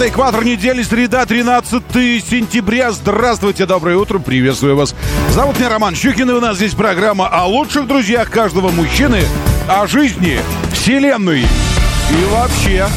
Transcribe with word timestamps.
Это 0.00 0.08
экватор 0.08 0.42
недели, 0.44 0.82
среда, 0.82 1.26
13 1.26 1.82
сентября. 2.24 2.90
Здравствуйте, 2.90 3.66
доброе 3.66 3.98
утро, 3.98 4.18
приветствую 4.18 4.74
вас. 4.74 4.94
Зовут 5.28 5.58
меня 5.58 5.68
Роман 5.68 5.94
Щукин, 5.94 6.30
и 6.30 6.32
у 6.32 6.40
нас 6.40 6.56
здесь 6.56 6.72
программа 6.72 7.28
о 7.28 7.44
лучших 7.44 7.86
друзьях 7.86 8.30
каждого 8.30 8.70
мужчины, 8.70 9.20
о 9.68 9.86
жизни, 9.86 10.40
вселенной 10.72 11.40
и 11.42 12.24
вообще. 12.30 12.88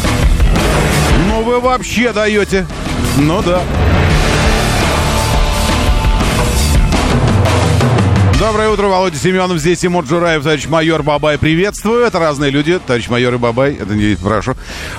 Ну 1.27 1.41
вы 1.41 1.59
вообще 1.59 2.13
даете. 2.13 2.65
Ну 3.17 3.41
да. 3.41 3.61
Доброе 8.45 8.71
утро, 8.71 8.87
Володя 8.87 9.15
Семенов. 9.15 9.57
Здесь 9.57 9.79
Тимур 9.79 10.03
Джураев, 10.03 10.43
товарищ 10.43 10.67
майор 10.67 11.01
Бабай. 11.01 11.37
Приветствую. 11.37 12.03
Это 12.03 12.19
разные 12.19 12.51
люди. 12.51 12.77
Товарищ 12.77 13.07
майор 13.07 13.35
и 13.35 13.37
Бабай. 13.37 13.73
Это 13.73 13.95
не 13.95 14.17
прошу. 14.17 14.55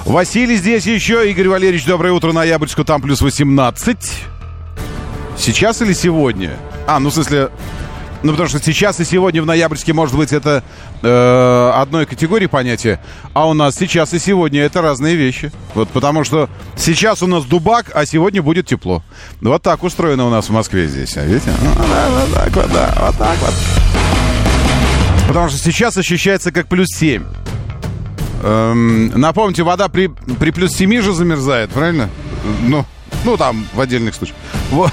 Василий 0.07 0.57
здесь 0.57 0.87
еще. 0.87 1.31
Игорь 1.31 1.49
Валерьевич, 1.49 1.85
доброе 1.85 2.15
утро. 2.15 2.33
Ноябрьску. 2.33 2.85
Там 2.85 3.03
плюс 3.03 3.21
18. 3.21 3.99
Сейчас 5.37 5.83
или 5.83 5.93
сегодня? 5.93 6.57
А, 6.87 6.99
ну 6.99 7.11
в 7.11 7.13
смысле... 7.13 7.51
Ну, 8.25 8.33
потому 8.33 8.49
что 8.49 8.59
сейчас 8.59 9.01
и 9.01 9.05
сегодня 9.05 9.43
в 9.43 9.47
ноябрьске, 9.47 9.93
может 9.93 10.17
быть, 10.17 10.33
это 10.33 10.65
э, 11.03 11.73
одной 11.75 12.07
категории 12.07 12.47
понятия, 12.47 12.99
а 13.35 13.47
у 13.47 13.53
нас 13.53 13.75
сейчас 13.75 14.15
и 14.15 14.19
сегодня 14.19 14.63
это 14.63 14.81
разные 14.81 15.15
вещи. 15.15 15.53
Вот 15.75 15.91
потому 15.91 16.25
что 16.25 16.49
сейчас 16.75 17.23
у 17.23 17.27
нас 17.27 17.45
дубак, 17.45 17.91
а 17.93 18.07
сегодня 18.07 18.41
будет 18.41 18.67
тепло. 18.67 19.03
Вот 19.43 19.61
так 19.61 19.83
устроено 19.83 20.27
у 20.27 20.31
нас 20.31 20.49
в 20.49 20.53
Москве 20.53 20.89
здесь, 20.89 21.19
а 21.19 21.25
видите? 21.27 21.51
Ну, 21.63 21.69
вот 21.69 22.33
так 22.33 22.57
вот, 22.57 22.73
да, 22.73 22.95
вот 22.99 23.19
так 23.19 23.39
вот. 23.41 23.55
Потому 25.29 25.51
что 25.51 25.59
сейчас 25.59 25.99
ощущается 25.99 26.51
как 26.51 26.67
плюс 26.67 26.89
7. 26.97 27.25
Эм, 28.43 29.21
напомните, 29.21 29.65
вода 29.65 29.91
при, 29.91 30.07
при 30.41 30.51
плюс 30.51 30.73
7 30.73 31.03
же 31.03 31.13
замерзает, 31.13 31.69
правильно? 31.69 32.09
Ну, 32.63 32.87
ну, 33.27 33.37
там, 33.37 33.67
в 33.75 33.81
отдельных 33.83 34.15
случаях. 34.15 34.39
Вот. 34.71 34.91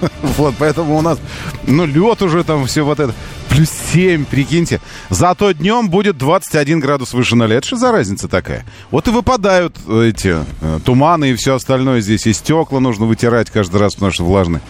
Вот, 0.36 0.54
поэтому 0.58 0.96
у 0.96 1.02
нас, 1.02 1.18
ну, 1.66 1.86
лед 1.86 2.22
уже 2.22 2.44
там, 2.44 2.66
все 2.66 2.82
вот 2.82 3.00
это. 3.00 3.14
Плюс 3.48 3.70
7, 3.92 4.26
прикиньте. 4.26 4.80
Зато 5.08 5.52
днем 5.52 5.88
будет 5.88 6.18
21 6.18 6.80
градус 6.80 7.14
выше 7.14 7.36
0. 7.36 7.52
Это 7.54 7.66
что 7.66 7.76
за 7.76 7.92
разница 7.92 8.28
такая? 8.28 8.66
Вот 8.90 9.08
и 9.08 9.10
выпадают 9.10 9.76
эти 9.88 10.36
э, 10.60 10.80
туманы 10.84 11.30
и 11.30 11.34
все 11.34 11.54
остальное 11.54 12.00
здесь. 12.00 12.26
И 12.26 12.32
стекла 12.32 12.80
нужно 12.80 13.06
вытирать 13.06 13.50
каждый 13.50 13.80
раз, 13.80 13.94
потому 13.94 14.12
что 14.12 14.24
влажные. 14.24 14.60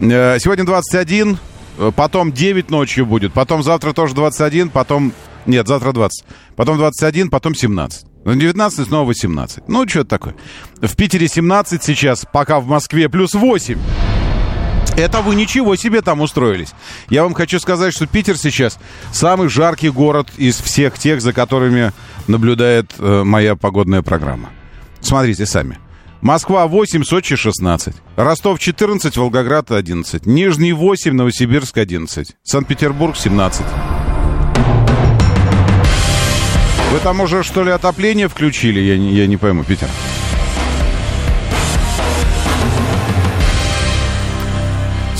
Э, 0.00 0.38
сегодня 0.40 0.64
21, 0.64 1.38
э, 1.78 1.92
потом 1.94 2.32
9 2.32 2.70
ночью 2.70 3.06
будет, 3.06 3.32
потом 3.32 3.62
завтра 3.62 3.92
тоже 3.92 4.14
21, 4.14 4.70
потом... 4.70 5.12
Нет, 5.46 5.68
завтра 5.68 5.92
20. 5.92 6.24
Потом 6.56 6.78
21, 6.78 7.30
потом 7.30 7.54
17. 7.54 8.06
19 8.24 8.86
снова 8.88 9.06
18. 9.06 9.68
Ну, 9.68 9.88
что 9.88 10.00
это 10.00 10.10
такое? 10.10 10.34
В 10.80 10.96
Питере 10.96 11.28
17 11.28 11.80
сейчас, 11.84 12.24
пока 12.32 12.58
в 12.58 12.66
Москве 12.66 13.08
плюс 13.08 13.34
8. 13.34 13.78
Это 14.96 15.20
вы 15.20 15.34
ничего 15.34 15.76
себе 15.76 16.00
там 16.00 16.20
устроились. 16.20 16.72
Я 17.10 17.24
вам 17.24 17.34
хочу 17.34 17.58
сказать, 17.60 17.94
что 17.94 18.06
Питер 18.06 18.38
сейчас 18.38 18.78
самый 19.12 19.48
жаркий 19.48 19.90
город 19.90 20.28
из 20.36 20.60
всех 20.60 20.98
тех, 20.98 21.20
за 21.20 21.32
которыми 21.32 21.92
наблюдает 22.28 22.92
э, 22.98 23.22
моя 23.24 23.56
погодная 23.56 24.02
программа. 24.02 24.50
Смотрите 25.00 25.46
сами. 25.46 25.78
Москва 26.22 26.66
8, 26.66 27.04
Сочи 27.04 27.36
16. 27.36 27.94
Ростов 28.16 28.58
14, 28.58 29.16
Волгоград 29.16 29.70
11. 29.70 30.26
Нижний 30.26 30.72
8, 30.72 31.12
Новосибирск 31.12 31.76
11. 31.78 32.36
Санкт-Петербург 32.42 33.16
17. 33.16 33.64
Вы 36.92 36.98
там 37.00 37.20
уже, 37.20 37.42
что 37.42 37.62
ли, 37.62 37.70
отопление 37.70 38.28
включили? 38.28 38.80
Я 38.80 38.96
не, 38.96 39.12
я 39.12 39.26
не 39.26 39.36
пойму, 39.36 39.62
Питер. 39.64 39.88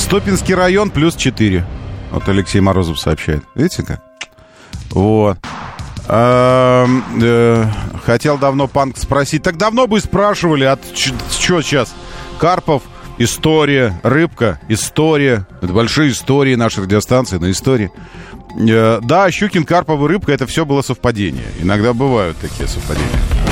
Ступинский 0.07 0.55
район 0.55 0.91
плюс 0.91 1.17
4. 1.17 1.67
Вот 2.13 2.29
Алексей 2.29 2.61
Морозов 2.61 3.01
сообщает. 3.01 3.43
Видите 3.57 3.83
как? 3.83 4.01
Вот. 4.91 5.37
А, 6.07 6.87
э, 7.21 7.65
хотел 8.05 8.39
давно 8.39 8.69
панк 8.69 8.99
спросить. 8.99 9.43
Так 9.43 9.57
давно 9.57 9.89
бы 9.89 9.99
спрашивали, 9.99 10.63
от 10.63 10.79
что 10.97 11.61
сейчас? 11.61 11.93
Карпов, 12.39 12.85
история, 13.19 14.01
рыбка, 14.05 14.61
история. 14.69 15.45
Это 15.61 15.73
большие 15.73 16.13
истории 16.13 16.55
нашей 16.55 16.85
радиостанции 16.85 17.39
на 17.39 17.51
истории. 17.51 17.91
Э, 18.57 19.01
да, 19.03 19.29
Щукин, 19.33 19.65
Карпов 19.65 20.01
и 20.03 20.07
рыбка, 20.07 20.31
это 20.31 20.47
все 20.47 20.65
было 20.65 20.83
совпадение. 20.83 21.49
Иногда 21.61 21.93
бывают 21.93 22.37
такие 22.39 22.69
совпадения. 22.69 23.46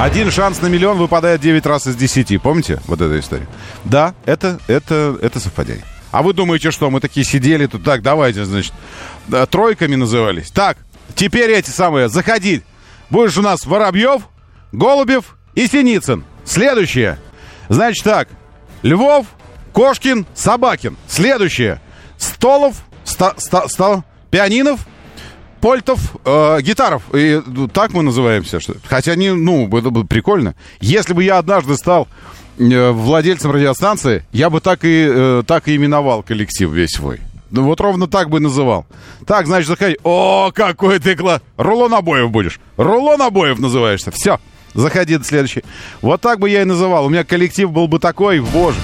Один 0.00 0.30
шанс 0.30 0.62
на 0.62 0.68
миллион 0.68 0.96
выпадает 0.96 1.42
9 1.42 1.66
раз 1.66 1.86
из 1.86 1.94
10. 1.94 2.40
Помните 2.40 2.80
вот 2.86 3.02
эту 3.02 3.18
историю? 3.18 3.46
Да, 3.84 4.14
это, 4.24 4.58
это, 4.66 5.18
это 5.20 5.40
совпадение. 5.40 5.84
А 6.10 6.22
вы 6.22 6.32
думаете, 6.32 6.70
что 6.70 6.88
мы 6.88 7.00
такие 7.00 7.22
сидели 7.22 7.66
тут? 7.66 7.84
Так, 7.84 8.00
давайте, 8.00 8.46
значит, 8.46 8.72
тройками 9.50 9.96
назывались. 9.96 10.50
Так, 10.52 10.78
теперь 11.14 11.50
эти 11.50 11.68
самые, 11.68 12.08
заходи. 12.08 12.62
Будешь 13.10 13.36
у 13.36 13.42
нас 13.42 13.66
Воробьев, 13.66 14.22
Голубев 14.72 15.36
и 15.54 15.66
Синицын. 15.66 16.24
Следующее. 16.46 17.18
Значит 17.68 18.02
так, 18.02 18.28
Львов, 18.80 19.26
Кошкин, 19.74 20.24
Собакин. 20.34 20.96
Следующее. 21.08 21.78
Столов, 22.16 22.76
ста, 23.04 23.34
ста, 23.36 23.68
ста, 23.68 24.04
Пианинов, 24.30 24.80
Польтов, 25.60 26.16
э, 26.24 26.60
Гитаров. 26.62 27.02
И 27.14 27.40
ну, 27.46 27.68
так 27.68 27.92
мы 27.92 28.02
называемся. 28.02 28.60
Что... 28.60 28.74
Хотя 28.86 29.14
не, 29.14 29.32
ну, 29.34 29.66
это 29.76 29.90
было 29.90 30.04
прикольно. 30.04 30.54
Если 30.80 31.12
бы 31.12 31.22
я 31.22 31.38
однажды 31.38 31.76
стал 31.76 32.08
э, 32.58 32.90
владельцем 32.90 33.50
радиостанции, 33.50 34.24
я 34.32 34.50
бы 34.50 34.60
так 34.60 34.84
и, 34.84 35.06
э, 35.08 35.42
так 35.46 35.68
и 35.68 35.76
именовал 35.76 36.22
коллектив 36.22 36.70
весь 36.70 36.92
свой. 36.92 37.20
Ну, 37.50 37.64
вот 37.64 37.80
ровно 37.80 38.06
так 38.06 38.30
бы 38.30 38.40
называл. 38.40 38.86
Так, 39.26 39.46
значит, 39.46 39.68
заходи. 39.68 39.96
О, 40.04 40.52
какой 40.54 40.98
ты 40.98 41.16
класс. 41.16 41.42
Рулон 41.56 41.92
обоев 41.94 42.30
будешь. 42.30 42.60
Рулон 42.76 43.20
обоев 43.20 43.58
называешься. 43.58 44.10
Все. 44.12 44.38
Заходи 44.72 45.16
до 45.16 45.24
следующей. 45.24 45.64
Вот 46.00 46.20
так 46.20 46.38
бы 46.38 46.48
я 46.48 46.62
и 46.62 46.64
называл. 46.64 47.06
У 47.06 47.08
меня 47.08 47.24
коллектив 47.24 47.70
был 47.70 47.88
бы 47.88 47.98
такой, 47.98 48.40
боже. 48.40 48.78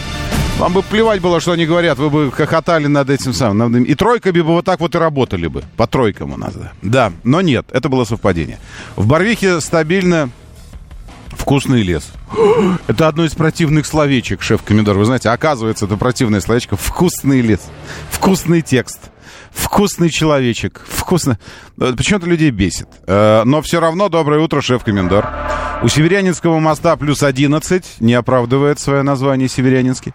Вам 0.58 0.72
бы 0.72 0.82
плевать 0.82 1.20
было, 1.20 1.38
что 1.38 1.52
они 1.52 1.66
говорят, 1.66 1.98
вы 1.98 2.08
бы 2.08 2.32
хохотали 2.32 2.86
над 2.86 3.10
этим 3.10 3.34
самым. 3.34 3.84
И 3.84 3.94
тройками 3.94 4.40
бы 4.40 4.54
вот 4.54 4.64
так 4.64 4.80
вот 4.80 4.94
и 4.94 4.98
работали 4.98 5.48
бы. 5.48 5.62
По 5.76 5.86
тройкам 5.86 6.32
у 6.32 6.38
нас, 6.38 6.54
да. 6.54 6.72
Да, 6.80 7.12
но 7.24 7.42
нет, 7.42 7.66
это 7.72 7.90
было 7.90 8.04
совпадение. 8.04 8.58
В 8.96 9.06
Барвихе 9.06 9.60
стабильно 9.60 10.30
вкусный 11.28 11.82
лес. 11.82 12.10
Это 12.86 13.06
одно 13.08 13.26
из 13.26 13.34
противных 13.34 13.84
словечек, 13.84 14.40
шеф-комендор. 14.40 14.96
Вы 14.96 15.04
знаете, 15.04 15.28
оказывается, 15.28 15.84
это 15.84 15.96
противное 15.96 16.40
словечко. 16.40 16.76
Вкусный 16.76 17.42
лес. 17.42 17.60
Вкусный 18.10 18.62
текст. 18.62 19.10
Вкусный 19.56 20.10
человечек. 20.10 20.82
Вкусно. 20.86 21.38
Почему-то 21.78 22.26
людей 22.26 22.50
бесит. 22.50 22.88
Э, 23.06 23.42
но 23.44 23.62
все 23.62 23.80
равно 23.80 24.10
доброе 24.10 24.38
утро, 24.38 24.60
шеф-комендор. 24.60 25.26
У 25.82 25.88
Северянинского 25.88 26.58
моста 26.58 26.94
плюс 26.96 27.22
11. 27.22 28.00
Не 28.00 28.12
оправдывает 28.14 28.78
свое 28.78 29.02
название 29.02 29.48
Северянинский. 29.48 30.12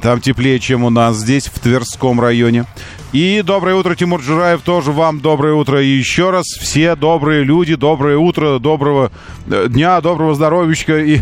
Там 0.00 0.22
теплее, 0.22 0.58
чем 0.58 0.84
у 0.84 0.90
нас 0.90 1.16
здесь, 1.16 1.48
в 1.48 1.58
Тверском 1.58 2.18
районе. 2.18 2.64
И 3.12 3.42
доброе 3.44 3.74
утро, 3.74 3.94
Тимур 3.94 4.22
Джураев. 4.22 4.62
Тоже 4.62 4.90
вам 4.92 5.20
доброе 5.20 5.52
утро. 5.52 5.82
И 5.82 5.88
еще 5.88 6.30
раз 6.30 6.46
все 6.46 6.96
добрые 6.96 7.44
люди, 7.44 7.74
доброе 7.74 8.16
утро, 8.16 8.58
доброго 8.58 9.12
э, 9.46 9.66
дня, 9.68 10.00
доброго 10.00 10.34
здоровья 10.34 10.74
и 10.96 11.20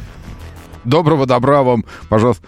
доброго 0.84 1.26
добра 1.26 1.62
вам, 1.62 1.84
пожалуйста. 2.08 2.46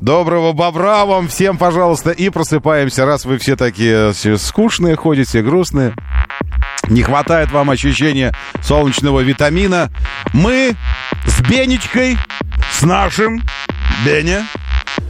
Доброго 0.00 0.52
бобра 0.52 1.04
вам 1.06 1.26
всем, 1.26 1.58
пожалуйста, 1.58 2.12
и 2.12 2.28
просыпаемся, 2.28 3.04
раз 3.04 3.24
вы 3.24 3.36
все 3.36 3.56
такие 3.56 4.12
скучные 4.38 4.94
ходите, 4.94 5.42
грустные. 5.42 5.92
Не 6.88 7.02
хватает 7.02 7.50
вам 7.50 7.70
ощущения 7.70 8.32
солнечного 8.62 9.20
витамина. 9.20 9.90
Мы 10.32 10.76
с 11.26 11.40
Бенечкой, 11.40 12.16
с 12.70 12.82
нашим 12.82 13.42
Беня, 14.06 14.46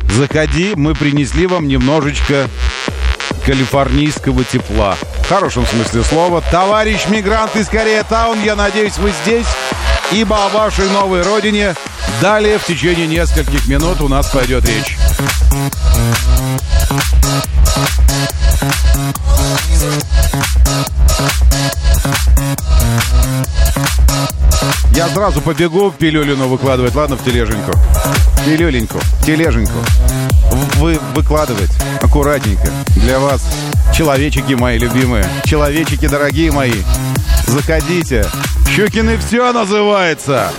заходи, 0.09 0.73
мы 0.75 0.95
принесли 0.95 1.47
вам 1.47 1.69
немножечко 1.69 2.49
калифорнийского 3.45 4.43
тепла. 4.45 4.97
В 5.23 5.29
хорошем 5.29 5.67
смысле 5.67 6.03
слова. 6.03 6.43
Товарищ 6.51 7.07
мигрант 7.11 7.55
из 7.57 7.69
Корея 7.69 8.05
Таун, 8.05 8.43
я 8.43 8.57
надеюсь, 8.57 8.97
вы 8.97 9.13
здесь. 9.23 9.47
Ибо 10.13 10.47
о 10.47 10.49
вашей 10.49 10.89
новой 10.91 11.23
родине 11.23 11.75
далее 12.21 12.59
в 12.59 12.65
течение 12.65 13.07
нескольких 13.07 13.67
минут 13.69 14.01
у 14.01 14.09
нас 14.09 14.29
пойдет 14.29 14.65
речь. 14.65 14.97
Я 24.93 25.09
сразу 25.09 25.41
побегу 25.41 25.93
пилюлину 25.93 26.49
выкладывать, 26.49 26.95
ладно, 26.95 27.17
в 27.17 27.25
тележеньку. 27.25 27.73
Пилюленьку, 28.45 28.99
тележеньку. 29.25 29.79
Вы 30.79 31.01
выкладывать 31.15 31.71
аккуратненько. 32.01 32.71
Для 32.95 33.19
вас, 33.19 33.43
человечики 33.93 34.53
мои 34.53 34.79
любимые, 34.79 35.25
человечики 35.45 36.07
дорогие 36.07 36.53
мои. 36.53 36.83
Заходите. 37.49 38.25
Щукины 38.77 39.19
все 39.19 39.53
называется. 39.53 40.53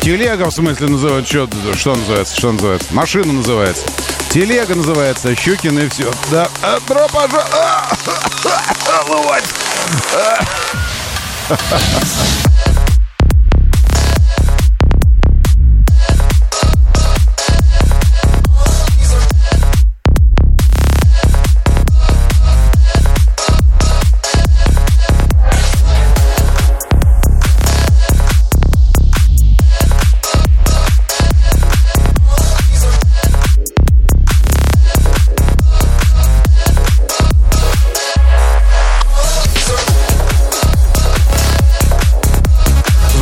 Телега, 0.00 0.46
в 0.48 0.54
смысле, 0.54 0.88
называют, 0.88 1.28
что, 1.28 1.46
что 1.76 1.94
называется, 1.94 2.36
что 2.36 2.52
называется? 2.52 2.88
Машина 2.94 3.32
называется. 3.34 3.84
Телега 4.30 4.74
называется, 4.74 5.34
Щукин 5.36 5.78
и 5.78 5.88
все. 5.88 6.10
Да, 6.30 6.48
а, 6.62 6.80
добро 6.88 7.06
пожаловать. 7.08 7.44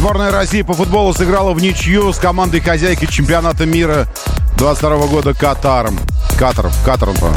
Сборная 0.08 0.32
России 0.32 0.62
по 0.62 0.72
футболу 0.72 1.12
сыграла 1.12 1.52
в 1.52 1.60
ничью 1.60 2.14
с 2.14 2.16
командой 2.16 2.60
хозяйки 2.60 3.05
чемпионата 3.05 3.66
мира 3.66 4.08
22 4.56 5.06
года 5.06 5.34
Катаром. 5.34 6.00
Катар, 6.38 6.70
Катар 6.82 7.10
по-моему. 7.10 7.37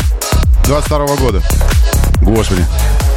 22 0.64 1.16
года. 1.18 1.42
Господи. 2.22 2.66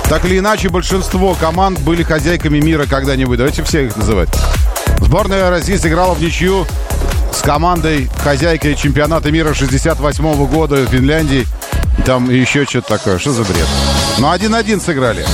Так 0.08 0.24
или 0.24 0.40
иначе, 0.40 0.70
большинство 0.70 1.34
команд 1.34 1.78
были 1.78 2.02
хозяйками 2.02 2.58
мира 2.58 2.86
когда-нибудь. 2.86 3.38
Давайте 3.38 3.62
все 3.62 3.86
их 3.86 3.96
называть. 3.96 4.28
Сборная 4.98 5.48
России 5.50 5.76
сыграла 5.76 6.14
в 6.14 6.20
ничью 6.20 6.66
с 7.32 7.40
командой 7.40 8.10
хозяйкой 8.24 8.74
чемпионата 8.74 9.30
мира 9.30 9.54
68 9.54 10.46
года 10.46 10.82
в 10.82 10.88
Финляндии. 10.88 11.46
Там 12.04 12.28
еще 12.28 12.64
что-то 12.64 12.98
такое. 12.98 13.20
Что 13.20 13.30
за 13.30 13.44
бред? 13.44 13.68
Ну, 14.18 14.30
один-один 14.30 14.80
сыграли. 14.80 15.24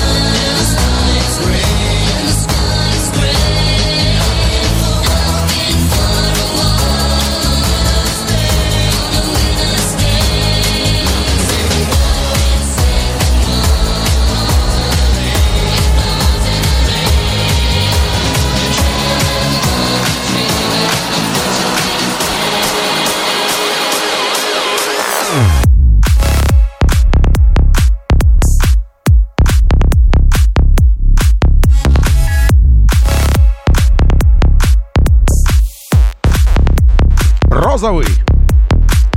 Розовый, 37.81 38.09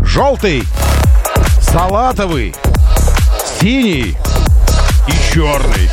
желтый, 0.03 0.63
салатовый, 1.59 2.55
синий 3.59 4.15
и 5.05 5.33
черный. 5.33 5.89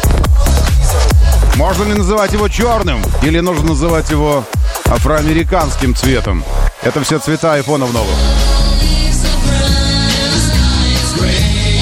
Можно 1.57 1.83
ли 1.83 1.95
называть 1.95 2.33
его 2.33 2.49
черным? 2.49 3.03
Или 3.23 3.41
нужно 3.41 3.71
называть 3.71 4.11
его 4.11 4.45
афроамериканским 4.87 5.97
цветом? 5.97 6.45
Это 6.83 7.03
все 7.03 7.19
цвета 7.19 7.55
айфонов 7.55 7.93
новых. 7.93 8.15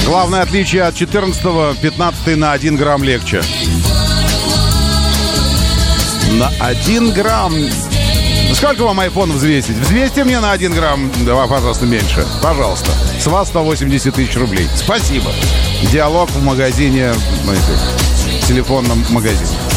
Главное 0.06 0.40
отличие 0.40 0.84
от 0.84 0.94
14 0.94 1.78
15 1.82 2.36
на 2.38 2.52
1 2.52 2.76
грамм 2.76 3.04
легче. 3.04 3.42
На 6.30 6.48
1 6.66 7.12
грамм 7.12 7.52
Сколько 8.54 8.84
вам 8.84 9.00
iPhone 9.00 9.32
взвесить? 9.32 9.76
Взвесьте 9.76 10.24
мне 10.24 10.40
на 10.40 10.52
1 10.52 10.72
грамм, 10.72 11.10
давай, 11.24 11.48
пожалуйста, 11.48 11.86
меньше. 11.86 12.26
Пожалуйста. 12.42 12.90
С 13.20 13.26
вас 13.26 13.48
180 13.48 14.14
тысяч 14.14 14.36
рублей. 14.36 14.66
Спасибо. 14.74 15.30
Диалог 15.92 16.30
в 16.30 16.42
магазине, 16.42 17.12
в 17.12 18.46
телефонном 18.48 19.04
магазине. 19.10 19.67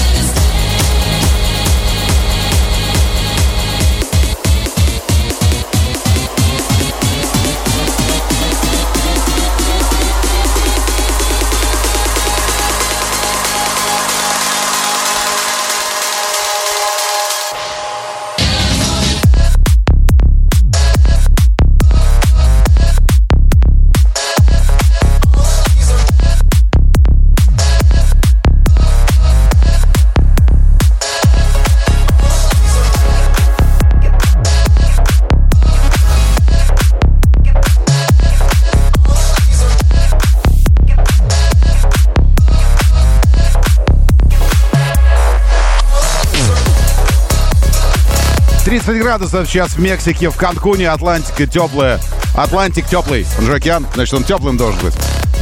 Градусов 49.01 49.47
сейчас 49.47 49.71
в 49.71 49.79
Мексике, 49.79 50.29
в 50.29 50.37
Канкуне, 50.37 50.89
Атлантика 50.89 51.47
теплая. 51.47 51.99
Атлантик 52.35 52.85
теплый. 52.85 53.25
Он 53.39 53.45
же 53.45 53.55
океан, 53.55 53.85
значит, 53.93 54.13
он 54.13 54.23
теплым 54.23 54.57
должен 54.57 54.79
быть. 54.81 54.93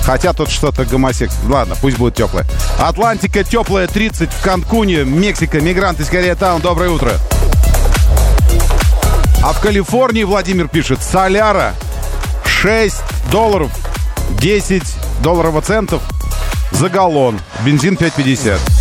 Хотя 0.03 0.33
тут 0.33 0.49
что-то 0.49 0.85
гомосекс. 0.85 1.35
Ладно, 1.47 1.75
пусть 1.81 1.97
будет 1.97 2.15
теплое. 2.15 2.45
Атлантика 2.79 3.43
теплая, 3.43 3.87
30 3.87 4.31
в 4.31 4.41
Канкуне, 4.41 5.03
Мексика, 5.03 5.59
мигрант 5.59 5.99
из 5.99 6.07
Koreatown. 6.07 6.61
Доброе 6.61 6.89
утро. 6.89 7.13
А 9.43 9.53
в 9.53 9.59
Калифорнии, 9.59 10.23
Владимир 10.23 10.67
пишет, 10.67 11.03
соляра 11.03 11.73
6 12.45 12.95
долларов, 13.31 13.71
10 14.39 14.83
долларов 15.21 15.63
центов 15.65 16.01
за 16.71 16.89
галлон. 16.89 17.39
Бензин 17.65 17.95
5,50. 17.95 18.78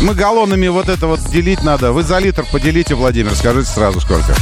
Мы 0.00 0.14
галлонами 0.14 0.68
вот 0.68 0.88
это 0.88 1.06
вот 1.06 1.20
делить 1.30 1.62
надо. 1.62 1.92
Вы 1.92 2.02
за 2.02 2.18
литр 2.18 2.44
поделите, 2.50 2.94
Владимир, 2.94 3.34
скажите 3.34 3.68
сразу 3.68 4.00
сколько. 4.00 4.34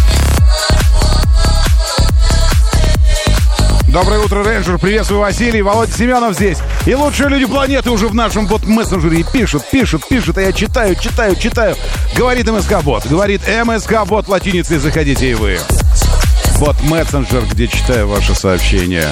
Доброе 3.88 4.20
утро, 4.20 4.44
рейнджер. 4.44 4.78
Приветствую, 4.78 5.20
Василий. 5.20 5.62
Володя 5.62 5.92
Семенов 5.92 6.34
здесь. 6.34 6.58
И 6.86 6.94
лучшие 6.94 7.30
люди 7.30 7.46
планеты 7.46 7.90
уже 7.90 8.06
в 8.06 8.14
нашем 8.14 8.46
бот-мессенджере 8.46 9.24
пишут, 9.24 9.64
пишут, 9.70 10.06
пишут. 10.06 10.38
А 10.38 10.42
я 10.42 10.52
читаю, 10.52 10.94
читаю, 10.94 11.34
читаю. 11.34 11.74
Говорит 12.14 12.48
МСК-бот. 12.48 13.06
Говорит 13.06 13.40
МСК-бот 13.48 14.28
латиницей. 14.28 14.78
Заходите 14.78 15.30
и 15.30 15.34
вы. 15.34 15.58
Бот-мессенджер, 16.60 17.44
где 17.46 17.66
читаю 17.66 18.08
ваши 18.08 18.34
сообщения. 18.34 19.08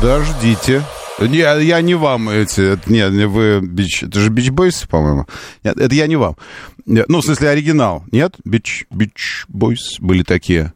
Подождите. 0.00 0.82
Не, 1.20 1.38
я 1.38 1.80
не 1.80 1.94
вам 1.94 2.28
эти... 2.28 2.78
Нет, 2.90 3.12
вы 3.30 3.60
бич... 3.60 4.02
Это 4.02 4.20
же 4.20 4.30
Beach 4.30 4.50
Boys, 4.50 4.84
по-моему. 4.90 5.26
Нет, 5.62 5.78
это 5.78 5.94
я 5.94 6.06
не 6.06 6.16
вам. 6.16 6.36
Ну, 6.86 7.20
в 7.20 7.24
смысле, 7.24 7.50
оригинал. 7.50 8.04
Нет? 8.10 8.34
Beach, 8.44 8.86
Beach 8.90 9.44
Boys 9.48 9.98
были 10.00 10.22
такие. 10.22 10.72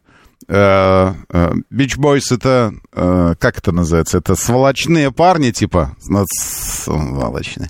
Э, 0.47 1.13
э, 1.29 1.53
Beach 1.69 1.97
Boys 1.97 2.31
это... 2.31 2.73
Э, 2.93 3.35
как 3.37 3.57
это 3.59 3.71
называется? 3.71 4.17
Это 4.17 4.35
сволочные 4.35 5.11
парни, 5.11 5.51
типа? 5.51 5.95
Сволочные. 6.31 7.69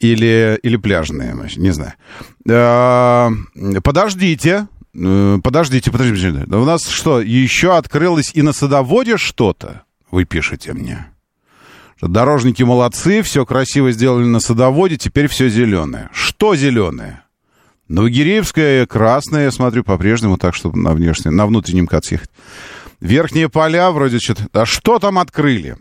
Или, 0.00 0.60
или 0.62 0.76
пляжные, 0.76 1.34
не 1.56 1.70
знаю. 1.70 1.94
Подождите. 3.82 4.68
Подождите, 4.92 5.90
подождите. 5.90 6.44
У 6.54 6.64
нас 6.66 6.86
что, 6.86 7.22
еще 7.22 7.74
открылось 7.76 8.32
и 8.34 8.42
на 8.42 8.52
садоводе 8.52 9.16
что-то? 9.16 9.84
Вы 10.12 10.26
пишете 10.26 10.74
мне. 10.74 11.06
Дорожники 12.00 12.62
молодцы, 12.62 13.22
все 13.22 13.46
красиво 13.46 13.90
сделали 13.92 14.26
на 14.26 14.40
садоводе, 14.40 14.98
теперь 14.98 15.26
все 15.26 15.48
зеленое. 15.48 16.10
Что 16.12 16.54
зеленое? 16.54 17.22
Новогиреевская 17.88 18.86
красная, 18.86 19.44
я 19.44 19.50
смотрю, 19.50 19.84
по-прежнему, 19.84 20.36
так, 20.36 20.54
чтобы 20.54 20.78
на, 20.78 20.92
внешнем, 20.92 21.34
на 21.34 21.46
внутреннем 21.46 21.86
КАЦ 21.86 22.12
ехать. 22.12 22.30
Верхние 23.00 23.48
поля 23.48 23.90
вроде 23.90 24.18
что-то... 24.18 24.46
А 24.52 24.66
что 24.66 24.98
там 24.98 25.18
открыли? 25.18 25.76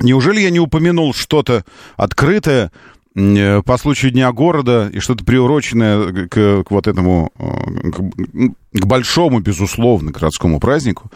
Неужели 0.00 0.40
я 0.40 0.50
не 0.50 0.60
упомянул 0.60 1.12
что-то 1.12 1.64
открытое 1.96 2.70
э, 3.14 3.62
по 3.62 3.76
случаю 3.76 4.12
Дня 4.12 4.32
города 4.32 4.88
и 4.92 5.00
что-то 5.00 5.24
приуроченное 5.24 6.28
к, 6.28 6.64
к 6.64 6.70
вот 6.70 6.86
этому, 6.86 7.30
э, 7.38 7.90
к, 7.90 8.80
к 8.80 8.86
большому, 8.86 9.40
безусловно, 9.40 10.12
городскому 10.12 10.60
празднику? 10.60 11.10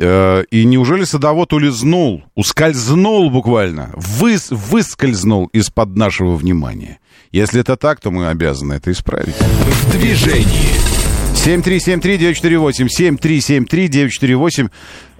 Э, 0.00 0.44
и 0.50 0.64
неужели 0.64 1.04
садовод 1.04 1.52
улизнул, 1.52 2.22
ускользнул 2.34 3.30
буквально, 3.30 3.90
выс, 3.94 4.50
выскользнул 4.50 5.46
из-под 5.52 5.96
нашего 5.96 6.36
внимания? 6.36 6.98
Если 7.30 7.60
это 7.60 7.76
так, 7.76 8.00
то 8.00 8.10
мы 8.10 8.28
обязаны 8.28 8.74
это 8.74 8.90
исправить. 8.90 9.34
В 9.34 9.92
движении. 9.92 10.92
7373948, 11.34 12.88
7373948. 12.88 14.70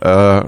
Э, 0.01 0.43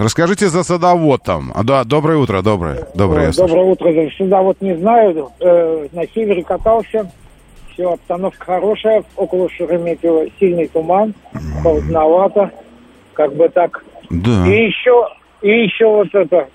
расскажите 0.00 0.48
за 0.48 0.62
садовод 0.62 1.22
там. 1.22 1.52
А, 1.54 1.62
да, 1.62 1.84
доброе 1.84 2.18
утро, 2.18 2.42
доброе. 2.42 2.86
Доброе, 2.94 3.32
доброе 3.32 3.64
утро. 3.64 3.90
Садовод 4.18 4.60
не 4.60 4.76
знаю. 4.76 5.30
Э, 5.40 5.88
на 5.92 6.06
севере 6.08 6.44
катался. 6.44 7.10
Все, 7.72 7.92
обстановка 7.92 8.44
хорошая. 8.44 9.02
Около 9.16 9.48
Шереметьево 9.50 10.26
сильный 10.38 10.68
туман. 10.68 11.14
Холодновато 11.62 12.52
как 13.14 13.34
бы 13.34 13.48
так. 13.48 13.84
Да. 14.10 14.46
И 14.46 14.66
еще, 14.66 15.08
и 15.42 15.62
еще 15.62 15.86
вот 15.86 16.14
это, 16.14 16.48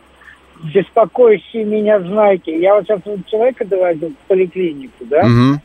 беспокоящие 0.74 1.64
меня, 1.64 2.00
знаете, 2.00 2.58
я 2.60 2.76
вот 2.76 2.86
сейчас 2.86 3.02
вот 3.06 3.26
человека 3.26 3.66
доводил 3.66 4.10
в 4.10 4.28
поликлинику, 4.28 5.06
да? 5.06 5.22
Угу. 5.22 5.62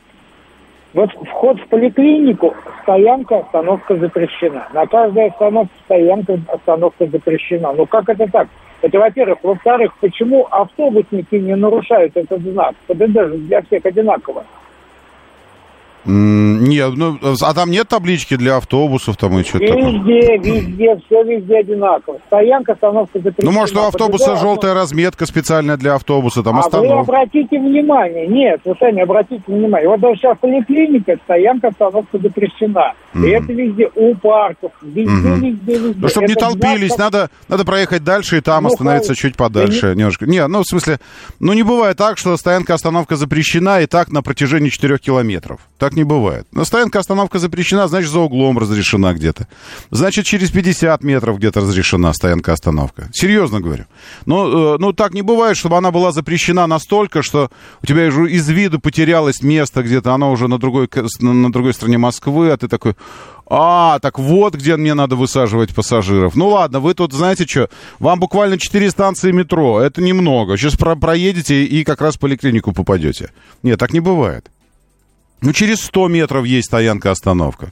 Вот 0.93 1.09
вход 1.27 1.59
в 1.59 1.67
поликлинику, 1.67 2.55
стоянка, 2.83 3.39
остановка 3.39 3.97
запрещена. 3.97 4.67
На 4.73 4.87
каждой 4.87 5.27
остановке 5.27 5.73
стоянка, 5.83 6.39
остановка 6.47 7.05
запрещена. 7.05 7.73
Ну 7.73 7.85
как 7.85 8.07
это 8.07 8.25
так? 8.31 8.47
Это, 8.81 8.99
во-первых. 8.99 9.39
Во-вторых, 9.43 9.93
почему 9.99 10.47
автобусники 10.49 11.35
не 11.35 11.55
нарушают 11.55 12.15
этот 12.15 12.41
знак? 12.41 12.75
ПДД 12.87 13.35
для 13.47 13.61
всех 13.63 13.85
одинаково. 13.85 14.45
Нет, 16.05 16.93
ну, 16.95 17.17
а 17.21 17.53
там 17.53 17.71
нет 17.71 17.87
таблички 17.87 18.35
для 18.35 18.57
автобусов 18.57 19.17
там 19.17 19.37
и 19.39 19.43
что-то 19.43 19.67
такое? 19.67 19.91
Везде, 19.91 20.37
везде, 20.37 20.95
все 21.05 21.23
везде 21.23 21.57
одинаково. 21.59 22.19
Стоянка, 22.27 22.73
остановка 22.73 23.19
запрещена. 23.19 23.51
Ну, 23.51 23.59
может, 23.59 23.75
у 23.75 23.81
автобуса 23.81 24.31
ПДД, 24.31 24.41
желтая 24.41 24.71
а... 24.71 24.75
разметка 24.75 25.25
специальная 25.25 25.77
для 25.77 25.95
автобуса, 25.95 26.43
там 26.43 26.57
а 26.57 26.59
остановка. 26.59 26.93
вы 26.93 26.99
обратите 27.01 27.59
внимание, 27.59 28.27
нет, 28.27 28.61
вы 28.65 28.75
сами 28.79 29.01
обратите 29.01 29.43
внимание. 29.47 29.89
Вот 29.89 29.99
даже 29.99 30.19
сейчас 30.19 30.37
поликлиника, 30.37 31.17
стоянка, 31.23 31.69
остановка 31.69 32.17
запрещена. 32.19 32.93
Mm-hmm. 33.13 33.25
И 33.25 33.29
это 33.29 33.53
везде, 33.53 33.89
у 33.95 34.15
парков, 34.15 34.71
везде, 34.81 35.11
mm-hmm. 35.11 35.39
везде, 35.39 35.73
везде. 35.73 35.99
Ну, 35.99 36.07
чтобы 36.07 36.25
это 36.25 36.33
не 36.33 36.39
толпились, 36.39 36.93
знак, 36.93 37.13
надо, 37.13 37.29
надо 37.47 37.65
проехать 37.65 38.03
дальше 38.03 38.37
и 38.37 38.41
там 38.41 38.63
ну, 38.63 38.69
остановиться 38.69 39.13
хай... 39.13 39.15
чуть 39.15 39.35
подальше. 39.35 39.87
Не... 39.87 39.95
Немножко. 39.95 40.25
Не, 40.25 40.47
ну, 40.47 40.61
в 40.61 40.65
смысле, 40.65 40.99
ну, 41.39 41.53
не 41.53 41.63
бывает 41.63 41.97
так, 41.97 42.17
что 42.17 42.35
стоянка, 42.37 42.73
остановка 42.73 43.15
запрещена 43.15 43.81
и 43.81 43.87
так 43.87 44.11
на 44.11 44.21
протяжении 44.21 44.69
4 44.69 44.97
километров. 44.97 45.59
Так 45.77 45.94
не 45.95 46.03
бывает. 46.03 46.47
Но 46.51 46.65
стоянка, 46.65 46.99
остановка 46.99 47.39
запрещена, 47.39 47.87
значит, 47.87 48.11
за 48.11 48.19
углом 48.19 48.57
разрешена 48.57 49.13
где-то. 49.13 49.47
Значит, 49.91 50.25
через 50.25 50.51
50 50.51 51.03
метров 51.03 51.37
где-то 51.37 51.61
разрешена 51.61 52.13
стоянка, 52.13 52.53
остановка. 52.53 53.09
Серьезно 53.13 53.59
говорю. 53.59 53.85
Но, 54.25 54.75
э, 54.75 54.77
ну, 54.79 54.93
так 54.93 55.13
не 55.13 55.21
бывает, 55.21 55.57
чтобы 55.57 55.77
она 55.77 55.91
была 55.91 56.11
запрещена 56.11 56.67
настолько, 56.67 57.21
что 57.21 57.49
у 57.81 57.85
тебя 57.85 58.07
из 58.07 58.47
виду 58.49 58.79
потерялось 58.79 59.41
место 59.41 59.83
где-то, 59.83 60.13
оно 60.13 60.31
уже 60.31 60.47
на 60.47 60.57
другой, 60.57 60.89
на 61.19 61.51
другой 61.51 61.73
стороне 61.73 61.97
Москвы, 61.97 62.51
а 62.51 62.57
ты 62.57 62.67
такой, 62.67 62.95
а, 63.47 63.99
так 63.99 64.17
вот, 64.17 64.55
где 64.55 64.75
мне 64.75 64.93
надо 64.93 65.15
высаживать 65.15 65.75
пассажиров. 65.75 66.35
Ну 66.35 66.49
ладно, 66.49 66.79
вы 66.79 66.93
тут, 66.93 67.13
знаете 67.13 67.45
что, 67.45 67.69
вам 67.99 68.19
буквально 68.19 68.57
4 68.57 68.89
станции 68.89 69.31
метро, 69.31 69.79
это 69.79 70.01
немного. 70.01 70.57
Сейчас 70.57 70.75
про 70.75 70.95
проедете 70.95 71.63
и 71.63 71.83
как 71.83 72.01
раз 72.01 72.15
в 72.15 72.19
поликлинику 72.19 72.73
попадете. 72.73 73.31
Нет, 73.61 73.79
так 73.79 73.93
не 73.93 73.99
бывает. 73.99 74.49
Ну, 75.41 75.53
через 75.53 75.81
100 75.81 76.07
метров 76.07 76.45
есть 76.45 76.67
стоянка-остановка. 76.67 77.71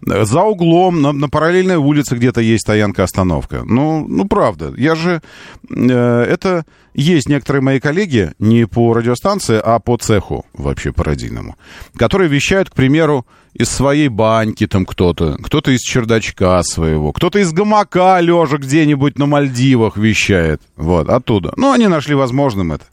За 0.00 0.42
углом, 0.42 1.00
на, 1.02 1.12
на 1.12 1.28
параллельной 1.28 1.76
улице 1.76 2.16
где-то 2.16 2.40
есть 2.40 2.62
стоянка-остановка. 2.62 3.62
Ну, 3.64 4.06
ну, 4.08 4.26
правда. 4.26 4.72
Я 4.76 4.94
же... 4.94 5.22
Э, 5.70 6.22
это 6.24 6.64
есть 6.94 7.28
некоторые 7.28 7.62
мои 7.62 7.80
коллеги, 7.80 8.32
не 8.38 8.66
по 8.66 8.92
радиостанции, 8.94 9.60
а 9.62 9.78
по 9.78 9.96
цеху 9.96 10.46
вообще 10.52 10.92
пародийному, 10.92 11.56
которые 11.96 12.28
вещают, 12.28 12.70
к 12.70 12.74
примеру, 12.74 13.26
из 13.54 13.68
своей 13.68 14.08
баньки 14.08 14.66
там 14.66 14.86
кто-то, 14.86 15.36
кто-то 15.42 15.70
из 15.72 15.80
чердачка 15.80 16.62
своего, 16.62 17.12
кто-то 17.12 17.38
из 17.38 17.52
гамака 17.52 18.18
лежа 18.20 18.56
где-нибудь 18.56 19.18
на 19.18 19.26
Мальдивах 19.26 19.96
вещает. 19.96 20.62
Вот, 20.76 21.08
оттуда. 21.08 21.52
Ну, 21.56 21.72
они 21.72 21.86
нашли 21.86 22.14
возможным 22.14 22.72
это. 22.72 22.84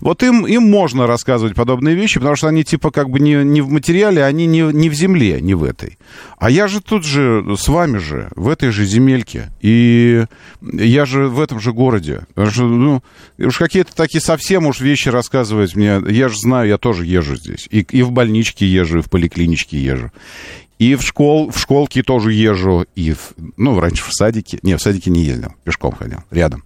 Вот 0.00 0.22
им, 0.22 0.46
им 0.46 0.68
можно 0.68 1.06
рассказывать 1.06 1.54
подобные 1.54 1.94
вещи, 1.94 2.18
потому 2.18 2.34
что 2.34 2.48
они 2.48 2.64
типа 2.64 2.90
как 2.90 3.08
бы 3.08 3.20
не, 3.20 3.44
не 3.44 3.60
в 3.60 3.68
материале, 3.68 4.24
они 4.24 4.46
не, 4.46 4.62
не 4.62 4.90
в 4.90 4.94
земле, 4.94 5.40
не 5.40 5.54
в 5.54 5.62
этой. 5.62 5.98
А 6.38 6.50
я 6.50 6.66
же 6.66 6.80
тут 6.80 7.04
же, 7.04 7.44
с 7.56 7.68
вами 7.68 7.98
же, 7.98 8.30
в 8.34 8.48
этой 8.48 8.70
же 8.70 8.84
земельке. 8.84 9.50
И 9.60 10.24
я 10.60 11.04
же 11.04 11.28
в 11.28 11.40
этом 11.40 11.60
же 11.60 11.72
городе. 11.72 12.22
Потому 12.34 12.50
что, 12.50 12.64
ну, 12.64 13.02
уж 13.44 13.58
какие-то 13.58 13.94
такие 13.94 14.20
совсем 14.20 14.66
уж 14.66 14.80
вещи 14.80 15.08
рассказывать 15.08 15.74
мне. 15.76 16.00
Я 16.08 16.28
же 16.28 16.36
знаю, 16.38 16.68
я 16.68 16.78
тоже 16.78 17.06
езжу 17.06 17.36
здесь. 17.36 17.66
И, 17.70 17.80
и 17.80 18.02
в 18.02 18.12
больничке 18.12 18.66
езжу, 18.66 18.98
и 18.98 19.02
в 19.02 19.10
поликлиничке 19.10 19.78
езжу. 19.78 20.10
И 20.78 20.94
в, 20.94 21.02
школ, 21.02 21.50
в 21.50 21.58
школке 21.58 22.02
тоже 22.02 22.32
езжу, 22.32 22.86
и 22.94 23.12
в, 23.12 23.34
ну, 23.58 23.78
раньше 23.78 24.02
в 24.02 24.12
садике. 24.12 24.58
Не, 24.62 24.76
в 24.76 24.82
садике 24.82 25.10
не 25.10 25.24
ездил, 25.24 25.54
пешком 25.64 25.92
ходил, 25.92 26.20
рядом. 26.30 26.64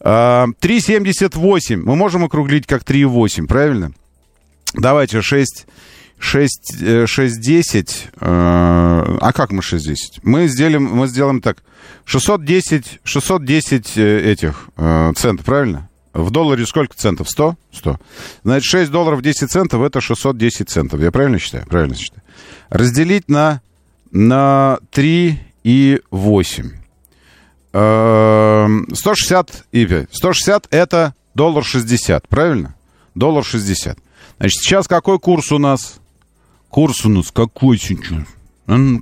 3,78. 0.00 1.74
А, 1.74 1.76
Мы 1.76 1.94
можем 1.94 2.24
округлить 2.24 2.66
как 2.66 2.82
3,8, 2.82 3.46
правильно? 3.46 3.92
Давайте 4.74 5.22
6... 5.22 5.66
6, 6.16 7.06
6 7.06 7.40
10. 7.40 8.06
А 8.20 9.32
как 9.34 9.52
мы 9.52 9.62
6 9.62 9.84
10? 9.84 10.20
Мы 10.22 10.48
сделаем, 10.48 10.84
мы 10.84 11.06
сделаем 11.06 11.40
так. 11.40 11.62
610, 12.06 13.00
610 13.04 13.92
э, 13.96 14.32
этих 14.32 14.68
э, 14.76 15.12
центов, 15.16 15.44
правильно? 15.44 15.88
В 16.14 16.30
долларе 16.30 16.64
сколько 16.64 16.96
центов? 16.96 17.28
100? 17.28 17.56
100. 17.72 17.98
Значит, 18.44 18.64
6 18.64 18.90
долларов 18.92 19.20
10 19.20 19.50
центов 19.50 19.82
это 19.82 20.00
610 20.00 20.70
центов. 20.70 21.00
Я 21.00 21.10
правильно 21.10 21.40
считаю? 21.40 21.66
Правильно 21.66 21.96
считаю. 21.96 22.22
Разделить 22.70 23.28
на, 23.28 23.60
на 24.12 24.78
3 24.92 25.40
и 25.64 26.00
8. 26.12 26.70
160 27.72 29.66
и 29.72 29.86
5. 29.86 30.08
160 30.12 30.68
это 30.70 31.14
доллар 31.34 31.64
60, 31.64 32.28
правильно? 32.28 32.76
Доллар 33.16 33.44
60. 33.44 33.98
Значит, 34.38 34.62
сейчас 34.62 34.86
какой 34.86 35.18
курс 35.18 35.50
у 35.50 35.58
нас? 35.58 35.98
Курс 36.68 37.04
у 37.04 37.08
нас 37.08 37.32
какой 37.32 37.76
сейчас? 37.76 38.28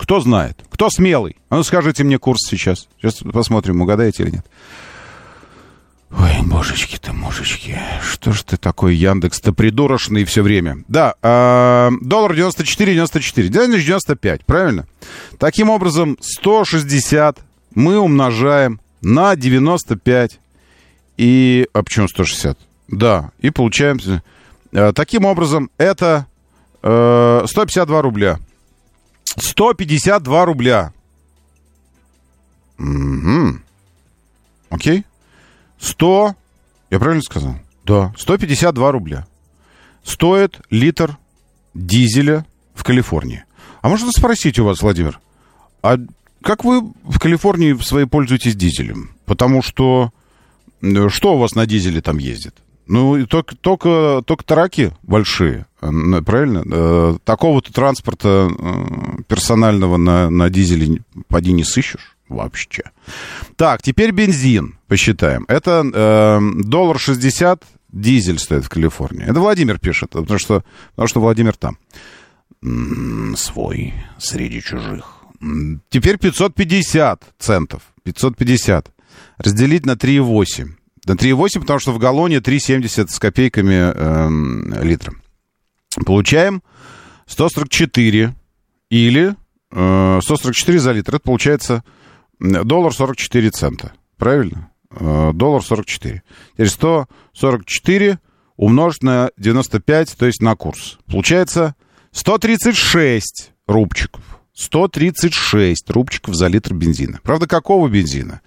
Кто 0.00 0.20
знает? 0.20 0.64
Кто 0.70 0.88
смелый? 0.88 1.36
А 1.50 1.56
ну, 1.56 1.62
скажите 1.62 2.04
мне 2.04 2.18
курс 2.18 2.40
сейчас. 2.48 2.88
Сейчас 3.00 3.16
посмотрим, 3.16 3.82
угадаете 3.82 4.22
или 4.22 4.30
нет. 4.30 4.46
Ой, 6.18 6.42
божечки 6.42 6.98
ты, 6.98 7.12
мужички, 7.12 7.78
что 8.02 8.32
ж 8.32 8.42
ты 8.42 8.56
такой 8.58 8.94
Яндекс-то 8.96 9.52
придурочный 9.54 10.24
все 10.24 10.42
время. 10.42 10.84
Да, 10.86 11.14
э, 11.22 11.90
доллар 12.02 12.32
94,94, 12.34 13.48
95, 13.48 14.44
правильно? 14.44 14.86
Таким 15.38 15.70
образом, 15.70 16.18
160 16.20 17.38
мы 17.74 17.98
умножаем 17.98 18.80
на 19.00 19.36
95 19.36 20.38
и... 21.16 21.66
А 21.72 21.82
почему 21.82 22.08
160? 22.08 22.58
Да, 22.88 23.30
и 23.40 23.48
получаем... 23.50 23.98
Э, 24.72 24.92
таким 24.94 25.24
образом, 25.24 25.70
это 25.78 26.26
э, 26.82 27.44
152 27.46 28.02
рубля. 28.02 28.38
152 29.38 30.44
рубля. 30.44 30.92
Угу. 32.78 33.58
Окей? 34.68 35.04
100, 35.82 36.34
я 36.90 36.98
правильно 36.98 37.22
сказал? 37.22 37.56
Да, 37.84 38.14
152 38.16 38.92
рубля. 38.92 39.26
Стоит 40.04 40.60
литр 40.70 41.18
дизеля 41.74 42.46
в 42.74 42.84
Калифорнии. 42.84 43.44
А 43.80 43.88
можно 43.88 44.10
спросить 44.12 44.58
у 44.60 44.64
вас, 44.64 44.80
Владимир, 44.80 45.20
а 45.82 45.96
как 46.40 46.64
вы 46.64 46.92
в 47.02 47.18
Калифорнии 47.18 47.72
в 47.72 47.82
своей 47.82 48.06
пользуетесь 48.06 48.54
дизелем? 48.54 49.10
Потому 49.26 49.60
что 49.62 50.12
э, 50.82 51.08
что 51.08 51.34
у 51.34 51.38
вас 51.38 51.54
на 51.56 51.66
дизеле 51.66 52.00
там 52.00 52.18
ездит? 52.18 52.54
Ну, 52.86 53.26
только, 53.26 53.56
только, 53.56 54.22
только 54.24 54.44
тараки 54.44 54.92
большие, 55.02 55.66
э, 55.80 56.22
правильно? 56.24 56.62
Э, 56.64 57.16
такого-то 57.24 57.72
транспорта 57.72 58.48
персонального 59.26 59.96
на, 59.96 60.30
на 60.30 60.48
дизеле 60.48 61.02
поди 61.28 61.52
не 61.52 61.64
сыщешь 61.64 62.16
вообще. 62.32 62.82
Так, 63.56 63.82
теперь 63.82 64.12
бензин 64.12 64.78
посчитаем. 64.88 65.44
Это 65.48 65.84
э, 65.92 66.40
доллар 66.64 66.98
шестьдесят 66.98 67.62
дизель 67.92 68.38
стоит 68.38 68.64
в 68.64 68.68
Калифорнии. 68.68 69.24
Это 69.24 69.40
Владимир 69.40 69.78
пишет, 69.78 70.10
потому 70.10 70.38
что, 70.38 70.64
потому 70.90 71.08
что 71.08 71.20
Владимир 71.20 71.54
там. 71.56 71.78
М-м, 72.62 73.36
свой 73.36 73.92
среди 74.18 74.60
чужих. 74.60 75.22
Теперь 75.90 76.18
550 76.18 77.22
центов. 77.38 77.82
550. 78.04 78.90
Разделить 79.38 79.86
на 79.86 79.92
3,8. 79.92 80.68
На 81.06 81.12
3,8, 81.12 81.60
потому 81.60 81.80
что 81.80 81.92
в 81.92 81.98
галлоне 81.98 82.36
3,70 82.36 83.08
с 83.08 83.18
копейками 83.18 83.92
э, 83.92 84.84
литра. 84.84 85.14
Получаем 86.06 86.62
144 87.26 88.34
или 88.90 89.34
э, 89.72 90.20
144 90.22 90.78
за 90.78 90.92
литр. 90.92 91.16
Это 91.16 91.24
получается 91.24 91.82
доллар 92.42 92.92
44 92.92 93.50
цента. 93.50 93.92
Правильно? 94.18 94.70
Э, 94.90 95.30
доллар 95.32 95.62
44. 95.62 96.22
Теперь 96.52 96.68
144 96.68 98.18
умножить 98.56 99.02
на 99.02 99.30
95, 99.36 100.16
то 100.16 100.26
есть 100.26 100.42
на 100.42 100.54
курс. 100.56 100.98
Получается 101.06 101.74
136 102.12 103.52
рубчиков. 103.66 104.22
136 104.54 105.90
рубчиков 105.90 106.34
за 106.34 106.46
литр 106.46 106.74
бензина. 106.74 107.20
Правда, 107.22 107.46
какого 107.46 107.88
бензина? 107.88 108.42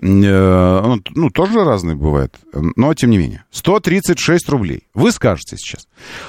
Э, 0.00 0.94
ну, 1.14 1.30
тоже 1.30 1.64
разные 1.64 1.96
бывают, 1.96 2.34
но 2.52 2.92
тем 2.94 3.10
не 3.10 3.18
менее. 3.18 3.44
136 3.50 4.48
рублей. 4.50 4.88
Вы 4.92 5.10
скажете 5.10 5.56
сейчас, 5.56 5.88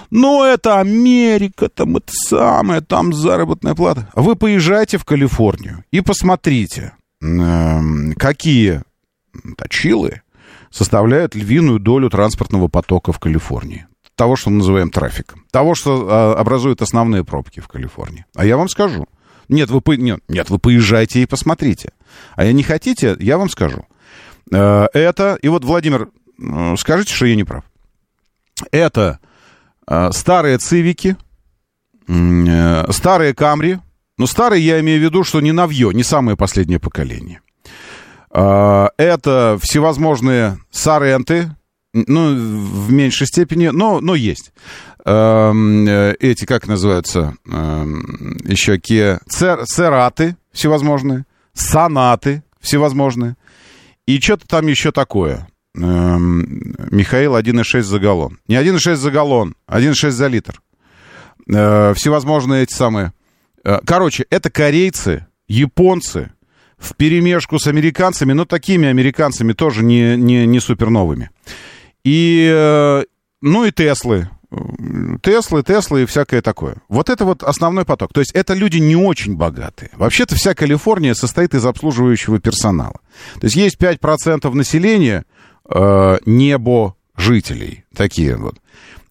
ну, 0.10 0.44
это 0.44 0.80
Америка, 0.80 1.68
там 1.68 1.98
это 1.98 2.12
самое, 2.14 2.80
там 2.82 3.12
заработная 3.14 3.76
плата. 3.76 4.10
Вы 4.16 4.36
поезжайте 4.36 4.98
в 4.98 5.04
Калифорнию 5.04 5.84
и 5.92 6.00
посмотрите, 6.00 6.94
какие 7.22 8.82
точилы 9.58 10.22
составляют 10.72 11.36
львиную 11.36 11.80
долю 11.80 12.10
транспортного 12.10 12.68
потока 12.68 13.12
в 13.12 13.20
Калифорнии 13.20 13.88
того, 14.20 14.36
что 14.36 14.50
мы 14.50 14.58
называем 14.58 14.90
трафиком, 14.92 15.46
того, 15.50 15.76
что 15.76 16.08
а, 16.10 16.34
образует 16.34 16.82
основные 16.82 17.24
пробки 17.24 17.62
в 17.62 17.70
Калифорнии. 17.70 18.26
А 18.36 18.44
я 18.44 18.58
вам 18.58 18.68
скажу. 18.68 19.08
Нет, 19.48 19.70
вы, 19.70 19.80
по... 19.80 19.94
нет, 19.94 20.20
нет, 20.28 20.50
вы 20.50 20.60
поезжайте 20.60 21.22
и 21.22 21.26
посмотрите. 21.26 21.94
А 22.36 22.44
я 22.44 22.52
не 22.52 22.62
хотите, 22.62 23.16
я 23.18 23.38
вам 23.38 23.50
скажу. 23.50 23.88
Э, 24.52 24.88
это, 24.94 25.38
и 25.42 25.48
вот, 25.48 25.64
Владимир, 25.64 26.10
э, 26.38 26.76
скажите, 26.78 27.14
что 27.14 27.28
я 27.28 27.38
не 27.38 27.46
прав. 27.46 27.64
Это 28.72 29.20
э, 29.88 30.12
старые 30.12 30.58
цивики, 30.58 31.16
старые 32.90 33.34
камри. 33.34 33.80
Ну, 34.20 34.28
старые 34.28 34.64
я 34.64 34.80
имею 34.82 35.00
в 35.00 35.04
виду, 35.04 35.24
что 35.24 35.42
не 35.42 35.52
новье, 35.52 35.92
не 35.94 36.04
самое 36.04 36.38
последнее 36.38 36.80
поколение. 36.80 37.42
Это 38.32 39.58
всевозможные 39.60 40.60
саренты, 40.70 41.56
ну, 41.94 42.36
в 42.36 42.92
меньшей 42.92 43.26
степени, 43.26 43.70
но, 43.70 44.00
но 44.02 44.14
есть. 44.14 44.52
Эм, 45.06 45.88
э, 45.88 46.16
эти, 46.20 46.46
как 46.46 46.68
называются, 46.68 47.36
эм, 47.50 48.38
еще 48.44 48.74
какие, 48.74 49.20
цер, 49.28 49.66
цераты 49.66 50.36
всевозможные, 50.52 51.26
сонаты 51.54 52.44
всевозможные, 52.60 53.36
и 54.06 54.20
что-то 54.20 54.48
там 54.48 54.68
еще 54.68 54.92
такое. 54.92 55.48
Эм, 55.76 56.76
Михаил 56.92 57.38
1,6 57.38 57.82
за 57.82 58.00
галлон. 58.00 58.40
Не 58.48 58.56
1,6 58.56 58.96
за 58.96 59.12
галлон, 59.12 59.56
1,6 59.68 60.12
за 60.12 60.28
литр. 60.28 60.62
Э, 61.48 61.94
всевозможные 61.96 62.64
эти 62.64 62.74
самые... 62.74 63.14
Э, 63.70 63.80
короче, 63.86 64.26
это 64.32 64.50
корейцы, 64.50 65.28
японцы, 65.48 66.32
в 66.78 66.96
перемешку 66.96 67.60
с 67.60 67.68
американцами, 67.68 68.34
но 68.34 68.46
такими 68.46 68.88
американцами 68.88 69.54
тоже 69.54 69.84
не, 69.84 70.16
не, 70.16 70.48
не 70.48 70.60
супер 70.60 70.90
новыми. 70.90 71.30
И, 72.04 72.50
э, 72.52 73.04
ну 73.42 73.66
и 73.66 73.72
Теслы. 73.72 74.30
Теслы, 75.22 75.62
Теслы 75.62 76.04
и 76.04 76.06
всякое 76.06 76.42
такое. 76.42 76.78
Вот 76.88 77.10
это 77.10 77.26
вот 77.26 77.44
основной 77.44 77.86
поток. 77.86 78.14
То 78.14 78.22
есть 78.22 78.32
это 78.34 78.56
люди 78.56 78.78
не 78.78 78.96
очень 78.96 79.36
богатые. 79.36 79.92
Вообще-то 79.94 80.36
вся 80.36 80.56
Калифорния 80.56 81.14
состоит 81.14 81.54
из 81.54 81.66
обслуживающего 81.66 82.40
персонала. 82.40 83.00
То 83.40 83.46
есть 83.46 83.56
есть 83.56 83.78
5% 83.78 84.50
населения 84.54 85.26
э, 85.70 86.18
небо 86.26 86.96
жителей, 87.16 87.84
такие 87.94 88.38
вот. 88.38 88.56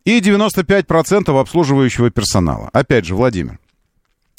И 0.04 0.20
95% 0.20 1.38
обслуживающего 1.38 2.10
персонала. 2.10 2.70
Опять 2.72 3.04
же, 3.04 3.14
Владимир. 3.14 3.58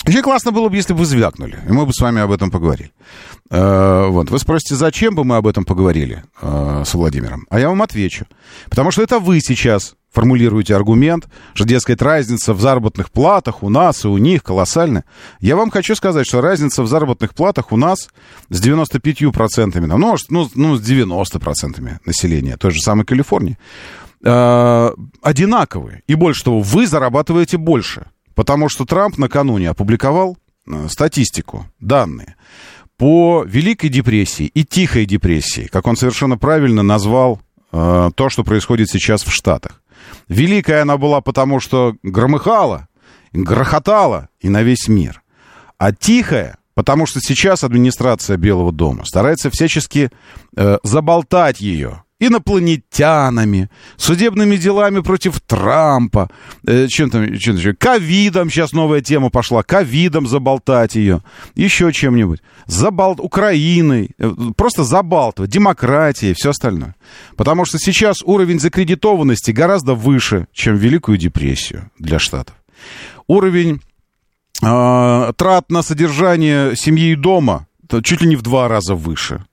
Очень 0.08 0.22
классно 0.22 0.52
было 0.52 0.70
бы, 0.70 0.76
если 0.76 0.94
бы 0.94 1.00
вы 1.00 1.06
звякнули, 1.06 1.60
и 1.68 1.72
мы 1.72 1.86
бы 1.86 1.92
с 1.94 2.00
вами 2.00 2.22
об 2.22 2.32
этом 2.32 2.52
поговорили. 2.52 2.92
Э, 3.52 4.08
вот. 4.08 4.32
Вы 4.32 4.40
спросите, 4.40 4.76
зачем 4.76 5.14
бы 5.14 5.26
мы 5.26 5.36
об 5.36 5.46
этом 5.46 5.66
поговорили 5.66 6.24
э, 6.42 6.84
с 6.86 6.94
Владимиром? 6.94 7.46
А 7.50 7.60
я 7.60 7.68
вам 7.68 7.82
отвечу. 7.82 8.26
Потому 8.70 8.92
что 8.92 9.02
это 9.02 9.20
вы 9.20 9.42
сейчас 9.42 9.96
формулируете 10.12 10.76
аргумент, 10.76 11.28
что, 11.54 11.66
дескать, 11.66 12.02
разница 12.02 12.54
в 12.54 12.62
заработных 12.62 13.12
платах 13.12 13.62
у 13.62 13.70
нас 13.70 14.06
и 14.06 14.08
у 14.08 14.18
них 14.18 14.42
колоссальная. 14.44 15.04
Я 15.42 15.56
вам 15.56 15.70
хочу 15.70 15.96
сказать, 15.96 16.26
что 16.26 16.42
разница 16.42 16.82
в 16.82 16.88
заработных 16.88 17.34
платах 17.34 17.72
у 17.72 17.78
нас 17.78 18.10
с 18.50 18.66
95%, 18.66 19.80
ну, 19.80 20.16
ну, 20.30 20.50
ну 20.56 20.76
с 20.76 20.82
90% 20.82 22.00
населения 22.06 22.58
той 22.58 22.72
же 22.72 22.80
самой 22.80 23.06
Калифорнии, 23.06 23.58
э, 24.24 24.92
одинаковые. 25.22 26.04
И 26.08 26.16
больше 26.16 26.44
того, 26.44 26.62
вы 26.62 26.88
зарабатываете 26.88 27.58
больше. 27.58 28.08
Потому 28.40 28.70
что 28.70 28.86
Трамп 28.86 29.18
накануне 29.18 29.70
опубликовал 29.70 30.38
э, 30.66 30.88
статистику, 30.88 31.66
данные 31.82 32.38
по 32.96 33.44
Великой 33.46 33.90
депрессии 33.90 34.46
и 34.46 34.64
Тихой 34.64 35.06
депрессии, 35.06 35.68
как 35.70 35.88
он 35.88 35.98
совершенно 35.98 36.38
правильно 36.38 36.82
назвал 36.82 37.42
э, 37.74 38.12
то, 38.16 38.30
что 38.30 38.46
происходит 38.46 38.90
сейчас 38.90 39.24
в 39.24 39.32
Штатах. 39.34 39.84
Великая 40.30 40.84
она 40.84 40.96
была 40.96 41.20
потому, 41.20 41.60
что 41.60 41.98
громыхала, 42.02 42.88
грохотала 43.34 44.30
и 44.40 44.48
на 44.48 44.64
весь 44.64 44.88
мир. 44.88 45.22
А 45.78 45.92
тихая, 45.92 46.60
потому 46.76 47.08
что 47.08 47.20
сейчас 47.20 47.66
администрация 47.66 48.38
Белого 48.38 48.72
дома 48.72 49.04
старается 49.04 49.50
всячески 49.50 50.12
э, 50.56 50.78
заболтать 50.84 51.60
ее 51.60 52.04
инопланетянами, 52.20 53.70
судебными 53.98 54.58
делами 54.58 55.00
против 55.00 55.40
Трампа, 55.40 56.30
э, 56.68 56.88
чем 56.88 57.10
там, 57.10 57.38
чем 57.38 57.56
еще, 57.56 57.74
ковидом, 57.74 58.50
сейчас 58.50 58.74
новая 58.74 59.02
тема 59.02 59.30
пошла, 59.30 59.64
ковидом 59.64 60.28
заболтать 60.28 60.96
ее, 60.96 61.22
еще 61.56 61.92
чем-нибудь, 61.94 62.42
забалт, 62.66 63.20
Украиной, 63.20 64.12
э, 64.18 64.34
просто 64.56 64.84
забалтывать, 64.84 65.50
демократией, 65.50 66.34
все 66.34 66.50
остальное. 66.50 66.96
Потому 67.38 67.66
что 67.66 67.80
сейчас 67.80 68.22
уровень 68.24 68.60
закредитованности 68.60 69.52
гораздо 69.52 69.94
выше, 69.94 70.48
чем 70.52 70.76
Великую 70.76 71.18
депрессию 71.18 71.90
для 71.98 72.20
Штатов. 72.20 72.56
Уровень 73.28 73.82
э, 74.62 75.34
трат 75.38 75.72
на 75.72 75.84
содержание 75.84 76.76
семьи 76.76 77.12
и 77.12 77.16
дома 77.16 77.68
чуть 78.04 78.22
ли 78.22 78.28
не 78.28 78.36
в 78.36 78.42
два 78.42 78.68
раза 78.68 78.94
выше. 78.94 79.46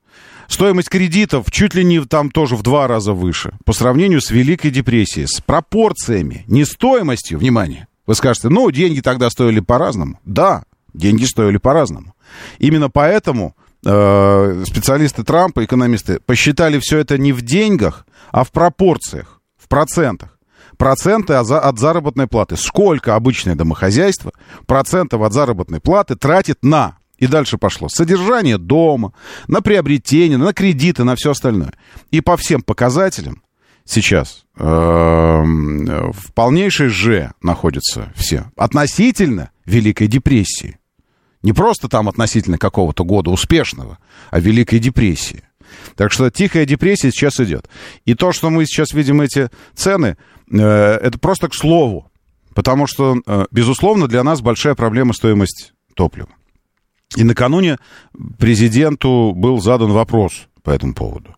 Стоимость 0.48 0.88
кредитов 0.88 1.50
чуть 1.50 1.74
ли 1.74 1.84
не 1.84 2.04
там 2.04 2.30
тоже 2.30 2.56
в 2.56 2.62
два 2.62 2.86
раза 2.86 3.12
выше 3.12 3.54
по 3.64 3.72
сравнению 3.72 4.20
с 4.20 4.30
Великой 4.30 4.70
депрессией, 4.70 5.26
с 5.26 5.40
пропорциями, 5.40 6.44
не 6.46 6.64
стоимостью, 6.64 7.38
внимание. 7.38 7.88
Вы 8.06 8.14
скажете, 8.14 8.48
ну, 8.48 8.70
деньги 8.70 9.00
тогда 9.00 9.30
стоили 9.30 9.60
по-разному. 9.60 10.20
Да, 10.24 10.64
деньги 10.94 11.24
стоили 11.24 11.56
по-разному. 11.56 12.14
Именно 12.58 12.88
поэтому 12.88 13.56
э, 13.84 14.64
специалисты 14.66 15.24
Трампа, 15.24 15.64
экономисты, 15.64 16.20
посчитали 16.24 16.78
все 16.78 16.98
это 16.98 17.18
не 17.18 17.32
в 17.32 17.42
деньгах, 17.42 18.06
а 18.30 18.44
в 18.44 18.52
пропорциях, 18.52 19.40
в 19.56 19.68
процентах. 19.68 20.38
Проценты 20.76 21.32
от 21.32 21.78
заработной 21.78 22.26
платы. 22.26 22.56
Сколько 22.56 23.14
обычное 23.14 23.54
домохозяйство 23.54 24.32
процентов 24.66 25.22
от 25.22 25.32
заработной 25.32 25.80
платы 25.80 26.16
тратит 26.16 26.58
на 26.62 26.98
и 27.18 27.26
дальше 27.26 27.58
пошло. 27.58 27.88
Содержание 27.88 28.58
дома, 28.58 29.12
на 29.48 29.60
приобретение, 29.60 30.38
на 30.38 30.52
кредиты, 30.52 31.04
на 31.04 31.16
все 31.16 31.30
остальное. 31.30 31.72
И 32.10 32.20
по 32.20 32.36
всем 32.36 32.62
показателям 32.62 33.42
сейчас 33.84 34.44
э, 34.56 34.62
в 34.62 36.32
полнейшей 36.34 36.88
же 36.88 37.32
находятся 37.40 38.12
все. 38.16 38.50
Относительно 38.56 39.50
Великой 39.64 40.08
депрессии. 40.08 40.78
Не 41.42 41.52
просто 41.52 41.88
там 41.88 42.08
относительно 42.08 42.58
какого-то 42.58 43.04
года 43.04 43.30
успешного, 43.30 43.98
а 44.30 44.40
Великой 44.40 44.78
депрессии. 44.78 45.44
Так 45.94 46.12
что 46.12 46.30
тихая 46.30 46.64
депрессия 46.64 47.10
сейчас 47.10 47.40
идет. 47.40 47.68
И 48.04 48.14
то, 48.14 48.32
что 48.32 48.50
мы 48.50 48.66
сейчас 48.66 48.92
видим 48.92 49.20
эти 49.20 49.50
цены, 49.74 50.16
э, 50.50 50.58
это 50.58 51.18
просто 51.18 51.48
к 51.48 51.54
слову. 51.54 52.10
Потому 52.54 52.86
что, 52.86 53.20
э, 53.26 53.44
безусловно, 53.50 54.08
для 54.08 54.22
нас 54.22 54.40
большая 54.40 54.74
проблема 54.74 55.12
стоимость 55.12 55.72
топлива. 55.94 56.28
И 57.16 57.24
накануне 57.24 57.78
президенту 58.38 59.32
был 59.34 59.60
задан 59.60 59.90
вопрос 59.90 60.46
по 60.62 60.70
этому 60.70 60.94
поводу. 60.94 61.34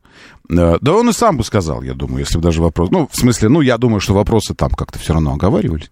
Э, 0.51 0.77
да 0.81 0.93
он 0.93 1.09
и 1.09 1.13
сам 1.13 1.37
бы 1.37 1.45
сказал, 1.45 1.83
я 1.83 1.95
думаю, 1.95 2.21
если 2.21 2.37
бы 2.37 2.43
даже 2.43 2.61
вопрос... 2.61 2.91
Ну, 2.91 3.09
в 3.11 3.17
смысле, 3.17 3.49
ну, 3.49 3.61
я 3.61 3.79
думаю, 3.79 4.01
что 4.01 4.15
вопросы 4.15 4.55
там 4.55 4.71
как-то 4.71 4.99
все 4.99 5.13
равно 5.13 5.33
оговаривались. 5.33 5.91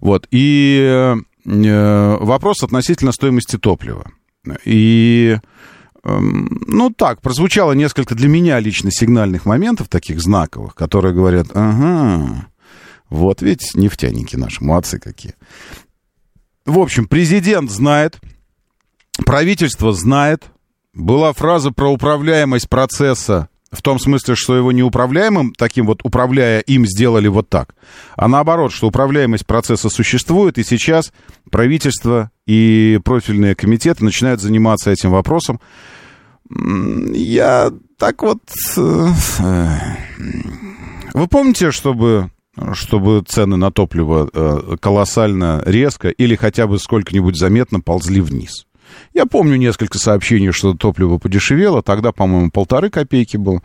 Вот. 0.00 0.26
И 0.30 1.14
э, 1.44 2.16
вопрос 2.20 2.62
относительно 2.62 3.12
стоимости 3.12 3.56
топлива. 3.56 4.10
И, 4.64 5.38
э, 6.04 6.18
ну, 6.20 6.90
так, 6.90 7.20
прозвучало 7.20 7.72
несколько 7.72 8.14
для 8.14 8.28
меня 8.28 8.58
лично 8.60 8.90
сигнальных 8.90 9.46
моментов, 9.46 9.88
таких 9.88 10.20
знаковых, 10.20 10.74
которые 10.74 11.14
говорят, 11.14 11.48
ага, 11.54 12.46
вот 13.08 13.42
ведь 13.42 13.74
нефтяники 13.74 14.36
наши, 14.36 14.62
молодцы 14.64 14.98
какие. 14.98 15.34
В 16.66 16.78
общем, 16.78 17.06
президент 17.06 17.70
знает, 17.70 18.18
правительство 19.24 19.92
знает, 19.92 20.44
была 20.94 21.32
фраза 21.32 21.70
про 21.70 21.88
управляемость 21.90 22.68
процесса 22.68 23.48
в 23.70 23.82
том 23.82 23.98
смысле, 23.98 24.34
что 24.34 24.56
его 24.56 24.72
неуправляемым, 24.72 25.52
таким 25.52 25.86
вот 25.86 26.00
управляя 26.02 26.60
им, 26.60 26.86
сделали 26.86 27.28
вот 27.28 27.48
так. 27.48 27.74
А 28.16 28.26
наоборот, 28.26 28.72
что 28.72 28.88
управляемость 28.88 29.46
процесса 29.46 29.90
существует, 29.90 30.58
и 30.58 30.64
сейчас 30.64 31.12
правительство 31.50 32.30
и 32.46 32.98
профильные 33.04 33.54
комитеты 33.54 34.04
начинают 34.04 34.40
заниматься 34.40 34.90
этим 34.90 35.10
вопросом. 35.10 35.60
Я 36.50 37.70
так 37.98 38.22
вот... 38.22 38.40
Э, 38.78 39.78
вы 41.12 41.26
помните, 41.26 41.70
чтобы, 41.70 42.30
чтобы 42.72 43.22
цены 43.26 43.56
на 43.56 43.70
топливо 43.70 44.30
э, 44.32 44.76
колоссально 44.80 45.62
резко 45.66 46.08
или 46.08 46.36
хотя 46.36 46.66
бы 46.66 46.78
сколько-нибудь 46.78 47.36
заметно 47.36 47.80
ползли 47.80 48.22
вниз? 48.22 48.67
Я 49.14 49.26
помню 49.26 49.56
несколько 49.56 49.98
сообщений, 49.98 50.52
что 50.52 50.74
топливо 50.74 51.18
подешевело. 51.18 51.82
Тогда, 51.82 52.12
по-моему, 52.12 52.50
полторы 52.50 52.90
копейки 52.90 53.36
было. 53.36 53.62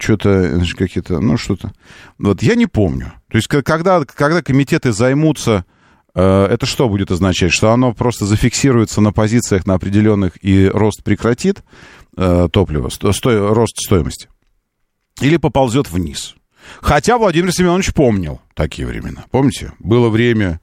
Что-то, 0.00 0.62
какие-то, 0.76 1.20
ну, 1.20 1.36
что-то. 1.36 1.72
Вот 2.18 2.42
я 2.42 2.54
не 2.54 2.66
помню. 2.66 3.12
То 3.28 3.36
есть, 3.36 3.48
когда, 3.48 4.04
когда 4.04 4.40
комитеты 4.40 4.92
займутся 4.92 5.64
э, 6.14 6.46
это 6.46 6.64
что 6.64 6.88
будет 6.88 7.10
означать? 7.10 7.52
Что 7.52 7.72
оно 7.72 7.92
просто 7.92 8.24
зафиксируется 8.24 9.00
на 9.00 9.12
позициях 9.12 9.66
на 9.66 9.74
определенных 9.74 10.42
и 10.42 10.68
рост 10.68 11.02
прекратит 11.02 11.64
э, 12.16 12.48
топливо, 12.52 12.88
сто, 12.88 13.12
сто, 13.12 13.52
рост 13.52 13.76
стоимости? 13.76 14.28
Или 15.20 15.36
поползет 15.36 15.90
вниз? 15.90 16.34
Хотя 16.80 17.18
Владимир 17.18 17.52
Семенович 17.52 17.92
помнил 17.92 18.40
такие 18.54 18.86
времена. 18.86 19.24
Помните? 19.30 19.72
Было 19.78 20.08
время, 20.08 20.60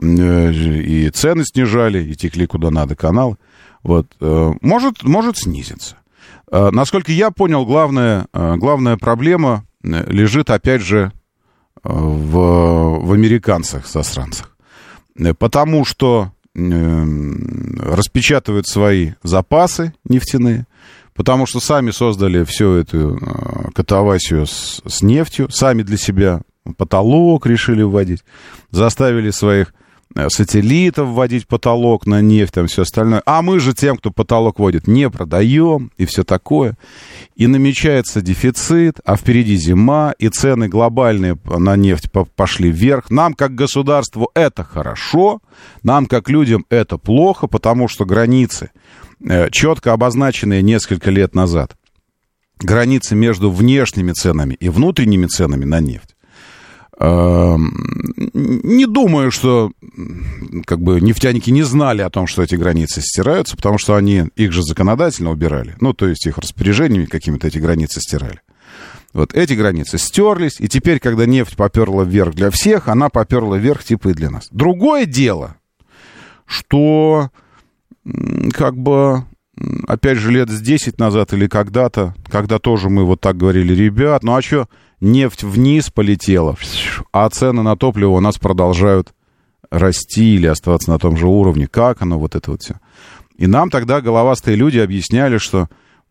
и 0.00 1.10
цены 1.10 1.44
снижали, 1.44 2.02
и 2.02 2.14
текли 2.14 2.46
куда 2.46 2.70
надо 2.70 2.94
каналы. 2.94 3.36
Вот. 3.82 4.06
Э, 4.20 4.52
может, 4.60 5.02
может 5.02 5.38
снизиться. 5.38 5.96
Э, 6.50 6.70
насколько 6.70 7.12
я 7.12 7.30
понял, 7.30 7.66
главная, 7.66 8.26
главная 8.32 8.96
проблема 8.96 9.66
лежит, 9.82 10.48
опять 10.50 10.82
же, 10.82 11.12
в, 11.82 13.00
в 13.00 13.12
американцах, 13.12 13.86
засранцах. 13.86 14.56
Потому 15.38 15.84
что 15.84 16.32
распечатывают 16.54 18.66
свои 18.66 19.12
запасы 19.22 19.94
нефтяные, 20.04 20.66
потому 21.14 21.46
что 21.46 21.60
сами 21.60 21.92
создали 21.92 22.42
всю 22.42 22.72
эту 22.72 23.16
катавасию 23.74 24.46
с, 24.46 24.82
с 24.84 25.02
нефтью, 25.02 25.48
сами 25.50 25.82
для 25.82 25.96
себя 25.96 26.40
потолок 26.76 27.46
решили 27.46 27.82
вводить, 27.82 28.24
заставили 28.72 29.30
своих 29.30 29.68
Э, 29.68 29.72
сателлитов 30.28 31.08
вводить 31.08 31.46
потолок 31.46 32.06
на 32.06 32.20
нефть, 32.20 32.54
там 32.54 32.66
все 32.66 32.82
остальное. 32.82 33.22
А 33.26 33.42
мы 33.42 33.60
же 33.60 33.74
тем, 33.74 33.96
кто 33.96 34.10
потолок 34.10 34.58
вводит, 34.58 34.86
не 34.86 35.08
продаем 35.10 35.92
и 35.96 36.06
все 36.06 36.24
такое. 36.24 36.76
И 37.36 37.46
намечается 37.46 38.20
дефицит, 38.20 39.00
а 39.04 39.16
впереди 39.16 39.56
зима, 39.56 40.14
и 40.18 40.28
цены 40.28 40.68
глобальные 40.68 41.38
на 41.44 41.76
нефть 41.76 42.10
пошли 42.34 42.70
вверх. 42.70 43.10
Нам, 43.10 43.34
как 43.34 43.54
государству, 43.54 44.30
это 44.34 44.64
хорошо, 44.64 45.40
нам, 45.82 46.06
как 46.06 46.28
людям, 46.28 46.64
это 46.70 46.98
плохо, 46.98 47.46
потому 47.46 47.88
что 47.88 48.04
границы, 48.04 48.70
э, 49.24 49.50
четко 49.50 49.92
обозначенные 49.92 50.62
несколько 50.62 51.10
лет 51.10 51.34
назад, 51.34 51.76
границы 52.58 53.14
между 53.14 53.50
внешними 53.50 54.12
ценами 54.12 54.54
и 54.54 54.68
внутренними 54.68 55.26
ценами 55.26 55.64
на 55.64 55.80
нефть, 55.80 56.16
не 57.00 58.86
думаю, 58.86 59.30
что 59.30 59.70
как 60.64 60.80
бы 60.80 61.00
нефтяники 61.00 61.50
не 61.50 61.62
знали 61.62 62.02
о 62.02 62.10
том, 62.10 62.26
что 62.26 62.42
эти 62.42 62.56
границы 62.56 63.00
стираются, 63.00 63.56
потому 63.56 63.78
что 63.78 63.94
они 63.94 64.24
их 64.34 64.52
же 64.52 64.62
законодательно 64.62 65.30
убирали. 65.30 65.76
Ну, 65.80 65.92
то 65.92 66.08
есть 66.08 66.26
их 66.26 66.38
распоряжениями 66.38 67.06
какими-то 67.06 67.46
эти 67.46 67.58
границы 67.58 68.00
стирали. 68.00 68.40
Вот 69.12 69.32
эти 69.32 69.54
границы 69.54 69.96
стерлись, 69.96 70.56
и 70.58 70.68
теперь, 70.68 70.98
когда 70.98 71.24
нефть 71.24 71.56
поперла 71.56 72.04
вверх 72.04 72.34
для 72.34 72.50
всех, 72.50 72.88
она 72.88 73.08
поперла 73.08 73.56
вверх 73.56 73.84
типа 73.84 74.08
и 74.08 74.14
для 74.14 74.30
нас. 74.30 74.48
Другое 74.50 75.06
дело, 75.06 75.56
что 76.46 77.30
как 78.52 78.76
бы 78.76 79.24
опять 79.86 80.18
же 80.18 80.30
лет 80.30 80.50
с 80.50 80.60
10 80.60 80.98
назад 80.98 81.32
или 81.32 81.46
когда-то, 81.46 82.14
когда 82.30 82.58
тоже 82.58 82.88
мы 82.88 83.04
вот 83.04 83.20
так 83.20 83.36
говорили, 83.36 83.74
ребят, 83.74 84.22
ну 84.22 84.34
а 84.34 84.42
что, 84.42 84.68
нефть 85.00 85.42
вниз 85.42 85.90
полетела, 85.90 86.56
а 87.12 87.28
цены 87.30 87.62
на 87.62 87.76
топливо 87.76 88.10
у 88.10 88.20
нас 88.20 88.38
продолжают 88.38 89.12
расти 89.70 90.34
или 90.34 90.46
оставаться 90.46 90.90
на 90.90 90.98
том 90.98 91.16
же 91.16 91.26
уровне. 91.26 91.66
Как 91.66 92.02
оно 92.02 92.18
вот 92.18 92.34
это 92.34 92.50
вот 92.50 92.62
все? 92.62 92.76
И 93.36 93.46
нам 93.46 93.70
тогда 93.70 94.00
головастые 94.00 94.56
люди 94.56 94.78
объясняли, 94.78 95.38
что 95.38 95.68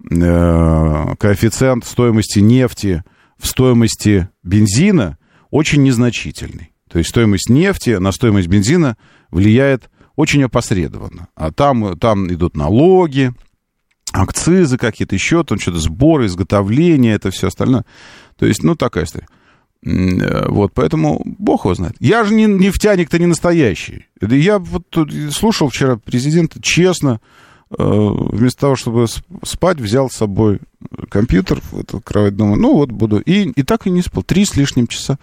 э, 0.10 1.15
коэффициент 1.19 1.86
стоимости 1.86 2.39
нефти 2.39 3.03
в 3.38 3.47
стоимости 3.47 4.29
бензина 4.43 5.17
очень 5.49 5.83
незначительный. 5.83 6.73
То 6.89 6.99
есть 6.99 7.10
стоимость 7.10 7.49
нефти 7.49 7.91
на 7.97 8.12
стоимость 8.12 8.47
бензина 8.47 8.95
влияет 9.29 9.89
очень 10.17 10.43
опосредованно. 10.43 11.30
А 11.36 11.51
там, 11.51 11.97
там 11.97 12.27
идут 12.34 12.58
налоги, 12.58 13.32
акцизы 14.12 14.77
какие-то 14.77 15.15
еще, 15.15 15.43
там 15.45 15.60
что-то 15.60 15.77
сборы, 15.77 16.25
изготовление, 16.25 17.13
это 17.13 17.32
все 17.32 17.47
остальное. 17.47 17.86
То 18.36 18.45
есть, 18.45 18.63
ну, 18.63 18.75
такая 18.75 19.06
история. 19.06 19.27
Э, 19.86 20.49
вот, 20.49 20.73
поэтому 20.73 21.21
бог 21.23 21.65
его 21.65 21.75
знает. 21.75 21.95
Я 21.99 22.23
же 22.23 22.34
не 22.34 22.45
нефтяник-то 22.45 23.19
не 23.19 23.27
настоящий. 23.27 24.08
Я 24.19 24.58
вот 24.60 24.84
слушал 25.32 25.69
вчера 25.69 25.97
президента, 25.97 26.60
честно, 26.62 27.21
э, 27.69 27.75
вместо 27.77 28.62
того, 28.62 28.75
чтобы 28.75 29.06
спать, 29.43 29.80
взял 29.80 30.10
с 30.10 30.15
собой 30.15 30.60
компьютер 31.10 31.62
в 31.62 31.80
эту 31.80 32.01
кровать, 32.01 32.36
думаю, 32.36 32.60
ну 32.60 32.73
вот 32.73 32.91
буду. 32.91 33.19
И, 33.19 33.49
и 33.49 33.62
так 33.62 33.86
и 33.86 33.91
не 33.91 34.01
спал. 34.01 34.23
Три 34.23 34.45
с 34.45 34.56
лишним 34.56 34.88
часа 34.88 35.19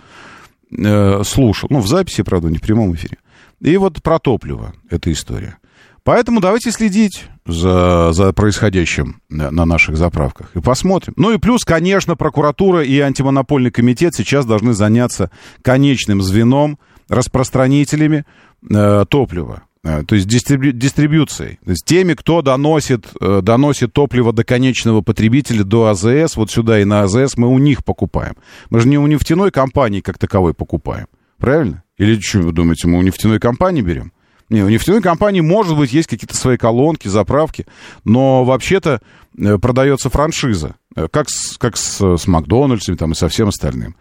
э, 0.71 1.23
слушал. 1.25 1.69
Ну, 1.71 1.81
в 1.81 1.89
записи, 1.89 2.23
правда, 2.23 2.49
не 2.49 2.59
в 2.59 2.63
прямом 2.63 2.95
эфире. 2.95 3.19
И 3.65 3.79
вот 3.79 4.03
про 4.03 4.19
топливо 4.19 4.75
эта 4.91 5.11
история. 5.11 5.57
Поэтому 6.03 6.41
давайте 6.41 6.71
следить 6.71 7.25
за, 7.47 8.13
за 8.13 8.35
происходящим 8.35 9.23
на 9.31 9.65
наших 9.65 9.97
заправках 9.97 10.55
и 10.55 10.61
посмотрим. 10.61 11.15
Ну 11.17 11.33
и 11.33 11.39
плюс, 11.39 11.65
конечно, 11.65 12.15
прокуратура 12.15 12.85
и 12.85 12.99
антимонопольный 12.99 13.71
комитет 13.71 14.15
сейчас 14.15 14.45
должны 14.45 14.75
заняться 14.75 15.31
конечным 15.63 16.21
звеном, 16.21 16.79
распространителями 17.09 18.27
э, 18.69 19.07
топлива. 19.09 19.63
Э, 19.83 20.03
то 20.07 20.15
есть 20.15 20.29
дистрибью, 20.29 20.75
дистрибьюцией. 20.75 21.59
То 21.65 21.71
есть 21.71 21.87
теми, 21.87 22.13
кто 22.13 22.43
доносит, 22.43 23.07
э, 23.19 23.41
доносит 23.43 23.95
топливо 23.95 24.35
до 24.35 24.45
конечного 24.45 25.01
потребителя, 25.01 25.65
до 25.65 25.87
АЗС, 25.87 26.37
вот 26.37 26.51
сюда 26.51 26.81
и 26.81 26.85
на 26.85 27.05
АЗС, 27.05 27.39
мы 27.39 27.49
у 27.49 27.57
них 27.57 27.83
покупаем. 27.83 28.35
Мы 28.69 28.81
же 28.81 28.89
не 28.89 28.99
у 28.99 29.07
нефтяной 29.07 29.51
компании 29.51 30.03
как 30.03 30.19
таковой 30.19 30.53
покупаем. 30.53 31.07
Правильно? 31.39 31.84
Или 31.99 32.21
что 32.21 32.41
вы 32.41 32.53
думаете, 32.53 32.89
мы 32.89 32.99
у 32.99 33.03
нефтяной 33.03 33.39
компании 33.39 33.83
берем? 33.83 34.13
Не, 34.51 34.63
у 34.63 34.69
нефтяной 34.69 35.01
компании, 35.01 35.41
может 35.41 35.77
быть, 35.77 35.93
есть 35.93 36.09
какие-то 36.09 36.37
свои 36.37 36.57
колонки, 36.57 37.09
заправки, 37.09 37.67
но 38.05 38.45
вообще-то 38.45 39.01
э, 39.39 39.59
продается 39.59 40.11
франшиза, 40.11 40.75
э, 40.95 41.09
как 41.11 41.31
с, 41.31 41.57
как 41.57 41.77
с, 41.77 42.17
с 42.19 42.27
Макдональдсом 42.27 42.97
там, 42.97 43.13
и 43.13 43.15
со 43.15 43.29
всем 43.29 43.49
остальным. 43.49 43.97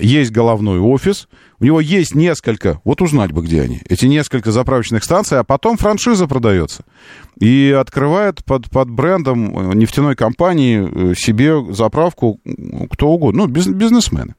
Есть 0.00 0.30
головной 0.30 0.78
офис, 0.78 1.28
у 1.58 1.64
него 1.64 1.80
есть 1.80 2.14
несколько, 2.14 2.80
вот 2.84 3.02
узнать 3.02 3.32
бы, 3.32 3.42
где 3.42 3.62
они, 3.62 3.80
эти 3.88 4.06
несколько 4.06 4.50
заправочных 4.50 5.04
станций, 5.04 5.38
а 5.38 5.44
потом 5.44 5.76
франшиза 5.76 6.26
продается. 6.26 6.84
И 7.38 7.76
открывает 7.78 8.44
под, 8.44 8.70
под 8.70 8.88
брендом 8.88 9.72
э, 9.72 9.74
нефтяной 9.74 10.16
компании 10.16 11.14
себе 11.14 11.72
заправку 11.74 12.40
кто 12.90 13.08
угодно, 13.08 13.46
ну, 13.46 13.52
бизнесмены. 13.52 14.36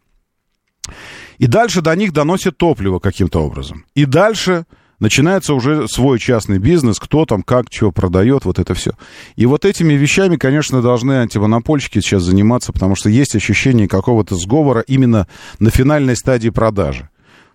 И 1.38 1.48
дальше 1.48 1.82
до 1.82 1.96
них 1.96 2.14
доносят 2.14 2.58
топливо 2.58 3.00
каким-то 3.00 3.40
образом. 3.40 3.86
И 3.96 4.06
дальше 4.06 4.66
начинается 5.00 5.54
уже 5.54 5.88
свой 5.88 6.18
частный 6.18 6.60
бизнес, 6.60 7.00
кто 7.00 7.26
там, 7.26 7.44
как, 7.44 7.70
чего 7.70 7.92
продает, 7.92 8.46
вот 8.46 8.58
это 8.60 8.74
все. 8.74 8.92
И 9.36 9.46
вот 9.46 9.66
этими 9.66 9.94
вещами, 9.94 10.38
конечно, 10.38 10.82
должны 10.82 11.14
антимонопольщики 11.14 12.00
сейчас 12.00 12.24
заниматься, 12.24 12.72
потому 12.72 12.96
что 12.96 13.10
есть 13.10 13.36
ощущение 13.36 13.88
какого-то 13.88 14.36
сговора 14.36 14.82
именно 14.82 15.28
на 15.60 15.70
финальной 15.70 16.16
стадии 16.16 16.50
продажи. 16.50 17.10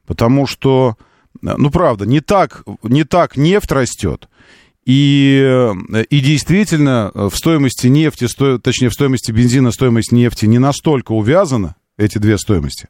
Потому 0.06 0.46
что, 0.46 0.96
ну, 1.40 1.70
правда, 1.70 2.06
не 2.06 2.20
так, 2.20 2.64
не 2.82 3.04
так 3.04 3.36
нефть 3.36 3.72
растет, 3.72 4.28
и, 4.84 5.70
и 6.08 6.20
действительно 6.20 7.10
в 7.14 7.34
стоимости 7.34 7.88
нефти, 7.88 8.24
сто, 8.24 8.58
точнее 8.58 8.88
в 8.88 8.94
стоимости 8.94 9.32
бензина 9.32 9.70
стоимость 9.70 10.12
нефти 10.12 10.46
не 10.46 10.58
настолько 10.58 11.12
увязана, 11.12 11.76
эти 11.98 12.18
две 12.18 12.38
стоимости, 12.38 12.88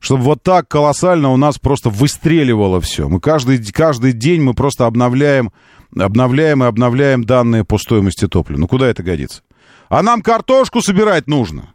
чтобы 0.00 0.24
вот 0.24 0.42
так 0.42 0.66
колоссально 0.66 1.30
у 1.30 1.36
нас 1.36 1.58
просто 1.58 1.90
выстреливало 1.90 2.80
все. 2.80 3.08
Мы 3.08 3.20
каждый, 3.20 3.64
каждый 3.70 4.12
день 4.12 4.42
мы 4.42 4.54
просто 4.54 4.86
обновляем, 4.86 5.52
обновляем 5.96 6.64
и 6.64 6.66
обновляем 6.66 7.22
данные 7.22 7.64
по 7.64 7.78
стоимости 7.78 8.26
топлива. 8.26 8.58
Ну 8.58 8.66
куда 8.66 8.88
это 8.88 9.02
годится? 9.02 9.42
А 9.88 10.02
нам 10.02 10.22
картошку 10.22 10.80
собирать 10.80 11.28
нужно, 11.28 11.74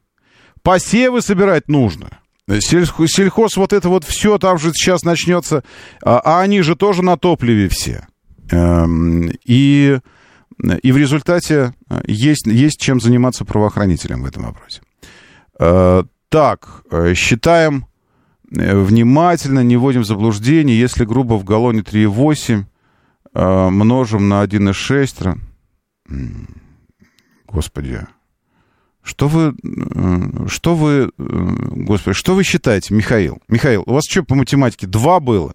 посевы 0.63 1.21
собирать 1.21 1.69
нужно. 1.69 2.17
Сельхоз, 2.59 3.11
сельхоз 3.11 3.55
вот 3.55 3.71
это 3.71 3.87
вот 3.87 4.03
все 4.03 4.37
там 4.37 4.57
же 4.57 4.71
сейчас 4.73 5.03
начнется, 5.03 5.63
а, 6.03 6.19
а 6.19 6.41
они 6.41 6.63
же 6.63 6.75
тоже 6.75 7.01
на 7.03 7.15
топливе 7.15 7.69
все. 7.69 8.07
Эм, 8.49 9.31
и, 9.45 9.99
и 10.81 10.91
в 10.91 10.97
результате 10.97 11.73
э, 11.89 12.01
есть, 12.07 12.47
есть 12.47 12.81
чем 12.81 12.99
заниматься 12.99 13.45
правоохранителям 13.45 14.23
в 14.23 14.25
этом 14.25 14.43
вопросе. 14.43 14.81
Э, 16.31 16.37
так, 16.37 16.83
э, 16.89 17.13
считаем 17.13 17.85
внимательно, 18.49 19.63
не 19.63 19.77
вводим 19.77 20.01
в 20.01 20.05
заблуждение, 20.05 20.77
если 20.77 21.05
грубо 21.05 21.35
в 21.35 21.43
галлоне 21.45 21.81
3,8 21.81 22.65
множим 23.33 24.27
на 24.27 24.41
1,6. 24.43 25.37
Господи, 27.47 28.05
что 29.01 29.29
вы, 29.29 29.55
что 30.49 30.75
вы, 30.75 31.11
господи, 31.17 32.13
что 32.13 32.35
вы 32.35 32.43
считаете, 32.43 32.93
Михаил? 32.93 33.41
Михаил, 33.47 33.83
у 33.85 33.93
вас 33.93 34.03
что 34.09 34.23
по 34.23 34.35
математике? 34.35 34.85
Два 34.85 35.21
было. 35.21 35.53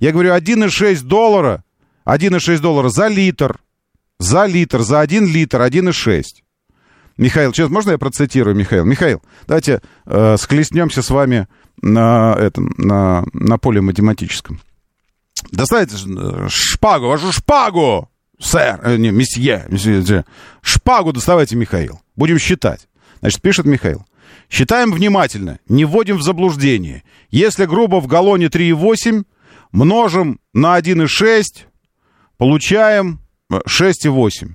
Я 0.00 0.12
говорю, 0.12 0.34
1,6 0.34 1.02
доллара 1.02 1.64
1,6 2.06 2.60
доллара 2.60 2.88
за 2.90 3.08
литр. 3.08 3.58
За 4.18 4.46
литр, 4.46 4.82
за 4.82 5.00
1 5.00 5.26
литр 5.26 5.62
1,6. 5.62 6.43
Михаил, 7.16 7.52
сейчас 7.52 7.70
можно 7.70 7.92
я 7.92 7.98
процитирую, 7.98 8.56
Михаил? 8.56 8.84
Михаил, 8.84 9.22
давайте 9.46 9.80
э, 10.06 10.36
схлестнемся 10.36 11.02
с 11.02 11.10
вами 11.10 11.46
на, 11.80 12.34
этом, 12.38 12.74
на, 12.76 13.24
на 13.32 13.58
поле 13.58 13.80
математическом. 13.80 14.60
Доставайте 15.52 15.96
э, 15.96 16.48
шпагу, 16.48 17.06
вашу 17.06 17.32
шпагу, 17.32 18.10
сэр, 18.40 18.80
э, 18.82 18.96
не, 18.96 19.10
месье, 19.10 19.66
месье, 19.68 20.24
шпагу 20.60 21.12
доставайте, 21.12 21.54
Михаил. 21.54 22.00
Будем 22.16 22.38
считать. 22.38 22.88
Значит, 23.20 23.40
пишет 23.40 23.66
Михаил. 23.66 24.04
Считаем 24.50 24.92
внимательно, 24.92 25.60
не 25.68 25.84
вводим 25.84 26.16
в 26.16 26.22
заблуждение. 26.22 27.04
Если 27.30 27.64
грубо 27.64 28.00
в 28.00 28.06
галлоне 28.06 28.46
3,8, 28.46 29.24
множим 29.72 30.40
на 30.52 30.78
1,6, 30.78 31.42
получаем 32.38 33.20
6,8. 33.50 34.54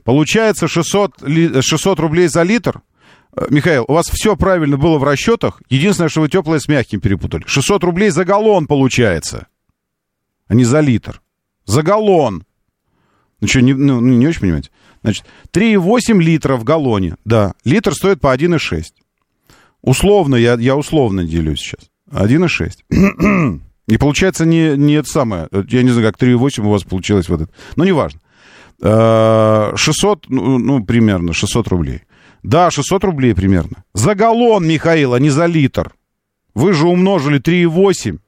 Э, 0.00 0.04
Получается 0.04 0.68
600, 0.68 1.22
600 1.60 2.00
рублей 2.00 2.28
за 2.28 2.42
литр. 2.42 2.80
Э, 3.36 3.46
Михаил, 3.50 3.84
у 3.88 3.94
вас 3.94 4.06
все 4.10 4.36
правильно 4.36 4.76
было 4.76 4.98
в 4.98 5.04
расчетах. 5.04 5.62
Единственное, 5.68 6.08
что 6.08 6.20
вы 6.22 6.28
теплое 6.28 6.58
с 6.58 6.68
мягким 6.68 7.00
перепутали. 7.00 7.44
600 7.46 7.84
рублей 7.84 8.10
за 8.10 8.24
галлон 8.24 8.66
получается, 8.66 9.46
а 10.48 10.54
не 10.54 10.64
за 10.64 10.80
литр. 10.80 11.20
За 11.64 11.82
галлон. 11.82 12.44
Ну 13.40 13.48
что, 13.48 13.60
не, 13.60 13.72
ну, 13.74 14.00
не 14.00 14.26
очень 14.26 14.40
понимаете? 14.40 14.70
Значит, 15.02 15.24
3,8 15.52 16.20
литра 16.20 16.56
в 16.56 16.64
галлоне. 16.64 17.16
Да, 17.24 17.54
литр 17.64 17.94
стоит 17.94 18.20
по 18.20 18.34
1,6. 18.34 18.84
Условно, 19.82 20.36
я, 20.36 20.54
я 20.54 20.76
условно 20.76 21.24
делюсь 21.24 21.60
сейчас. 21.60 21.90
1,6. 22.10 23.60
И 23.86 23.96
получается 23.96 24.44
не, 24.44 24.76
не 24.76 24.94
это 24.94 25.08
самое, 25.08 25.48
я 25.68 25.82
не 25.82 25.90
знаю, 25.90 26.12
как 26.12 26.22
3,8 26.22 26.60
у 26.64 26.70
вас 26.70 26.82
получилось 26.84 27.28
вот 27.28 27.42
это. 27.42 27.52
Но 27.76 27.84
неважно. 27.84 28.20
600, 28.82 30.26
ну, 30.28 30.58
ну, 30.58 30.84
примерно 30.84 31.32
600 31.32 31.68
рублей. 31.68 32.02
Да, 32.42 32.70
600 32.70 33.04
рублей 33.04 33.34
примерно. 33.34 33.84
За 33.94 34.14
галлон, 34.14 34.66
Михаил, 34.66 35.14
а 35.14 35.20
не 35.20 35.30
за 35.30 35.46
литр. 35.46 35.92
Вы 36.54 36.72
же 36.72 36.86
умножили 36.86 37.40
3,8 37.40 38.18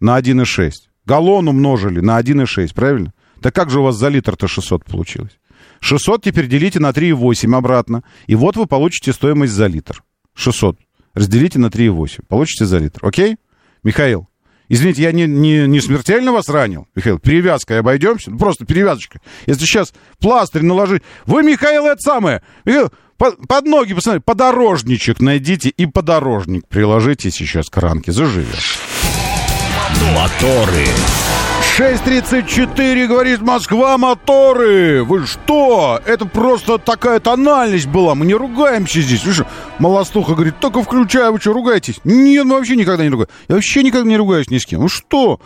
на 0.00 0.18
1,6. 0.18 0.72
Галлон 1.06 1.48
умножили 1.48 2.00
на 2.00 2.20
1,6, 2.20 2.74
правильно? 2.74 3.12
Так 3.40 3.54
как 3.54 3.70
же 3.70 3.80
у 3.80 3.84
вас 3.84 3.96
за 3.96 4.08
литр-то 4.08 4.46
600 4.46 4.84
получилось? 4.84 5.38
600 5.80 6.22
теперь 6.22 6.48
делите 6.48 6.80
на 6.80 6.90
3,8 6.90 7.56
обратно. 7.56 8.02
И 8.26 8.34
вот 8.34 8.56
вы 8.56 8.66
получите 8.66 9.12
стоимость 9.12 9.52
за 9.52 9.66
литр. 9.66 10.02
600 10.34 10.78
разделите 11.14 11.58
на 11.58 11.66
3,8. 11.66 12.24
Получите 12.28 12.66
за 12.66 12.78
литр. 12.78 13.04
Окей? 13.04 13.36
Михаил, 13.82 14.28
Извините, 14.68 15.02
я 15.02 15.12
не, 15.12 15.26
не, 15.26 15.66
не 15.66 15.80
смертельно 15.80 16.32
вас 16.32 16.48
ранил, 16.48 16.86
Михаил? 16.94 17.18
Перевязкой 17.18 17.80
обойдемся? 17.80 18.30
Ну, 18.30 18.38
просто 18.38 18.66
перевязочка. 18.66 19.20
Если 19.46 19.64
сейчас 19.64 19.92
пластырь 20.20 20.62
наложить... 20.62 21.02
Вы, 21.26 21.42
Михаил, 21.42 21.86
это 21.86 22.00
самое... 22.00 22.42
Михаил, 22.64 22.90
под, 23.16 23.48
под 23.48 23.64
ноги, 23.64 23.94
посмотрите, 23.94 24.22
подорожничек 24.24 25.20
найдите 25.20 25.70
и 25.70 25.86
подорожник 25.86 26.68
приложите 26.68 27.30
сейчас 27.30 27.68
к 27.68 27.76
ранке. 27.78 28.12
Заживет. 28.12 28.54
Моторы. 30.14 30.86
6.34, 31.78 33.06
говорит 33.06 33.40
Москва, 33.40 33.96
моторы. 33.98 35.04
Вы 35.04 35.24
что? 35.28 36.00
Это 36.04 36.26
просто 36.26 36.78
такая 36.78 37.20
тональность 37.20 37.86
была. 37.86 38.16
Мы 38.16 38.26
не 38.26 38.34
ругаемся 38.34 39.00
здесь. 39.00 39.24
Вы 39.24 39.32
что? 39.32 39.46
Молостуха 39.78 40.34
говорит, 40.34 40.58
только 40.58 40.82
включаю, 40.82 41.32
вы 41.32 41.38
что, 41.38 41.52
ругаетесь? 41.52 42.00
Нет, 42.02 42.46
мы 42.46 42.56
вообще 42.56 42.74
никогда 42.74 43.04
не 43.04 43.10
ругаем. 43.10 43.28
Я 43.46 43.54
вообще 43.54 43.84
никогда 43.84 44.08
не 44.08 44.16
ругаюсь 44.16 44.50
ни 44.50 44.58
с 44.58 44.66
кем. 44.66 44.80
Ну 44.80 44.88
что? 44.88 45.38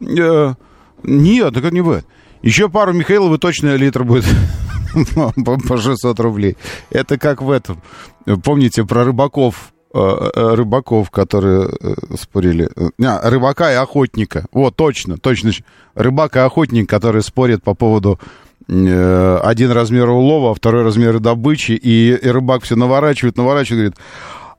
Э, 0.00 0.54
нет, 1.02 1.54
так 1.54 1.72
не 1.72 1.80
бывает. 1.80 2.06
Еще 2.40 2.68
пару 2.68 2.92
Михаилов 2.92 3.34
и 3.34 3.38
точно 3.38 3.74
литр 3.74 4.04
будет 4.04 4.26
по 5.66 5.76
600 5.76 6.20
рублей. 6.20 6.56
Это 6.90 7.18
как 7.18 7.42
в 7.42 7.50
этом. 7.50 7.82
Помните 8.44 8.84
про 8.84 9.02
рыбаков 9.02 9.72
рыбаков, 9.92 11.10
которые 11.10 11.68
э, 11.68 11.94
спорили. 12.18 12.68
А, 13.02 13.28
рыбака 13.28 13.72
и 13.72 13.76
охотника. 13.76 14.46
Вот, 14.52 14.76
точно, 14.76 15.18
точно. 15.18 15.50
Рыбак 15.94 16.36
и 16.36 16.40
охотник, 16.40 16.88
которые 16.88 17.22
спорят 17.22 17.62
по 17.62 17.74
поводу 17.74 18.18
один 18.68 19.72
размер 19.72 20.08
улова, 20.10 20.54
второй 20.54 20.84
размер 20.84 21.18
добычи, 21.18 21.72
и, 21.72 22.12
и 22.14 22.28
рыбак 22.28 22.62
все 22.62 22.76
наворачивает, 22.76 23.36
наворачивает, 23.36 23.80
говорит, 23.80 23.96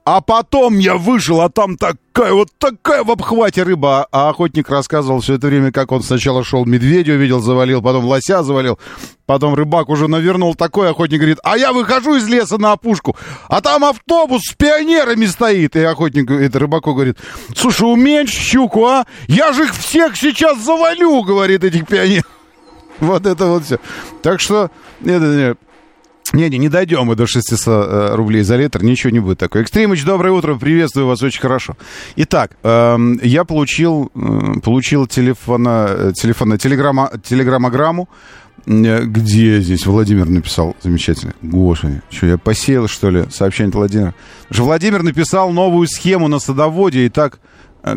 а 0.03 0.21
потом 0.21 0.79
я 0.79 0.95
вышел, 0.95 1.41
а 1.41 1.49
там 1.49 1.77
такая 1.77 2.33
вот 2.33 2.49
такая 2.57 3.03
в 3.03 3.11
обхвате 3.11 3.63
рыба. 3.63 4.07
А 4.11 4.29
охотник 4.29 4.69
рассказывал 4.69 5.21
все 5.21 5.35
это 5.35 5.47
время, 5.47 5.71
как 5.71 5.91
он 5.91 6.01
сначала 6.01 6.43
шел 6.43 6.65
медведя 6.65 7.13
увидел, 7.13 7.39
завалил, 7.39 7.81
потом 7.81 8.05
лося 8.05 8.41
завалил, 8.41 8.79
потом 9.27 9.53
рыбак 9.53 9.89
уже 9.89 10.07
навернул 10.07 10.55
такой, 10.55 10.89
охотник 10.89 11.19
говорит, 11.19 11.37
а 11.43 11.57
я 11.57 11.71
выхожу 11.71 12.15
из 12.15 12.27
леса 12.27 12.57
на 12.57 12.71
опушку, 12.71 13.15
а 13.47 13.61
там 13.61 13.85
автобус 13.85 14.41
с 14.43 14.53
пионерами 14.53 15.25
стоит. 15.27 15.75
И 15.75 15.83
охотник, 15.83 16.31
это 16.31 16.59
рыбаку 16.59 16.93
говорит, 16.93 17.17
слушай, 17.55 17.83
уменьшь 17.83 18.31
щуку, 18.31 18.85
а? 18.85 19.05
Я 19.27 19.53
же 19.53 19.65
их 19.65 19.75
всех 19.75 20.15
сейчас 20.15 20.59
завалю, 20.59 21.23
говорит 21.23 21.63
этих 21.63 21.87
пионеров. 21.87 22.25
Вот 22.99 23.25
это 23.25 23.47
вот 23.47 23.65
все. 23.65 23.79
Так 24.21 24.39
что, 24.39 24.69
это, 25.03 25.57
не-не, 26.33 26.57
не 26.57 26.69
дойдем 26.69 27.05
мы 27.05 27.15
до 27.15 27.27
600 27.27 27.67
э, 27.67 28.15
рублей 28.15 28.43
за 28.43 28.55
литр, 28.55 28.83
ничего 28.83 29.11
не 29.11 29.19
будет 29.19 29.39
такое. 29.39 29.63
Экстримыч, 29.63 30.03
доброе 30.03 30.31
утро, 30.31 30.55
приветствую 30.55 31.07
вас 31.07 31.21
очень 31.21 31.41
хорошо. 31.41 31.75
Итак, 32.15 32.57
э, 32.63 32.97
я 33.23 33.43
получил, 33.43 34.11
э, 34.15 34.59
получил 34.63 35.07
телефона, 35.07 35.87
э, 35.89 36.13
телефона, 36.15 36.57
телеграмма, 36.57 37.11
телеграммограмму, 37.23 38.07
э, 38.65 39.03
где 39.03 39.59
здесь 39.59 39.85
Владимир 39.85 40.29
написал, 40.29 40.75
замечательно, 40.81 41.33
господи, 41.41 42.01
что 42.09 42.27
я 42.27 42.37
посеял, 42.37 42.87
что 42.87 43.09
ли, 43.09 43.25
сообщение 43.29 43.73
Владимира. 43.73 44.13
Что 44.49 44.63
Владимир 44.63 45.03
написал 45.03 45.51
новую 45.51 45.87
схему 45.87 46.27
на 46.27 46.39
садоводе 46.39 47.05
и 47.05 47.09
так 47.09 47.39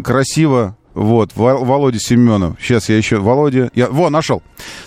красиво 0.03 0.77
вот, 0.95 1.33
Володя 1.35 1.99
Семенов. 1.99 2.57
Сейчас 2.61 2.89
я 2.89 2.97
еще... 2.97 3.19
Володя... 3.19 3.71
Я... 3.75 3.89
Во, 3.89 4.11
нашел. 4.11 4.43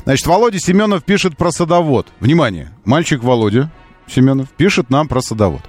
Значит, 0.06 0.26
Володя 0.26 0.60
Семенов 0.60 1.04
пишет 1.04 1.36
про 1.38 1.52
садовод. 1.52 2.08
Внимание, 2.22 2.72
мальчик 2.86 3.22
Володя 3.22 3.70
Семенов 4.08 4.50
пишет 4.50 4.90
нам 4.90 5.10
про 5.10 5.22
садовод. 5.22 5.62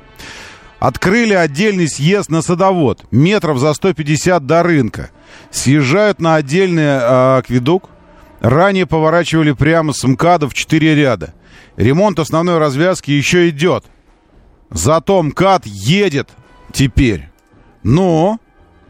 Открыли 0.78 1.34
отдельный 1.34 1.88
съезд 1.88 2.30
на 2.30 2.40
садовод. 2.42 3.04
Метров 3.10 3.58
за 3.58 3.74
150 3.74 4.46
до 4.46 4.62
рынка. 4.62 5.10
Съезжают 5.50 6.20
на 6.20 6.36
отдельный 6.36 6.84
э, 6.84 7.38
акведук. 7.38 7.90
Ранее 8.40 8.86
поворачивали 8.86 9.50
прямо 9.50 9.92
с 9.92 10.04
МКАДа 10.04 10.48
в 10.48 10.54
4 10.54 10.94
ряда. 10.94 11.34
Ремонт 11.76 12.20
основной 12.20 12.58
развязки 12.58 13.10
еще 13.10 13.48
идет. 13.48 13.84
Зато 14.70 15.20
МКАД 15.20 15.66
едет 15.66 16.30
теперь. 16.72 17.28
Но, 17.82 18.38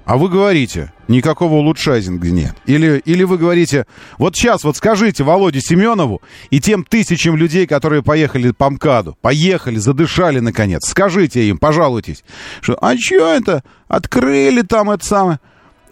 а 0.05 0.19
вы 0.19 0.29
говорите, 0.29 0.93
Никакого 1.09 1.55
улучшайзинга 1.55 2.31
нет. 2.31 2.55
Или, 2.67 3.01
или 3.07 3.25
вы 3.25 3.39
говорите, 3.39 3.87
вот 4.19 4.37
сейчас 4.37 4.63
вот 4.63 4.77
скажите 4.77 5.25
Володе 5.25 5.61
Семенову 5.61 6.21
и 6.51 6.61
тем 6.61 6.85
тысячам 6.85 7.35
людей, 7.35 7.67
которые 7.67 8.03
поехали 8.03 8.51
по 8.51 8.69
МКАДу, 8.69 9.17
поехали, 9.23 9.77
задышали 9.79 10.41
наконец, 10.41 10.87
скажите 10.87 11.49
им, 11.49 11.57
пожалуйтесь, 11.57 12.25
что 12.61 12.77
а 12.83 12.95
что 12.99 13.33
это, 13.33 13.65
открыли 13.89 14.61
там 14.61 14.91
это 14.91 15.05
самое, 15.05 15.41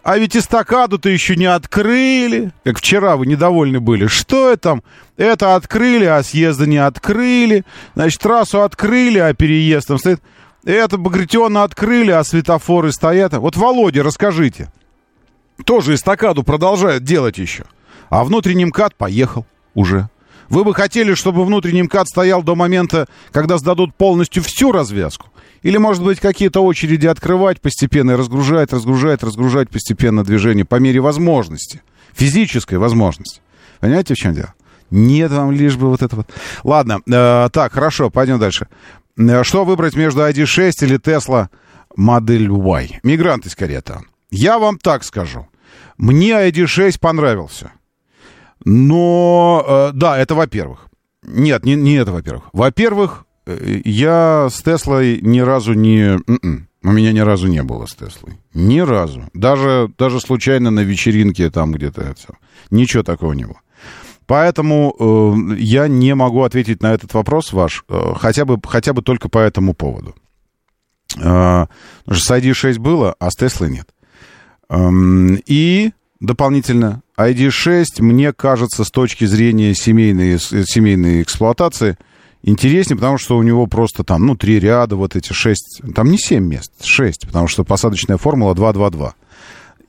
а 0.03 0.19
ведь 0.19 0.37
эстакаду-то 0.37 1.09
еще 1.09 1.35
не 1.35 1.47
открыли, 1.47 2.53
как 2.63 2.79
вчера 2.79 3.17
вы 3.17 3.27
недовольны 3.27 3.81
были. 3.81 4.09
Что 4.09 4.51
это 4.51 4.63
там? 4.63 4.83
Это 5.17 5.57
открыли, 5.57 6.05
а 6.05 6.23
съезда 6.23 6.67
не 6.67 6.77
открыли. 6.77 7.65
Значит, 7.95 8.21
трассу 8.21 8.63
открыли, 8.63 9.19
а 9.19 9.33
переезд 9.35 9.89
там 9.89 9.99
стоит. 9.99 10.21
Это 10.65 10.99
Багратиона 10.99 11.65
открыли, 11.65 12.13
а 12.13 12.23
светофоры 12.23 12.93
стоят. 12.93 13.33
Вот, 13.33 13.57
Володя, 13.57 14.05
расскажите 14.05 14.71
тоже 15.64 15.95
эстакаду 15.95 16.42
продолжают 16.42 17.05
делать 17.05 17.38
еще. 17.38 17.64
А 18.09 18.25
внутренний 18.25 18.66
МКАД 18.66 18.95
поехал 18.95 19.47
уже. 19.75 20.09
Вы 20.49 20.64
бы 20.64 20.75
хотели, 20.75 21.14
чтобы 21.14 21.45
внутренний 21.45 21.83
МКАД 21.83 22.09
стоял 22.09 22.42
до 22.42 22.55
момента, 22.55 23.07
когда 23.33 23.59
сдадут 23.59 23.95
полностью 23.95 24.42
всю 24.42 24.71
развязку? 24.71 25.29
Или, 25.62 25.79
может 25.79 26.05
быть, 26.05 26.21
какие-то 26.21 26.61
очереди 26.61 27.07
открывать 27.07 27.61
постепенно 27.61 28.12
и 28.12 28.14
разгружать, 28.14 28.73
разгружать, 28.73 29.23
разгружать 29.25 29.71
постепенно 29.71 30.23
движение 30.23 30.64
по 30.64 30.77
мере 30.77 31.01
возможности, 31.01 31.83
физической 32.14 32.77
возможности. 32.79 33.40
Понимаете, 33.81 34.14
в 34.14 34.16
чем 34.16 34.35
дело? 34.35 34.55
Нет 34.90 35.33
вам 35.33 35.51
лишь 35.51 35.77
бы 35.77 35.88
вот 35.88 36.03
это 36.03 36.14
вот. 36.14 36.29
Ладно, 36.62 37.01
э, 37.07 37.49
так, 37.53 37.73
хорошо, 37.73 38.11
пойдем 38.11 38.38
дальше. 38.38 38.69
Э, 39.19 39.42
что 39.42 39.64
выбрать 39.64 39.97
между 39.97 40.21
ID6 40.21 40.73
или 40.83 41.01
Tesla 41.01 41.49
Model 41.99 42.47
Y? 42.47 43.01
Мигрант 43.03 43.47
из 43.47 43.57
карета. 43.57 44.03
Я 44.31 44.59
вам 44.59 44.79
так 44.79 45.05
скажу. 45.05 45.47
Мне 45.99 46.33
ID6 46.49 46.99
понравился. 47.01 47.73
Но, 48.65 49.65
э, 49.67 49.91
да, 49.95 50.19
это 50.19 50.35
во-первых. 50.35 50.89
Нет, 51.23 51.65
не, 51.65 51.75
не 51.75 51.95
это 51.95 52.12
во-первых. 52.12 52.45
Во-первых, 52.53 53.27
э, 53.47 53.81
я 53.85 54.49
с 54.51 54.62
Теслой 54.62 55.21
ни 55.23 55.41
разу 55.41 55.75
не... 55.75 56.19
М-м, 56.27 56.69
у 56.83 56.93
меня 56.93 57.12
ни 57.12 57.21
разу 57.21 57.49
не 57.49 57.62
было 57.62 57.87
с 57.87 57.95
Теслой. 57.95 58.39
Ни 58.55 58.81
разу. 58.81 59.25
Даже, 59.35 59.91
даже 59.99 60.21
случайно 60.21 60.71
на 60.71 60.81
вечеринке 60.81 61.51
там 61.51 61.73
где-то. 61.73 62.15
Ничего 62.71 63.03
такого 63.03 63.33
не 63.33 63.45
было. 63.45 63.61
Поэтому 64.27 64.95
э, 64.99 65.55
я 65.59 65.87
не 65.89 66.15
могу 66.15 66.43
ответить 66.43 66.83
на 66.83 66.93
этот 66.93 67.15
вопрос 67.15 67.53
ваш, 67.53 67.85
э, 67.89 68.15
хотя, 68.17 68.45
бы, 68.45 68.59
хотя 68.65 68.93
бы 68.93 69.03
только 69.03 69.29
по 69.29 69.39
этому 69.39 69.75
поводу. 69.75 70.17
Э, 71.17 71.67
с 72.09 72.31
ID6 72.31 72.79
было, 72.81 73.15
а 73.21 73.31
с 73.31 73.37
Теслой 73.37 73.71
нет. 73.71 73.89
Эм, 74.69 75.41
и 75.47 75.93
дополнительно 76.21 77.03
ID6, 77.19 78.03
мне 78.03 78.33
кажется, 78.33 78.85
с 78.85 78.91
точки 78.91 79.25
зрения 79.25 79.75
семейной, 79.75 80.39
семейной 80.39 81.23
эксплуатации, 81.23 81.97
интереснее, 82.43 82.97
потому 82.97 83.19
что 83.19 83.37
у 83.37 83.43
него 83.43 83.67
просто 83.67 84.03
там, 84.05 84.27
ну, 84.27 84.37
три 84.37 84.59
ряда, 84.59 84.97
вот 84.97 85.17
эти 85.17 85.33
шесть, 85.33 85.83
там 85.95 86.11
не 86.11 86.19
семь 86.19 86.45
мест, 86.45 86.73
шесть, 86.85 87.27
потому 87.27 87.49
что 87.49 87.65
посадочная 87.65 88.17
формула 88.17 88.55
2-2-2. 88.55 89.13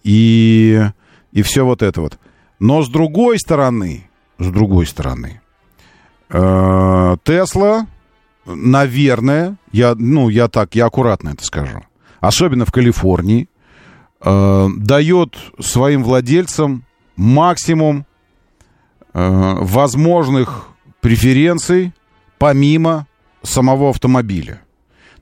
И, 0.04 0.82
и 1.32 1.42
все 1.42 1.66
вот 1.66 1.82
это 1.82 2.02
вот. 2.02 2.20
Но 2.60 2.82
с 2.82 2.90
другой 2.90 3.40
стороны, 3.40 4.10
с 4.40 4.48
другой 4.48 4.86
стороны, 4.86 5.42
э, 6.30 7.18
Тесла, 7.24 7.88
наверное, 8.46 9.58
я, 9.72 9.96
ну, 9.96 10.30
я 10.30 10.48
так, 10.48 10.76
я 10.76 10.86
аккуратно 10.86 11.30
это 11.30 11.44
скажу, 11.44 11.84
особенно 12.20 12.66
в 12.66 12.72
Калифорнии, 12.72 13.50
э, 14.22 14.68
дает 14.78 15.38
своим 15.60 16.04
владельцам 16.04 16.84
максимум 17.16 18.06
э, 19.14 19.56
возможных 19.60 20.68
преференций 21.02 21.94
помимо 22.38 23.08
самого 23.44 23.90
автомобиля. 23.90 24.62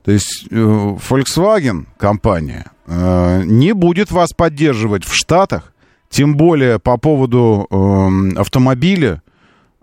То 0.03 0.11
есть 0.11 0.47
э, 0.51 0.55
Volkswagen 0.55 1.85
компания 1.97 2.71
э, 2.85 3.43
не 3.45 3.73
будет 3.73 4.11
вас 4.11 4.33
поддерживать 4.33 5.03
в 5.03 5.13
Штатах, 5.13 5.73
тем 6.09 6.35
более 6.35 6.79
по 6.79 6.97
поводу 6.97 7.67
э, 7.69 8.39
автомобиля, 8.39 9.21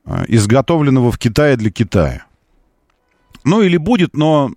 э, 0.04 0.24
изготовленного 0.28 1.10
в 1.10 1.18
Китае 1.18 1.56
для 1.56 1.70
Китая. 1.70 2.26
Ну 3.44 3.62
или 3.62 3.76
будет, 3.76 4.16
но 4.16 4.52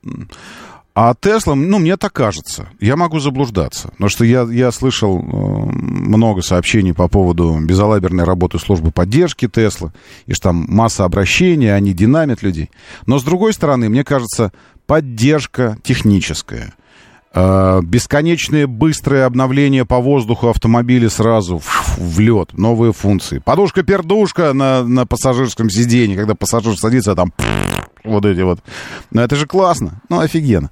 а 0.98 1.14
Тесла, 1.14 1.56
ну, 1.56 1.78
мне 1.80 1.98
так 1.98 2.14
кажется. 2.14 2.70
Я 2.80 2.96
могу 2.96 3.20
заблуждаться. 3.20 3.90
Потому 3.90 4.10
что 4.10 4.24
я, 4.24 4.44
я 4.44 4.72
слышал 4.72 5.20
э, 5.20 5.22
много 5.22 6.42
сообщений 6.42 6.94
по 6.94 7.10
поводу 7.10 7.60
безалаберной 7.60 8.24
работы 8.24 8.60
службы 8.60 8.92
поддержки 8.92 9.50
Тесла. 9.50 9.92
И 10.26 10.34
что 10.34 10.44
там 10.50 10.66
масса 10.70 11.04
обращений, 11.04 11.76
они 11.76 11.94
динамят 11.94 12.44
людей. 12.44 12.72
Но, 13.08 13.20
с 13.20 13.24
другой 13.24 13.52
стороны, 13.52 13.90
мне 13.90 14.06
кажется, 14.06 14.54
поддержка 14.88 15.78
техническая. 15.84 16.74
Э, 17.34 17.82
бесконечные 17.84 18.66
быстрые 18.66 19.26
обновления 19.26 19.84
по 19.84 20.00
воздуху 20.00 20.48
автомобиля 20.48 21.10
сразу 21.10 21.60
в, 21.60 21.98
в 21.98 22.20
лед. 22.22 22.54
Новые 22.54 22.94
функции. 22.94 23.40
Подушка-пердушка 23.40 24.54
на, 24.54 24.84
на 24.84 25.06
пассажирском 25.06 25.70
сиденье. 25.70 26.16
Когда 26.16 26.36
пассажир 26.36 26.78
садится, 26.78 27.16
там 27.16 27.34
вот 28.06 28.26
эти 28.26 28.42
вот. 28.42 28.60
Ну, 29.12 29.22
это 29.22 29.36
же 29.36 29.48
классно. 29.48 30.02
Ну, 30.10 30.20
офигенно. 30.20 30.72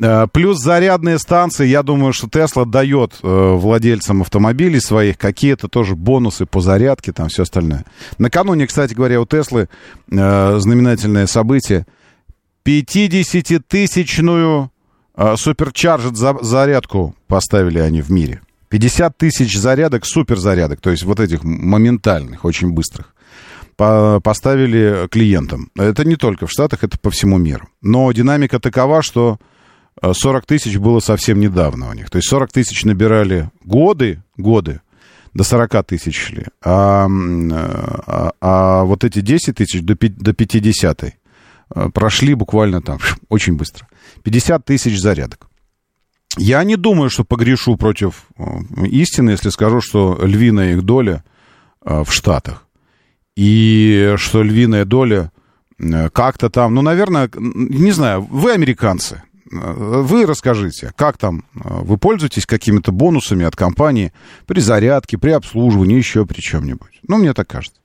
Э, 0.00 0.26
плюс 0.30 0.60
зарядные 0.60 1.18
станции. 1.18 1.66
Я 1.66 1.82
думаю, 1.82 2.12
что 2.12 2.28
Тесла 2.28 2.64
дает 2.64 3.14
э, 3.22 3.54
владельцам 3.56 4.22
автомобилей 4.22 4.80
своих 4.80 5.18
какие-то 5.18 5.68
тоже 5.68 5.94
бонусы 5.94 6.46
по 6.46 6.60
зарядке, 6.60 7.12
там 7.12 7.28
все 7.28 7.44
остальное. 7.44 7.84
Накануне, 8.18 8.66
кстати 8.66 8.94
говоря, 8.94 9.20
у 9.20 9.26
Теслы 9.26 9.68
э, 10.10 10.56
знаменательное 10.58 11.26
событие. 11.26 11.86
50-тысячную 12.64 14.70
суперчарджет 15.36 16.16
зарядку 16.16 17.16
поставили 17.26 17.80
они 17.80 18.02
в 18.02 18.10
мире. 18.10 18.40
50 18.68 19.18
тысяч 19.18 19.58
зарядок, 19.58 20.06
суперзарядок, 20.06 20.80
то 20.80 20.90
есть 20.90 21.02
вот 21.02 21.18
этих 21.18 21.42
моментальных, 21.42 22.44
очень 22.44 22.70
быстрых 22.70 23.12
поставили 23.76 25.08
клиентам. 25.10 25.70
Это 25.76 26.04
не 26.04 26.16
только 26.16 26.46
в 26.46 26.50
Штатах, 26.50 26.84
это 26.84 26.98
по 26.98 27.10
всему 27.10 27.38
миру. 27.38 27.68
Но 27.80 28.10
динамика 28.12 28.60
такова, 28.60 29.02
что 29.02 29.38
40 30.00 30.42
э, 30.42 30.46
тысяч 30.46 30.76
было 30.76 31.00
совсем 31.00 31.40
недавно 31.40 31.90
у 31.90 31.92
них. 31.92 32.10
То 32.10 32.16
есть 32.16 32.28
40 32.28 32.52
тысяч 32.52 32.84
набирали 32.84 33.50
годы, 33.64 34.22
годы, 34.36 34.80
до 35.34 35.44
40 35.44 35.86
тысяч 35.86 36.18
шли. 36.18 36.44
А, 36.62 37.06
а, 37.06 38.32
а 38.40 38.84
вот 38.84 39.04
эти 39.04 39.20
10 39.20 39.56
тысяч 39.56 39.82
до, 39.82 39.96
до 39.96 40.32
50 40.32 41.04
э, 41.04 41.88
прошли 41.92 42.34
буквально 42.34 42.82
там 42.82 42.98
очень 43.28 43.56
быстро. 43.56 43.86
50 44.22 44.64
тысяч 44.64 45.00
зарядок. 45.00 45.48
Я 46.38 46.64
не 46.64 46.76
думаю, 46.76 47.10
что 47.10 47.24
погрешу 47.24 47.76
против 47.76 48.26
э, 48.38 48.44
истины, 48.86 49.30
если 49.30 49.50
скажу, 49.50 49.80
что 49.80 50.18
львиная 50.22 50.72
их 50.72 50.82
доля 50.82 51.24
в 51.84 52.12
Штатах 52.12 52.61
и 53.36 54.14
что 54.16 54.42
львиная 54.42 54.84
доля 54.84 55.32
э, 55.78 56.10
как-то 56.10 56.50
там, 56.50 56.74
ну, 56.74 56.82
наверное, 56.82 57.30
не 57.34 57.92
знаю, 57.92 58.22
вы 58.22 58.52
американцы, 58.52 59.22
э, 59.50 59.56
вы 59.56 60.26
расскажите, 60.26 60.92
как 60.96 61.18
там 61.18 61.44
э, 61.54 61.60
вы 61.82 61.96
пользуетесь 61.96 62.46
какими-то 62.46 62.92
бонусами 62.92 63.44
от 63.44 63.56
компании 63.56 64.12
при 64.46 64.60
зарядке, 64.60 65.18
при 65.18 65.30
обслуживании, 65.30 65.96
еще 65.96 66.26
при 66.26 66.40
чем-нибудь. 66.40 67.00
Ну, 67.08 67.18
мне 67.18 67.32
так 67.32 67.48
кажется. 67.48 67.80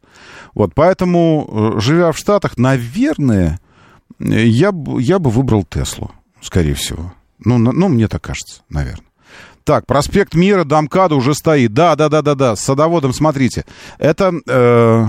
Вот, 0.54 0.74
поэтому, 0.74 1.76
живя 1.78 2.12
в 2.12 2.18
Штатах, 2.18 2.58
наверное, 2.58 3.60
я, 4.20 4.74
я 5.00 5.20
бы 5.20 5.30
выбрал 5.30 5.64
Теслу, 5.64 6.12
скорее 6.42 6.74
всего. 6.74 7.14
Ну, 7.40 7.60
ну, 7.60 7.88
мне 7.88 8.08
так 8.08 8.24
кажется, 8.24 8.64
наверное. 8.70 9.07
Так, 9.68 9.86
проспект 9.86 10.34
Мира, 10.34 10.64
Домкада 10.64 11.16
уже 11.16 11.36
стоит. 11.36 11.74
Да, 11.74 11.98
да, 11.98 12.08
да, 12.08 12.22
да, 12.22 12.36
да. 12.36 12.56
С 12.56 12.62
садоводом, 12.62 13.12
смотрите. 13.12 13.66
Это 13.98 14.34
э, 14.48 15.06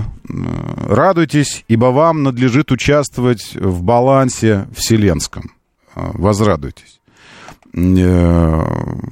радуйтесь, 0.85 1.63
ибо 1.69 1.85
вам 1.85 2.23
надлежит 2.23 2.69
участвовать 2.69 3.55
в 3.55 3.83
балансе 3.83 4.67
вселенском. 4.75 5.51
Э, 5.95 6.09
возрадуйтесь. 6.13 6.99
Э, 7.73 8.65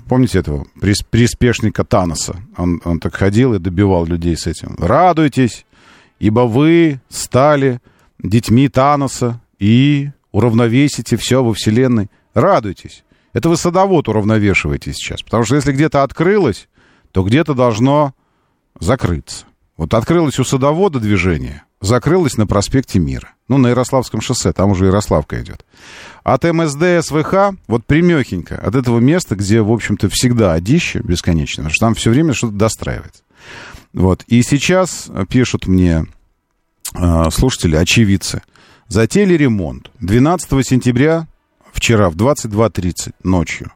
помните 0.09 0.39
этого 0.39 0.65
приспешника 0.81 1.85
Таноса? 1.85 2.35
Он, 2.57 2.81
он 2.83 2.99
так 2.99 3.15
ходил 3.15 3.53
и 3.53 3.59
добивал 3.59 4.05
людей 4.05 4.35
с 4.35 4.47
этим. 4.47 4.75
Радуйтесь, 4.77 5.65
ибо 6.19 6.41
вы 6.41 6.99
стали 7.07 7.79
детьми 8.19 8.67
Таноса 8.67 9.39
и 9.59 10.09
уравновесите 10.33 11.15
все 11.15 11.41
во 11.41 11.53
Вселенной. 11.53 12.09
Радуйтесь. 12.33 13.05
Это 13.33 13.49
вы 13.49 13.57
садовод 13.57 14.07
уравновешиваете 14.07 14.93
сейчас. 14.93 15.21
Потому 15.21 15.43
что 15.43 15.55
если 15.55 15.71
где-то 15.71 16.03
открылось, 16.03 16.67
то 17.11 17.23
где-то 17.23 17.53
должно 17.53 18.13
закрыться. 18.79 19.45
Вот 19.75 19.93
открылось 19.93 20.39
у 20.39 20.43
садовода 20.43 20.99
движение, 20.99 21.63
закрылась 21.81 22.37
на 22.37 22.47
проспекте 22.47 22.99
Мира. 22.99 23.29
Ну, 23.47 23.57
на 23.57 23.67
Ярославском 23.67 24.21
шоссе, 24.21 24.51
там 24.51 24.71
уже 24.71 24.87
Ярославка 24.87 25.41
идет. 25.41 25.65
От 26.23 26.43
МСД 26.43 27.05
СВХ, 27.05 27.55
вот 27.67 27.85
примехенько, 27.85 28.57
от 28.57 28.75
этого 28.75 28.99
места, 28.99 29.35
где, 29.35 29.61
в 29.61 29.71
общем-то, 29.71 30.09
всегда 30.09 30.53
одище 30.53 30.99
бесконечно, 30.99 31.63
потому 31.63 31.73
что 31.73 31.85
там 31.85 31.95
все 31.95 32.09
время 32.09 32.33
что-то 32.33 32.53
достраивается. 32.53 33.23
Вот. 33.93 34.23
И 34.27 34.41
сейчас 34.41 35.09
пишут 35.29 35.67
мне 35.67 36.05
э, 36.93 37.29
слушатели, 37.31 37.75
очевидцы, 37.75 38.41
затеяли 38.87 39.35
ремонт. 39.35 39.91
12 39.99 40.67
сентября, 40.67 41.27
вчера, 41.77 42.09
в 42.09 42.15
22.30 42.15 43.13
ночью, 43.23 43.71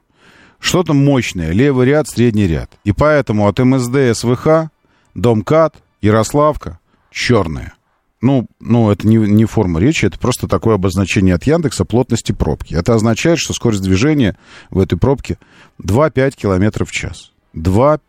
что-то 0.60 0.94
мощное, 0.94 1.52
левый 1.52 1.86
ряд, 1.88 2.08
средний 2.10 2.48
ряд. 2.48 2.72
И 2.84 2.92
поэтому 2.92 3.48
от 3.48 3.60
МСД 3.60 4.18
СВХ, 4.18 4.70
Домкат, 5.14 5.76
Ярославка, 6.02 6.80
черная. 7.12 7.74
Ну, 8.22 8.48
ну, 8.60 8.92
это 8.92 9.08
не, 9.08 9.18
не 9.18 9.46
форма 9.46 9.80
речи, 9.80 10.06
это 10.06 10.20
просто 10.20 10.48
такое 10.48 10.76
обозначение 10.76 11.36
от 11.36 11.44
Яндекса 11.46 11.86
плотности 11.86 12.32
пробки. 12.32 12.76
Это 12.76 12.94
означает, 12.94 13.40
что 13.40 13.54
скорость 13.54 13.82
движения 13.82 14.38
в 14.70 14.80
этой 14.80 14.98
пробке 14.98 15.38
2-5 15.82 16.36
км 16.36 16.86
в 16.86 16.92
час. 16.92 17.32
2-5 17.56 18.00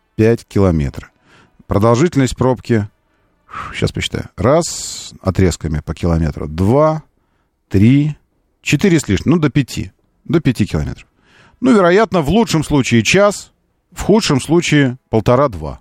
километра. 0.47 1.11
Продолжительность 1.67 2.37
пробки, 2.37 2.89
сейчас 3.73 3.93
посчитаю, 3.93 4.29
раз 4.37 5.15
отрезками 5.23 5.81
по 5.81 5.95
километру, 5.95 6.47
два, 6.47 7.03
три, 7.71 8.17
четыре 8.63 8.99
с 8.99 9.09
лишним, 9.09 9.35
ну, 9.35 9.39
до 9.39 9.51
пяти, 9.51 9.93
до 10.25 10.41
пяти 10.41 10.67
километров. 10.67 11.07
Ну, 11.61 11.75
вероятно, 11.75 12.23
в 12.23 12.29
лучшем 12.29 12.65
случае 12.65 13.03
час, 13.03 13.53
в 13.93 14.01
худшем 14.03 14.41
случае 14.41 14.99
полтора-два 15.11 15.81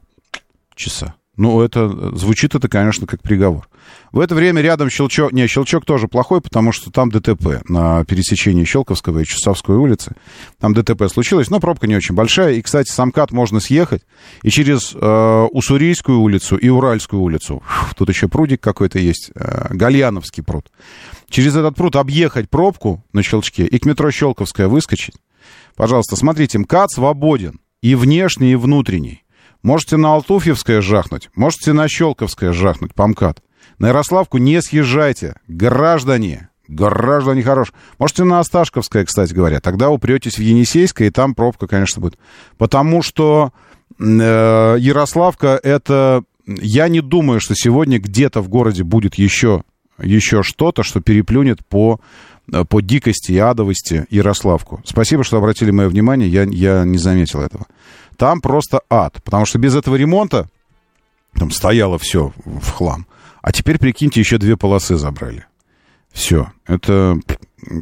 часа. 0.75 1.15
Ну, 1.37 1.61
это 1.61 2.15
звучит 2.15 2.55
это, 2.55 2.67
конечно, 2.67 3.07
как 3.07 3.21
приговор. 3.21 3.69
В 4.11 4.19
это 4.19 4.35
время 4.35 4.61
рядом 4.61 4.89
щелчок... 4.89 5.31
Не, 5.31 5.47
щелчок 5.47 5.85
тоже 5.85 6.09
плохой, 6.09 6.41
потому 6.41 6.73
что 6.73 6.91
там 6.91 7.09
ДТП 7.09 7.61
на 7.69 8.03
пересечении 8.03 8.65
Щелковского 8.65 9.19
и 9.19 9.25
Часовской 9.25 9.77
улицы. 9.77 10.13
Там 10.59 10.73
ДТП 10.73 11.03
случилось, 11.09 11.49
но 11.49 11.61
пробка 11.61 11.87
не 11.87 11.95
очень 11.95 12.15
большая. 12.15 12.55
И, 12.55 12.61
кстати, 12.61 12.91
самкат 12.91 13.31
можно 13.31 13.61
съехать 13.61 14.03
и 14.43 14.49
через 14.49 14.93
э, 14.93 15.47
Уссурийскую 15.51 16.19
улицу 16.19 16.57
и 16.57 16.67
Уральскую 16.67 17.21
улицу. 17.21 17.63
Фу, 17.65 17.95
тут 17.95 18.09
еще 18.09 18.27
прудик 18.27 18.59
какой-то 18.59 18.99
есть, 18.99 19.31
э, 19.33 19.67
Гальяновский 19.73 20.43
пруд. 20.43 20.69
Через 21.29 21.55
этот 21.55 21.75
пруд 21.77 21.95
объехать 21.95 22.49
пробку 22.49 23.05
на 23.13 23.23
щелчке 23.23 23.65
и 23.65 23.79
к 23.79 23.85
метро 23.85 24.11
Щелковская 24.11 24.67
выскочить. 24.67 25.15
Пожалуйста, 25.77 26.17
смотрите, 26.17 26.59
МКАД 26.59 26.91
свободен 26.91 27.61
и 27.81 27.95
внешний, 27.95 28.51
и 28.51 28.55
внутренний. 28.55 29.20
Можете 29.63 29.97
на 29.97 30.13
Алтуфьевское 30.13 30.81
жахнуть, 30.81 31.29
можете 31.35 31.73
на 31.73 31.87
Щелковское 31.87 32.51
жахнуть 32.51 32.95
по 32.95 33.05
МКАД. 33.07 33.43
На 33.77 33.89
Ярославку 33.89 34.37
не 34.37 34.61
съезжайте, 34.61 35.35
граждане, 35.47 36.49
граждане 36.67 37.43
хорош. 37.43 37.73
Можете 37.99 38.23
на 38.23 38.39
Осташковское, 38.39 39.05
кстати 39.05 39.33
говоря. 39.33 39.59
Тогда 39.59 39.89
упретесь 39.89 40.37
в 40.37 40.41
Енисейское, 40.41 41.07
и 41.07 41.11
там 41.11 41.35
пробка, 41.35 41.67
конечно, 41.67 42.01
будет. 42.01 42.17
Потому 42.57 43.01
что 43.01 43.53
э, 43.99 44.75
Ярославка 44.79 45.59
это... 45.61 46.23
Я 46.47 46.87
не 46.87 47.01
думаю, 47.01 47.39
что 47.39 47.53
сегодня 47.55 47.99
где-то 47.99 48.41
в 48.41 48.49
городе 48.49 48.83
будет 48.83 49.15
еще, 49.15 49.63
еще 50.01 50.41
что-то, 50.41 50.81
что 50.81 50.99
переплюнет 50.99 51.63
по, 51.65 51.99
по 52.67 52.81
дикости 52.81 53.31
и 53.33 53.37
адовости 53.37 54.07
Ярославку. 54.09 54.81
Спасибо, 54.83 55.23
что 55.23 55.37
обратили 55.37 55.69
мое 55.69 55.87
внимание, 55.87 56.27
я, 56.27 56.43
я 56.43 56.83
не 56.83 56.97
заметил 56.97 57.41
этого 57.41 57.67
там 58.17 58.41
просто 58.41 58.81
ад. 58.89 59.21
Потому 59.23 59.45
что 59.45 59.59
без 59.59 59.75
этого 59.75 59.95
ремонта 59.95 60.49
там 61.33 61.51
стояло 61.51 61.97
все 61.97 62.33
в 62.45 62.71
хлам. 62.71 63.07
А 63.41 63.51
теперь, 63.51 63.79
прикиньте, 63.79 64.19
еще 64.19 64.37
две 64.37 64.57
полосы 64.57 64.95
забрали. 64.95 65.45
Все, 66.11 66.51
это 66.65 67.19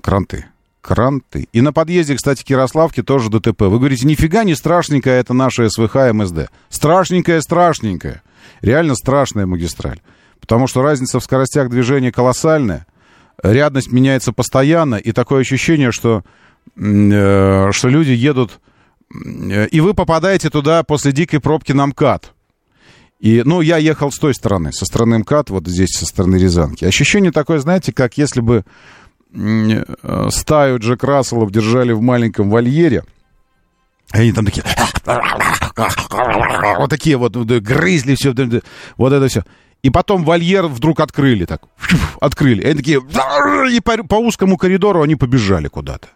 кранты. 0.01 0.45
Кранты. 0.81 1.49
И 1.51 1.61
на 1.61 1.73
подъезде, 1.73 2.15
кстати, 2.15 2.43
к 2.43 2.49
Ярославке 2.49 3.03
тоже 3.03 3.29
ДТП. 3.29 3.63
Вы 3.63 3.77
говорите, 3.77 4.07
нифига 4.07 4.43
не 4.43 4.55
страшненькая 4.55 5.19
это 5.19 5.33
наша 5.33 5.69
СВХ 5.69 6.13
МСД. 6.13 6.49
Страшненькая, 6.69 7.41
страшненькая. 7.41 8.21
Реально 8.61 8.95
страшная 8.95 9.45
магистраль. 9.45 9.99
Потому 10.39 10.67
что 10.67 10.81
разница 10.81 11.19
в 11.19 11.23
скоростях 11.23 11.69
движения 11.69 12.11
колоссальная. 12.11 12.85
Рядность 13.43 13.91
меняется 13.91 14.31
постоянно. 14.31 14.95
И 14.95 15.11
такое 15.11 15.41
ощущение, 15.41 15.91
что, 15.91 16.23
э, 16.77 17.71
что 17.71 17.89
люди 17.89 18.11
едут 18.11 18.59
и 19.11 19.79
вы 19.79 19.93
попадаете 19.93 20.49
туда 20.49 20.83
после 20.83 21.11
дикой 21.11 21.39
пробки 21.39 21.71
на 21.71 21.87
МКАД. 21.87 22.33
И, 23.19 23.41
ну, 23.43 23.61
я 23.61 23.77
ехал 23.77 24.11
с 24.11 24.17
той 24.17 24.33
стороны, 24.33 24.71
со 24.71 24.85
стороны 24.85 25.19
МКАД, 25.19 25.49
вот 25.49 25.67
здесь, 25.67 25.89
со 25.89 26.05
стороны 26.05 26.37
Рязанки. 26.37 26.85
Ощущение 26.85 27.31
такое, 27.31 27.59
знаете, 27.59 27.91
как 27.91 28.17
если 28.17 28.39
бы 28.39 28.63
э, 29.33 30.29
стаю 30.29 30.79
Джек 30.79 31.03
Расселов 31.03 31.51
держали 31.51 31.91
в 31.91 32.01
маленьком 32.01 32.49
вольере, 32.49 33.03
и 34.13 34.17
они 34.17 34.31
там 34.31 34.45
такие... 34.45 34.63
Вот 36.77 36.89
такие 36.89 37.17
вот 37.17 37.35
грызли 37.35 38.15
все, 38.15 38.33
вот 38.97 39.13
это 39.13 39.27
все. 39.27 39.43
И 39.81 39.89
потом 39.89 40.23
вольер 40.23 40.67
вдруг 40.67 40.99
открыли 40.99 41.45
так. 41.45 41.63
Открыли. 42.19 42.61
И 42.61 42.65
они 42.65 42.75
такие... 42.75 43.01
И 43.71 43.79
по, 43.79 43.97
по 44.03 44.15
узкому 44.15 44.57
коридору 44.57 45.01
они 45.01 45.15
побежали 45.15 45.67
куда-то. 45.67 46.09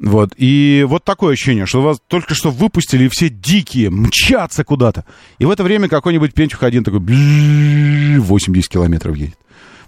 Вот. 0.00 0.32
И 0.38 0.84
вот 0.88 1.04
такое 1.04 1.34
ощущение, 1.34 1.66
что 1.66 1.82
вас 1.82 1.98
только 2.08 2.34
что 2.34 2.50
выпустили, 2.50 3.04
и 3.04 3.08
все 3.08 3.28
дикие, 3.28 3.90
мчатся 3.90 4.64
куда-то. 4.64 5.04
И 5.38 5.44
в 5.44 5.50
это 5.50 5.62
время 5.62 5.88
какой-нибудь 5.88 6.32
Пентюх 6.32 6.62
один 6.62 6.84
такой 6.84 7.00
80 7.00 8.70
километров 8.70 9.14
едет. 9.16 9.36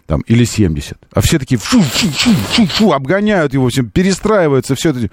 Там, 0.06 0.20
или 0.22 0.44
70. 0.44 0.98
А 1.12 1.20
все 1.22 1.38
такие 1.38 1.58
фу, 1.58 1.80
фу, 1.80 2.08
фу, 2.08 2.30
фу, 2.30 2.66
фу, 2.66 2.92
обгоняют 2.92 3.54
его, 3.54 3.68
все 3.68 3.84
перестраиваются, 3.84 4.74
все 4.74 4.90
это. 4.90 5.08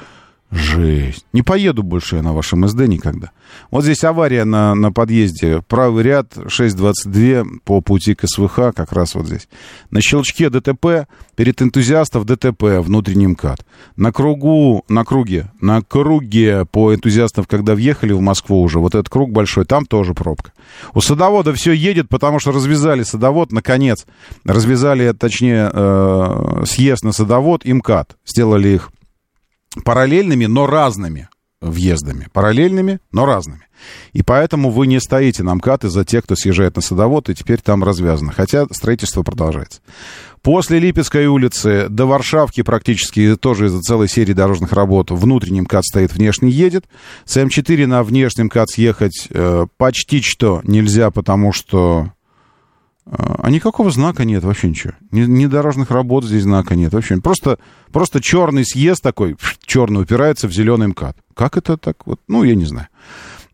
Жесть. 0.52 1.26
Не 1.32 1.44
поеду 1.44 1.84
больше 1.84 2.16
я 2.16 2.24
на 2.24 2.34
вашем 2.34 2.68
СД 2.68 2.88
никогда. 2.88 3.30
Вот 3.70 3.84
здесь 3.84 4.04
авария 4.04 4.46
на, 4.46 4.74
на 4.74 4.92
подъезде. 4.92 5.62
Правый 5.68 6.04
ряд 6.04 6.36
622 6.48 7.60
по 7.64 7.82
пути 7.82 8.16
к 8.16 8.26
СВХ, 8.28 8.74
как 8.76 8.92
раз 8.92 9.14
вот 9.14 9.28
здесь. 9.28 9.48
На 9.92 10.02
щелчке 10.02 10.50
ДТП, 10.50 11.08
перед 11.36 11.62
энтузиастов 11.62 12.26
ДТП, 12.26 12.80
внутренний 12.80 13.28
МКАД. 13.28 13.64
На 13.96 14.12
кругу, 14.12 14.84
на 14.90 15.06
круге, 15.06 15.52
на 15.62 15.84
круге 15.84 16.66
по 16.66 16.96
энтузиастам, 16.96 17.46
когда 17.46 17.76
въехали 17.76 18.14
в 18.14 18.22
Москву 18.22 18.64
уже, 18.64 18.80
вот 18.80 18.96
этот 18.96 19.10
круг 19.10 19.32
большой, 19.32 19.66
там 19.66 19.86
тоже 19.86 20.16
пробка. 20.16 20.52
У 20.96 21.02
садовода 21.02 21.54
все 21.54 21.74
едет, 21.74 22.10
потому 22.10 22.40
что 22.40 22.52
развязали 22.52 23.04
садовод, 23.04 23.52
наконец. 23.52 24.08
Развязали, 24.46 25.12
точнее, 25.12 25.70
э, 25.72 26.64
съезд 26.66 27.04
на 27.04 27.12
садовод 27.12 27.66
и 27.66 27.74
МКАД. 27.74 28.18
Сделали 28.26 28.70
их 28.70 28.92
параллельными, 29.84 30.46
но 30.46 30.66
разными 30.66 31.30
въездами. 31.62 32.28
Параллельными, 32.32 33.00
но 33.12 33.26
разными. 33.26 33.68
И 34.14 34.24
поэтому 34.24 34.72
вы 34.72 34.88
не 34.88 35.00
стоите 35.00 35.44
на 35.44 35.56
МКАД 35.56 35.86
из-за 35.86 36.06
тех, 36.06 36.24
кто 36.24 36.36
съезжает 36.36 36.76
на 36.76 36.82
Садовод, 36.82 37.30
и 37.30 37.36
теперь 37.36 37.62
там 37.62 37.84
развязано. 37.84 38.32
Хотя 38.32 38.66
строительство 38.72 39.24
продолжается. 39.24 39.82
После 40.42 40.80
Липецкой 40.80 41.26
улицы 41.26 41.88
до 41.90 42.06
Варшавки 42.06 42.62
практически 42.62 43.36
тоже 43.36 43.66
из-за 43.66 43.82
целой 43.82 44.08
серии 44.08 44.34
дорожных 44.34 44.72
работ 44.72 45.12
внутренний 45.12 45.62
МКАД 45.62 45.86
стоит, 45.86 46.14
внешний 46.14 46.52
едет. 46.52 46.86
С 47.26 47.38
М4 47.38 47.86
на 47.86 48.04
внешний 48.04 48.46
МКАД 48.46 48.70
съехать 48.70 49.28
э, 49.30 49.66
почти 49.78 50.22
что 50.22 50.62
нельзя, 50.64 51.12
потому 51.12 51.52
что 51.52 52.14
а 53.12 53.50
никакого 53.50 53.90
знака 53.90 54.24
нет, 54.24 54.44
вообще 54.44 54.70
ничего. 54.70 54.94
Ни, 55.12 55.22
ни 55.22 55.48
дорожных 55.48 55.90
работ 55.90 56.26
здесь 56.26 56.44
знака 56.44 56.76
нет, 56.76 56.94
вообще. 56.94 57.18
Просто, 57.18 57.58
просто 57.92 58.22
черный 58.22 58.66
съезд 58.66 59.02
такой, 59.02 59.36
черный 59.66 60.02
упирается 60.02 60.48
в 60.48 60.54
зеленый 60.54 60.88
МКАД. 60.88 61.18
Как 61.34 61.58
это 61.58 61.78
так 61.78 62.06
вот? 62.06 62.20
Ну, 62.28 62.44
я 62.44 62.56
не 62.56 62.66
знаю. 62.66 62.88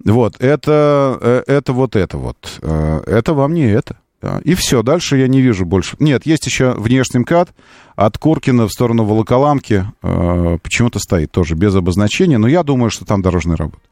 Вот, 0.04 0.36
это, 0.40 1.18
э, 1.22 1.44
это 1.48 1.74
вот 1.74 1.96
это 1.96 2.18
вот. 2.18 2.60
Э, 2.62 3.02
это 3.08 3.34
вам 3.34 3.54
не 3.54 3.66
это. 3.66 3.98
И 4.44 4.56
все, 4.56 4.82
дальше 4.82 5.18
я 5.18 5.28
не 5.28 5.42
вижу 5.42 5.66
больше. 5.66 5.96
Нет, 6.00 6.26
есть 6.26 6.46
еще 6.48 6.72
внешний 6.72 7.20
МКАД 7.20 7.50
от 7.96 8.18
Куркина 8.18 8.68
в 8.68 8.72
сторону 8.72 9.04
Волоколамки. 9.04 9.86
Э, 10.02 10.58
почему-то 10.62 11.00
стоит 11.00 11.32
тоже 11.32 11.56
без 11.56 11.76
обозначения, 11.76 12.38
но 12.38 12.48
я 12.48 12.64
думаю, 12.64 12.90
что 12.90 13.06
там 13.06 13.22
дорожные 13.22 13.56
работы. 13.56 13.84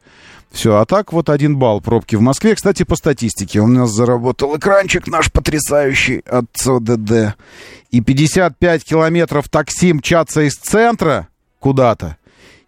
Все, 0.53 0.77
а 0.77 0.85
так 0.85 1.11
вот 1.11 1.29
один 1.29 1.57
балл 1.57 1.81
пробки 1.81 2.15
в 2.15 2.21
Москве. 2.21 2.53
Кстати, 2.53 2.83
по 2.83 2.95
статистике 2.95 3.59
у 3.59 3.65
нас 3.65 3.89
заработал 3.89 4.55
экранчик 4.55 5.07
наш 5.07 5.31
потрясающий 5.31 6.19
от 6.19 6.45
СОДД. 6.53 7.35
И 7.89 8.01
55 8.01 8.83
километров 8.83 9.49
такси 9.49 9.93
мчатся 9.93 10.41
из 10.41 10.53
центра 10.53 11.27
куда-то. 11.57 12.17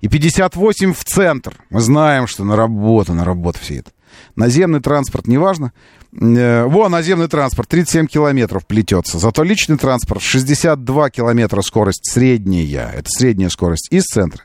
И 0.02 0.08
58 0.08 0.94
в 0.94 1.04
центр. 1.04 1.54
Мы 1.70 1.80
знаем, 1.80 2.26
что 2.26 2.44
на 2.44 2.56
работу, 2.56 3.14
на 3.14 3.24
работу 3.24 3.60
все 3.62 3.78
это. 3.78 3.92
Наземный 4.36 4.80
транспорт, 4.80 5.28
неважно. 5.28 5.72
Э, 6.20 6.66
во, 6.66 6.90
наземный 6.90 7.28
транспорт, 7.28 7.70
37 7.70 8.08
километров 8.08 8.66
плетется. 8.66 9.20
Зато 9.20 9.44
личный 9.44 9.78
транспорт, 9.78 10.24
62 10.24 11.12
километра 11.12 11.62
скорость 11.62 12.12
средняя. 12.12 12.90
Это 12.90 13.10
средняя 13.10 13.50
скорость 13.50 13.90
из 13.92 14.06
центра. 14.06 14.42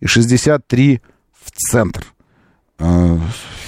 И 0.00 0.06
63 0.06 1.00
в 1.40 1.50
центр. 1.52 2.04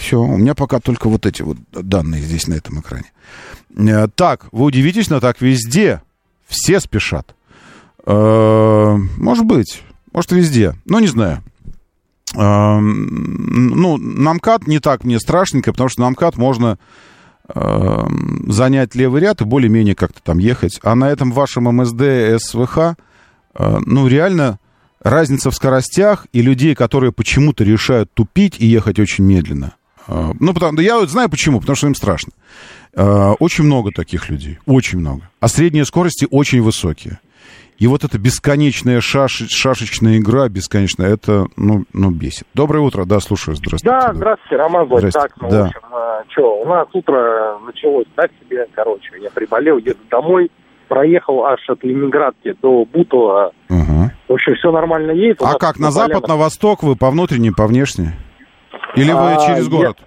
Все, 0.02 0.20
у 0.20 0.36
меня 0.36 0.54
пока 0.54 0.80
только 0.80 1.08
вот 1.08 1.26
эти 1.26 1.42
вот 1.42 1.58
данные 1.70 2.22
здесь 2.22 2.48
на 2.48 2.54
этом 2.54 2.80
экране. 2.80 3.12
Э, 3.76 4.08
так, 4.14 4.48
вы 4.52 4.64
удивитесь, 4.64 5.10
но 5.10 5.20
так 5.20 5.40
везде. 5.40 6.02
Все 6.48 6.80
спешат. 6.80 7.34
Э, 8.04 8.96
может 9.16 9.44
быть, 9.46 9.82
может 10.12 10.32
везде, 10.32 10.74
но 10.84 10.98
не 10.98 11.06
знаю. 11.06 11.42
Э, 12.34 12.78
ну, 12.80 13.96
намкат 13.96 14.66
не 14.66 14.80
так 14.80 15.04
мне 15.04 15.20
страшненько, 15.20 15.72
потому 15.72 15.88
что 15.88 16.02
намкат 16.02 16.36
можно 16.36 16.78
занять 17.54 18.94
левый 18.94 19.20
ряд 19.20 19.42
и 19.42 19.44
более-менее 19.44 19.94
как-то 19.94 20.22
там 20.22 20.38
ехать. 20.38 20.80
А 20.82 20.94
на 20.94 21.10
этом 21.10 21.32
вашем 21.32 21.64
МСД 21.64 22.42
СВХ, 22.42 22.96
ну, 23.58 24.06
реально 24.06 24.58
разница 25.02 25.50
в 25.50 25.54
скоростях 25.54 26.26
и 26.32 26.42
людей, 26.42 26.74
которые 26.74 27.12
почему-то 27.12 27.64
решают 27.64 28.12
тупить 28.12 28.60
и 28.60 28.66
ехать 28.66 28.98
очень 28.98 29.24
медленно. 29.24 29.74
А, 30.06 30.32
ну, 30.38 30.54
потому, 30.54 30.80
я 30.80 31.00
знаю 31.06 31.28
почему, 31.28 31.60
потому 31.60 31.76
что 31.76 31.86
им 31.86 31.94
страшно. 31.94 32.32
А, 32.94 33.32
очень 33.38 33.64
много 33.64 33.90
таких 33.90 34.28
людей, 34.28 34.58
очень 34.66 34.98
много. 34.98 35.28
А 35.40 35.48
средние 35.48 35.84
скорости 35.84 36.26
очень 36.30 36.62
высокие. 36.62 37.20
И 37.78 37.86
вот 37.88 38.04
эта 38.04 38.16
бесконечная 38.18 39.00
шаш... 39.00 39.42
шашечная 39.48 40.18
игра, 40.18 40.48
бесконечная, 40.48 41.12
это, 41.12 41.46
ну, 41.56 41.84
ну, 41.92 42.10
бесит. 42.10 42.46
Доброе 42.54 42.80
утро, 42.80 43.04
да, 43.04 43.18
слушаю, 43.18 43.56
здравствуйте. 43.56 43.88
Да, 43.88 44.12
здравствуйте, 44.14 44.56
Роман 44.56 44.86
Владимирович. 44.86 45.14
Так, 45.14 45.32
ну, 45.40 45.50
да. 45.50 45.64
в 45.64 45.66
общем, 45.66 45.80
а, 45.90 46.22
что, 46.28 46.60
у 46.60 46.64
нас 46.66 46.86
утро 46.92 47.58
началось 47.66 48.06
так 48.14 48.30
себе, 48.40 48.66
короче, 48.72 49.10
я 49.20 49.30
приболел, 49.30 49.78
еду 49.78 49.98
домой, 50.10 50.50
проехал 50.88 51.44
аж 51.44 51.60
от 51.68 51.82
Ленинградки 51.84 52.54
до 52.62 52.84
Бутова. 52.84 53.52
Угу. 53.70 54.10
В 54.28 54.32
общем, 54.32 54.54
все 54.56 54.70
нормально 54.72 55.12
едет. 55.12 55.38
А 55.42 55.58
как, 55.58 55.78
на 55.78 55.86
на 55.86 55.90
запад, 55.90 56.28
на 56.28 56.36
восток 56.36 56.82
вы, 56.82 56.96
по 56.96 57.10
внутренней, 57.10 57.50
по 57.50 57.66
внешней? 57.66 58.10
Или 58.96 59.12
вы 59.12 59.32
А, 59.34 59.46
через 59.46 59.64
я- 59.68 59.70
город? 59.70 59.98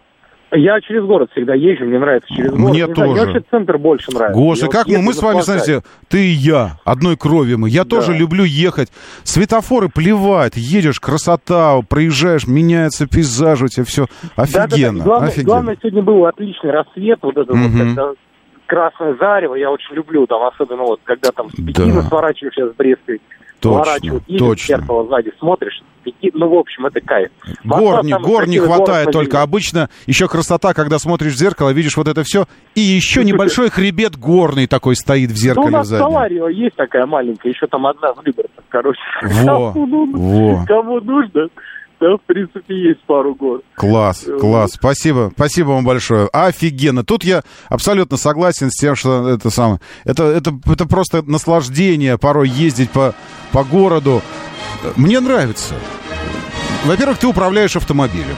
Я 0.51 0.79
через 0.79 1.03
город 1.03 1.29
всегда 1.31 1.53
езжу, 1.53 1.85
мне 1.85 1.99
нравится 1.99 2.29
через 2.33 2.51
город. 2.51 2.59
Мне 2.61 2.71
Не 2.71 2.77
знаю, 2.85 2.95
тоже. 2.95 3.11
Мне 3.11 3.21
вообще 3.33 3.43
центр 3.51 3.77
больше 3.77 4.11
нравится. 4.13 4.39
Гоша, 4.39 4.61
Я 4.61 4.65
вот 4.67 4.73
как 4.75 4.87
мы, 4.87 5.01
мы 5.01 5.13
с 5.13 5.21
вами, 5.21 5.41
знаете, 5.41 5.81
ты 6.07 6.19
и 6.27 6.29
я, 6.29 6.77
одной 6.85 7.17
крови 7.17 7.55
мы. 7.55 7.67
Я 7.69 7.83
тоже 7.83 8.13
люблю 8.13 8.43
ехать. 8.45 8.89
Светофоры 9.23 9.89
плевать, 9.89 10.53
едешь, 10.55 10.99
красота, 11.01 11.81
проезжаешь, 11.89 12.47
меняется 12.47 13.05
пейзаж, 13.07 13.63
у 13.63 13.67
тебя 13.67 13.83
все 13.83 14.05
офигенно, 14.37 14.99
и 14.99 15.01
Главное, 15.01 15.27
офигенно. 15.29 15.45
главное, 15.47 15.77
сегодня 15.81 16.01
был 16.03 16.25
отличный 16.25 16.71
рассвет, 16.71 17.19
вот 17.21 17.35
это 17.37 17.53
Мгм. 17.53 17.63
вот, 17.71 17.77
когда 17.95 18.11
красное 18.65 19.15
зарево, 19.15 19.55
я 19.55 19.71
очень 19.71 19.95
люблю, 19.95 20.25
там, 20.27 20.43
особенно 20.43 20.83
вот, 20.83 20.99
когда 21.03 21.31
там 21.31 21.49
с 21.49 21.53
Пекина 21.55 22.01
Да. 22.01 22.07
сворачиваешь 22.07 22.55
с 24.19 24.27
едешь, 24.27 24.41
в 24.41 24.47
точно. 24.49 24.77
зеркало 24.77 25.07
сзади 25.07 25.31
смотришь, 25.39 25.81
Пекин, 26.03 26.31
ну, 26.35 26.49
в 26.49 26.53
общем, 26.55 26.85
это 26.85 27.01
кайф. 27.01 27.29
Гор, 27.63 27.79
Москва 27.79 28.01
не, 28.03 28.11
самый 28.11 28.25
гор 28.25 28.47
не 28.47 28.59
хватает 28.59 29.07
на 29.07 29.11
только. 29.11 29.41
Обычно 29.41 29.89
еще 30.05 30.27
красота, 30.27 30.73
когда 30.75 30.99
смотришь 30.99 31.33
в 31.33 31.37
зеркало, 31.37 31.71
видишь 31.71 31.97
вот 31.97 32.07
это 32.07 32.21
все. 32.23 32.45
И 32.75 32.81
еще 32.81 33.23
небольшой 33.23 33.69
хребет 33.71 34.17
горный 34.17 34.67
такой 34.67 34.95
стоит 34.95 35.29
в 35.31 35.33
Ну, 35.33 35.35
у 35.35 35.37
зеркале 35.37 35.69
нас 35.71 35.87
заднем. 35.87 36.05
Саларио 36.05 36.47
есть 36.49 36.75
такая 36.75 37.05
маленькая, 37.07 37.49
еще 37.49 37.65
там 37.65 37.87
одна 37.87 38.13
в 38.13 38.23
Люберцах, 38.23 38.63
короче. 38.69 38.99
Во, 39.23 39.73
Кому 39.73 40.11
во. 40.13 40.65
кому 40.67 40.99
нужно, 40.99 41.47
там, 42.05 42.17
в 42.19 42.21
принципе, 42.21 42.75
есть 42.89 43.01
пару 43.07 43.33
гор. 43.33 43.61
Класс, 43.75 44.25
Э, 44.27 44.37
класс. 44.37 44.73
Спасибо, 44.73 45.31
спасибо 45.35 45.69
вам 45.69 45.83
большое. 45.83 46.27
Офигенно. 46.31 47.03
Тут 47.03 47.23
я 47.23 47.41
абсолютно 47.67 48.17
согласен 48.17 48.69
с 48.69 48.75
тем, 48.79 48.95
что 48.95 49.27
это 49.27 49.49
самое. 49.49 49.79
Это, 50.03 50.23
это, 50.25 50.53
это 50.67 50.85
просто 50.85 51.23
наслаждение 51.23 52.19
порой 52.19 52.47
ездить 52.49 52.91
по, 52.91 53.15
по 53.51 53.63
городу. 53.63 54.21
Мне 54.95 55.19
нравится. 55.19 55.73
Во-первых, 56.85 57.17
ты 57.17 57.25
управляешь 57.25 57.75
автомобилем. 57.75 58.35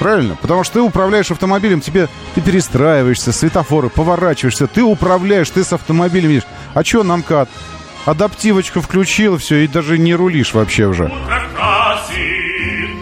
Правильно? 0.00 0.36
Потому 0.42 0.64
что 0.64 0.74
ты 0.74 0.80
управляешь 0.80 1.30
автомобилем, 1.30 1.80
тебе 1.80 2.08
ты 2.34 2.40
перестраиваешься, 2.40 3.30
светофоры, 3.32 3.88
поворачиваешься, 3.88 4.66
ты 4.66 4.82
управляешь, 4.82 5.48
ты 5.48 5.62
с 5.62 5.72
автомобилем 5.72 6.30
едешь. 6.30 6.46
А 6.74 6.82
что 6.84 7.04
нам 7.04 7.22
кат? 7.22 7.48
Адаптивочку 8.04 8.80
включил, 8.80 9.38
все, 9.38 9.64
и 9.64 9.68
даже 9.68 9.96
не 9.96 10.14
рулишь 10.14 10.54
вообще 10.54 10.86
уже. 10.86 11.10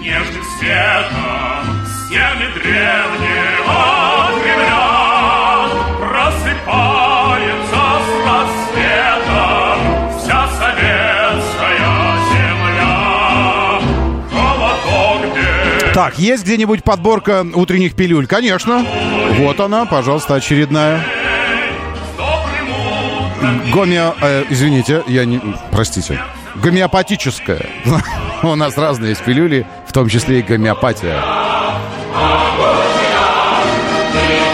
Нежным 0.05 0.45
светом 0.59 1.87
стены 1.87 2.53
древнего 2.55 4.29
Кремля. 4.43 5.69
Просыпается 5.99 7.83
с 8.05 8.09
рассветом 8.27 9.79
вся 10.19 10.47
советская 10.59 11.95
земля. 12.31 13.81
Колоток 14.31 15.21
где 15.33 15.93
Так, 15.95 16.19
есть 16.19 16.45
где-нибудь 16.45 16.85
подборка 16.85 17.47
утренних 17.55 17.95
пилюль? 17.95 18.27
Конечно. 18.27 18.85
Вот 19.39 19.59
она, 19.61 19.87
пожалуйста, 19.87 20.35
очередная. 20.35 21.03
Гомео... 23.73 24.15
э, 24.21 24.45
извините, 24.51 25.03
я 25.07 25.25
не... 25.25 25.41
Простите. 25.73 26.21
Гомеопатическая. 26.57 27.67
У 28.43 28.55
нас 28.55 28.77
разные 28.77 29.11
есть 29.11 29.23
пилюли, 29.25 29.67
том 29.95 30.09
числе 30.09 30.41
и 30.41 30.43
гомеопатия. 30.43 31.23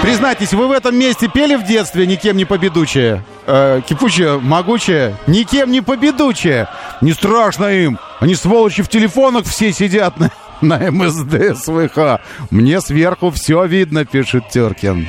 Признайтесь, 0.03 0.53
вы 0.53 0.69
в 0.69 0.73
этом 0.73 0.97
месте 0.97 1.29
пели 1.29 1.57
в 1.57 1.65
детстве 1.65 2.07
«Никем 2.07 2.37
не 2.37 2.45
победучая»? 2.45 3.25
Э, 3.47 3.81
кипучая, 3.87 4.39
могучая, 4.39 5.17
никем 5.27 5.71
не 5.71 5.81
победучая. 5.81 6.69
Не 7.01 7.13
страшно 7.13 7.67
им. 7.67 7.99
Они, 8.19 8.35
сволочи, 8.35 8.83
в 8.83 8.89
телефонах 8.89 9.45
все 9.45 9.73
сидят 9.73 10.19
на, 10.19 10.31
на 10.61 10.91
МСД 10.91 11.57
СВХ. 11.57 12.21
Мне 12.51 12.81
сверху 12.81 13.31
все 13.31 13.65
видно, 13.65 14.05
пишет 14.05 14.49
Теркин. 14.51 15.07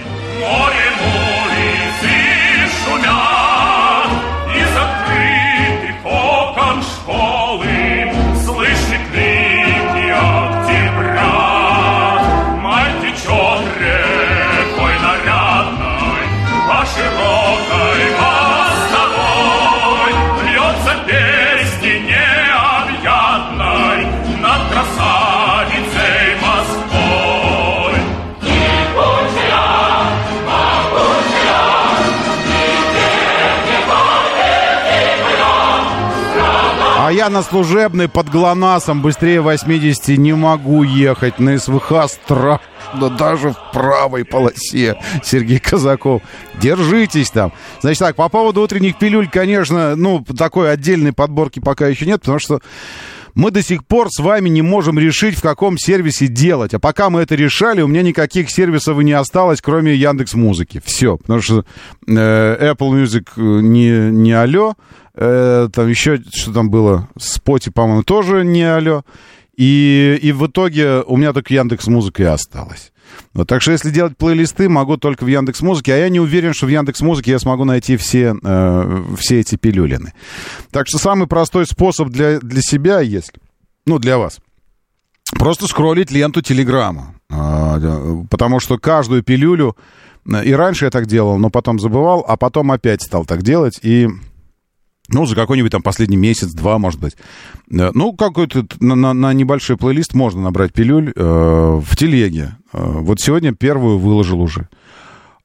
Я 37.12 37.30
на 37.30 37.44
служебной 37.44 38.08
под 38.08 38.30
ГЛОНАССом 38.30 39.02
быстрее 39.02 39.42
80 39.42 40.18
не 40.18 40.34
могу 40.34 40.84
ехать. 40.84 41.40
На 41.40 41.58
СВХ 41.58 42.08
страшно, 42.08 43.10
даже 43.18 43.52
в 43.52 43.72
правой 43.74 44.24
полосе. 44.24 44.98
Сергей 45.22 45.60
Казаков. 45.60 46.22
Держитесь 46.62 47.30
там. 47.30 47.52
Значит 47.82 48.00
так, 48.00 48.16
по 48.16 48.30
поводу 48.30 48.62
утренних 48.62 48.98
пилюль, 48.98 49.28
конечно, 49.30 49.96
ну, 49.98 50.24
такой 50.24 50.72
отдельной 50.72 51.12
подборки 51.12 51.60
пока 51.60 51.88
еще 51.88 52.06
нет, 52.06 52.22
потому 52.22 52.40
что 52.40 52.62
мы 53.36 53.52
до 53.52 53.62
сих 53.62 53.86
пор 53.86 54.10
с 54.10 54.20
вами 54.20 54.50
не 54.50 54.62
можем 54.62 55.00
решить, 55.00 55.36
в 55.36 55.42
каком 55.42 55.78
сервисе 55.78 56.28
делать. 56.28 56.74
А 56.74 56.80
пока 56.80 57.10
мы 57.10 57.22
это 57.22 57.36
решали, 57.36 57.82
у 57.82 57.88
меня 57.88 58.02
никаких 58.02 58.50
сервисов 58.50 59.00
и 59.00 59.04
не 59.04 59.14
осталось, 59.14 59.62
кроме 59.62 59.96
Яндекс 59.96 60.34
Музыки. 60.34 60.82
Все. 60.84 61.18
Потому 61.18 61.42
что 61.42 61.66
э, 62.08 62.74
Apple 62.74 63.04
Music 63.04 63.28
э, 63.38 63.62
не, 63.62 64.12
не 64.12 64.34
алло. 64.34 64.76
Э, 65.16 65.70
там 65.74 65.88
еще 65.88 66.22
что 66.34 66.54
там 66.54 66.70
было? 66.70 67.10
Spotify, 67.18 67.72
по-моему, 67.72 68.04
тоже 68.04 68.44
не 68.44 68.64
алло. 68.64 69.04
И, 69.62 70.18
и 70.20 70.32
в 70.32 70.48
итоге 70.48 71.04
у 71.06 71.18
меня 71.18 71.34
только 71.34 71.54
Яндекс 71.54 71.86
Музыка 71.86 72.24
и 72.24 72.26
осталась. 72.26 72.92
Вот, 73.36 73.48
так 73.48 73.62
что 73.62 73.72
если 73.72 73.92
делать 73.92 74.18
плейлисты, 74.18 74.68
могу 74.68 74.98
только 74.98 75.24
в 75.24 75.28
Яндекс 75.28 75.62
Музыке, 75.62 75.94
а 75.94 75.98
я 75.98 76.10
не 76.10 76.20
уверен, 76.20 76.56
что 76.56 76.66
в 76.66 76.70
Яндекс 76.70 77.02
Музыке 77.02 77.30
я 77.30 77.38
смогу 77.38 77.64
найти 77.64 77.96
все, 77.96 78.36
э, 78.42 79.04
все 79.20 79.40
эти 79.40 79.58
пилюлины. 79.58 80.14
Так 80.72 80.88
что 80.88 80.98
самый 80.98 81.28
простой 81.28 81.68
способ 81.68 82.10
для, 82.10 82.40
для 82.40 82.62
себя, 82.64 83.02
если, 83.02 83.34
ну, 83.86 84.00
для 84.00 84.18
вас, 84.18 84.40
просто 85.34 85.68
скроллить 85.68 86.10
ленту 86.10 86.42
Телеграма. 86.42 87.14
А, 87.30 87.80
потому 88.32 88.60
что 88.60 88.80
каждую 88.80 89.22
пилюлю, 89.22 89.78
э, 90.26 90.44
и 90.44 90.54
раньше 90.54 90.86
я 90.86 90.90
так 90.90 91.06
делал, 91.06 91.38
но 91.38 91.52
потом 91.52 91.80
забывал, 91.80 92.26
а 92.28 92.36
потом 92.36 92.72
опять 92.72 93.04
стал 93.04 93.26
так 93.26 93.44
делать, 93.44 93.80
и 93.84 94.10
ну, 95.12 95.26
за 95.26 95.36
какой-нибудь 95.36 95.72
там 95.72 95.82
последний 95.82 96.18
месяц-два, 96.18 96.78
может 96.78 97.00
быть. 97.00 97.16
Э, 97.72 97.92
Ну, 97.94 98.14
какой-то 98.14 98.66
на, 98.80 98.96
на- 98.96 99.14
на 99.14 99.34
небольшой 99.34 99.78
плейлист 99.78 100.14
можно 100.14 100.42
набрать 100.42 100.74
пилюль 100.74 101.12
э, 101.16 101.22
в 101.84 101.96
телеге. 101.96 102.56
Э, 102.74 102.80
вот 103.00 103.20
сегодня 103.20 103.54
первую 103.54 103.98
выложил 104.00 104.42
уже. 104.42 104.68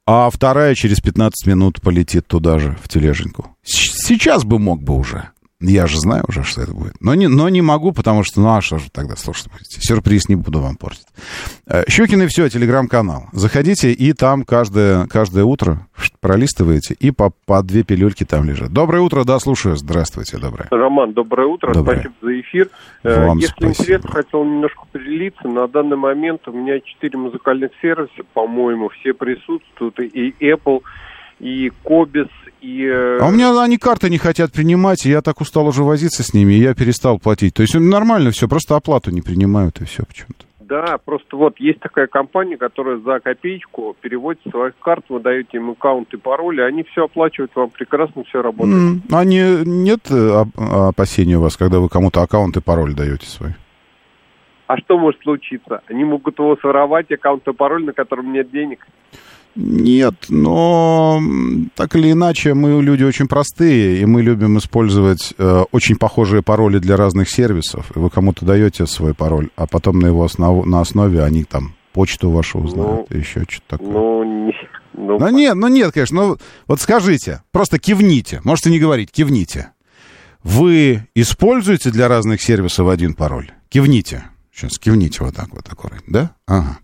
А 0.08 0.30
вторая 0.30 0.74
через 0.76 1.00
15 1.00 1.46
минут 1.48 1.80
полетит 1.80 2.26
туда 2.28 2.58
же, 2.60 2.76
в 2.82 2.88
тележеньку. 2.88 3.56
Сейчас 3.64 4.44
бы 4.44 4.58
мог 4.60 4.82
бы 4.82 4.94
уже. 4.96 5.30
Я 5.60 5.86
же 5.86 5.98
знаю 5.98 6.22
уже, 6.28 6.42
что 6.42 6.60
это 6.60 6.72
будет. 6.72 6.94
Но 7.00 7.14
не, 7.14 7.28
но 7.28 7.48
не 7.48 7.62
могу, 7.62 7.92
потому 7.92 8.24
что, 8.24 8.40
ну 8.42 8.54
а 8.54 8.60
что 8.60 8.78
же 8.78 8.90
тогда, 8.90 9.16
слушайте, 9.16 9.50
сюрприз 9.64 10.28
не 10.28 10.36
буду 10.36 10.60
вам 10.60 10.76
портить. 10.76 11.06
Э, 11.66 11.82
Щукин 11.88 12.22
и 12.22 12.26
все, 12.26 12.50
телеграм-канал. 12.50 13.28
Заходите, 13.32 13.90
и 13.90 14.12
там 14.12 14.44
каждое, 14.44 15.06
каждое 15.06 15.44
утро 15.44 15.86
пролистываете, 16.20 16.94
и 17.00 17.10
по, 17.10 17.32
по 17.46 17.62
две 17.62 17.84
пилюльки 17.84 18.24
там 18.24 18.44
лежат. 18.44 18.70
Доброе 18.70 19.00
утро, 19.00 19.24
да, 19.24 19.38
слушаю. 19.38 19.76
Здравствуйте, 19.76 20.36
доброе. 20.36 20.68
Роман, 20.70 21.14
доброе 21.14 21.48
утро. 21.48 21.72
Доброе. 21.72 22.00
Спасибо 22.00 22.14
за 22.20 22.40
эфир. 22.40 22.68
Э, 23.02 23.26
Вам 23.26 23.38
Если 23.38 23.52
спасибо. 23.52 23.70
интересно, 23.82 24.10
хотел 24.10 24.44
немножко 24.44 24.82
поделиться. 24.92 25.48
На 25.48 25.66
данный 25.68 25.96
момент 25.96 26.46
у 26.48 26.52
меня 26.52 26.80
четыре 26.80 27.18
музыкальных 27.18 27.70
сервиса, 27.80 28.24
по-моему, 28.34 28.90
все 29.00 29.14
присутствуют. 29.14 29.98
И 30.00 30.34
Apple, 30.42 30.82
и 31.40 31.70
Кобис, 31.82 32.28
и... 32.60 32.84
э, 32.84 33.18
А 33.20 33.26
у 33.26 33.30
меня 33.30 33.60
они 33.62 33.78
карты 33.78 34.10
не 34.10 34.18
хотят 34.18 34.52
принимать, 34.52 35.06
и 35.06 35.10
я 35.10 35.22
так 35.22 35.40
устал 35.40 35.66
уже 35.66 35.82
возиться 35.82 36.22
с 36.22 36.34
ними, 36.34 36.54
и 36.54 36.58
я 36.60 36.74
перестал 36.74 37.18
платить. 37.18 37.54
То 37.54 37.62
есть 37.62 37.74
ну, 37.74 37.80
нормально 37.80 38.30
все, 38.30 38.48
просто 38.48 38.76
оплату 38.76 39.10
не 39.10 39.22
принимают, 39.22 39.80
и 39.80 39.84
все 39.84 40.04
почему-то. 40.04 40.44
Да, 40.60 40.98
просто 41.04 41.36
вот 41.36 41.60
есть 41.60 41.78
такая 41.78 42.08
компания, 42.08 42.56
которая 42.56 42.98
за 42.98 43.20
копеечку 43.20 43.94
переводит 44.00 44.42
своих 44.50 44.74
карт, 44.80 45.04
вы 45.08 45.20
даете 45.20 45.58
им 45.58 45.70
аккаунт 45.70 46.12
и 46.12 46.16
пароли, 46.16 46.60
они 46.60 46.82
все 46.90 47.04
оплачивают 47.04 47.52
вам 47.54 47.70
прекрасно, 47.70 48.24
все 48.24 48.42
работает. 48.42 48.76
М, 48.76 49.02
А 49.12 49.24
не, 49.24 49.62
нет 49.64 50.00
э, 50.10 50.28
оп- 50.40 50.58
опасений 50.58 51.36
у 51.36 51.40
вас, 51.42 51.56
когда 51.56 51.78
вы 51.78 51.88
кому-то 51.88 52.20
аккаунт 52.20 52.56
и 52.56 52.60
пароль 52.60 52.94
даете 52.94 53.26
свой? 53.26 53.50
А 54.66 54.76
что 54.78 54.98
может 54.98 55.22
случиться? 55.22 55.82
Они 55.88 56.02
могут 56.02 56.36
его 56.40 56.56
своровать, 56.56 57.12
аккаунт 57.12 57.46
и 57.46 57.52
пароль, 57.52 57.84
на 57.84 57.92
котором 57.92 58.32
нет 58.32 58.50
денег. 58.50 58.84
Нет, 59.56 60.14
но 60.28 61.20
так 61.74 61.96
или 61.96 62.12
иначе 62.12 62.52
мы 62.52 62.82
люди 62.82 63.04
очень 63.04 63.26
простые, 63.26 64.00
и 64.00 64.04
мы 64.04 64.20
любим 64.22 64.58
использовать 64.58 65.32
э, 65.38 65.64
очень 65.72 65.96
похожие 65.96 66.42
пароли 66.42 66.78
для 66.78 66.96
разных 66.96 67.30
сервисов. 67.30 67.90
И 67.96 67.98
вы 67.98 68.10
кому-то 68.10 68.44
даете 68.44 68.86
свой 68.86 69.14
пароль, 69.14 69.48
а 69.56 69.66
потом 69.66 69.98
на 69.98 70.06
его 70.08 70.26
основ- 70.26 70.66
на 70.66 70.80
основе 70.82 71.22
они 71.24 71.44
там 71.44 71.74
почту 71.94 72.30
вашу 72.30 72.58
узнают, 72.58 73.10
и 73.10 73.18
еще 73.18 73.44
что-то 73.48 73.78
такое. 73.78 73.88
Ну, 73.88 74.24
не, 74.46 74.52
ну, 74.92 75.18
Ну 75.18 75.28
нет, 75.30 75.54
ну 75.54 75.68
нет, 75.68 75.92
конечно. 75.92 76.16
Ну, 76.20 76.36
вот 76.66 76.80
скажите, 76.80 77.40
просто 77.50 77.78
кивните. 77.78 78.42
Можете 78.44 78.68
не 78.68 78.78
говорить, 78.78 79.10
кивните. 79.10 79.70
Вы 80.42 81.08
используете 81.14 81.90
для 81.90 82.08
разных 82.08 82.42
сервисов 82.42 82.88
один 82.88 83.14
пароль? 83.14 83.50
Кивните. 83.70 84.24
Сейчас 84.54 84.78
кивните 84.78 85.24
вот 85.24 85.34
так 85.34 85.48
вот 85.52 85.66
аккуратно, 85.68 86.12
да? 86.12 86.30
Ага. 86.46 86.78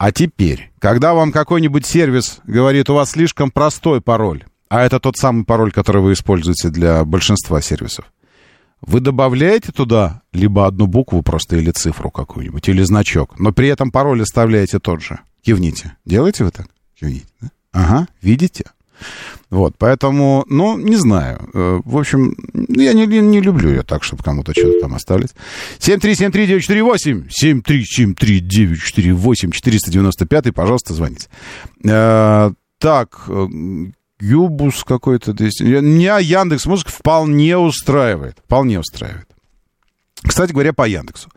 А 0.00 0.12
теперь, 0.12 0.72
когда 0.78 1.12
вам 1.12 1.30
какой-нибудь 1.30 1.84
сервис 1.84 2.40
говорит, 2.44 2.88
у 2.88 2.94
вас 2.94 3.10
слишком 3.10 3.50
простой 3.50 4.00
пароль, 4.00 4.46
а 4.70 4.82
это 4.82 4.98
тот 4.98 5.18
самый 5.18 5.44
пароль, 5.44 5.72
который 5.72 6.00
вы 6.00 6.14
используете 6.14 6.70
для 6.70 7.04
большинства 7.04 7.60
сервисов, 7.60 8.06
вы 8.80 9.00
добавляете 9.00 9.72
туда 9.72 10.22
либо 10.32 10.66
одну 10.66 10.86
букву 10.86 11.22
просто 11.22 11.56
или 11.56 11.70
цифру 11.70 12.10
какую-нибудь, 12.10 12.66
или 12.70 12.82
значок, 12.82 13.38
но 13.38 13.52
при 13.52 13.68
этом 13.68 13.90
пароль 13.90 14.22
оставляете 14.22 14.78
тот 14.78 15.02
же. 15.02 15.20
Кивните. 15.42 15.98
Делаете 16.06 16.44
вы 16.44 16.50
так? 16.50 16.68
Кивните, 16.98 17.26
да? 17.38 17.50
Ага, 17.72 18.08
видите? 18.22 18.64
Вот, 19.50 19.74
поэтому, 19.78 20.44
ну, 20.48 20.78
не 20.78 20.96
знаю. 20.96 21.40
Э, 21.52 21.80
В 21.84 21.98
общем, 21.98 22.36
ну, 22.52 22.80
я 22.80 22.92
не, 22.92 23.06
не, 23.06 23.40
люблю 23.40 23.70
ее 23.70 23.82
так, 23.82 24.04
чтобы 24.04 24.22
кому-то 24.22 24.52
что-то 24.52 24.80
там 24.80 24.94
оставлять. 24.94 25.34
7373948, 25.80 27.28
7373948, 27.28 29.50
495, 29.50 30.54
пожалуйста, 30.54 30.94
звоните. 30.94 31.26
Э, 31.84 32.52
так, 32.78 33.24
э, 33.28 33.46
Юбус 34.20 34.84
какой-то 34.84 35.32
Меня 35.32 36.18
Яндекс 36.18 36.66
Музыка 36.66 36.90
вполне 36.90 37.56
устраивает. 37.56 38.38
Вполне 38.44 38.78
устраивает. 38.78 39.26
Кстати 40.22 40.52
говоря, 40.52 40.72
по 40.72 40.86
Яндексу. 40.86 41.30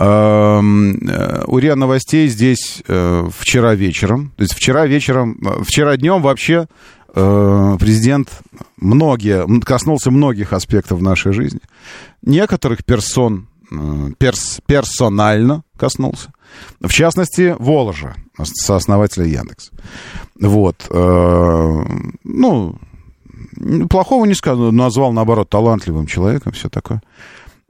Эм, 0.00 0.96
э, 1.06 1.44
У 1.46 1.58
Новостей 1.76 2.26
здесь 2.28 2.82
э, 2.88 3.28
вчера 3.36 3.74
вечером, 3.74 4.32
то 4.34 4.42
есть 4.42 4.54
вчера 4.54 4.86
вечером, 4.86 5.36
э, 5.44 5.62
вчера 5.62 5.96
днем 5.96 6.22
вообще 6.22 6.66
президент 7.12 8.30
многие, 8.76 9.44
коснулся 9.62 10.12
многих 10.12 10.52
аспектов 10.52 11.00
нашей 11.00 11.32
жизни. 11.32 11.58
Некоторых 12.22 12.84
персон, 12.84 13.48
перс, 14.18 14.60
персонально 14.64 15.64
коснулся. 15.76 16.32
В 16.80 16.90
частности, 16.90 17.56
Воложа, 17.58 18.14
сооснователя 18.40 19.26
Яндекс. 19.26 19.72
Вот. 20.40 20.86
Ну, 20.88 22.78
плохого 23.90 24.24
не 24.24 24.34
сказал, 24.34 24.70
назвал, 24.70 25.12
наоборот, 25.12 25.50
талантливым 25.50 26.06
человеком, 26.06 26.52
все 26.52 26.68
такое. 26.68 27.02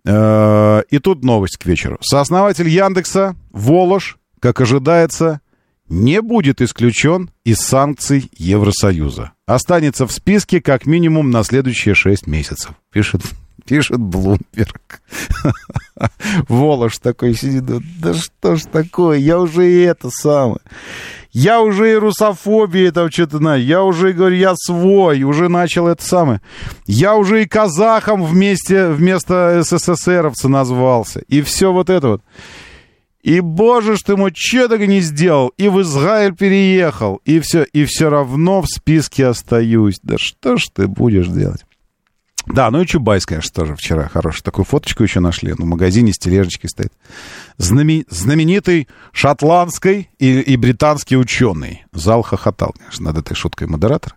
Э, 0.05 0.83
И 0.91 0.99
тут 0.99 1.25
новость 1.25 1.57
к 1.59 1.67
вечеру. 1.67 1.99
Сооснователь 2.01 2.69
Яндекса, 2.69 3.37
Волош, 3.51 4.19
как 4.41 4.61
ожидается, 4.61 5.41
не 5.89 6.23
будет 6.23 6.63
исключен 6.63 7.31
из 7.45 7.59
санкций 7.59 8.31
Евросоюза. 8.37 9.33
Останется 9.47 10.07
в 10.07 10.13
списке 10.13 10.61
как 10.61 10.87
минимум 10.87 11.31
на 11.31 11.43
следующие 11.43 11.95
шесть 11.95 12.27
месяцев, 12.27 12.73
пишет, 12.93 13.23
пишет 13.67 13.99
Блумберг. 13.99 15.03
Волош 16.49 16.99
такой 16.99 17.35
сидит, 17.35 17.65
да 18.01 18.15
что 18.15 18.57
ж 18.57 18.63
такое, 18.71 19.19
я 19.19 19.39
уже 19.39 19.71
и 19.71 19.81
это 19.81 20.11
самое. 20.11 20.61
Я 21.33 21.63
уже 21.63 21.93
и 21.93 21.97
русофобии 21.97 22.91
там 22.91 23.11
что-то 23.11 23.39
знаю. 23.39 23.65
Я 23.65 23.83
уже 23.83 24.13
говорю, 24.13 24.37
я 24.37 24.55
свой, 24.57 25.23
уже 25.23 25.49
начал 25.49 25.87
это 25.87 26.05
самое. 26.05 26.41
Я 26.87 27.17
уже 27.17 27.43
и 27.43 27.47
казахом 27.47 28.25
вместе, 28.25 28.89
вместо 28.89 29.63
СССРовца 29.63 30.49
назвался. 30.49 31.21
И 31.29 31.43
все 31.43 31.73
вот 31.73 31.89
это 31.89 32.09
вот. 32.09 32.23
И, 33.23 33.41
боже 33.41 33.97
ж 33.97 34.01
ты 34.03 34.17
мой, 34.17 34.33
что 34.35 34.69
только 34.69 34.87
не 34.87 35.01
сделал. 35.01 35.53
И 35.59 35.69
в 35.69 35.81
Израиль 35.83 36.35
переехал. 36.35 37.21
И 37.25 37.39
все, 37.41 37.65
и 37.65 37.85
все 37.85 38.09
равно 38.09 38.63
в 38.63 38.67
списке 38.67 39.27
остаюсь. 39.27 40.01
Да 40.03 40.17
что 40.19 40.57
ж 40.57 40.69
ты 40.73 40.89
будешь 40.89 41.29
делать? 41.29 41.65
Да, 42.55 42.71
ну 42.71 42.83
и 42.83 42.87
Чубайс, 42.87 43.27
конечно, 43.27 43.53
тоже 43.53 43.77
вчера 43.77 44.09
хороший. 44.09 44.43
Такую 44.43 44.65
фоточку 44.65 45.03
еще 45.03 45.21
нашли. 45.21 45.55
Ну, 45.57 45.65
в 45.65 45.69
магазине 45.69 46.13
с 46.13 46.19
тележечкой 46.19 46.71
стоит. 46.71 46.93
Знаме- 47.59 48.05
знаменитый 48.09 48.89
шотландский 49.13 50.09
и, 50.19 50.41
и 50.41 50.57
британский 50.57 51.17
ученый. 51.17 51.85
Зал 51.93 52.23
хохотал, 52.23 52.75
конечно, 52.79 53.07
над 53.07 53.19
этой 53.19 53.35
шуткой 53.35 53.69
модератор. 53.69 54.15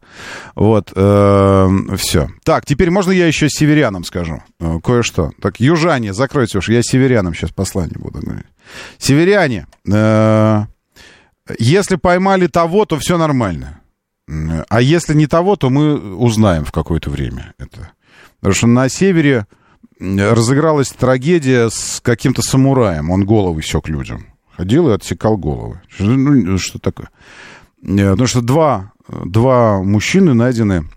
Вот, 0.55 0.89
все. 0.89 2.29
Так, 2.43 2.65
теперь 2.65 2.89
можно 2.89 3.11
я 3.11 3.27
еще 3.27 3.49
северянам 3.49 4.03
скажу 4.03 4.41
э, 4.59 4.79
кое-что? 4.83 5.31
Так, 5.41 5.59
южане, 5.59 6.13
закройте 6.13 6.57
уж, 6.57 6.69
я 6.69 6.81
северянам 6.83 7.33
сейчас 7.33 7.51
послание 7.51 7.97
буду 7.97 8.19
говорить. 8.19 8.45
Северяне, 8.97 9.67
э, 9.91 10.65
если 11.59 11.95
поймали 11.95 12.47
того, 12.47 12.85
то 12.85 12.97
все 12.99 13.17
нормально. 13.17 13.79
А 14.69 14.81
если 14.81 15.13
не 15.13 15.27
того, 15.27 15.55
то 15.55 15.69
мы 15.69 16.15
узнаем 16.15 16.63
в 16.63 16.71
какое-то 16.71 17.09
время 17.09 17.53
это. 17.57 17.91
Потому 18.43 18.55
что 18.55 18.67
на 18.67 18.89
севере 18.89 19.47
разыгралась 20.01 20.89
трагедия 20.89 21.69
с 21.69 22.01
каким-то 22.03 22.41
самураем. 22.41 23.09
Он 23.09 23.25
головы 23.25 23.63
сек 23.63 23.87
людям. 23.87 24.25
Ходил 24.57 24.89
и 24.89 24.93
отсекал 24.93 25.37
головы. 25.37 25.79
Что, 25.87 26.03
ну, 26.03 26.57
что 26.57 26.77
такое? 26.77 27.09
Э, 27.81 28.11
Потому 28.11 28.27
что 28.27 28.41
два, 28.41 28.91
два 29.07 29.81
мужчины 29.81 30.33
найдены 30.33 30.89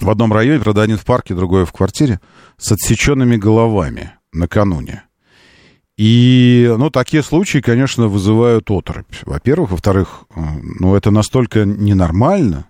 в 0.00 0.10
одном 0.10 0.32
районе, 0.32 0.58
правда, 0.58 0.82
один 0.82 0.98
в 0.98 1.04
парке, 1.04 1.36
другой 1.36 1.64
в 1.64 1.70
квартире, 1.70 2.18
с 2.58 2.72
отсеченными 2.72 3.36
головами 3.36 4.14
накануне. 4.32 5.04
И, 5.96 6.74
ну, 6.76 6.90
такие 6.90 7.22
случаи, 7.22 7.58
конечно, 7.58 8.08
вызывают 8.08 8.68
оторопь. 8.68 9.14
Во-первых. 9.22 9.70
Во-вторых, 9.70 10.24
э, 10.34 10.40
ну, 10.80 10.96
это 10.96 11.12
настолько 11.12 11.64
ненормально. 11.64 12.66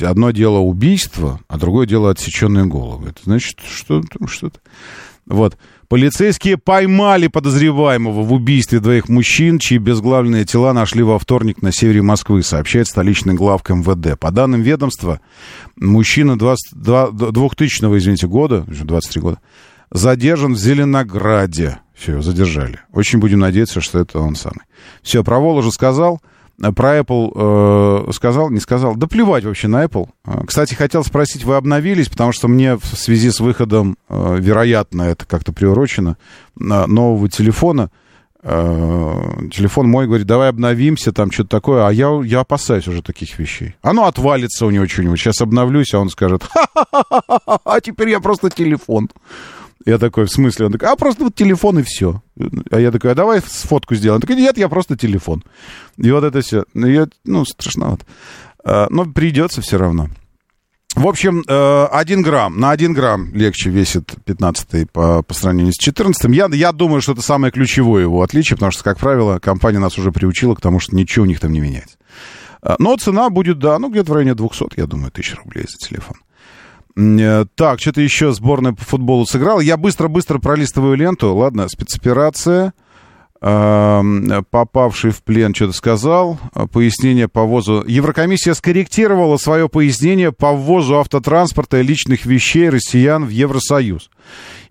Одно 0.00 0.30
дело 0.30 0.58
убийство, 0.58 1.40
а 1.48 1.58
другое 1.58 1.86
дело 1.86 2.10
отсеченные 2.10 2.66
головы. 2.66 3.10
Это 3.10 3.20
значит, 3.24 3.60
что 3.60 4.02
там 4.02 4.28
что-то... 4.28 4.60
Вот. 5.26 5.56
Полицейские 5.88 6.56
поймали 6.56 7.28
подозреваемого 7.28 8.22
в 8.22 8.32
убийстве 8.32 8.80
двоих 8.80 9.08
мужчин, 9.08 9.60
чьи 9.60 9.78
безглавленные 9.78 10.44
тела 10.44 10.72
нашли 10.72 11.02
во 11.02 11.18
вторник 11.18 11.62
на 11.62 11.72
севере 11.72 12.02
Москвы, 12.02 12.42
сообщает 12.42 12.88
столичный 12.88 13.34
главк 13.34 13.70
МВД. 13.70 14.18
По 14.18 14.32
данным 14.32 14.62
ведомства, 14.62 15.20
мужчина 15.76 16.36
20, 16.36 16.74
2000 16.74 17.98
извините, 17.98 18.26
года, 18.26 18.64
уже 18.68 18.84
23 18.84 19.22
года, 19.22 19.38
задержан 19.92 20.54
в 20.54 20.58
Зеленограде. 20.58 21.78
Все, 21.94 22.12
его 22.12 22.22
задержали. 22.22 22.80
Очень 22.92 23.20
будем 23.20 23.38
надеяться, 23.38 23.80
что 23.80 24.00
это 24.00 24.18
он 24.18 24.34
самый. 24.34 24.64
Все, 25.02 25.22
про 25.22 25.38
Воложу 25.38 25.70
сказал. 25.70 26.20
Про 26.74 26.98
Apple 26.98 28.06
э, 28.08 28.12
сказал, 28.12 28.50
не 28.50 28.60
сказал. 28.60 28.96
Да 28.96 29.06
плевать 29.06 29.44
вообще 29.44 29.68
на 29.68 29.84
Apple. 29.84 30.08
Э, 30.24 30.42
Кстати, 30.46 30.74
хотел 30.74 31.04
спросить, 31.04 31.44
вы 31.44 31.56
обновились, 31.56 32.08
потому 32.08 32.32
что 32.32 32.48
мне 32.48 32.76
в 32.76 32.84
связи 32.84 33.30
с 33.30 33.40
выходом, 33.40 33.98
э, 34.08 34.36
вероятно, 34.40 35.02
это 35.02 35.26
как-то 35.26 35.52
приурочено, 35.52 36.16
э, 36.58 36.62
нового 36.86 37.28
телефона, 37.28 37.90
э, 38.42 39.48
телефон 39.52 39.88
мой 39.88 40.06
говорит, 40.06 40.26
давай 40.26 40.48
обновимся, 40.48 41.12
там 41.12 41.30
что-то 41.30 41.50
такое, 41.50 41.86
а 41.86 41.92
я, 41.92 42.08
я 42.24 42.40
опасаюсь 42.40 42.88
уже 42.88 43.02
таких 43.02 43.38
вещей. 43.38 43.74
Оно 43.82 44.06
отвалится 44.06 44.64
у 44.66 44.70
него 44.70 44.86
что-нибудь, 44.86 45.20
сейчас 45.20 45.40
обновлюсь, 45.42 45.92
а 45.92 45.98
он 45.98 46.08
скажет, 46.08 46.42
ха-ха-ха, 46.44 47.60
а 47.64 47.80
теперь 47.80 48.08
я 48.10 48.20
просто 48.20 48.48
телефон. 48.48 49.10
Я 49.86 49.98
такой, 49.98 50.24
в 50.24 50.30
смысле? 50.30 50.66
Он 50.66 50.72
такой, 50.72 50.88
а 50.88 50.96
просто 50.96 51.24
вот 51.24 51.36
телефон 51.36 51.78
и 51.78 51.82
все. 51.84 52.20
А 52.70 52.80
я 52.80 52.90
такой, 52.90 53.12
а 53.12 53.14
давай 53.14 53.40
фотку 53.40 53.94
сделаем. 53.94 54.16
Он 54.16 54.20
такой, 54.20 54.34
нет, 54.34 54.58
я 54.58 54.68
просто 54.68 54.96
телефон. 54.96 55.44
И 55.96 56.10
вот 56.10 56.24
это 56.24 56.40
все. 56.40 56.64
Ну, 56.74 56.88
я, 56.88 57.06
ну 57.24 57.44
страшновато. 57.44 58.04
А, 58.64 58.88
но 58.90 59.06
придется 59.06 59.62
все 59.62 59.78
равно. 59.78 60.08
В 60.96 61.06
общем, 61.06 61.44
1 61.46 62.22
грамм, 62.22 62.58
на 62.58 62.70
1 62.70 62.94
грамм 62.94 63.32
легче 63.34 63.68
весит 63.68 64.14
15 64.24 64.90
по, 64.90 65.22
по 65.22 65.34
сравнению 65.34 65.74
с 65.74 65.76
14 65.76 66.24
я, 66.34 66.48
я 66.50 66.72
думаю, 66.72 67.02
что 67.02 67.12
это 67.12 67.20
самое 67.20 67.52
ключевое 67.52 68.02
его 68.02 68.22
отличие, 68.22 68.56
потому 68.56 68.72
что, 68.72 68.82
как 68.82 68.98
правило, 68.98 69.38
компания 69.38 69.78
нас 69.78 69.98
уже 69.98 70.10
приучила 70.10 70.54
к 70.54 70.62
тому, 70.62 70.80
что 70.80 70.96
ничего 70.96 71.24
у 71.24 71.28
них 71.28 71.38
там 71.38 71.52
не 71.52 71.60
меняется. 71.60 71.98
А, 72.62 72.76
но 72.78 72.96
цена 72.96 73.28
будет, 73.28 73.58
да, 73.58 73.78
ну, 73.78 73.90
где-то 73.90 74.10
в 74.10 74.14
районе 74.14 74.34
200, 74.34 74.80
я 74.80 74.86
думаю, 74.86 75.12
тысяч 75.12 75.36
рублей 75.36 75.66
за 75.68 75.86
телефон. 75.86 76.16
Э, 76.96 77.44
так, 77.54 77.80
что-то 77.80 78.00
еще 78.00 78.32
сборная 78.32 78.72
по 78.72 78.82
футболу 78.82 79.26
сыграла. 79.26 79.60
Я 79.60 79.76
быстро-быстро 79.76 80.38
пролистываю 80.38 80.96
ленту. 80.96 81.34
Ладно, 81.34 81.68
спецоперация. 81.68 82.72
Попавший 83.38 85.10
в 85.10 85.22
плен 85.22 85.54
что-то 85.54 85.74
сказал. 85.74 86.40
Пояснение 86.72 87.28
по 87.28 87.44
ввозу. 87.44 87.84
Еврокомиссия 87.86 88.54
скорректировала 88.54 89.36
свое 89.36 89.68
пояснение 89.68 90.32
по 90.32 90.52
ввозу 90.52 90.98
автотранспорта 90.98 91.78
и 91.78 91.82
личных 91.82 92.24
вещей 92.24 92.70
россиян 92.70 93.26
в 93.26 93.28
Евросоюз. 93.28 94.10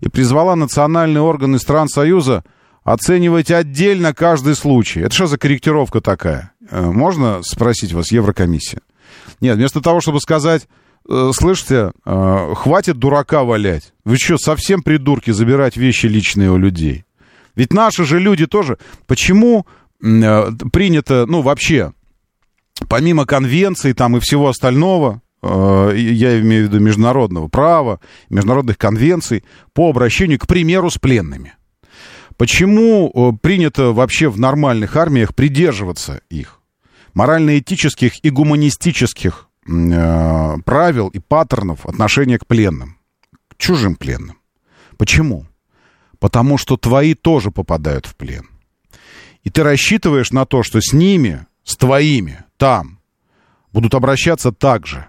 И 0.00 0.08
призвала 0.08 0.56
национальные 0.56 1.22
органы 1.22 1.60
стран 1.60 1.88
Союза 1.88 2.44
оценивать 2.82 3.52
отдельно 3.52 4.12
каждый 4.12 4.56
случай. 4.56 5.00
Это 5.00 5.14
что 5.14 5.28
за 5.28 5.38
корректировка 5.38 6.00
такая? 6.00 6.52
Э, 6.68 6.90
можно 6.90 7.42
спросить 7.42 7.92
вас, 7.92 8.10
Еврокомиссия? 8.10 8.80
Нет, 9.40 9.56
вместо 9.56 9.80
того, 9.80 10.00
чтобы 10.00 10.20
сказать 10.20 10.62
Э, 10.64 10.85
слышите, 11.32 11.92
э, 12.04 12.52
хватит 12.56 12.98
дурака 12.98 13.44
валять. 13.44 13.92
Вы 14.04 14.16
что, 14.16 14.38
совсем 14.38 14.82
придурки 14.82 15.30
забирать 15.30 15.76
вещи 15.76 16.06
личные 16.06 16.50
у 16.50 16.56
людей? 16.56 17.04
Ведь 17.54 17.72
наши 17.72 18.04
же 18.04 18.18
люди 18.18 18.46
тоже... 18.46 18.78
Почему 19.06 19.66
э, 20.02 20.50
принято, 20.72 21.26
ну, 21.26 21.42
вообще, 21.42 21.92
помимо 22.88 23.24
конвенций 23.24 23.92
там 23.92 24.16
и 24.16 24.20
всего 24.20 24.48
остального, 24.48 25.22
я 25.42 26.40
имею 26.40 26.64
в 26.64 26.68
виду 26.68 26.80
международного 26.80 27.46
права, 27.46 28.00
международных 28.30 28.78
конвенций 28.78 29.44
по 29.74 29.90
обращению, 29.90 30.40
к 30.40 30.48
примеру, 30.48 30.90
с 30.90 30.98
пленными. 30.98 31.54
Почему 32.36 33.38
принято 33.42 33.92
вообще 33.92 34.28
в 34.28 34.40
нормальных 34.40 34.96
армиях 34.96 35.36
придерживаться 35.36 36.20
их? 36.30 36.60
Морально-этических 37.14 38.24
и 38.24 38.30
гуманистических 38.30 39.45
Э, 39.45 39.45
правил 39.66 41.08
и 41.08 41.18
паттернов 41.18 41.86
отношения 41.86 42.38
к 42.38 42.46
пленным, 42.46 42.98
к 43.48 43.56
чужим 43.56 43.96
пленным. 43.96 44.38
Почему? 44.96 45.46
Потому 46.18 46.56
что 46.56 46.76
твои 46.76 47.14
тоже 47.14 47.50
попадают 47.50 48.06
в 48.06 48.14
плен. 48.16 48.48
И 49.42 49.50
ты 49.50 49.62
рассчитываешь 49.62 50.32
на 50.32 50.46
то, 50.46 50.62
что 50.62 50.80
с 50.80 50.92
ними, 50.92 51.46
с 51.64 51.76
твоими, 51.76 52.44
там, 52.56 53.00
будут 53.72 53.94
обращаться 53.94 54.52
так 54.52 54.86
же. 54.86 55.06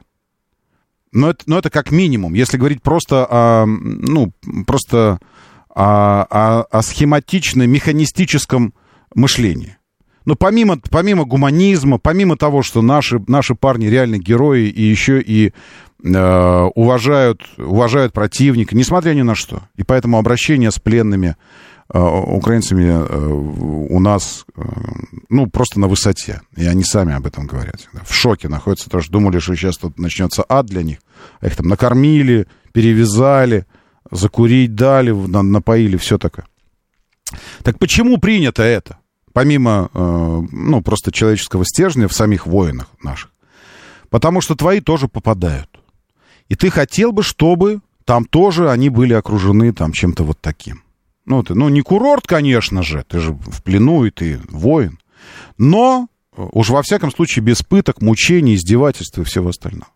Но 1.12 1.30
это, 1.30 1.44
но 1.48 1.58
это 1.58 1.70
как 1.70 1.92
минимум. 1.92 2.34
Если 2.34 2.58
говорить 2.58 2.82
просто 2.82 3.26
о, 3.30 3.66
ну, 3.66 4.34
просто 4.66 5.20
о, 5.70 6.24
о, 6.30 6.64
о 6.64 6.82
схематично-механистическом 6.82 8.74
мышлении. 9.16 9.77
Но 10.28 10.36
помимо, 10.36 10.78
помимо 10.92 11.24
гуманизма, 11.24 12.00
помимо 12.00 12.36
того, 12.36 12.62
что 12.62 12.82
наши, 12.82 13.24
наши 13.28 13.56
парни 13.56 13.86
реально 13.86 14.18
герои 14.18 14.68
и 14.68 14.84
еще 14.84 15.22
и 15.22 15.54
э, 16.04 16.70
уважают, 16.76 17.44
уважают 17.58 18.12
противника, 18.12 18.76
несмотря 18.76 19.14
ни 19.14 19.22
на 19.22 19.36
что. 19.36 19.62
И 19.78 19.84
поэтому 19.84 20.18
обращение 20.18 20.70
с 20.70 20.80
пленными 20.80 21.38
э, 21.94 21.98
украинцами 21.98 22.84
э, 22.84 23.26
у 23.26 23.98
нас, 24.02 24.46
э, 24.58 24.62
ну, 25.30 25.48
просто 25.48 25.80
на 25.80 25.88
высоте. 25.88 26.42
И 26.58 26.66
они 26.66 26.84
сами 26.84 27.14
об 27.14 27.26
этом 27.26 27.48
говорят. 27.48 27.88
В 28.06 28.14
шоке 28.14 28.50
находятся, 28.50 28.88
потому 28.88 29.04
что 29.04 29.14
думали, 29.14 29.40
что 29.40 29.56
сейчас 29.56 29.78
тут 29.78 29.98
начнется 29.98 30.44
ад 30.50 30.66
для 30.66 30.84
них. 30.84 30.98
А 31.40 31.48
их 31.48 31.56
там 31.56 31.68
накормили, 31.68 32.48
перевязали, 32.74 33.66
закурить 34.12 34.76
дали, 34.76 35.12
напоили, 35.12 35.96
все 35.96 36.18
такое. 36.18 36.46
Так 37.64 37.80
почему 37.80 38.18
принято 38.18 38.62
это? 38.62 38.98
Помимо, 39.38 39.92
э, 39.94 40.42
ну, 40.52 40.82
просто 40.82 41.12
человеческого 41.12 41.64
стержня 41.64 42.08
в 42.08 42.14
самих 42.14 42.48
воинах 42.48 42.88
наших. 43.04 43.30
Потому 44.10 44.42
что 44.42 44.56
твои 44.56 44.80
тоже 44.80 45.08
попадают. 45.08 45.70
И 46.50 46.56
ты 46.56 46.72
хотел 46.72 47.12
бы, 47.12 47.22
чтобы 47.22 47.82
там 48.04 48.26
тоже 48.26 48.72
они 48.72 48.90
были 48.90 49.14
окружены 49.14 49.74
там 49.74 49.92
чем-то 49.92 50.24
вот 50.24 50.40
таким. 50.42 50.82
Ну, 51.28 51.44
ты, 51.44 51.54
ну, 51.54 51.70
не 51.70 51.84
курорт, 51.84 52.26
конечно 52.26 52.82
же, 52.82 53.06
ты 53.08 53.20
же 53.20 53.34
в 53.34 53.62
плену, 53.62 54.06
и 54.06 54.10
ты 54.10 54.42
воин. 54.50 54.98
Но 55.60 56.08
э, 56.36 56.44
уж 56.54 56.72
во 56.72 56.82
всяком 56.82 57.12
случае 57.12 57.46
без 57.46 57.62
пыток, 57.62 58.02
мучений, 58.02 58.56
издевательств 58.56 59.20
и 59.20 59.24
всего 59.24 59.50
остального. 59.50 59.92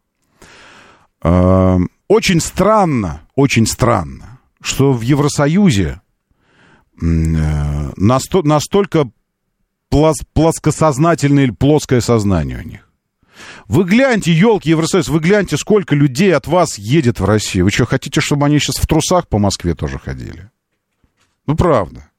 Э, 1.24 1.80
очень 2.08 2.42
странно, 2.42 3.22
очень 3.34 3.66
странно, 3.66 4.38
что 4.62 4.94
в 4.94 5.02
Евросоюзе 5.02 6.00
настолько 7.00 9.10
плос 9.92 10.18
плоскосознательное 10.34 11.44
или 11.44 11.52
плоское 11.52 12.02
сознание 12.02 12.58
у 12.58 12.68
них. 12.68 12.90
Вы 13.68 13.84
гляньте, 13.84 14.32
елки 14.32 14.70
Евросоюз, 14.70 15.10
вы 15.10 15.20
гляньте, 15.20 15.58
сколько 15.58 15.96
людей 15.96 16.34
от 16.34 16.48
вас 16.48 16.78
едет 16.78 17.20
в 17.20 17.26
Россию. 17.26 17.66
Вы 17.66 17.72
что, 17.72 17.86
хотите, 17.86 18.22
чтобы 18.22 18.46
они 18.46 18.60
сейчас 18.60 18.78
в 18.78 18.88
трусах 18.88 19.28
по 19.28 19.38
Москве 19.38 19.76
тоже 19.76 20.00
ходили? 20.00 20.50
Ну, 21.46 21.56
правда. 21.56 22.10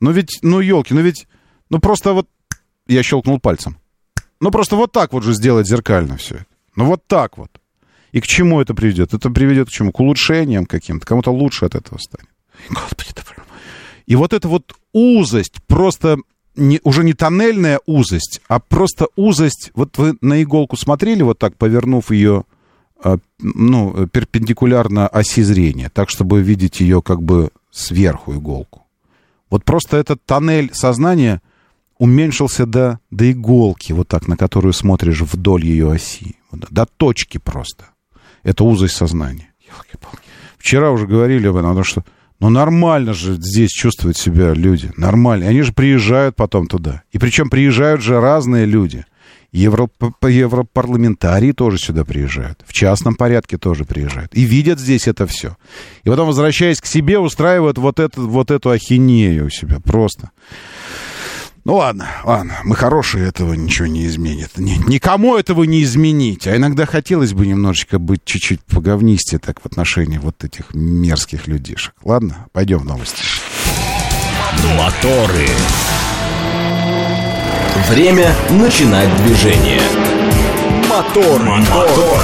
Ну 0.00 0.12
ведь, 0.12 0.38
ну, 0.42 0.60
елки, 0.60 0.94
ну 0.94 1.00
ведь, 1.00 1.26
ну 1.68 1.78
просто 1.78 2.12
вот, 2.12 2.28
я 2.86 3.02
щелкнул 3.02 3.40
пальцем. 3.40 3.76
Ну 4.40 4.50
просто 4.50 4.76
вот 4.76 4.92
так 4.92 5.12
вот 5.12 5.24
же 5.24 5.34
сделать 5.34 5.66
зеркально 5.66 6.16
все 6.16 6.36
это. 6.36 6.46
Ну 6.76 6.86
вот 6.86 7.06
так 7.06 7.36
вот. 7.36 7.50
И 8.12 8.20
к 8.20 8.26
чему 8.26 8.60
это 8.60 8.74
приведет? 8.74 9.14
Это 9.14 9.30
приведет 9.30 9.68
к 9.68 9.72
чему? 9.72 9.92
К 9.92 10.00
улучшениям 10.00 10.64
каким-то. 10.66 11.06
Кому-то 11.06 11.30
лучше 11.30 11.66
от 11.66 11.74
этого 11.74 11.98
станет. 11.98 12.30
Господи. 12.68 13.10
И 14.10 14.16
вот 14.16 14.32
эта 14.32 14.48
вот 14.48 14.74
узость, 14.92 15.62
просто 15.68 16.18
не, 16.56 16.80
уже 16.84 17.04
не 17.04 17.14
тоннельная 17.14 17.80
узость, 17.86 18.40
а 18.48 18.60
просто 18.60 19.06
узость. 19.16 19.70
Вот 19.74 19.98
вы 19.98 20.16
на 20.20 20.42
иголку 20.42 20.76
смотрели, 20.76 21.22
вот 21.22 21.38
так 21.38 21.56
повернув 21.56 22.10
ее 22.10 22.44
а, 23.02 23.18
ну, 23.38 24.06
перпендикулярно 24.08 25.08
оси 25.08 25.42
зрения, 25.42 25.90
так, 25.90 26.10
чтобы 26.10 26.42
видеть 26.42 26.80
ее 26.80 27.02
как 27.02 27.22
бы 27.22 27.50
сверху 27.70 28.34
иголку. 28.34 28.86
Вот 29.48 29.64
просто 29.64 29.96
этот 29.96 30.24
тоннель 30.24 30.70
сознания 30.74 31.40
уменьшился 31.98 32.66
до, 32.66 32.98
до 33.10 33.30
иголки, 33.30 33.92
вот 33.92 34.08
так, 34.08 34.28
на 34.28 34.36
которую 34.36 34.72
смотришь 34.72 35.20
вдоль 35.20 35.64
ее 35.64 35.92
оси. 35.92 36.36
До 36.52 36.86
точки 36.86 37.38
просто. 37.38 37.86
Это 38.42 38.64
узость 38.64 38.96
сознания. 38.96 39.52
Вчера 40.58 40.90
уже 40.90 41.06
говорили 41.06 41.46
об 41.46 41.56
этом, 41.56 41.70
потому 41.70 41.84
что 41.84 42.04
ну, 42.40 42.48
нормально 42.48 43.12
же 43.12 43.34
здесь 43.34 43.70
чувствуют 43.70 44.16
себя 44.16 44.54
люди. 44.54 44.90
Нормально. 44.96 45.46
Они 45.46 45.60
же 45.60 45.72
приезжают 45.72 46.36
потом 46.36 46.66
туда. 46.66 47.02
И 47.12 47.18
причем 47.18 47.50
приезжают 47.50 48.00
же 48.00 48.18
разные 48.18 48.64
люди. 48.64 49.04
Евро, 49.52 49.90
европарламентарии 50.22 51.52
тоже 51.52 51.76
сюда 51.78 52.04
приезжают. 52.04 52.62
В 52.64 52.72
частном 52.72 53.14
порядке 53.14 53.58
тоже 53.58 53.84
приезжают. 53.84 54.34
И 54.34 54.44
видят 54.44 54.78
здесь 54.78 55.06
это 55.06 55.26
все. 55.26 55.56
И 56.04 56.08
потом, 56.08 56.28
возвращаясь 56.28 56.80
к 56.80 56.86
себе, 56.86 57.18
устраивают 57.18 57.76
вот, 57.76 57.98
это, 57.98 58.20
вот 58.20 58.50
эту 58.50 58.70
ахинею 58.70 59.46
у 59.46 59.50
себя. 59.50 59.78
Просто. 59.80 60.30
Ну 61.64 61.76
ладно, 61.76 62.08
ладно, 62.24 62.54
мы 62.64 62.74
хорошие, 62.74 63.28
этого 63.28 63.52
ничего 63.52 63.86
не 63.86 64.06
изменит. 64.06 64.56
Ни, 64.56 64.76
никому 64.88 65.36
этого 65.36 65.64
не 65.64 65.82
изменить. 65.82 66.46
А 66.46 66.56
иногда 66.56 66.86
хотелось 66.86 67.34
бы 67.34 67.46
немножечко 67.46 67.98
быть 67.98 68.24
чуть-чуть 68.24 68.62
поговнисте 68.64 69.38
так 69.38 69.60
в 69.60 69.66
отношении 69.66 70.16
вот 70.16 70.42
этих 70.42 70.72
мерзких 70.74 71.46
людишек. 71.46 71.94
Ладно, 72.02 72.46
пойдем 72.52 72.78
в 72.78 72.86
новости. 72.86 73.22
Моторы. 74.76 75.48
Время 77.90 78.34
начинать 78.50 79.14
движение. 79.22 79.82
Мотор, 80.88 81.42
мотор. 81.42 82.20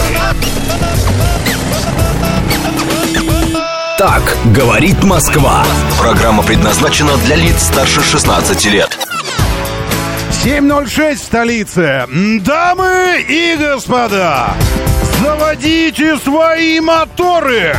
Так 3.98 4.36
говорит 4.54 5.02
Москва. 5.04 5.64
Программа 5.98 6.42
предназначена 6.42 7.16
для 7.24 7.36
лиц 7.36 7.62
старше 7.64 8.02
16 8.02 8.66
лет. 8.66 8.95
7.06 10.46 11.14
в 11.14 11.18
столице. 11.18 12.06
Дамы 12.42 13.24
и 13.28 13.56
господа, 13.56 14.54
заводите 15.20 16.16
свои 16.18 16.78
моторы! 16.78 17.74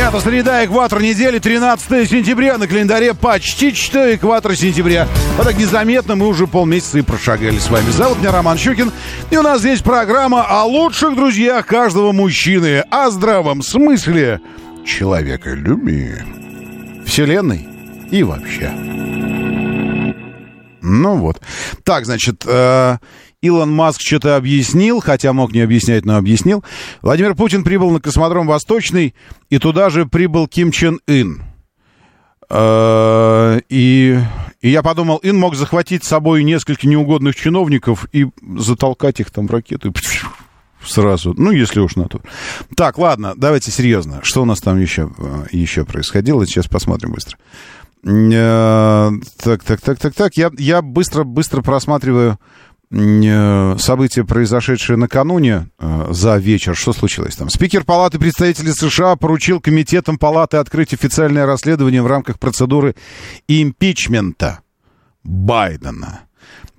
Это 0.00 0.18
среда, 0.18 0.64
экватор 0.64 1.02
недели, 1.02 1.38
13 1.38 2.08
сентября. 2.08 2.56
На 2.56 2.66
календаре 2.66 3.12
почти 3.12 3.74
что 3.74 4.14
экватор 4.14 4.56
сентября. 4.56 5.06
Вот 5.36 5.46
так 5.46 5.58
незаметно 5.58 6.16
мы 6.16 6.26
уже 6.26 6.46
полмесяца 6.46 6.98
и 6.98 7.02
прошагали 7.02 7.58
с 7.58 7.68
вами. 7.68 7.90
Зовут 7.90 8.18
меня 8.18 8.32
Роман 8.32 8.56
Щукин. 8.56 8.90
И 9.30 9.36
у 9.36 9.42
нас 9.42 9.60
здесь 9.60 9.82
программа 9.82 10.42
о 10.42 10.64
лучших 10.64 11.14
друзьях 11.14 11.66
каждого 11.66 12.12
мужчины. 12.12 12.82
О 12.90 13.10
здравом 13.10 13.60
смысле 13.60 14.40
человеколюбии, 14.86 16.24
вселенной 17.06 17.68
и 18.10 18.22
вообще. 18.22 18.70
Ну 20.80 21.16
вот. 21.16 21.42
Так, 21.84 22.06
значит, 22.06 22.44
э, 22.46 22.96
Илон 23.42 23.72
Маск 23.72 24.00
что-то 24.02 24.36
объяснил, 24.36 25.00
хотя 25.00 25.32
мог 25.32 25.52
не 25.52 25.60
объяснять, 25.60 26.04
но 26.04 26.16
объяснил. 26.16 26.62
Владимир 27.00 27.34
Путин 27.34 27.64
прибыл 27.64 27.90
на 27.90 28.00
космодром 28.00 28.46
Восточный, 28.46 29.14
и 29.48 29.58
туда 29.58 29.88
же 29.88 30.04
прибыл 30.06 30.46
Ким 30.46 30.70
Чен. 30.70 31.00
Э, 32.50 33.60
и, 33.68 34.18
и 34.60 34.68
я 34.68 34.82
подумал, 34.82 35.20
Ин 35.22 35.38
мог 35.38 35.54
захватить 35.54 36.04
с 36.04 36.08
собой 36.08 36.44
несколько 36.44 36.86
неугодных 36.86 37.34
чиновников 37.34 38.06
и 38.12 38.26
затолкать 38.58 39.20
их 39.20 39.30
там 39.30 39.46
в 39.46 39.50
ракету. 39.50 39.94
Сразу, 40.84 41.34
ну, 41.36 41.50
если 41.50 41.80
уж 41.80 41.96
на 41.96 42.08
то. 42.08 42.20
Так, 42.74 42.98
ладно, 42.98 43.34
давайте 43.36 43.70
серьезно. 43.70 44.20
Что 44.22 44.42
у 44.42 44.44
нас 44.46 44.60
там 44.60 44.80
еще, 44.80 45.10
э, 45.16 45.44
еще 45.52 45.84
происходило? 45.84 46.46
Сейчас 46.46 46.66
посмотрим 46.66 47.12
быстро. 47.12 47.38
Э, 48.02 49.10
так, 49.42 49.62
так, 49.62 49.80
так, 49.80 49.98
так, 49.98 50.14
так. 50.14 50.36
Я, 50.36 50.50
я 50.58 50.82
быстро, 50.82 51.24
быстро 51.24 51.62
просматриваю 51.62 52.32
э, 52.32 52.69
события, 52.92 54.24
произошедшие 54.24 54.96
накануне 54.96 55.68
э, 55.78 56.08
за 56.10 56.38
вечер. 56.38 56.74
Что 56.74 56.92
случилось 56.92 57.36
там? 57.36 57.48
Спикер 57.48 57.84
Палаты 57.84 58.18
представителей 58.18 58.72
США 58.72 59.14
поручил 59.14 59.60
комитетам 59.60 60.18
Палаты 60.18 60.56
открыть 60.56 60.92
официальное 60.92 61.46
расследование 61.46 62.02
в 62.02 62.08
рамках 62.08 62.40
процедуры 62.40 62.96
импичмента 63.46 64.60
Байдена. 65.22 66.22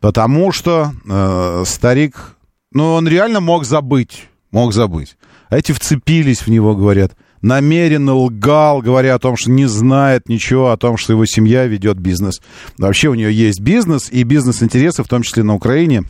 Потому 0.02 0.52
что 0.52 0.92
э, 1.08 1.64
старик, 1.66 2.36
ну, 2.74 2.94
он 2.94 3.08
реально 3.08 3.40
мог 3.40 3.64
забыть, 3.64 4.28
мог 4.52 4.74
забыть. 4.74 5.16
А 5.50 5.58
эти 5.58 5.72
вцепились 5.72 6.42
в 6.42 6.48
него, 6.50 6.76
говорят 6.76 7.16
намеренно 7.42 8.16
лгал, 8.16 8.82
говоря 8.82 9.16
о 9.16 9.20
том, 9.20 9.36
что 9.36 9.52
не 9.52 9.66
знает 9.66 10.30
ничего 10.30 10.72
о 10.72 10.78
том, 10.78 10.98
что 10.98 11.14
его 11.14 11.26
семья 11.26 11.66
ведет 11.66 11.98
бизнес. 11.98 12.42
Вообще 12.78 13.10
у 13.10 13.14
нее 13.14 13.34
есть 13.34 13.60
бизнес 13.60 14.10
и 14.12 14.24
бизнес-интересы, 14.24 15.04
в 15.04 15.08
том 15.08 15.24
числе 15.24 15.44
на 15.44 15.56
Украине 15.56 16.04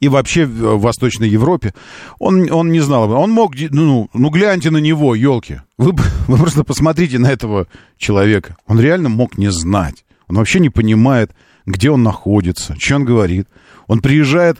и 0.00 0.08
вообще 0.08 0.46
в 0.46 0.80
Восточной 0.80 1.28
Европе. 1.28 1.74
Он, 2.18 2.50
он 2.50 2.72
не 2.72 2.80
знал. 2.80 3.10
Он 3.12 3.30
мог... 3.30 3.54
Ну, 3.70 4.08
ну 4.12 4.30
гляньте 4.30 4.70
на 4.70 4.78
него, 4.78 5.14
елки. 5.14 5.60
Вы, 5.78 5.92
вы 6.26 6.38
просто 6.38 6.64
посмотрите 6.64 7.18
на 7.18 7.30
этого 7.30 7.66
человека. 7.98 8.56
Он 8.66 8.80
реально 8.80 9.08
мог 9.08 9.38
не 9.38 9.50
знать. 9.50 10.04
Он 10.28 10.36
вообще 10.36 10.60
не 10.60 10.70
понимает, 10.70 11.32
где 11.66 11.90
он 11.90 12.02
находится, 12.02 12.76
что 12.78 12.96
он 12.96 13.04
говорит. 13.04 13.48
Он 13.86 14.00
приезжает 14.00 14.58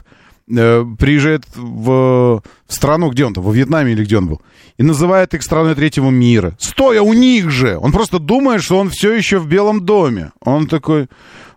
Э, 0.53 0.85
приезжает 0.97 1.45
в, 1.55 2.41
в 2.67 2.73
страну, 2.73 3.09
где 3.09 3.25
он 3.25 3.33
там, 3.33 3.43
во 3.43 3.53
Вьетнаме 3.53 3.93
или 3.93 4.03
где 4.03 4.17
он 4.17 4.27
был, 4.27 4.41
и 4.77 4.83
называет 4.83 5.33
их 5.33 5.43
страной 5.43 5.75
третьего 5.75 6.09
мира. 6.09 6.55
Стоя 6.59 7.01
у 7.01 7.13
них 7.13 7.49
же! 7.51 7.77
Он 7.77 7.91
просто 7.91 8.19
думает, 8.19 8.61
что 8.61 8.77
он 8.77 8.89
все 8.89 9.13
еще 9.13 9.39
в 9.39 9.47
Белом 9.47 9.85
доме. 9.85 10.31
Он 10.41 10.67
такой 10.67 11.07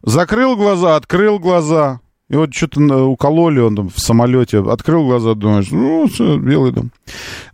закрыл 0.03 0.57
глаза, 0.57 0.97
открыл 0.97 1.38
глаза. 1.38 2.01
И 2.30 2.36
вот 2.36 2.55
что-то 2.55 3.05
укололи 3.07 3.61
он 3.61 3.76
там 3.76 3.88
в 3.88 3.99
самолете, 3.99 4.59
открыл 4.59 5.07
глаза, 5.07 5.34
думаешь, 5.34 5.70
ну, 5.70 6.07
все, 6.07 6.38
Белый 6.38 6.72
дом. 6.72 6.90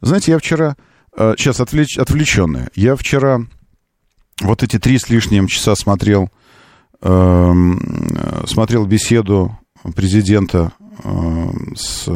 Знаете, 0.00 0.32
я 0.32 0.38
вчера, 0.38 0.76
сейчас 1.16 1.60
э, 1.60 1.62
отвлеч, 1.62 1.98
отвлеченное, 1.98 2.70
я 2.74 2.96
вчера 2.96 3.40
вот 4.42 4.62
эти 4.62 4.78
три 4.78 4.98
с 4.98 5.08
лишним 5.08 5.46
часа 5.48 5.74
смотрел, 5.74 6.30
э, 7.02 7.52
смотрел 8.46 8.86
беседу 8.86 9.58
президента 9.96 10.72
Э, 10.79 10.79
с 11.74 12.08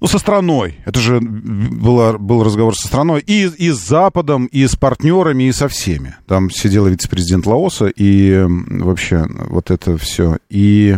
ну, 0.00 0.06
со 0.06 0.18
страной. 0.18 0.78
Это 0.84 1.00
же 1.00 1.20
было, 1.20 2.18
был 2.18 2.44
разговор 2.44 2.76
со 2.76 2.86
страной. 2.86 3.20
И, 3.20 3.46
и 3.46 3.70
с 3.70 3.78
Западом, 3.78 4.46
и 4.46 4.66
с 4.66 4.76
партнерами, 4.76 5.44
и 5.44 5.52
со 5.52 5.68
всеми. 5.68 6.16
Там 6.26 6.50
сидел 6.50 6.86
вице-президент 6.86 7.46
Лаоса, 7.46 7.86
и 7.86 8.44
вообще 8.46 9.26
вот 9.48 9.70
это 9.70 9.96
все. 9.98 10.38
И 10.48 10.96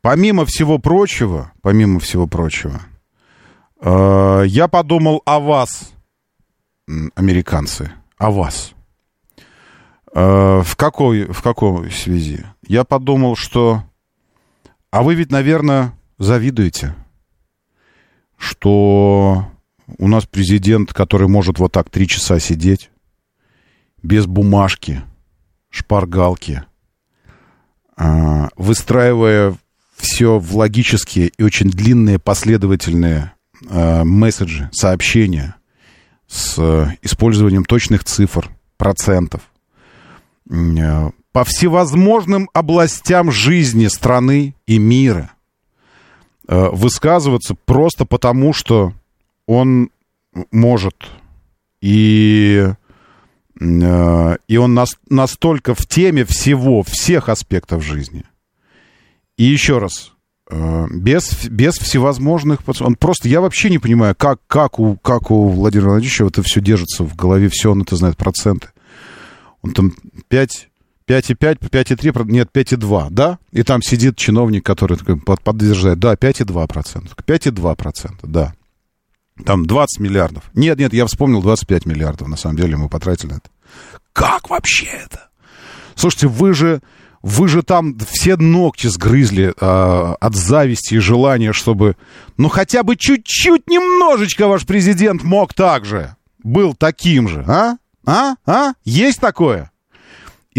помимо 0.00 0.46
всего 0.46 0.78
прочего, 0.78 1.52
помимо 1.60 2.00
всего 2.00 2.26
прочего, 2.26 2.80
э, 3.82 4.44
я 4.46 4.66
подумал 4.68 5.20
о 5.26 5.38
вас, 5.38 5.92
американцы, 7.14 7.92
о 8.16 8.30
вас. 8.30 8.72
Э, 10.14 10.62
в 10.64 10.74
какой, 10.76 11.24
в 11.24 11.42
какой 11.42 11.90
связи? 11.90 12.46
Я 12.66 12.84
подумал, 12.84 13.36
что 13.36 13.82
а 14.90 15.02
вы 15.02 15.14
ведь, 15.14 15.30
наверное, 15.30 15.92
завидуете, 16.18 16.94
что 18.36 19.46
у 19.98 20.08
нас 20.08 20.26
президент, 20.26 20.92
который 20.92 21.28
может 21.28 21.58
вот 21.58 21.72
так 21.72 21.90
три 21.90 22.08
часа 22.08 22.38
сидеть, 22.38 22.90
без 24.02 24.26
бумажки, 24.26 25.02
шпаргалки, 25.68 26.64
а, 27.96 28.48
выстраивая 28.56 29.56
все 29.96 30.38
в 30.38 30.56
логические 30.56 31.28
и 31.36 31.42
очень 31.42 31.70
длинные 31.70 32.18
последовательные 32.18 33.32
а, 33.68 34.04
месседжи, 34.04 34.70
сообщения 34.72 35.56
с 36.26 36.96
использованием 37.02 37.64
точных 37.64 38.04
цифр, 38.04 38.50
процентов, 38.76 39.42
по 41.32 41.44
всевозможным 41.44 42.48
областям 42.52 43.30
жизни 43.30 43.86
страны 43.86 44.54
и 44.66 44.78
мира 44.78 45.32
э, 46.48 46.68
высказываться 46.70 47.54
просто 47.54 48.04
потому, 48.04 48.52
что 48.52 48.92
он 49.46 49.90
может. 50.50 50.96
И, 51.80 52.66
э, 53.60 54.36
и 54.48 54.56
он 54.56 54.74
нас, 54.74 54.96
настолько 55.08 55.74
в 55.74 55.86
теме 55.86 56.24
всего, 56.24 56.82
всех 56.82 57.28
аспектов 57.28 57.84
жизни. 57.84 58.24
И 59.36 59.44
еще 59.44 59.78
раз, 59.78 60.12
э, 60.50 60.86
без, 60.90 61.46
без 61.46 61.74
всевозможных... 61.74 62.60
Он 62.80 62.96
просто... 62.96 63.28
Я 63.28 63.40
вообще 63.40 63.70
не 63.70 63.78
понимаю, 63.78 64.16
как, 64.16 64.40
как, 64.48 64.80
у, 64.80 64.96
как 64.96 65.30
у 65.30 65.48
Владимира 65.48 65.90
Владимировича 65.90 66.26
это 66.26 66.42
все 66.42 66.60
держится 66.60 67.04
в 67.04 67.14
голове, 67.14 67.48
все 67.48 67.70
он 67.70 67.82
это 67.82 67.94
знает, 67.94 68.16
проценты. 68.16 68.70
Он 69.62 69.72
там 69.72 69.92
5 70.28 70.69
5,5, 71.10 71.58
5,3, 71.58 72.30
нет, 72.30 72.48
5,2, 72.54 73.08
да? 73.10 73.38
И 73.50 73.64
там 73.64 73.82
сидит 73.82 74.16
чиновник, 74.16 74.64
который 74.64 74.96
подтверждает, 74.96 75.98
да, 75.98 76.14
5,2%. 76.14 77.10
5,2%, 77.26 78.10
да. 78.22 78.54
Там 79.44 79.66
20 79.66 80.00
миллиардов. 80.00 80.44
Нет, 80.54 80.78
нет, 80.78 80.92
я 80.92 81.06
вспомнил 81.06 81.42
25 81.42 81.86
миллиардов, 81.86 82.28
на 82.28 82.36
самом 82.36 82.56
деле 82.56 82.76
мы 82.76 82.88
потратили 82.88 83.32
это. 83.32 83.50
Как 84.12 84.50
вообще 84.50 84.86
это? 84.86 85.30
Слушайте, 85.96 86.28
вы 86.28 86.54
же, 86.54 86.80
вы 87.22 87.48
же 87.48 87.62
там 87.62 87.98
все 87.98 88.36
ногти 88.36 88.86
сгрызли 88.86 89.52
э, 89.58 90.14
от 90.20 90.34
зависти 90.36 90.94
и 90.94 90.98
желания, 90.98 91.52
чтобы, 91.52 91.96
ну, 92.36 92.48
хотя 92.48 92.84
бы 92.84 92.94
чуть-чуть, 92.94 93.68
немножечко 93.68 94.46
ваш 94.46 94.64
президент 94.64 95.24
мог 95.24 95.54
так 95.54 95.84
же, 95.84 96.14
был 96.44 96.74
таким 96.74 97.28
же, 97.28 97.44
а? 97.48 97.78
А? 98.06 98.34
А? 98.46 98.74
Есть 98.84 99.20
такое? 99.20 99.69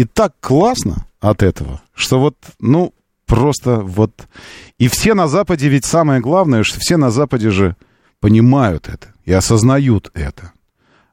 И 0.02 0.04
так 0.04 0.34
классно 0.40 1.06
от 1.20 1.44
этого, 1.44 1.80
что 1.94 2.18
вот, 2.18 2.36
ну, 2.58 2.92
просто 3.24 3.76
вот... 3.76 4.10
И 4.78 4.88
все 4.88 5.14
на 5.14 5.28
Западе, 5.28 5.68
ведь 5.68 5.84
самое 5.84 6.20
главное, 6.20 6.64
что 6.64 6.80
все 6.80 6.96
на 6.96 7.12
Западе 7.12 7.50
же 7.50 7.76
понимают 8.18 8.88
это 8.88 9.14
и 9.24 9.32
осознают 9.32 10.10
это. 10.14 10.50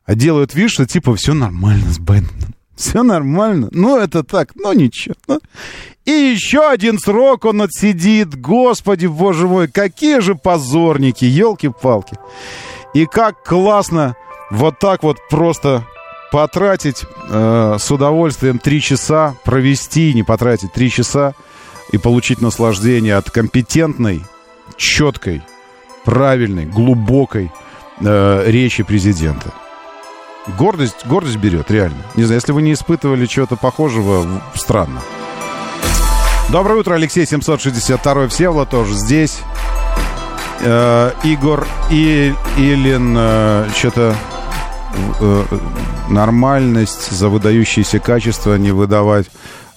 А 0.06 0.16
делают 0.16 0.56
вид, 0.56 0.72
что 0.72 0.88
типа 0.88 1.16
все 1.16 1.36
нормально 1.36 1.94
с 1.94 2.00
Байденом. 2.00 2.56
Все 2.76 3.04
нормально. 3.04 3.70
Ну, 3.74 3.96
это 3.96 4.24
так, 4.24 4.54
ну 4.56 4.74
ничего. 4.74 5.14
Ну. 5.28 5.40
И 6.06 6.12
еще 6.12 6.68
один 6.68 6.98
срок 6.98 7.46
он 7.46 7.62
отсидит. 7.62 8.42
Господи, 8.42 9.06
боже 9.06 9.48
мой, 9.48 9.68
какие 9.68 10.18
же 10.18 10.34
позорники, 10.34 11.26
елки-палки. 11.26 12.18
И 12.96 13.06
как 13.06 13.44
классно 13.44 14.16
вот 14.50 14.80
так 14.80 15.04
вот 15.04 15.18
просто 15.30 15.86
потратить 16.32 17.06
э, 17.30 17.78
с 17.80 17.92
удовольствием 17.92 18.60
три 18.60 18.82
часа, 18.82 19.36
провести, 19.44 20.14
не 20.14 20.24
потратить 20.24 20.74
три 20.74 20.90
часа 20.90 21.34
и 21.92 21.98
получить 21.98 22.42
наслаждение 22.42 23.16
от 23.16 23.32
компетентной, 23.32 24.24
четкой, 24.78 25.42
правильной, 26.06 26.66
глубокой 26.66 27.52
э, 28.00 28.44
речи 28.48 28.84
президента. 28.84 29.54
Гордость, 30.58 31.06
гордость 31.06 31.38
берет, 31.38 31.70
реально. 31.70 32.04
Не 32.16 32.24
знаю, 32.24 32.38
если 32.38 32.52
вы 32.52 32.62
не 32.62 32.74
испытывали 32.74 33.26
чего-то 33.26 33.56
похожего, 33.56 34.42
странно. 34.56 35.02
Доброе 36.50 36.80
утро, 36.80 36.96
Алексей 36.96 37.26
762 37.26 38.28
Всеволод 38.28 38.70
тоже 38.70 38.96
здесь. 38.96 39.40
Э, 40.62 41.12
Игорь 41.24 41.66
и, 41.92 42.34
Илин 42.58 43.16
э, 43.18 43.70
что-то 43.76 44.16
э, 45.20 45.44
нормальность 46.10 47.12
за 47.12 47.30
выдающиеся 47.30 48.00
качества 48.00 48.56
не 48.56 48.72
выдавать. 48.72 49.28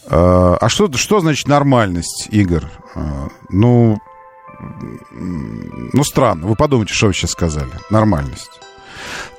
Э, 0.06 0.56
а 0.60 0.68
что, 0.68 0.90
что 0.96 1.20
значит 1.20 1.48
нормальность, 1.48 2.28
Игорь? 2.30 2.64
Э, 2.94 3.28
ну, 3.48 3.98
ну, 5.10 6.04
странно. 6.04 6.46
Вы 6.46 6.54
подумайте, 6.54 6.94
что 6.94 7.08
вы 7.08 7.14
сейчас 7.14 7.32
сказали. 7.32 7.70
Нормальность. 7.90 8.60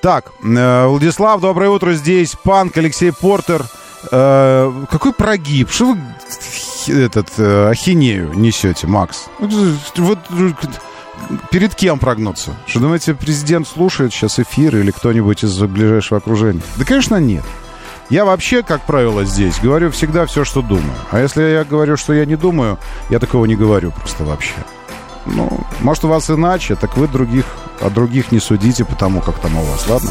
Так, 0.02 0.32
э, 0.44 0.86
Владислав, 0.88 1.42
доброе 1.42 1.70
утро. 1.70 1.94
Здесь 1.94 2.36
Панк, 2.44 2.78
Алексей 2.78 3.12
Портер. 3.12 3.66
Э, 4.12 4.72
какой 4.90 5.14
прогиб? 5.14 5.70
Что 5.70 5.94
вы 5.94 5.98
этот 6.88 7.30
э, 7.38 7.70
ахинею 7.70 8.34
несете, 8.34 8.88
Макс? 8.88 9.26
Вот 9.40 10.20
перед 11.52 11.76
кем 11.76 12.00
прогнуться? 12.00 12.54
Что, 12.66 12.80
думаете, 12.80 13.14
президент 13.14 13.68
слушает 13.68 14.14
сейчас 14.14 14.40
эфир 14.40 14.76
или 14.78 14.92
кто-нибудь 14.92 15.44
из 15.44 15.58
ближайшего 15.60 16.18
окружения? 16.18 16.62
Да, 16.76 16.86
конечно, 16.86 17.18
нет. 17.18 17.44
Я 18.10 18.26
вообще, 18.26 18.64
как 18.64 18.82
правило, 18.82 19.24
здесь 19.24 19.60
говорю 19.60 19.90
всегда 19.92 20.26
все, 20.26 20.44
что 20.44 20.62
думаю. 20.62 20.94
А 21.12 21.20
если 21.20 21.42
я 21.44 21.64
говорю, 21.64 21.98
что 21.98 22.14
я 22.14 22.26
не 22.26 22.36
думаю, 22.36 22.78
я 23.10 23.20
такого 23.20 23.46
не 23.46 23.56
говорю 23.56 23.92
просто 23.92 24.24
вообще. 24.24 24.56
Ну, 25.26 25.50
может, 25.80 26.04
у 26.04 26.10
вас 26.10 26.30
иначе, 26.30 26.76
так 26.76 26.98
вы 26.98 27.08
других, 27.08 27.46
а 27.82 27.90
других 27.90 28.32
не 28.32 28.40
судите 28.40 28.84
потому, 28.84 29.22
как 29.22 29.40
там 29.40 29.56
у 29.58 29.64
вас, 29.64 29.88
ладно? 29.88 30.10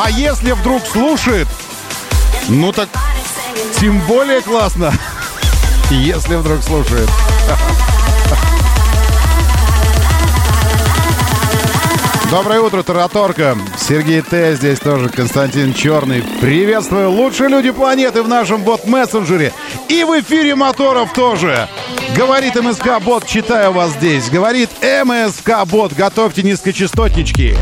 А 0.00 0.10
если 0.10 0.52
вдруг 0.52 0.86
слушает, 0.86 1.48
ну 2.48 2.72
так 2.72 2.88
тем 3.78 4.00
более 4.06 4.40
классно. 4.40 4.92
Если 5.90 6.36
вдруг 6.36 6.62
слушает. 6.62 7.08
Доброе 12.30 12.60
утро, 12.60 12.82
Тараторка. 12.82 13.56
Сергей 13.78 14.20
Т. 14.20 14.54
здесь 14.54 14.80
тоже, 14.80 15.08
Константин 15.08 15.72
Черный. 15.72 16.22
Приветствую 16.42 17.10
лучшие 17.10 17.48
люди 17.48 17.70
планеты 17.70 18.22
в 18.22 18.28
нашем 18.28 18.62
бот-мессенджере. 18.62 19.54
И 19.88 20.04
в 20.04 20.20
эфире 20.20 20.54
моторов 20.54 21.12
тоже. 21.12 21.68
Говорит 22.14 22.54
МСК-бот, 22.56 23.26
читаю 23.26 23.72
вас 23.72 23.92
здесь. 23.92 24.28
Говорит 24.28 24.70
МСК-бот, 24.82 25.94
готовьте 25.94 26.42
низкочастотнички. 26.42 27.54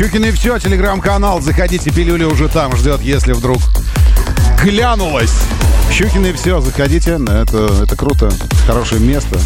Щукин 0.00 0.24
и 0.24 0.30
все, 0.30 0.58
телеграм-канал. 0.58 1.42
Заходите, 1.42 1.90
пилюля 1.90 2.26
уже 2.26 2.48
там 2.48 2.74
ждет, 2.74 3.02
если 3.02 3.34
вдруг 3.34 3.58
глянулась. 4.64 5.34
Щукин 5.92 6.24
и 6.24 6.32
все, 6.32 6.62
заходите. 6.62 7.20
Это, 7.28 7.82
это 7.82 7.96
круто. 7.96 8.32
Хорошее 8.66 9.02
место. 9.02 9.38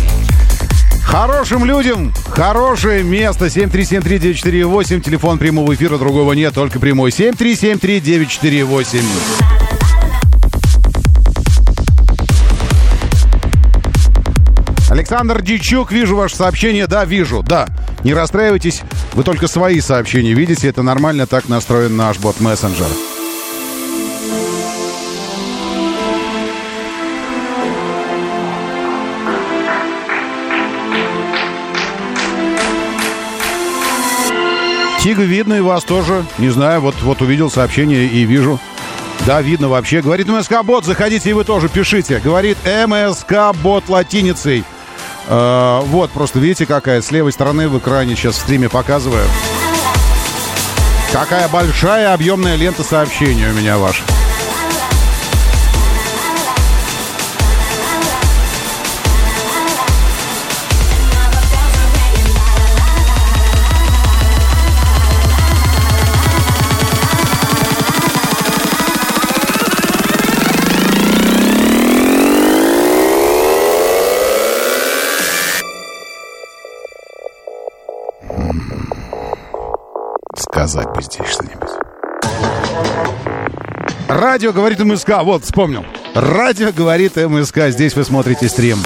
Хорошим 1.02 1.64
людям 1.64 2.14
хорошее 2.28 3.02
место. 3.02 3.46
7373948. 3.46 5.00
Телефон 5.00 5.38
прямого 5.38 5.74
эфира 5.74 5.98
другого 5.98 6.34
нет, 6.34 6.54
только 6.54 6.78
прямой. 6.78 7.10
7373948. 7.10 9.00
Александр 14.88 15.42
Дичук, 15.42 15.90
вижу 15.90 16.14
ваше 16.14 16.36
сообщение. 16.36 16.86
Да, 16.86 17.04
вижу, 17.04 17.42
да. 17.42 17.66
Не 18.04 18.14
расстраивайтесь, 18.14 18.82
вы 19.14 19.22
только 19.22 19.46
свои 19.46 19.80
сообщения 19.80 20.34
видите. 20.34 20.68
Это 20.68 20.82
нормально, 20.82 21.26
так 21.26 21.48
настроен 21.48 21.96
наш 21.96 22.18
бот-мессенджер. 22.18 22.88
Тиг, 35.02 35.18
видно 35.18 35.54
и 35.54 35.60
вас 35.60 35.84
тоже. 35.84 36.24
Не 36.38 36.48
знаю, 36.48 36.80
вот, 36.80 36.94
вот 37.02 37.20
увидел 37.20 37.50
сообщение 37.50 38.06
и 38.06 38.24
вижу. 38.24 38.58
Да, 39.26 39.42
видно 39.42 39.68
вообще. 39.68 40.00
Говорит 40.00 40.28
МСК-бот, 40.28 40.86
заходите 40.86 41.30
и 41.30 41.34
вы 41.34 41.44
тоже 41.44 41.68
пишите. 41.68 42.20
Говорит 42.20 42.56
МСК-бот 42.64 43.88
латиницей. 43.88 44.64
Э, 45.28 45.80
вот, 45.84 46.10
просто 46.10 46.38
видите, 46.38 46.66
какая 46.66 47.02
с 47.02 47.10
левой 47.10 47.32
стороны 47.32 47.68
в 47.68 47.78
экране 47.78 48.14
сейчас 48.16 48.36
в 48.36 48.40
стриме 48.40 48.68
показываю. 48.68 49.26
Какая 51.12 51.48
большая 51.48 52.12
объемная 52.12 52.56
лента 52.56 52.82
сообщений 52.82 53.48
у 53.48 53.52
меня 53.52 53.78
ваша. 53.78 54.02
Сказать 80.64 80.94
бы 80.94 81.02
здесь 81.02 81.26
что-нибудь. 81.26 81.68
Радио 84.08 84.50
говорит 84.50 84.78
МСК. 84.78 85.10
Вот, 85.22 85.44
вспомнил. 85.44 85.84
Радио 86.14 86.72
говорит 86.72 87.16
МСК. 87.16 87.68
Здесь 87.68 87.94
вы 87.94 88.02
смотрите 88.02 88.48
стрим. 88.48 88.78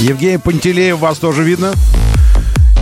Евгений 0.00 0.38
Пантелеев, 0.38 0.98
вас 0.98 1.18
тоже 1.18 1.42
видно? 1.42 1.72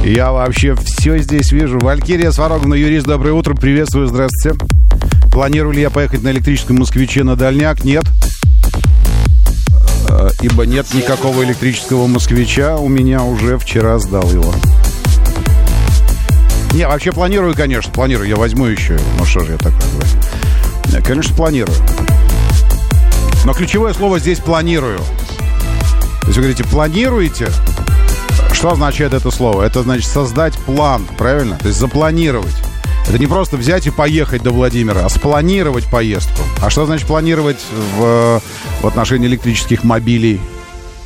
Я 0.05 0.31
вообще 0.31 0.75
все 0.77 1.19
здесь 1.19 1.51
вижу. 1.51 1.79
Валькирия 1.81 2.31
Свароговна, 2.31 2.75
юрист, 2.75 3.07
доброе 3.07 3.33
утро. 3.33 3.55
Приветствую, 3.55 4.07
здравствуйте. 4.07 4.57
Планирую 5.33 5.75
ли 5.75 5.81
я 5.81 5.91
поехать 5.91 6.23
на 6.23 6.31
электрическом 6.31 6.77
москвиче 6.77 7.25
на 7.25 7.35
дальняк? 7.35 7.85
Нет. 7.85 8.05
Э, 10.09 10.29
Ибо 10.43 10.65
нет 10.65 10.87
никакого 10.95 11.43
электрического 11.45 12.07
москвича. 12.07 12.77
У 12.77 12.89
меня 12.89 13.25
уже 13.25 13.59
вчера 13.59 13.99
сдал 13.99 14.31
его. 14.31 14.55
Не, 16.75 16.87
вообще 16.87 17.11
планирую, 17.13 17.55
конечно, 17.55 17.93
планирую. 17.93 18.29
Я 18.29 18.37
возьму 18.37 18.67
еще. 18.67 18.97
Ну 19.19 19.25
что 19.25 19.41
же 19.41 19.53
я 19.53 19.59
так 19.59 19.73
говорю? 19.73 20.09
Э, 20.95 21.03
Конечно, 21.03 21.35
планирую. 21.35 21.77
Но 23.45 23.53
ключевое 23.55 23.93
слово 23.93 24.19
здесь 24.21 24.39
«планирую». 24.39 25.01
То 26.29 26.31
есть 26.31 26.37
вы 26.37 26.43
говорите 26.43 26.65
«планируете», 26.65 27.49
что 28.53 28.73
означает 28.73 29.15
это 29.15 29.31
слово? 29.31 29.63
Это 29.63 29.83
значит 29.83 30.11
создать 30.11 30.59
план, 30.59 31.07
правильно? 31.17 31.57
То 31.57 31.69
есть 31.69 31.81
запланировать. 31.81 32.55
Это 33.09 33.19
не 33.19 33.27
просто 33.27 33.57
взять 33.57 33.87
и 33.87 33.91
поехать 33.91 34.43
до 34.43 34.51
Владимира, 34.51 35.07
а 35.07 35.09
спланировать 35.09 35.87
поездку. 35.87 36.43
А 36.61 36.69
что 36.69 36.85
значит 36.85 37.07
планировать 37.07 37.57
в, 37.97 38.43
в 38.83 38.87
отношении 38.87 39.27
электрических 39.27 39.85
мобилей? 39.85 40.39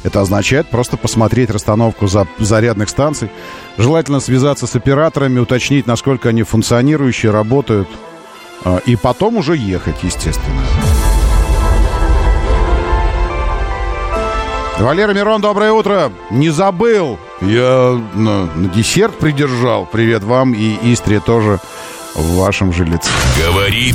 Это 0.02 0.20
означает 0.20 0.68
просто 0.68 0.96
посмотреть 0.96 1.50
расстановку 1.50 2.08
за, 2.08 2.26
зарядных 2.40 2.88
станций. 2.88 3.30
Желательно 3.78 4.18
связаться 4.18 4.66
с 4.66 4.74
операторами, 4.74 5.38
уточнить, 5.38 5.86
насколько 5.86 6.30
они 6.30 6.42
функционирующие, 6.42 7.30
работают. 7.30 7.88
а, 8.64 8.78
И 8.86 8.96
потом 8.96 9.36
уже 9.36 9.56
ехать, 9.56 10.02
естественно. 10.02 10.62
Валера 14.82 15.14
Мирон, 15.14 15.40
доброе 15.40 15.70
утро. 15.70 16.12
Не 16.30 16.50
забыл. 16.50 17.16
Я 17.40 18.02
на, 18.14 18.46
на 18.46 18.68
десерт 18.68 19.16
придержал. 19.16 19.86
Привет 19.86 20.24
вам 20.24 20.54
и 20.54 20.76
Истре 20.92 21.20
тоже 21.20 21.60
в 22.16 22.36
вашем 22.36 22.72
же 22.72 22.84
лице. 22.84 23.08
Говорит 23.38 23.94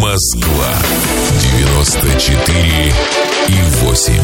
Москва. 0.00 0.68
94 1.58 2.94
и 3.48 3.84
8. 3.84 4.14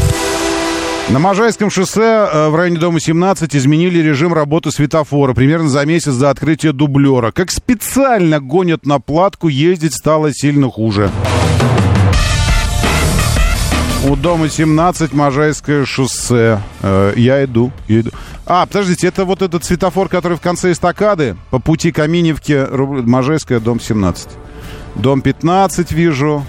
На 1.09 1.19
Можайском 1.19 1.69
шоссе 1.69 2.29
э, 2.33 2.49
в 2.49 2.55
районе 2.55 2.79
дома 2.79 3.01
17 3.01 3.57
изменили 3.57 3.99
режим 3.99 4.33
работы 4.33 4.71
светофора 4.71 5.35
примерно 5.35 5.69
за 5.69 5.85
месяц 5.85 6.15
до 6.15 6.31
открытия 6.31 6.71
дублера. 6.71 7.33
Как 7.33 7.51
специально 7.51 8.39
гонят 8.39 8.87
на 8.87 9.01
платку, 9.01 9.49
ездить 9.49 9.95
стало 9.95 10.33
сильно 10.33 10.71
хуже. 10.71 11.11
У 14.07 14.15
дома 14.17 14.49
17 14.49 15.13
Можайское 15.13 15.85
шоссе. 15.85 16.61
Э, 16.83 17.13
я 17.17 17.45
иду, 17.45 17.73
иду. 17.89 18.11
А, 18.47 18.65
подождите, 18.65 19.09
это 19.09 19.25
вот 19.25 19.43
этот 19.43 19.65
светофор, 19.65 20.09
который 20.09 20.37
в 20.37 20.41
конце 20.41 20.71
эстакады 20.73 21.37
по 21.51 21.59
пути 21.59 21.91
Каминевки, 21.91 22.53
Руб- 22.53 23.03
Можайское, 23.03 23.59
дом 23.61 23.81
17. 23.81 24.29
Дом 24.95 25.21
15 25.21 25.91
вижу. 25.93 26.45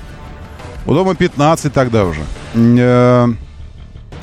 У 0.86 0.94
дома 0.94 1.16
15 1.16 1.74
тогда 1.74 2.06
уже. 2.06 2.22
Э, 2.54 3.28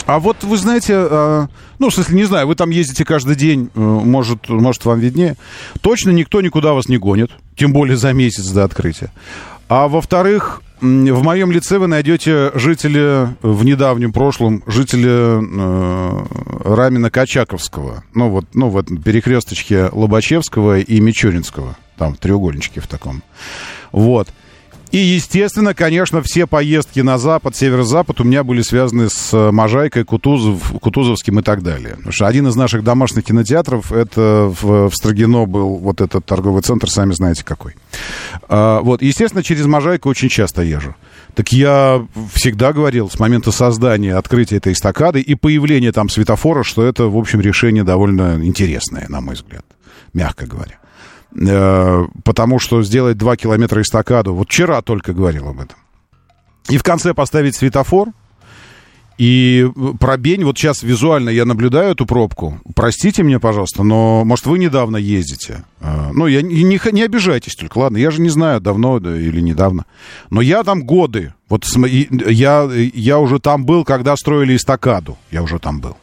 А 0.06 0.20
вот 0.20 0.44
вы 0.44 0.56
знаете, 0.56 0.92
э, 0.94 1.46
ну, 1.80 1.90
в 1.90 1.94
смысле, 1.94 2.14
не 2.16 2.24
знаю, 2.24 2.46
вы 2.46 2.54
там 2.54 2.70
ездите 2.70 3.04
каждый 3.04 3.34
день, 3.34 3.70
э, 3.74 3.80
может, 3.80 4.48
может, 4.48 4.84
вам 4.84 5.00
виднее. 5.00 5.36
Точно 5.80 6.10
никто 6.10 6.40
никуда 6.40 6.74
вас 6.74 6.88
не 6.88 6.96
гонит, 6.96 7.32
тем 7.56 7.72
более 7.72 7.96
за 7.96 8.12
месяц 8.12 8.46
до 8.50 8.62
открытия. 8.62 9.10
А 9.68 9.88
во-вторых, 9.88 10.62
в 10.80 11.22
моем 11.22 11.50
лице 11.50 11.78
вы 11.78 11.86
найдете 11.86 12.50
жителя 12.54 13.36
в 13.42 13.64
недавнем 13.64 14.12
прошлом, 14.12 14.62
жителя 14.66 15.40
э, 15.40 16.24
Рамина 16.64 17.10
Качаковского. 17.10 18.04
Ну, 18.14 18.28
вот, 18.28 18.46
ну, 18.54 18.68
в 18.68 18.76
этом 18.76 19.00
перекресточке 19.00 19.88
Лобачевского 19.90 20.80
и 20.80 21.00
Мичуринского. 21.00 21.76
Там, 21.96 22.14
в 22.14 22.18
треугольничке 22.18 22.80
в 22.80 22.86
таком. 22.86 23.22
Вот. 23.92 24.28
И, 24.92 24.98
естественно, 24.98 25.74
конечно, 25.74 26.22
все 26.22 26.46
поездки 26.46 27.00
на 27.00 27.18
запад, 27.18 27.56
северо-запад 27.56 28.20
у 28.20 28.24
меня 28.24 28.44
были 28.44 28.62
связаны 28.62 29.10
с 29.10 29.34
э, 29.34 29.50
Можайкой, 29.50 30.04
Кутузов, 30.04 30.72
Кутузовским 30.80 31.40
и 31.40 31.42
так 31.42 31.62
далее. 31.62 31.96
Потому 31.96 32.12
что 32.12 32.26
один 32.26 32.46
из 32.46 32.56
наших 32.56 32.84
домашних 32.84 33.24
кинотеатров, 33.24 33.92
это 33.92 34.52
в, 34.60 34.88
в 34.88 34.94
Строгино 34.94 35.44
был 35.46 35.76
вот 35.76 36.00
этот 36.00 36.24
торговый 36.24 36.62
центр, 36.62 36.88
сами 36.88 37.12
знаете 37.12 37.44
какой. 37.44 37.74
А, 38.48 38.80
вот, 38.80 39.02
естественно, 39.02 39.42
через 39.42 39.66
Можайку 39.66 40.08
очень 40.08 40.28
часто 40.28 40.62
езжу. 40.62 40.94
Так 41.34 41.52
я 41.52 42.06
всегда 42.32 42.72
говорил 42.72 43.10
с 43.10 43.18
момента 43.18 43.50
создания, 43.50 44.14
открытия 44.14 44.56
этой 44.56 44.72
эстакады 44.72 45.20
и 45.20 45.34
появления 45.34 45.92
там 45.92 46.08
светофора, 46.08 46.62
что 46.62 46.84
это, 46.84 47.04
в 47.04 47.16
общем, 47.16 47.40
решение 47.40 47.84
довольно 47.84 48.38
интересное, 48.42 49.06
на 49.08 49.20
мой 49.20 49.34
взгляд, 49.34 49.64
мягко 50.14 50.46
говоря. 50.46 50.78
Э, 51.38 52.06
потому 52.24 52.58
что 52.58 52.82
сделать 52.82 53.18
2 53.18 53.36
километра 53.36 53.82
эстакаду, 53.82 54.34
вот 54.34 54.48
вчера 54.48 54.80
только 54.80 55.12
говорил 55.12 55.48
об 55.48 55.60
этом, 55.60 55.76
и 56.68 56.78
в 56.78 56.82
конце 56.82 57.12
поставить 57.12 57.56
светофор, 57.56 58.08
и 59.18 59.66
пробень, 59.98 60.44
вот 60.44 60.58
сейчас 60.58 60.82
визуально 60.82 61.30
я 61.30 61.46
наблюдаю 61.46 61.92
эту 61.92 62.04
пробку. 62.04 62.60
Простите 62.74 63.22
мне, 63.22 63.40
пожалуйста, 63.40 63.82
но, 63.82 64.24
может, 64.26 64.44
вы 64.44 64.58
недавно 64.58 64.98
ездите. 64.98 65.64
Э, 65.80 66.10
Ну, 66.12 66.26
я 66.26 66.42
не, 66.42 66.64
не, 66.64 67.02
обижайтесь 67.02 67.54
только, 67.54 67.78
ладно, 67.78 67.98
я 67.98 68.10
же 68.10 68.20
не 68.20 68.30
знаю, 68.30 68.60
давно 68.60 68.98
да, 68.98 69.16
или 69.16 69.40
недавно. 69.40 69.84
Но 70.30 70.40
я 70.40 70.64
там 70.64 70.84
годы, 70.84 71.34
вот 71.48 71.66
я, 71.66 72.70
я 72.72 73.18
уже 73.18 73.40
там 73.40 73.66
был, 73.66 73.84
когда 73.84 74.16
строили 74.16 74.56
эстакаду, 74.56 75.18
я 75.30 75.42
уже 75.42 75.58
там 75.58 75.80
был. 75.80 75.96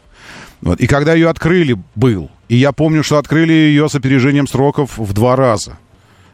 Вот. 0.63 0.79
И 0.79 0.87
когда 0.87 1.13
ее 1.13 1.29
открыли, 1.29 1.77
был. 1.95 2.31
И 2.47 2.55
я 2.55 2.71
помню, 2.71 3.03
что 3.03 3.17
открыли 3.17 3.51
ее 3.53 3.89
с 3.89 3.95
опережением 3.95 4.47
сроков 4.47 4.97
в 4.97 5.13
два 5.13 5.35
раза. 5.35 5.77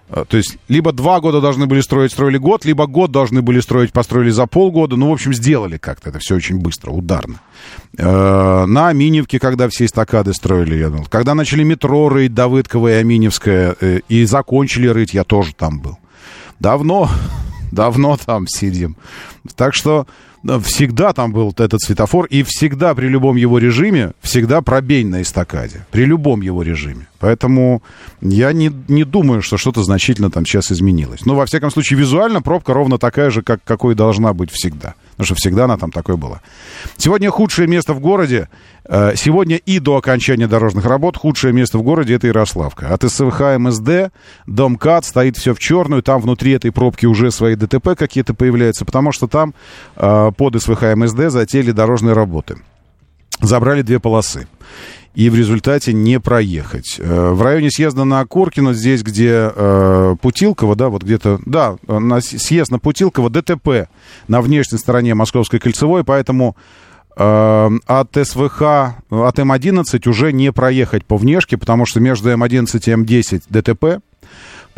А, 0.10 0.26
То 0.26 0.38
есть, 0.38 0.58
либо 0.68 0.92
два 0.92 1.20
года 1.20 1.42
должны 1.42 1.66
были 1.66 1.82
строить, 1.82 2.12
строили 2.12 2.38
год, 2.38 2.66
либо 2.66 2.86
год 2.88 3.12
должны 3.12 3.42
были 3.42 3.60
строить, 3.60 3.92
построили 3.92 4.30
за 4.30 4.46
полгода. 4.46 4.96
Ну, 4.96 5.10
в 5.10 5.14
общем, 5.14 5.34
сделали 5.34 5.78
как-то 5.78 6.10
это 6.10 6.20
все 6.20 6.36
очень 6.36 6.60
быстро, 6.60 6.92
ударно. 6.92 7.42
Э, 7.98 8.66
На 8.66 8.90
Аминевке, 8.90 9.40
когда 9.40 9.68
все 9.70 9.86
эстакады 9.86 10.34
строили, 10.34 10.76
я 10.78 10.90
думал. 10.90 11.06
Когда 11.10 11.34
начали 11.36 11.64
метро 11.64 12.10
рыть, 12.10 12.34
Давыдковая 12.34 12.98
и 12.98 13.02
Аминевская, 13.02 13.76
э, 13.82 14.00
и 14.10 14.26
закончили 14.26 14.88
рыть, 14.88 15.14
я 15.14 15.24
тоже 15.24 15.54
там 15.56 15.80
был. 15.80 15.98
Давно, 16.60 17.10
давно 17.72 18.18
там 18.18 18.48
сидим. 18.48 18.96
Так 19.56 19.74
что 19.74 20.06
всегда 20.64 21.14
там 21.14 21.32
был 21.32 21.54
этот 21.58 21.82
светофор, 21.82 22.26
и 22.26 22.44
всегда 22.44 22.96
при 22.96 23.08
любом 23.08 23.36
его 23.36 23.58
режиме, 23.58 24.13
всегда 24.22 24.62
пробень 24.62 25.09
на 25.09 25.22
эстакаде. 25.22 25.86
При 25.92 26.05
любом 26.05 26.42
его 26.42 26.63
режиме. 26.63 27.09
Поэтому 27.20 27.83
я 28.21 28.54
не, 28.54 28.71
не 28.87 29.04
думаю, 29.04 29.41
что 29.41 29.58
что-то 29.58 29.83
значительно 29.83 30.32
там 30.32 30.46
сейчас 30.46 30.71
изменилось. 30.71 31.25
Но, 31.25 31.36
во 31.36 31.46
всяком 31.46 31.71
случае, 31.71 32.00
визуально 32.00 32.41
пробка 32.41 32.74
ровно 32.74 32.97
такая 32.97 33.29
же, 33.29 33.41
как 33.41 33.63
какой 33.63 33.96
должна 33.96 34.33
быть 34.33 34.51
всегда. 34.51 34.96
Потому 35.12 35.25
что 35.25 35.36
всегда 35.36 35.66
она 35.66 35.78
там 35.78 35.91
такой 35.91 36.16
была. 36.16 36.41
Сегодня 36.96 37.29
худшее 37.29 37.67
место 37.67 37.93
в 37.93 38.00
городе, 38.00 38.47
э, 38.86 39.13
сегодня 39.16 39.58
и 39.58 39.79
до 39.79 39.97
окончания 39.97 40.47
дорожных 40.47 40.86
работ, 40.86 41.17
худшее 41.17 41.54
место 41.54 41.78
в 41.78 41.83
городе 41.83 42.16
это 42.16 42.28
Ярославка. 42.28 42.93
От 42.93 43.04
СВХ 43.04 43.58
МСД 43.58 44.12
до 44.47 44.70
МКАД 44.70 45.04
стоит 45.04 45.37
все 45.37 45.54
в 45.54 45.59
черную, 45.59 46.04
там 46.04 46.21
внутри 46.21 46.54
этой 46.54 46.71
пробки 46.71 47.05
уже 47.05 47.32
свои 47.32 47.55
ДТП 47.55 47.97
какие-то 47.97 48.33
появляются, 48.33 48.86
потому 48.86 49.12
что 49.12 49.28
там 49.28 49.54
э, 49.97 50.32
под 50.37 50.62
СВХ 50.62 50.96
МСД 50.96 51.29
затеяли 51.29 51.71
дорожные 51.71 52.13
работы. 52.13 52.58
Забрали 53.41 53.82
две 53.82 54.00
полосы. 54.00 54.47
И 55.16 55.30
в 55.30 55.36
результате 55.36 55.92
не 55.92 56.20
проехать. 56.20 56.96
Э, 57.00 57.32
В 57.32 57.42
районе 57.42 57.72
съезда 57.72 58.04
на 58.04 58.26
Куркино, 58.26 58.74
здесь, 58.74 59.02
где 59.04 59.52
э, 59.54 60.16
Путилково, 60.22 60.76
да, 60.76 60.90
вот 60.90 61.04
где-то, 61.04 61.40
да, 61.46 61.78
на 61.88 62.22
съезд 62.22 62.72
на 62.72 62.80
Путилково, 62.80 63.30
ДТП 63.30 63.90
на 64.28 64.42
внешней 64.42 64.78
стороне 64.78 65.16
Московской 65.16 65.60
кольцевой, 65.60 66.04
поэтому 66.04 66.56
э, 67.18 67.70
от 67.88 68.10
СВХ, 68.16 68.62
от 69.10 69.40
М11 69.40 70.08
уже 70.10 70.32
не 70.32 70.52
проехать 70.52 71.06
по 71.06 71.18
внешке, 71.18 71.58
потому 71.58 71.86
что 71.86 72.00
между 72.00 72.30
М11 72.30 72.78
и 72.78 72.92
М10 72.92 73.44
ДТП, 73.50 74.02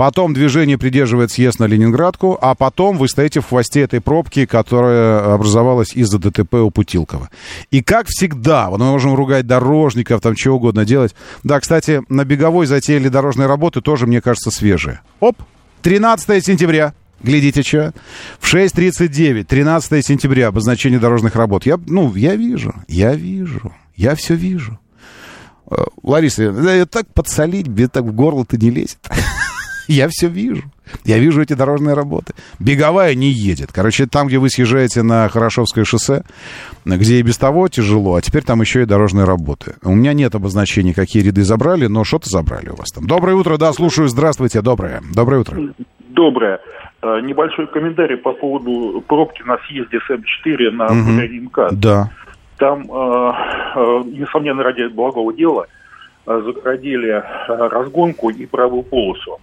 Потом 0.02 0.34
движение 0.34 0.80
придерживает 0.80 1.32
съезд 1.32 1.60
на 1.60 1.66
Ленинградку, 1.66 2.36
а 2.42 2.56
потом 2.56 2.98
вы 2.98 3.08
стоите 3.08 3.40
в 3.40 3.48
хвосте 3.48 3.82
этой 3.82 4.02
пробки, 4.02 4.48
которая 4.48 5.36
образовалась 5.36 5.94
из-за 5.94 6.18
ДТП 6.18 6.56
у 6.56 6.72
Путилкова. 6.72 7.30
И 7.70 7.84
как 7.84 8.08
всегда, 8.08 8.72
вот 8.72 8.80
мы 8.80 8.88
можем 8.88 9.14
ругать 9.14 9.46
дорожников, 9.46 10.20
там 10.22 10.34
чего 10.34 10.56
угодно 10.56 10.86
делать. 10.86 11.14
Да, 11.44 11.60
кстати, 11.60 12.02
на 12.10 12.26
беговой 12.26 12.66
затеяли 12.66 13.10
дорожные 13.10 13.48
работы, 13.48 13.82
тоже, 13.82 14.08
мне 14.08 14.22
кажется, 14.22 14.50
свежие. 14.50 15.02
Оп, 15.20 15.38
13 15.84 16.44
сентября. 16.44 16.96
Глядите, 17.22 17.62
что. 17.62 17.94
В 18.40 18.52
6.39, 18.52 19.44
13 19.44 20.04
сентября, 20.04 20.48
обозначение 20.48 21.00
дорожных 21.00 21.36
работ. 21.36 21.68
Я, 21.68 21.80
ну, 21.86 22.12
я 22.16 22.36
вижу, 22.36 22.74
я 22.88 23.14
вижу, 23.14 23.72
я 23.96 24.16
все 24.16 24.34
вижу. 24.34 24.80
Э, 25.70 25.76
Лариса, 26.02 26.52
да, 26.52 26.88
так 26.88 27.06
подсолить, 27.14 27.68
мне 27.68 27.88
так 27.88 28.04
в 28.06 28.14
горло-то 28.16 28.58
не 28.58 28.72
лезет. 28.72 28.98
Я 29.92 30.08
все 30.10 30.28
вижу. 30.30 30.64
Я 31.04 31.20
вижу 31.20 31.42
эти 31.42 31.52
дорожные 31.52 31.96
работы. 31.96 32.34
Беговая 32.60 33.14
не 33.14 33.30
едет. 33.30 33.72
Короче, 33.74 34.06
там, 34.06 34.28
где 34.28 34.38
вы 34.38 34.50
съезжаете 34.50 35.04
на 35.04 35.28
Хорошевское 35.28 35.84
шоссе, 35.84 36.24
где 36.86 37.20
и 37.20 37.22
без 37.22 37.38
того 37.38 37.68
тяжело, 37.68 38.16
а 38.16 38.22
теперь 38.22 38.44
там 38.44 38.62
еще 38.62 38.84
и 38.84 38.86
дорожные 38.86 39.26
работы. 39.26 39.76
У 39.84 39.94
меня 39.94 40.14
нет 40.14 40.34
обозначений, 40.34 40.94
какие 40.94 41.24
ряды 41.24 41.44
забрали, 41.44 41.88
но 41.88 42.06
что-то 42.06 42.30
забрали 42.30 42.70
у 42.70 42.76
вас 42.78 42.90
там. 42.92 43.06
Доброе 43.06 43.36
утро, 43.36 43.58
да, 43.58 43.74
слушаю. 43.74 44.08
Здравствуйте, 44.08 44.62
доброе. 44.62 45.02
Доброе 45.14 45.42
утро. 45.42 45.62
Доброе. 46.00 46.62
Э, 47.02 47.20
Небольшой 47.22 47.68
комментарий 47.68 48.16
по 48.16 48.32
поводу 48.32 49.04
пробки 49.06 49.44
на 49.44 49.58
съезде 49.68 50.00
с 50.00 50.10
М4 50.10 50.72
на 50.72 50.88
МКАД. 50.88 51.78
Да. 51.78 52.10
Там, 52.58 52.84
э, 52.84 53.32
э, 53.76 54.04
несомненно, 54.06 54.64
ради 54.64 54.88
благого 54.88 55.34
дела 55.34 55.68
загородили 56.26 57.24
разгонку 57.48 58.30
и 58.30 58.46
правую 58.46 58.84
полосу. 58.84 59.40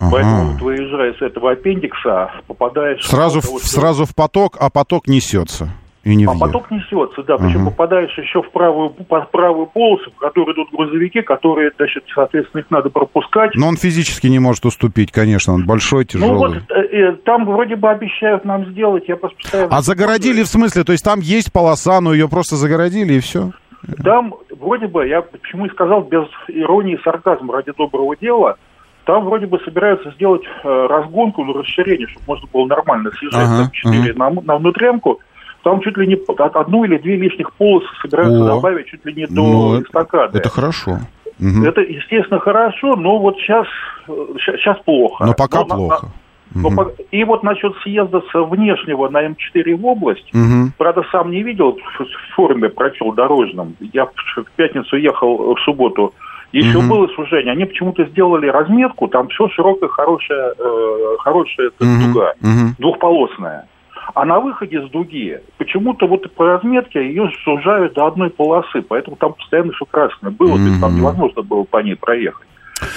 Ага. 0.00 0.10
Поэтому, 0.12 0.52
выезжая 0.60 1.12
с 1.14 1.22
этого 1.22 1.52
аппендикса, 1.52 2.30
попадаешь... 2.46 3.04
Сразу, 3.04 3.40
в, 3.40 3.46
того, 3.46 3.58
что- 3.58 3.68
сразу 3.68 4.04
в 4.04 4.14
поток, 4.14 4.56
а 4.60 4.70
поток 4.70 5.06
несется. 5.08 5.70
И 6.04 6.14
не 6.14 6.24
А 6.24 6.30
въедет. 6.30 6.46
поток 6.46 6.70
несется, 6.70 7.22
да, 7.24 7.36
причем 7.36 7.62
Ага. 7.62 7.70
попадаешь 7.70 8.16
еще 8.16 8.40
в 8.40 8.50
правую, 8.52 8.90
по 8.90 9.20
правую 9.22 9.66
полосу, 9.66 10.10
в 10.10 10.14
которой 10.18 10.54
идут 10.54 10.68
грузовики, 10.72 11.20
которые, 11.20 11.70
значит, 11.76 12.04
соответственно, 12.14 12.60
их 12.60 12.70
надо 12.70 12.88
пропускать. 12.88 13.50
Но 13.56 13.66
он 13.68 13.76
физически 13.76 14.28
не 14.28 14.38
может 14.38 14.64
уступить, 14.64 15.10
конечно, 15.12 15.52
он 15.52 15.66
большой, 15.66 16.06
Ну 16.14 16.34
вот 16.34 16.52
тяжелый. 16.52 16.62
э, 16.70 16.96
э, 17.10 17.12
там 17.24 17.44
вроде 17.44 17.76
бы 17.76 17.90
обещают 17.90 18.44
нам 18.44 18.66
сделать, 18.70 19.04
я 19.08 19.16
просто 19.16 19.36
постоянно... 19.42 19.76
А 19.76 19.82
загородили 19.82 20.44
в 20.44 20.46
смысле, 20.48 20.84
то 20.84 20.92
есть 20.92 21.04
там 21.04 21.18
есть 21.20 21.52
полоса, 21.52 22.00
но 22.00 22.14
ее 22.14 22.28
просто 22.28 22.54
загородили 22.56 23.14
и 23.14 23.20
все? 23.20 23.50
Там 24.02 24.34
вроде 24.58 24.86
бы, 24.86 25.06
я 25.06 25.20
почему 25.22 25.66
и 25.66 25.70
сказал 25.70 26.02
без 26.02 26.24
иронии 26.48 26.94
и 26.94 27.02
сарказма 27.02 27.52
ради 27.54 27.72
доброго 27.76 28.16
дела, 28.16 28.56
там 29.08 29.24
вроде 29.24 29.46
бы 29.46 29.58
собираются 29.60 30.10
сделать 30.10 30.42
э, 30.62 30.86
разгонку, 30.86 31.42
ну, 31.42 31.54
расширение, 31.54 32.06
чтобы 32.08 32.24
можно 32.26 32.46
было 32.52 32.66
нормально 32.66 33.10
съезжать 33.18 33.46
Ага, 33.48 33.70
с 33.72 33.86
М4 33.86 34.12
на, 34.18 34.28
на 34.42 34.56
внутрямку. 34.58 35.18
Там 35.62 35.80
чуть 35.80 35.96
ли 35.96 36.06
не 36.06 36.16
одну 36.36 36.84
или 36.84 36.98
две 36.98 37.16
лишних 37.16 37.50
полосы 37.54 37.86
собираются 38.02 38.44
О. 38.44 38.56
добавить 38.56 38.86
чуть 38.88 39.06
ли 39.06 39.14
не 39.14 39.26
до 39.26 39.32
Ну, 39.34 39.80
эстакады. 39.80 40.38
Это 40.38 40.50
хорошо. 40.50 40.98
Мгм. 41.38 41.64
Это, 41.64 41.80
естественно, 41.80 42.38
хорошо, 42.38 42.96
но 42.96 43.18
вот 43.18 43.38
сейчас, 43.38 43.66
сейчас 44.36 44.76
плохо. 44.84 45.24
Но 45.24 45.32
пока 45.32 45.60
Но 45.60 45.64
плохо. 45.64 46.06
на- 46.54 46.60
но 46.62 46.70
по- 46.76 46.92
И 47.10 47.24
вот 47.24 47.42
насчет 47.42 47.74
съезда 47.82 48.20
с 48.30 48.34
внешнего 48.34 49.08
на 49.08 49.22
М4 49.26 49.74
в 49.74 49.86
область, 49.86 50.28
Мгм. 50.34 50.74
Правда, 50.76 51.02
сам 51.10 51.30
не 51.30 51.42
видел, 51.42 51.78
в 51.98 52.34
форуме 52.34 52.68
прочел 52.68 53.12
дорожном. 53.14 53.74
Я 53.94 54.04
в 54.04 54.10
в 54.36 54.50
пятницу 54.56 54.96
ехал, 54.96 55.54
в 55.54 55.60
субботу. 55.60 56.12
Еще 56.52 56.78
Мгм. 56.78 56.88
было 56.88 57.06
сужение. 57.08 57.52
Они 57.52 57.64
почему-то 57.66 58.04
сделали 58.06 58.46
разметку, 58.48 59.06
там 59.08 59.28
все 59.28 59.48
широкая, 59.48 59.88
хорошая, 59.90 60.54
э, 60.58 61.16
хорошая 61.20 61.70
Мгм. 61.78 62.12
дуга, 62.12 62.32
Мгм. 62.40 62.74
двухполосная. 62.78 63.66
А 64.14 64.24
на 64.24 64.40
выходе 64.40 64.80
с 64.80 64.90
дуги 64.90 65.38
почему-то 65.58 66.06
вот 66.06 66.32
по 66.34 66.46
разметке 66.46 67.06
ее 67.06 67.30
сужают 67.44 67.92
до 67.92 68.06
одной 68.06 68.30
полосы, 68.30 68.80
поэтому 68.80 69.16
там 69.16 69.34
постоянно 69.34 69.72
все 69.72 69.84
красное 69.84 70.30
было, 70.30 70.56
то 70.56 70.62
есть 70.62 70.80
там 70.80 70.96
невозможно 70.96 71.42
было 71.42 71.64
по 71.64 71.82
ней 71.82 71.94
проехать. 71.96 72.46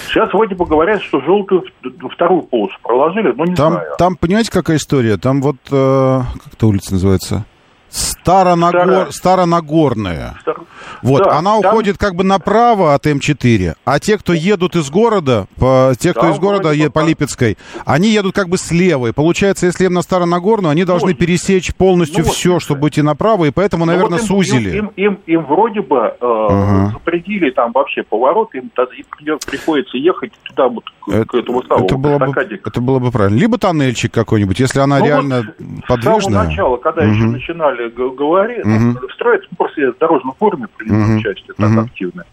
Сейчас 0.08 0.32
вроде 0.32 0.56
бы 0.56 0.66
говорят, 0.66 1.02
что 1.02 1.20
желтую 1.22 1.66
вторую 2.14 2.44
полосу 2.44 2.76
проложили, 2.84 3.34
но 3.36 3.46
не 3.46 3.56
Там, 3.56 3.74
знаю. 3.74 3.88
там, 3.98 4.16
понимаете, 4.16 4.52
какая 4.52 4.78
история? 4.78 5.18
Там 5.18 5.42
вот, 5.42 5.58
э, 5.72 6.20
как 6.46 6.54
эта 6.54 6.68
улица 6.68 6.94
называется? 6.94 7.46
Старонагор... 7.90 8.82
Старо- 8.88 9.12
Старонагорная. 9.12 10.34
Втор- 10.46 10.62
Вот, 11.02 11.24
Да, 11.24 11.38
она 11.38 11.60
там- 11.62 11.72
уходит 11.74 11.98
как 11.98 12.16
бы 12.16 12.24
направо 12.24 12.94
от 12.94 13.06
М4, 13.08 13.76
а 13.86 14.00
те, 14.00 14.18
кто 14.18 14.34
едут 14.34 14.76
из 14.76 14.90
города, 14.90 15.48
по, 15.60 15.94
те, 15.98 16.12
кто 16.12 16.22
Там 16.22 16.32
из 16.32 16.40
города 16.40 16.72
едет 16.72 16.94
по 16.94 17.04
Липецкой, 17.06 17.58
они 17.86 18.10
едут 18.10 18.36
как 18.36 18.50
бы 18.50 18.58
слева. 18.58 19.08
И 19.08 19.12
получается, 19.12 19.66
если 19.66 19.86
им 19.86 19.94
на 19.94 20.02
Старонагорную, 20.02 20.72
они 20.72 20.84
должны 20.86 21.12
вот. 21.12 21.18
пересечь 21.18 21.74
полностью 21.76 22.20
Ну 22.20 22.26
вот, 22.26 22.34
все, 22.36 22.60
чтобы 22.60 22.90
идти 22.90 23.02
направо, 23.02 23.46
и 23.46 23.52
поэтому, 23.52 23.86
Ну, 23.86 23.92
наверное, 23.92 24.20
вот 24.20 24.22
им- 24.22 24.28
сузили. 24.28 24.78
Им, 24.78 24.86
им, 24.96 25.14
им, 25.14 25.20
им 25.26 25.46
вроде 25.46 25.82
бы 25.82 25.98
э, 25.98 26.16
Ага. 26.22 26.92
запретили 26.94 27.50
там 27.52 27.72
вообще 27.74 28.04
поворот, 28.04 28.54
им, 28.56 28.70
им 29.26 29.38
приходится 29.46 29.98
ехать 29.98 30.32
туда 30.44 30.68
вот 30.68 30.84
к, 31.06 31.26
к 31.26 31.36
этому 31.36 31.64
самому 31.64 31.86
это, 31.86 31.98
было 31.98 32.18
бы, 32.20 32.34
это 32.66 32.82
было 32.82 33.00
бы 33.00 33.12
правильно. 33.12 33.38
Либо 33.38 33.58
тоннельчик 33.58 34.12
какой-нибудь, 34.14 34.60
если 34.60 34.80
она 34.80 35.00
Ну, 35.00 35.06
реально 35.06 35.36
вот 35.38 35.84
С 35.86 35.88
подвижная. 35.88 36.22
самого 36.22 36.44
начала, 36.48 36.78
когда 36.78 37.04
еще 37.04 37.24
Мгм. 37.24 37.32
начинали 37.34 37.90
говорить, 37.90 38.66
Мгм. 38.66 38.98
ну, 39.02 39.10
строить, 39.10 39.42
ну, 39.52 39.58
просто 39.58 39.82
я 39.82 39.92
в 39.92 40.71
принял 40.78 40.96
Мгм. 40.96 41.18
участие 41.18 41.54
так 41.58 41.70
Мгм. 41.70 41.80
активно. 41.80 42.26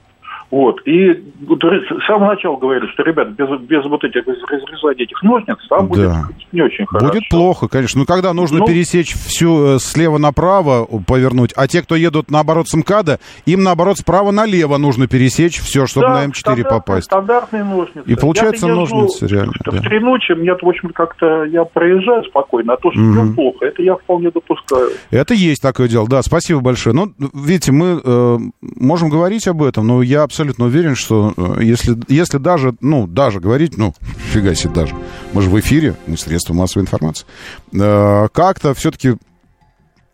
Вот. 0.51 0.81
И 0.87 1.13
вот 1.47 1.63
с 1.63 2.07
самого 2.07 2.31
начала 2.33 2.57
говорили, 2.57 2.87
что, 2.95 3.03
ребят, 3.03 3.29
без, 3.33 3.49
без 3.69 3.85
вот 3.85 4.03
этих 4.03 4.27
без 4.27 4.37
разрезания 4.45 5.05
этих 5.05 5.23
ножниц 5.23 5.57
там 5.69 5.89
будет 5.89 6.09
Да. 6.09 6.25
не 6.53 6.63
очень 6.63 6.87
хорошо. 6.87 7.09
Будет 7.13 7.29
плохо, 7.29 7.69
конечно. 7.69 8.01
Ну, 8.01 8.07
когда 8.07 8.33
нужно 8.33 8.61
Ну- 8.61 8.67
пересечь 8.67 9.13
всю 9.15 9.77
э, 9.77 9.79
слева 9.79 10.17
направо, 10.17 10.87
повернуть, 11.07 11.53
а 11.55 11.69
те, 11.69 11.83
кто 11.83 11.97
едут 11.97 12.31
наоборот 12.31 12.67
с 12.67 12.75
МКАДа, 12.75 13.21
им 13.45 13.63
наоборот 13.63 13.99
справа 13.99 14.31
налево 14.31 14.79
нужно 14.79 15.07
пересечь 15.07 15.59
все, 15.61 15.87
чтобы 15.87 16.07
Да, 16.07 16.15
на 16.15 16.25
М4 16.25 16.33
стандартные- 16.33 16.65
попасть. 16.65 17.05
Стандартные 17.05 17.65
ножницы. 17.65 18.03
И 18.07 18.15
получается 18.15 18.67
езжу 18.69 18.77
ножницы 18.81 19.27
реально, 19.27 19.53
В, 19.53 19.71
да. 19.71 19.81
три 19.83 20.01
ночи 20.01 20.33
мне, 20.33 20.55
в 20.55 20.67
общем, 20.67 20.89
как-то 20.95 21.45
я 21.45 21.65
проезжаю 21.65 22.25
спокойно, 22.25 22.73
а 22.73 22.77
то, 22.79 22.91
что 22.91 23.01
днем 23.01 23.35
плохо, 23.35 23.67
это 23.67 23.83
я 23.83 23.97
вполне 23.97 24.31
допускаю. 24.31 24.93
Это 25.11 25.35
есть 25.35 25.61
такое 25.61 25.89
дело, 25.89 26.09
да, 26.09 26.23
спасибо 26.23 26.61
большое. 26.61 26.97
Ну, 26.97 27.13
видите, 27.35 27.71
мы 27.71 28.01
э, 28.03 28.39
можем 28.63 29.11
говорить 29.11 29.47
об 29.47 29.63
этом, 29.63 29.87
но 29.87 30.01
я 30.01 30.23
абсолютно 30.23 30.38
уверен, 30.59 30.95
что 30.95 31.33
э, 31.37 31.63
если, 31.63 31.97
если 32.09 32.39
даже, 32.39 32.75
ну, 32.81 33.07
даже 33.07 33.41
говорить, 33.41 33.77
ну, 33.77 33.95
фига 34.33 34.55
себе 34.55 34.75
даже, 34.75 34.95
мы 35.33 35.43
же 35.43 35.51
в 35.51 35.59
эфире, 35.61 35.95
мы 36.07 36.17
средства 36.17 36.55
массовой 36.55 36.85
информации, 36.85 37.27
э, 37.73 38.29
как-то 38.33 38.75
все-таки 38.75 39.17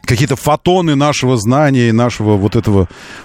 какие-то 0.06 0.36
фотоны 0.36 0.94
нашего 0.94 1.36
знания 1.36 1.88
и 1.88 1.92
нашего 1.92 2.36
вот 2.36 2.56
этого 2.56 2.82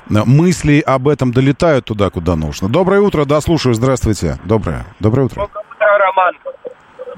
э, 0.09 0.13
мыслей 0.26 0.80
об 0.80 1.07
этом 1.07 1.31
долетают 1.31 1.85
туда, 1.85 2.09
куда 2.09 2.35
нужно. 2.35 2.69
Доброе 2.69 3.01
утро, 3.01 3.26
да, 3.26 3.41
слушаю, 3.41 3.73
здравствуйте. 3.73 4.38
Доброе, 4.45 4.85
доброе 4.99 5.23
утро. 5.23 5.41
Доброе 5.41 5.63
утро, 5.71 5.97
Роман. 5.97 6.34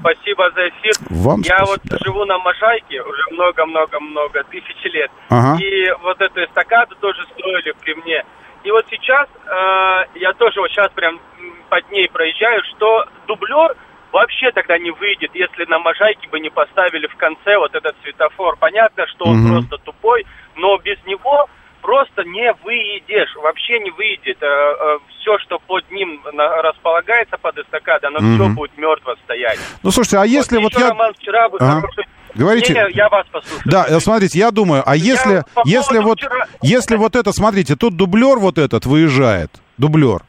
Спасибо 0.02 0.50
за 0.50 0.68
эфир. 0.68 0.92
Вам 1.10 1.40
Я 1.42 1.58
спасибо, 1.58 1.66
вот 1.66 1.80
да. 1.84 1.96
живу 2.04 2.24
на 2.24 2.38
Можайке 2.38 3.00
уже 3.02 3.22
много-много-много 3.30 4.42
тысяч 4.50 4.82
лет. 4.92 5.10
Ага. 5.28 5.62
И 5.62 5.92
вот 6.02 6.20
эту 6.20 6.44
эстакаду 6.44 6.96
тоже 6.96 7.22
строили 7.32 7.72
при 7.80 7.94
мне. 8.02 8.24
И 8.64 8.70
вот 8.70 8.86
сейчас, 8.90 9.28
э, 9.46 10.18
я 10.20 10.32
тоже 10.34 10.60
вот 10.60 10.70
сейчас 10.70 10.90
прям 10.92 11.20
под 11.68 11.90
ней 11.90 12.08
проезжаю, 12.08 12.62
что 12.64 13.04
дублер 13.26 13.74
вообще 14.12 14.52
тогда 14.52 14.78
не 14.78 14.90
выйдет, 14.90 15.30
если 15.34 15.64
на 15.64 15.78
Можайке 15.78 16.28
бы 16.28 16.38
не 16.38 16.50
поставили 16.50 17.06
в 17.06 17.16
конце 17.16 17.56
вот 17.58 17.74
этот 17.74 17.96
светофор. 18.02 18.56
Понятно, 18.56 19.06
что 19.08 19.24
он 19.26 19.38
Мгм. 19.38 19.52
просто 19.52 19.78
тупой, 19.84 20.26
но 20.56 20.76
без 20.78 21.02
него 21.06 21.48
просто 21.80 22.22
не 22.24 22.52
выедешь, 22.62 23.34
вообще 23.36 23.80
не 23.80 23.90
выйдет. 23.90 24.38
все, 25.18 25.38
что 25.38 25.58
под 25.60 25.88
ним 25.92 26.20
располагается 26.24 27.38
под 27.38 27.56
эстакадой, 27.58 28.08
оно 28.10 28.18
все 28.18 28.44
Мгм. 28.44 28.54
будет 28.54 28.76
мертво 28.76 29.14
стоять. 29.24 29.58
Ну, 29.84 29.90
слушайте, 29.92 30.18
а 30.18 30.24
если 30.26 30.58
вот 30.58 30.72
еще, 30.72 30.82
я... 30.82 30.88
Роман, 30.90 31.14
вчера 31.14 31.48
бы 31.48 31.58
Ага. 31.60 31.80
хороший- 31.80 32.04
Говорите. 32.34 32.72
Не, 32.72 32.80
не, 32.80 32.96
я 32.96 33.08
вас 33.08 33.26
послушаю. 33.30 33.62
Да, 33.64 33.86
э, 33.88 34.00
смотрите, 34.00 34.38
я 34.38 34.50
думаю, 34.50 34.82
а 34.86 34.96
если, 34.96 35.44
по 35.54 35.62
если 35.64 35.98
вот, 35.98 36.18
вчера- 36.18 36.46
если 36.62 36.96
вот 36.96 37.16
это, 37.16 37.32
смотрите, 37.32 37.76
тут 37.76 37.96
дублер 37.96 38.38
вот 38.38 38.58
этот 38.58 38.86
выезжает, 38.86 39.50
дублер, 39.78 40.22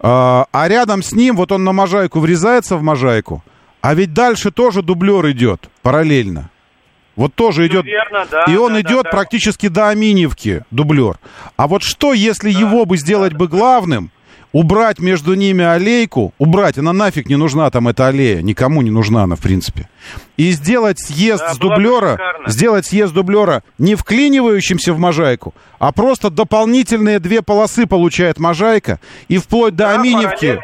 а, 0.00 0.46
а 0.52 0.68
рядом 0.68 1.02
с 1.02 1.12
ним 1.12 1.36
вот 1.36 1.52
он 1.52 1.64
на 1.64 1.72
можайку 1.72 2.20
врезается 2.20 2.76
в 2.76 2.82
можайку, 2.82 3.42
а 3.80 3.94
ведь 3.94 4.12
дальше 4.12 4.50
тоже 4.50 4.82
дублер 4.82 5.30
идет 5.30 5.68
параллельно. 5.82 6.50
Вот 7.16 7.34
тоже 7.34 7.68
идет, 7.68 7.84
верно, 7.84 8.26
да, 8.28 8.44
и 8.48 8.56
он 8.56 8.72
да, 8.72 8.80
идет 8.80 9.04
да, 9.04 9.10
да. 9.10 9.10
практически 9.10 9.68
до 9.68 9.88
Аминевки, 9.88 10.64
дублер. 10.72 11.18
А 11.56 11.68
вот 11.68 11.84
что, 11.84 12.12
если 12.12 12.50
его 12.50 12.86
бы 12.86 12.96
сделать 12.96 13.34
бы 13.34 13.46
главным, 13.46 14.10
убрать 14.54 15.00
между 15.00 15.34
ними 15.34 15.64
аллейку, 15.64 16.32
убрать, 16.38 16.78
она 16.78 16.92
нафиг 16.92 17.28
не 17.28 17.36
нужна 17.36 17.68
там 17.70 17.88
эта 17.88 18.06
аллея, 18.06 18.40
никому 18.40 18.82
не 18.82 18.90
нужна 18.90 19.24
она 19.24 19.34
в 19.36 19.40
принципе, 19.40 19.88
и 20.36 20.52
сделать 20.52 21.00
съезд 21.00 21.40
Да, 21.40 21.54
с 21.54 21.58
дублера, 21.58 22.18
сделать 22.46 22.86
съезд 22.86 23.12
дублера 23.12 23.64
не 23.78 23.96
вклинивающимся 23.96 24.94
в 24.94 24.98
можайку, 24.98 25.54
а 25.80 25.90
просто 25.92 26.30
дополнительные 26.30 27.18
две 27.18 27.42
полосы 27.42 27.86
получает 27.86 28.38
можайка, 28.38 29.00
и 29.28 29.38
вплоть 29.38 29.74
до 29.74 29.84
Да, 29.84 30.00
Аминевки, 30.00 30.58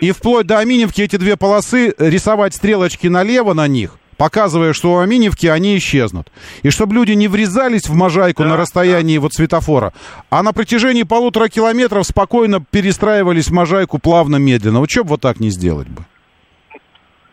и 0.00 0.10
вплоть 0.12 0.46
до 0.46 0.58
Аминевки 0.58 1.00
эти 1.00 1.16
две 1.16 1.38
полосы 1.38 1.94
рисовать 1.98 2.54
стрелочки 2.54 3.06
налево 3.06 3.54
на 3.54 3.66
них, 3.66 3.98
показывая, 4.16 4.72
что 4.72 4.94
у 4.94 4.98
Аминевки 4.98 5.46
они 5.46 5.76
исчезнут. 5.78 6.32
И 6.62 6.70
чтобы 6.70 6.94
люди 6.94 7.12
не 7.12 7.28
врезались 7.28 7.88
в 7.88 7.94
можайку 7.94 8.44
на 8.44 8.56
расстоянии 8.56 9.18
вот 9.18 9.32
светофора, 9.34 9.92
а 10.30 10.42
на 10.42 10.52
протяжении 10.52 11.02
полутора 11.04 11.48
километров 11.48 12.06
спокойно 12.06 12.60
перестраивались 12.60 13.48
в 13.48 13.52
можайку 13.52 13.98
плавно, 13.98 14.36
медленно. 14.36 14.80
Вот 14.80 14.90
что 14.90 15.04
бы 15.04 15.10
вот 15.10 15.20
так 15.20 15.40
не 15.40 15.50
сделать 15.50 15.88
бы? 15.88 16.02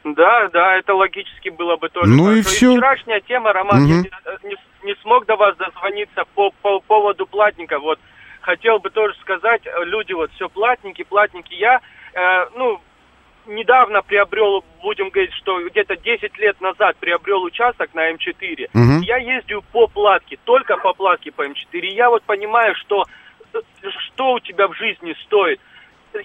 Да, 0.03 0.49
да, 0.51 0.75
это 0.77 0.93
логически 0.95 1.49
было 1.49 1.77
бы 1.77 1.87
тоже. 1.89 2.09
Ну 2.11 2.31
и 2.33 2.41
хорошо. 2.41 2.49
всё. 2.57 2.71
вчерашняя 2.73 3.21
тема, 3.21 3.53
Роман, 3.53 3.85
я 3.85 3.95
Мгм. 3.95 4.03
не, 4.43 4.49
не- 4.49 4.57
не 4.87 4.95
смог 5.01 5.25
до 5.25 5.37
вас 5.37 5.55
дозвониться 5.55 6.23
по, 6.35 6.51
по 6.61 6.81
поводу 6.81 7.25
платника. 7.25 7.79
Вот 7.79 7.99
хотел 8.41 8.79
бы 8.79 8.89
тоже 8.89 9.13
сказать, 9.21 9.61
э, 9.65 9.69
люди 9.85 10.11
вот 10.11 10.29
все 10.35 10.49
платники, 10.49 11.03
платники. 11.03 11.53
Я, 11.53 11.79
э, 12.13 12.19
ну, 12.57 12.81
недавно 13.45 14.01
приобрел, 14.01 14.63
будем 14.81 15.09
говорить, 15.09 15.33
что 15.33 15.61
где-то 15.69 15.95
10 15.95 16.37
лет 16.37 16.59
назад 16.61 16.95
приобрел 16.97 17.43
участок 17.43 17.93
на 17.93 18.11
М4. 18.11 18.69
Мгм. 18.73 19.01
Я 19.01 19.17
ездил 19.17 19.63
по 19.71 19.87
платке, 19.87 20.37
только 20.43 20.77
по 20.77 20.93
платке 20.93 21.31
по 21.31 21.45
М4. 21.45 21.79
И 21.79 21.95
я 21.95 22.09
вот 22.09 22.23
понимаю, 22.23 22.75
что 22.75 23.05
э, 23.53 23.59
что 24.07 24.33
у 24.33 24.39
тебя 24.39 24.67
в 24.67 24.73
жизни 24.73 25.15
стоит 25.25 25.59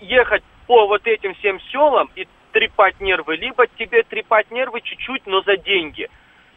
ехать 0.00 0.42
по 0.66 0.86
вот 0.86 1.06
этим 1.06 1.34
всем 1.34 1.60
селам 1.72 2.10
и 2.14 2.26
трепать 2.52 3.00
нервы, 3.00 3.36
либо 3.36 3.66
тебе 3.66 4.02
трепать 4.02 4.50
нервы 4.50 4.80
чуть-чуть, 4.80 5.26
но 5.26 5.42
за 5.42 5.56
деньги. 5.56 6.08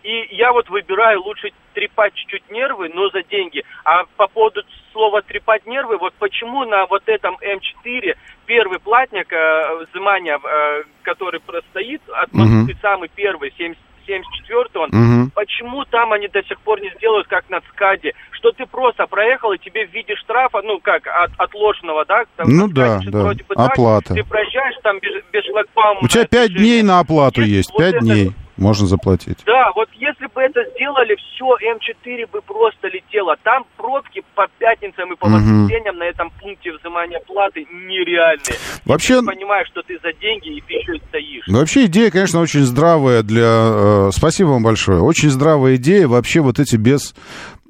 И 0.04 0.28
я 0.36 0.52
вот 0.52 0.70
выбираю 0.70 1.22
лучше 1.24 1.52
трепать 1.74 2.14
чуть-чуть 2.16 2.50
нервы, 2.52 2.90
но 2.94 3.10
за 3.10 3.22
деньги. 3.24 3.64
А 3.86 4.04
по 4.18 4.28
поводу 4.28 4.62
слова 4.92 5.22
трепать 5.22 5.66
нервы, 5.68 5.98
вот 5.98 6.14
почему 6.20 6.66
на 6.66 6.86
вот 6.88 7.04
этом 7.08 7.38
М4 7.42 8.16
первый 8.46 8.80
платник 8.80 9.32
э, 9.32 9.86
взимания, 9.92 10.40
э, 10.44 10.84
который 11.04 11.40
простоит, 11.40 12.02
от 12.10 12.34
Мгм. 12.34 12.48
Москвы 12.62 12.76
самый 12.82 13.10
первый, 13.14 13.54
70 13.58 13.78
74 14.08 14.66
он, 14.84 14.90
Мгм. 14.92 15.32
почему 15.36 15.86
там 15.86 16.12
они 16.12 16.28
до 16.28 16.42
сих 16.44 16.60
пор 16.62 16.82
не 16.82 16.90
сделают, 16.98 17.28
как 17.28 17.48
на 17.52 17.62
СКАДе, 17.70 18.14
что 18.32 18.52
ты 18.52 18.66
просто 18.66 19.06
проехал, 19.06 19.52
и 19.54 19.60
тебе 19.60 19.86
в 19.86 19.92
виде 19.94 20.16
штрафа, 20.16 20.62
ну 20.64 20.80
как, 20.80 21.06
от, 21.06 21.32
отложенного, 21.38 22.04
да? 22.06 22.24
там 22.36 22.48
Ну 22.50 22.68
да, 22.68 22.98
СКАДе 22.98 23.10
да. 23.12 23.22
вроде 23.22 23.44
бы 23.44 23.54
так, 23.56 23.72
Оплата. 23.74 24.16
ты 24.16 24.24
проезжаешь 24.24 24.76
там 24.82 24.98
без, 25.00 25.24
без 25.32 25.46
шлагбаума. 25.46 26.00
У 26.02 26.08
тебя 26.08 26.26
пять 26.26 26.52
дней 26.52 26.82
на 26.82 27.00
оплату 27.00 27.42
Если 27.42 27.56
есть, 27.58 27.70
вот 27.72 27.78
пять 27.78 27.94
это- 27.94 28.00
дней 28.06 28.32
можно 28.62 28.88
заплатить. 28.88 29.40
Да, 29.46 29.72
вот 29.76 29.90
если 29.94 30.28
бы 30.28 30.42
это 30.42 30.62
сделали, 30.76 31.16
все, 31.16 31.46
М4 31.46 32.32
бы 32.32 32.42
просто 32.42 32.88
летело. 32.88 33.36
Там 33.44 33.66
пробки 33.76 34.22
по 34.36 34.48
пятницам 34.60 35.12
и 35.12 35.16
по 35.18 35.28
Мгм. 35.28 35.64
воскресеньям 35.66 35.98
на 35.98 36.04
этом 36.04 36.30
пункте 36.40 36.72
взимания 36.72 37.20
платы 37.28 37.66
нереальные. 37.72 38.58
Вообще- 38.86 39.20
Ты 39.20 39.26
понимаешь, 39.26 39.68
что 39.68 39.82
ты 39.82 39.98
за 40.02 40.14
деньги, 40.14 40.58
и 40.58 40.62
ты 40.62 40.74
еще 40.76 40.96
и 40.98 41.02
стоишь. 41.10 41.44
Ну, 41.48 41.60
вообще 41.60 41.86
идея, 41.86 42.12
конечно, 42.12 42.40
очень 42.40 42.62
здравая 42.62 43.24
для... 43.24 43.42
э, 43.46 44.10
спасибо 44.14 44.50
вам 44.50 44.64
большое. 44.64 45.02
Очень 45.02 45.30
здравая 45.30 45.76
идея 45.76 46.08
вообще 46.08 46.42
вот 46.42 46.60
эти 46.60 46.76
без, 46.76 47.14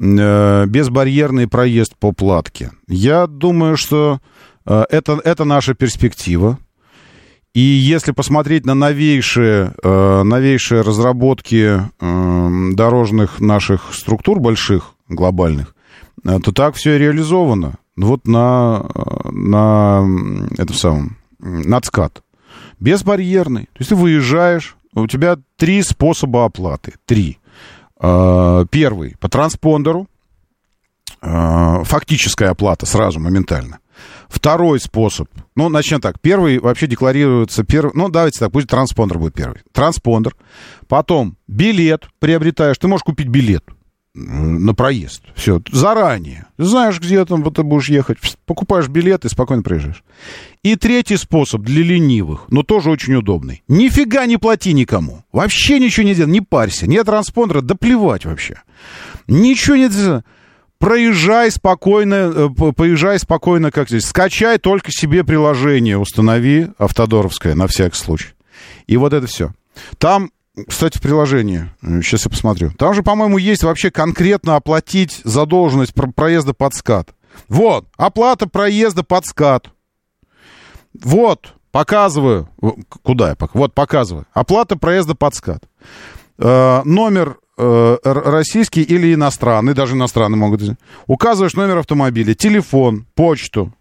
э, 0.01 0.65
безбарьерный 0.65 1.47
проезд 1.47 1.97
по 1.99 2.11
платке. 2.11 2.71
Я 2.87 3.27
думаю, 3.27 3.77
что 3.77 4.19
э, 4.65 4.83
это, 4.89 5.19
это 5.23 5.43
наша 5.45 5.73
перспектива. 5.73 6.57
И 7.53 7.59
если 7.59 8.13
посмотреть 8.13 8.65
на 8.65 8.75
новейшие, 8.75 9.73
э, 9.83 10.23
новейшие 10.23 10.81
разработки 10.81 11.81
э, 11.99 12.71
дорожных 12.73 13.41
наших 13.41 13.93
структур 13.93 14.39
больших, 14.39 14.93
глобальных, 15.09 15.75
э, 16.23 16.39
то 16.39 16.53
так 16.53 16.75
все 16.75 16.97
реализовано. 16.97 17.73
Вот 17.97 18.25
на, 18.25 18.85
на 19.31 20.07
этом 20.57 20.75
самом, 20.75 21.17
м, 21.41 21.61
нацкат. 21.63 22.23
Безбарьерный. 22.79 23.65
То 23.65 23.79
есть 23.79 23.89
ты 23.89 23.95
выезжаешь, 23.95 24.77
у 24.95 25.05
тебя 25.07 25.37
три 25.57 25.83
способа 25.83 26.45
оплаты. 26.45 26.93
Три. 27.05 27.37
Первый 27.99 29.15
по 29.19 29.29
транспондеру. 29.29 30.07
Фактическая 31.21 32.49
оплата 32.49 32.87
сразу, 32.87 33.19
моментально. 33.19 33.77
Второй 34.31 34.79
способ. 34.79 35.27
Ну, 35.57 35.67
начнем 35.67 35.99
так. 35.99 36.19
Первый 36.21 36.59
вообще 36.59 36.87
декларируется... 36.87 37.65
Первый, 37.65 37.91
ну, 37.93 38.07
давайте 38.07 38.39
так, 38.39 38.51
пусть 38.51 38.67
транспондер 38.67 39.19
будет 39.19 39.33
первый. 39.33 39.59
Транспондер. 39.73 40.37
Потом 40.87 41.35
билет 41.47 42.07
приобретаешь. 42.19 42.77
Ты 42.77 42.87
можешь 42.87 43.03
купить 43.03 43.27
билет 43.27 43.65
на 44.13 44.73
проезд. 44.73 45.23
Все, 45.35 45.61
заранее. 45.69 46.47
Знаешь, 46.57 46.99
где 46.99 47.23
там 47.25 47.43
ты 47.51 47.63
будешь 47.63 47.89
ехать. 47.89 48.17
Покупаешь 48.45 48.87
билет 48.87 49.25
и 49.25 49.29
спокойно 49.29 49.63
проезжаешь. 49.63 50.03
И 50.63 50.77
третий 50.77 51.17
способ 51.17 51.61
для 51.61 51.83
ленивых, 51.83 52.45
но 52.49 52.63
тоже 52.63 52.89
очень 52.89 53.15
удобный. 53.15 53.63
Нифига 53.67 54.25
не 54.27 54.37
плати 54.37 54.71
никому. 54.71 55.25
Вообще 55.33 55.77
ничего 55.77 56.05
не 56.05 56.15
делай, 56.15 56.31
не 56.31 56.41
парься. 56.41 56.87
Нет 56.87 57.05
транспондера, 57.05 57.61
да 57.61 57.75
плевать 57.75 58.23
вообще. 58.23 58.61
Ничего 59.27 59.75
не 59.75 59.89
делай. 59.89 60.21
Проезжай 60.81 61.51
спокойно, 61.51 62.15
э, 62.15 62.49
по- 62.49 62.71
поезжай 62.71 63.19
спокойно, 63.19 63.69
как 63.71 63.87
здесь. 63.87 64.05
Скачай 64.05 64.57
только 64.57 64.91
себе 64.91 65.23
приложение, 65.23 65.99
установи 65.99 66.69
автодоровское 66.79 67.53
на 67.53 67.67
всякий 67.67 67.95
случай. 67.97 68.29
И 68.87 68.97
вот 68.97 69.13
это 69.13 69.27
все. 69.27 69.51
Там, 69.99 70.31
кстати, 70.67 70.97
в 70.97 71.01
приложении, 71.01 71.69
сейчас 71.81 72.25
я 72.25 72.31
посмотрю. 72.31 72.71
Там 72.71 72.95
же, 72.95 73.03
по-моему, 73.03 73.37
есть 73.37 73.63
вообще 73.63 73.91
конкретно 73.91 74.55
оплатить 74.55 75.21
задолженность 75.23 75.93
про- 75.93 76.11
проезда 76.11 76.53
под 76.53 76.73
скат. 76.73 77.13
Вот, 77.47 77.85
оплата 77.95 78.49
проезда 78.49 79.03
под 79.03 79.25
скат. 79.27 79.69
Вот, 80.99 81.53
показываю. 81.71 82.49
Куда 83.03 83.29
я 83.29 83.35
пока? 83.35 83.57
Вот, 83.57 83.73
показываю. 83.75 84.25
Оплата 84.33 84.75
проезда 84.77 85.13
под 85.15 85.35
скат. 85.35 85.63
Э, 86.39 86.81
номер 86.85 87.37
э, 87.61 87.97
российский 88.03 88.81
или 88.81 89.13
иностранный, 89.13 89.73
даже 89.73 89.95
иностранный 89.95 90.37
могут. 90.37 90.61
Указываешь 91.07 91.53
номер 91.53 91.77
автомобиля, 91.77 92.33
телефон, 92.33 93.05
почту. 93.15 93.73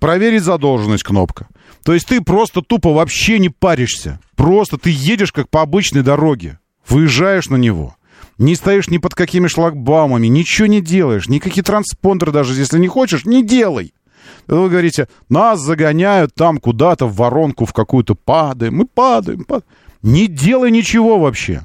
Проверить 0.00 0.44
задолженность 0.44 1.02
кнопка. 1.02 1.48
То 1.84 1.92
есть 1.92 2.06
ты 2.06 2.20
просто 2.20 2.62
тупо 2.62 2.92
вообще 2.92 3.38
не 3.38 3.48
паришься. 3.48 4.20
Просто 4.36 4.78
ты 4.78 4.90
едешь 4.90 5.32
как 5.32 5.48
по 5.48 5.62
обычной 5.62 6.02
дороге. 6.02 6.58
Выезжаешь 6.88 7.48
на 7.48 7.56
него. 7.56 7.96
Не 8.38 8.54
стоишь 8.54 8.88
ни 8.88 8.98
под 8.98 9.14
какими 9.14 9.48
шлагбаумами, 9.48 10.28
ничего 10.28 10.68
не 10.68 10.80
делаешь. 10.80 11.28
Никакие 11.28 11.64
транспондеры 11.64 12.30
даже, 12.30 12.54
если 12.54 12.78
не 12.78 12.86
хочешь, 12.86 13.24
не 13.24 13.42
делай. 13.44 13.92
Вы 14.46 14.68
говорите, 14.70 15.08
нас 15.28 15.60
загоняют 15.60 16.34
там 16.34 16.58
куда-то 16.58 17.06
в 17.06 17.16
воронку, 17.16 17.66
в 17.66 17.72
какую-то 17.72 18.14
падаем. 18.14 18.76
Мы 18.76 18.86
падаем, 18.86 19.44
падаем. 19.44 19.64
Не 20.02 20.28
делай 20.28 20.70
ничего 20.70 21.18
вообще. 21.18 21.64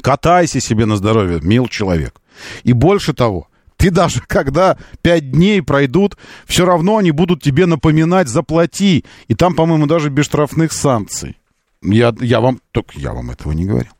Катайся 0.00 0.60
себе 0.60 0.86
на 0.86 0.96
здоровье, 0.96 1.40
мил 1.42 1.68
человек. 1.68 2.20
И 2.62 2.72
больше 2.72 3.12
того, 3.14 3.48
ты 3.76 3.90
даже 3.90 4.20
когда 4.26 4.76
пять 5.02 5.30
дней 5.30 5.62
пройдут, 5.62 6.16
все 6.46 6.64
равно 6.64 6.98
они 6.98 7.10
будут 7.10 7.42
тебе 7.42 7.66
напоминать, 7.66 8.28
заплати. 8.28 9.04
И 9.28 9.34
там, 9.34 9.54
по-моему, 9.54 9.86
даже 9.86 10.10
без 10.10 10.26
штрафных 10.26 10.72
санкций. 10.72 11.38
Я, 11.82 12.14
я 12.20 12.40
вам, 12.40 12.60
только 12.72 12.98
я 12.98 13.12
вам 13.12 13.30
этого 13.30 13.52
не 13.52 13.66
говорил. 13.66 13.92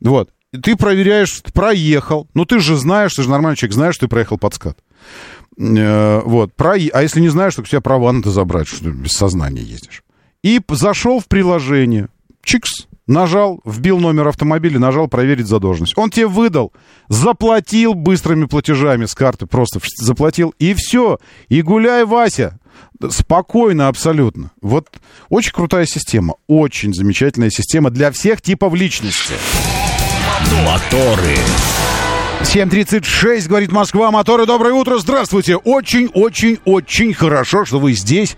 Вот. 0.00 0.30
И 0.52 0.58
ты 0.58 0.76
проверяешь, 0.76 1.42
проехал. 1.52 2.26
Ну, 2.32 2.46
ты 2.46 2.58
же 2.58 2.76
знаешь, 2.76 3.14
ты 3.14 3.22
же 3.22 3.28
нормальный 3.28 3.56
человек, 3.56 3.74
знаешь, 3.74 3.94
что 3.94 4.06
ты 4.06 4.10
проехал 4.10 4.38
под 4.38 4.54
скат. 4.54 4.78
Э, 5.58 6.22
вот. 6.24 6.54
Про... 6.54 6.76
А 6.92 7.02
если 7.02 7.20
не 7.20 7.28
знаешь, 7.28 7.54
то 7.54 7.62
у 7.62 7.64
тебя 7.64 7.82
права 7.82 8.12
надо 8.12 8.30
забрать, 8.30 8.68
что 8.68 8.84
ты 8.84 8.90
без 8.90 9.12
сознания 9.12 9.62
ездишь. 9.62 10.02
И 10.42 10.60
зашел 10.70 11.20
в 11.20 11.26
приложение. 11.26 12.08
Чикс. 12.42 12.86
Нажал, 13.08 13.60
вбил 13.64 13.98
номер 13.98 14.28
автомобиля, 14.28 14.78
нажал 14.78 15.08
проверить 15.08 15.46
задолженность. 15.46 15.96
Он 15.96 16.10
тебе 16.10 16.26
выдал, 16.26 16.74
заплатил 17.08 17.94
быстрыми 17.94 18.44
платежами 18.44 19.06
с 19.06 19.14
карты, 19.14 19.46
просто 19.46 19.80
заплатил, 19.96 20.54
и 20.58 20.74
все. 20.74 21.18
И 21.48 21.62
гуляй, 21.62 22.04
Вася. 22.04 22.60
Спокойно 23.08 23.88
абсолютно. 23.88 24.50
Вот 24.60 24.88
очень 25.30 25.52
крутая 25.52 25.86
система. 25.86 26.34
Очень 26.48 26.92
замечательная 26.92 27.50
система 27.50 27.88
для 27.90 28.12
всех 28.12 28.42
типов 28.42 28.74
личности. 28.74 29.32
Моторы. 30.66 31.36
7.36, 32.42 33.48
говорит 33.48 33.72
Москва, 33.72 34.10
моторы, 34.10 34.46
доброе 34.46 34.72
утро, 34.72 34.98
здравствуйте. 34.98 35.56
Очень-очень-очень 35.56 37.12
хорошо, 37.12 37.64
что 37.64 37.78
вы 37.78 37.92
здесь. 37.92 38.36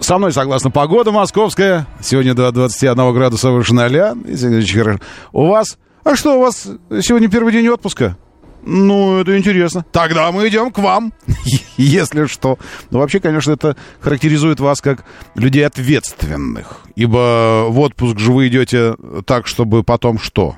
Со 0.00 0.16
мной 0.16 0.32
согласно 0.32 0.70
погода 0.70 1.10
московская. 1.10 1.86
Сегодня 2.00 2.34
до 2.34 2.50
21 2.52 3.12
градуса 3.12 3.50
выше 3.50 3.74
ноля. 3.74 4.14
Очень 4.24 4.78
хорошо. 4.78 5.00
У 5.32 5.46
вас? 5.46 5.76
А 6.04 6.14
что, 6.16 6.38
у 6.38 6.40
вас 6.40 6.68
сегодня 7.02 7.28
первый 7.28 7.52
день 7.52 7.68
отпуска? 7.68 8.16
Ну, 8.64 9.18
это 9.18 9.36
интересно. 9.36 9.84
Тогда 9.90 10.30
мы 10.30 10.48
идем 10.48 10.70
к 10.70 10.78
вам, 10.78 11.12
если 11.76 12.26
что. 12.26 12.58
Но 12.90 13.00
вообще, 13.00 13.18
конечно, 13.18 13.52
это 13.52 13.76
характеризует 14.00 14.60
вас 14.60 14.80
как 14.80 15.04
людей 15.34 15.66
ответственных. 15.66 16.80
Ибо 16.94 17.66
в 17.68 17.80
отпуск 17.80 18.18
же 18.18 18.32
вы 18.32 18.48
идете 18.48 18.94
так, 19.26 19.48
чтобы 19.48 19.82
потом 19.82 20.18
что? 20.18 20.56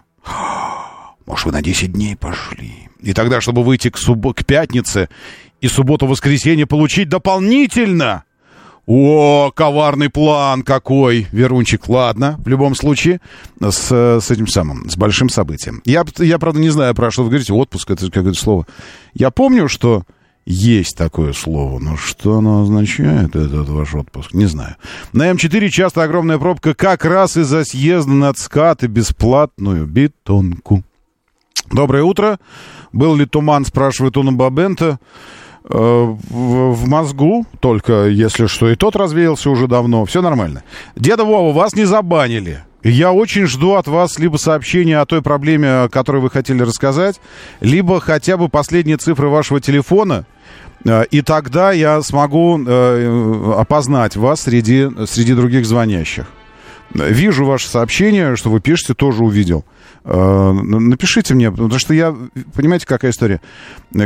Может, 1.27 1.47
вы 1.47 1.53
на 1.53 1.63
10 1.63 1.93
дней 1.93 2.17
пошли. 2.17 2.89
И 3.01 3.13
тогда, 3.13 3.41
чтобы 3.41 3.63
выйти 3.63 3.91
к, 3.91 3.99
суб... 3.99 4.35
к 4.35 4.45
пятнице 4.45 5.09
и 5.61 5.69
субботу-воскресенье 5.69 6.67
получить 6.67 7.09
дополнительно. 7.09 8.25
О, 8.87 9.51
коварный 9.55 10.11
план 10.11 10.63
какой, 10.63 11.27
Верунчик. 11.33 11.89
Ладно, 11.89 12.39
в 12.45 12.49
любом 12.49 12.75
случае, 12.75 13.21
с, 13.61 14.21
с 14.21 14.31
этим 14.31 14.47
самым, 14.47 14.91
с 14.91 14.97
большим 14.97 15.31
событием. 15.31 15.81
Я, 15.87 16.05
я, 16.19 16.39
правда, 16.39 16.61
не 16.61 16.69
знаю, 16.69 16.95
про 16.95 17.11
что 17.11 17.23
вы 17.23 17.31
говорите. 17.31 17.55
Отпуск, 17.55 17.91
это 17.91 18.11
какое-то 18.11 18.39
слово. 18.39 18.67
Я 19.15 19.31
помню, 19.31 19.69
что 19.69 20.03
есть 20.45 20.97
такое 20.99 21.33
слово, 21.33 21.79
но 21.79 21.97
что 21.97 22.39
оно 22.39 22.63
означает, 22.63 23.35
этот 23.35 23.69
ваш 23.71 23.95
отпуск, 23.95 24.35
не 24.35 24.45
знаю. 24.45 24.77
На 25.15 25.31
М4 25.31 25.69
часто 25.71 26.03
огромная 26.03 26.39
пробка 26.39 26.75
как 26.75 27.07
раз 27.07 27.39
из-за 27.39 27.65
съезда 27.65 28.13
над 28.13 28.37
скат 28.37 28.85
и 28.85 28.87
бесплатную 28.87 29.87
бетонку. 29.87 30.83
Доброе 31.75 32.05
утро. 32.05 32.39
Был 32.93 33.17
ли 33.17 33.27
туман, 33.27 33.65
спрашивает 33.65 34.17
Уна 34.17 34.33
Бабента. 34.33 34.99
э, 35.69 35.77
в, 35.77 36.89
мозгу, 36.89 37.47
только 37.59 38.07
если 38.07 38.47
что, 38.47 38.69
и 38.71 38.77
тот 38.77 38.97
развеялся 38.97 39.49
уже 39.49 39.67
давно, 39.67 40.05
все 40.05 40.21
нормально. 40.21 40.63
Деда 40.95 41.25
Вова, 41.25 41.55
вас 41.55 41.75
не 41.75 41.85
забанили. 41.85 42.63
Я 42.83 43.13
очень 43.13 43.47
жду 43.47 43.75
от 43.75 43.89
вас 43.89 44.19
либо 44.19 44.37
сообщения 44.37 44.99
о 44.99 45.07
той 45.07 45.23
проблеме, 45.23 45.69
о 45.69 45.89
которой 45.89 46.21
вы 46.21 46.29
хотели 46.29 46.61
рассказать, 46.61 47.19
либо 47.61 47.99
хотя 47.99 48.37
бы 48.37 48.51
последние 48.51 48.99
цифры 48.99 49.29
вашего 49.29 49.59
телефона, 49.61 50.27
э, 50.85 51.07
и 51.11 51.23
тогда 51.23 51.73
я 51.73 52.03
смогу 52.03 52.61
э, 52.65 53.55
опознать 53.57 54.17
вас 54.17 54.43
среди, 54.43 54.89
среди 55.07 55.35
других 55.35 55.65
звонящих. 55.65 56.27
Вижу 56.93 57.45
ваше 57.45 57.69
сообщение, 57.69 58.37
что 58.37 58.51
вы 58.51 58.61
пишете, 58.61 58.95
тоже 58.95 59.25
увидел. 59.25 59.65
Э, 60.05 60.53
напишите 60.53 61.35
мне, 61.35 61.51
потому 61.51 61.79
что 61.79 61.95
я, 61.95 62.15
понимаете, 62.55 62.87
какая 62.87 63.11
история? 63.11 63.41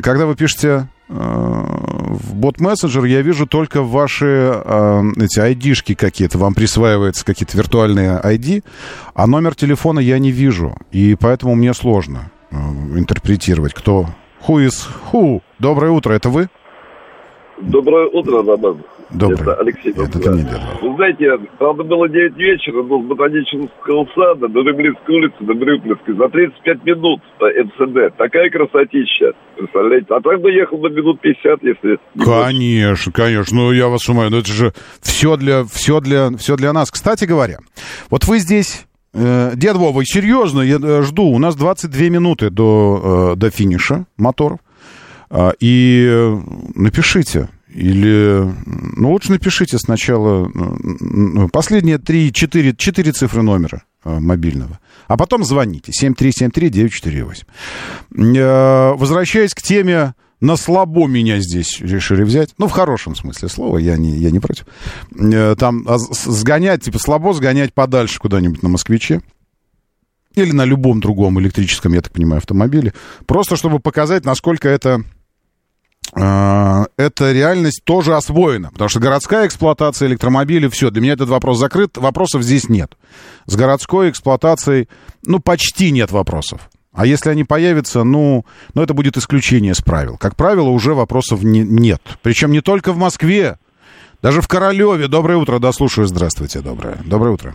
Когда 0.02 0.26
вы 0.26 0.36
пишете 0.36 0.88
э, 1.08 1.12
в 1.12 2.34
бот-мессенджер, 2.34 3.04
я 3.04 3.20
вижу 3.20 3.46
только 3.46 3.82
ваши 3.82 4.26
э, 4.26 5.02
эти 5.16 5.40
ID-шки 5.40 5.94
какие-то, 5.94 6.38
вам 6.38 6.54
присваиваются 6.54 7.26
какие-то 7.26 7.56
виртуальные 7.56 8.20
ID, 8.22 8.64
а 9.14 9.26
номер 9.26 9.54
телефона 9.54 9.98
я 10.00 10.18
не 10.18 10.30
вижу, 10.30 10.76
и 10.92 11.16
поэтому 11.18 11.54
мне 11.54 11.74
сложно 11.74 12.30
интерпретировать, 12.50 13.74
кто... 13.74 14.06
Who 14.46 14.66
is 14.66 14.86
who? 15.12 15.42
Доброе 15.58 15.90
утро, 15.90 16.14
это 16.14 16.30
вы? 16.30 16.48
Доброе 17.60 18.06
утро, 18.06 18.42
Роман. 18.42 18.82
Добрый. 19.10 19.40
Это 19.40 19.54
Алексей. 19.54 19.92
Это 19.92 20.18
ты 20.18 20.28
не 20.28 20.42
делал. 20.42 20.62
Вы 20.82 20.96
знаете, 20.96 21.48
правда, 21.58 21.82
было 21.82 22.08
9 22.08 22.36
вечера, 22.36 22.82
но 22.82 23.02
с 23.02 23.06
Ботанического 23.06 24.06
сада 24.14 24.48
до 24.48 24.60
Рымлинской 24.62 25.14
улицы, 25.14 25.36
до 25.40 25.54
Брюклинской, 25.54 26.14
за 26.14 26.28
35 26.28 26.84
минут 26.84 27.20
МЦД. 27.40 28.16
Такая 28.18 28.50
красотища, 28.50 29.32
представляете? 29.56 30.06
А 30.10 30.20
так 30.20 30.40
бы 30.40 30.52
ехал 30.52 30.78
на 30.78 30.88
минут 30.88 31.20
50, 31.20 31.62
если... 31.62 31.98
Конечно, 32.22 33.12
конечно. 33.12 33.56
Ну, 33.56 33.72
я 33.72 33.88
вас 33.88 34.06
умоляю, 34.08 34.32
ну 34.32 34.38
это 34.38 34.52
же 34.52 34.72
все 35.00 35.36
для, 35.36 35.64
все 35.64 36.00
для, 36.00 36.30
все 36.36 36.56
для 36.56 36.72
нас. 36.72 36.90
Кстати 36.90 37.24
говоря, 37.24 37.58
вот 38.10 38.24
вы 38.26 38.38
здесь 38.38 38.86
э, 39.14 39.52
Дед 39.54 39.76
Вова, 39.76 40.04
серьезно, 40.04 40.60
я 40.60 40.76
э, 40.76 41.02
жду. 41.02 41.24
У 41.24 41.38
нас 41.38 41.56
22 41.56 42.08
минуты 42.10 42.50
до, 42.50 43.32
э, 43.32 43.36
до 43.38 43.50
финиша 43.50 44.04
моторов. 44.18 44.58
А, 45.30 45.52
и 45.60 46.06
э, 46.10 46.36
напишите, 46.74 47.48
или, 47.78 48.44
ну, 48.66 49.12
лучше 49.12 49.30
напишите 49.30 49.78
сначала 49.78 50.50
последние 51.52 51.98
три, 51.98 52.32
четыре, 52.32 52.74
четыре 52.74 53.12
цифры 53.12 53.42
номера 53.42 53.84
э, 54.04 54.18
мобильного, 54.18 54.80
а 55.06 55.16
потом 55.16 55.44
звоните 55.44 55.92
7373-948. 55.92 57.44
Э, 58.36 58.94
возвращаясь 58.96 59.54
к 59.54 59.62
теме 59.62 60.14
на 60.40 60.56
слабо 60.56 61.06
меня 61.06 61.38
здесь 61.38 61.80
решили 61.80 62.24
взять. 62.24 62.50
Ну, 62.58 62.66
в 62.66 62.72
хорошем 62.72 63.14
смысле 63.14 63.48
слова, 63.48 63.78
я 63.78 63.96
не, 63.96 64.10
я 64.16 64.32
не 64.32 64.40
против. 64.40 64.66
Э, 65.16 65.54
там 65.56 65.84
а, 65.86 65.98
сгонять, 65.98 66.82
типа 66.82 66.98
слабо 66.98 67.32
сгонять 67.32 67.74
подальше 67.74 68.18
куда-нибудь 68.18 68.62
на 68.62 68.70
москвиче. 68.70 69.20
Или 70.34 70.50
на 70.50 70.64
любом 70.64 71.00
другом 71.00 71.38
электрическом, 71.40 71.92
я 71.94 72.00
так 72.00 72.12
понимаю, 72.12 72.38
автомобиле. 72.38 72.92
Просто 73.26 73.56
чтобы 73.56 73.78
показать, 73.78 74.24
насколько 74.24 74.68
это 74.68 75.04
эта 76.14 77.32
реальность 77.32 77.82
тоже 77.84 78.16
освоена, 78.16 78.70
потому 78.70 78.88
что 78.88 79.00
городская 79.00 79.46
эксплуатация 79.46 80.08
электромобилей, 80.08 80.68
все, 80.68 80.90
для 80.90 81.02
меня 81.02 81.12
этот 81.12 81.28
вопрос 81.28 81.58
закрыт, 81.58 81.96
вопросов 81.96 82.42
здесь 82.42 82.68
нет. 82.68 82.96
С 83.46 83.56
городской 83.56 84.10
эксплуатацией, 84.10 84.88
ну, 85.24 85.40
почти 85.40 85.90
нет 85.90 86.10
вопросов. 86.10 86.70
А 86.92 87.06
если 87.06 87.30
они 87.30 87.44
появятся, 87.44 88.02
ну, 88.02 88.44
ну 88.74 88.82
это 88.82 88.94
будет 88.94 89.16
исключение 89.16 89.72
из 89.72 89.80
правил. 89.80 90.16
Как 90.16 90.34
правило, 90.34 90.68
уже 90.68 90.94
вопросов 90.94 91.42
не, 91.42 91.60
нет. 91.60 92.02
Причем 92.22 92.50
не 92.50 92.60
только 92.60 92.92
в 92.92 92.96
Москве, 92.96 93.58
даже 94.22 94.40
в 94.40 94.48
Королеве. 94.48 95.06
Доброе 95.06 95.36
утро, 95.36 95.58
да, 95.58 95.72
слушаю. 95.72 96.08
Здравствуйте, 96.08 96.60
доброе. 96.60 96.98
Доброе 97.04 97.30
утро. 97.30 97.54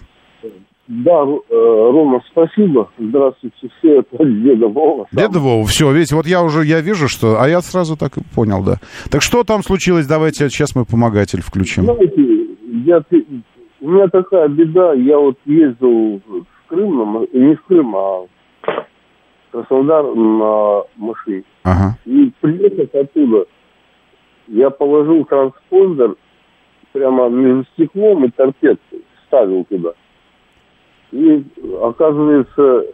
Да, 0.88 1.24
э, 1.24 1.38
Рома, 1.50 2.22
спасибо. 2.30 2.90
Здравствуйте 2.98 3.70
все, 3.80 4.00
это 4.00 4.18
Деда 4.26 4.68
Вова. 4.68 5.08
Сам. 5.12 5.24
Деда 5.24 5.40
Вова, 5.40 5.66
все, 5.66 5.92
видите, 5.92 6.16
вот 6.16 6.28
я 6.28 6.44
уже, 6.44 6.66
я 6.66 6.82
вижу, 6.82 7.08
что... 7.08 7.42
А 7.42 7.48
я 7.48 7.62
сразу 7.62 7.96
так 7.96 8.18
и 8.18 8.22
понял, 8.36 8.64
да. 8.64 8.76
Так 9.10 9.22
что 9.22 9.44
там 9.44 9.64
случилось? 9.64 10.08
Давайте 10.08 10.50
сейчас 10.50 10.76
мы 10.76 10.84
помогатель 10.84 11.42
включим. 11.42 11.84
Знаете, 11.84 12.48
я, 12.86 13.02
у 13.80 13.90
меня 13.90 14.08
такая 14.10 14.50
беда, 14.50 14.94
я 14.94 15.18
вот 15.18 15.38
ездил 15.46 16.22
в 16.28 16.46
Крым, 16.68 17.28
не 17.32 17.56
в 17.56 17.64
Крым, 17.64 17.96
а 17.96 18.26
в 18.26 18.28
Краснодар 19.52 20.04
на 20.16 20.84
машине. 20.98 21.44
Ага. 21.64 21.98
И 22.06 22.30
приехав 22.42 22.94
оттуда, 22.94 23.46
я 24.48 24.70
положил 24.70 25.24
транспондер 25.24 26.16
прямо 26.92 27.30
между 27.30 27.66
стеклом 27.74 28.26
и 28.26 28.32
торпедкой, 28.32 29.02
ставил 29.28 29.64
туда. 29.64 29.94
И 31.14 31.44
оказывается, 31.80 32.86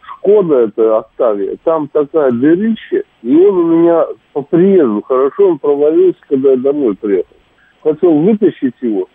Шкода 0.00 0.60
это 0.60 0.98
Октавия, 0.98 1.58
там 1.62 1.88
такая 1.88 2.30
дырища, 2.30 3.02
и 3.22 3.36
он 3.36 3.54
у 3.58 3.66
меня 3.66 4.06
по 4.32 4.40
приезду, 4.40 5.02
хорошо 5.02 5.50
он 5.50 5.58
провалился, 5.58 6.18
когда 6.26 6.52
я 6.52 6.56
домой 6.56 6.96
приехал. 6.96 7.36
Хотел 7.82 8.18
вытащить 8.18 8.74
его, 8.80 9.08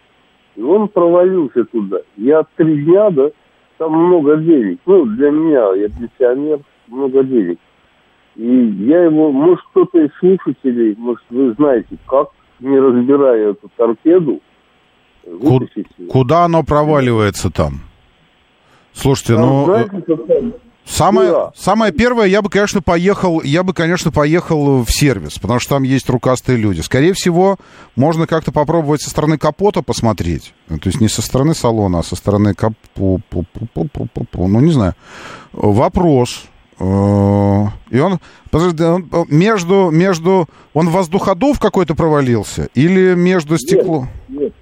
и 0.55 0.61
он 0.61 0.87
провалился 0.89 1.65
туда. 1.65 2.01
Я 2.17 2.45
три 2.55 2.83
дня, 2.85 3.09
да, 3.09 3.31
там 3.79 3.93
много 3.93 4.37
денег. 4.37 4.79
Ну, 4.85 5.05
для 5.05 5.31
меня, 5.31 5.73
я 5.73 5.89
пенсионер, 5.89 6.59
много 6.87 7.23
денег. 7.23 7.57
И 8.35 8.47
я 8.85 9.05
его, 9.05 9.31
может, 9.31 9.63
кто-то 9.71 9.99
из 9.99 10.11
слушателей, 10.19 10.93
может, 10.99 11.23
вы 11.31 11.51
знаете, 11.53 11.97
как, 12.07 12.29
не 12.59 12.77
разбирая 12.77 13.51
эту 13.51 13.71
торпеду, 13.75 14.39
вытащить 15.25 15.87
его. 15.97 16.11
Куда 16.11 16.45
оно 16.45 16.63
проваливается 16.63 17.49
там? 17.51 17.81
Слушайте, 18.95 19.33
ну... 19.37 19.65
Знаете, 19.65 20.53
Самое, 20.85 21.31
да. 21.31 21.51
самое 21.55 21.91
первое, 21.91 22.27
я 22.27 22.43
бы, 22.43 22.49
конечно, 22.49 22.79
поехал, 22.79 23.41
я 23.41 23.63
бы, 23.63 23.73
конечно, 23.73 24.11
поехал 24.11 24.83
в 24.83 24.91
сервис, 24.91 25.39
потому 25.39 25.59
что 25.59 25.75
там 25.75 25.83
есть 25.83 26.07
рукастые 26.09 26.59
люди. 26.59 26.81
Скорее 26.81 27.13
всего, 27.13 27.57
можно 27.95 28.27
как-то 28.27 28.51
попробовать 28.51 29.01
со 29.01 29.09
стороны 29.09 29.39
капота 29.39 29.81
посмотреть. 29.81 30.53
То 30.67 30.79
есть 30.85 31.01
не 31.01 31.07
со 31.07 31.23
стороны 31.23 31.55
салона, 31.55 31.99
а 31.99 32.03
со 32.03 32.15
стороны 32.15 32.53
капота. 32.53 33.23
Ну, 34.35 34.59
не 34.59 34.71
знаю. 34.71 34.93
Вопрос. 35.53 36.43
И 36.79 36.83
он, 36.83 38.19
подожди, 38.51 38.83
он 38.83 39.09
между, 39.29 39.89
между, 39.91 40.47
он 40.73 40.89
воздуходув 40.89 41.59
какой-то 41.59 41.95
провалился 41.95 42.69
или 42.75 43.15
между 43.15 43.57
стеклом? 43.57 44.09
Нет, 44.27 44.39
нет. 44.39 44.53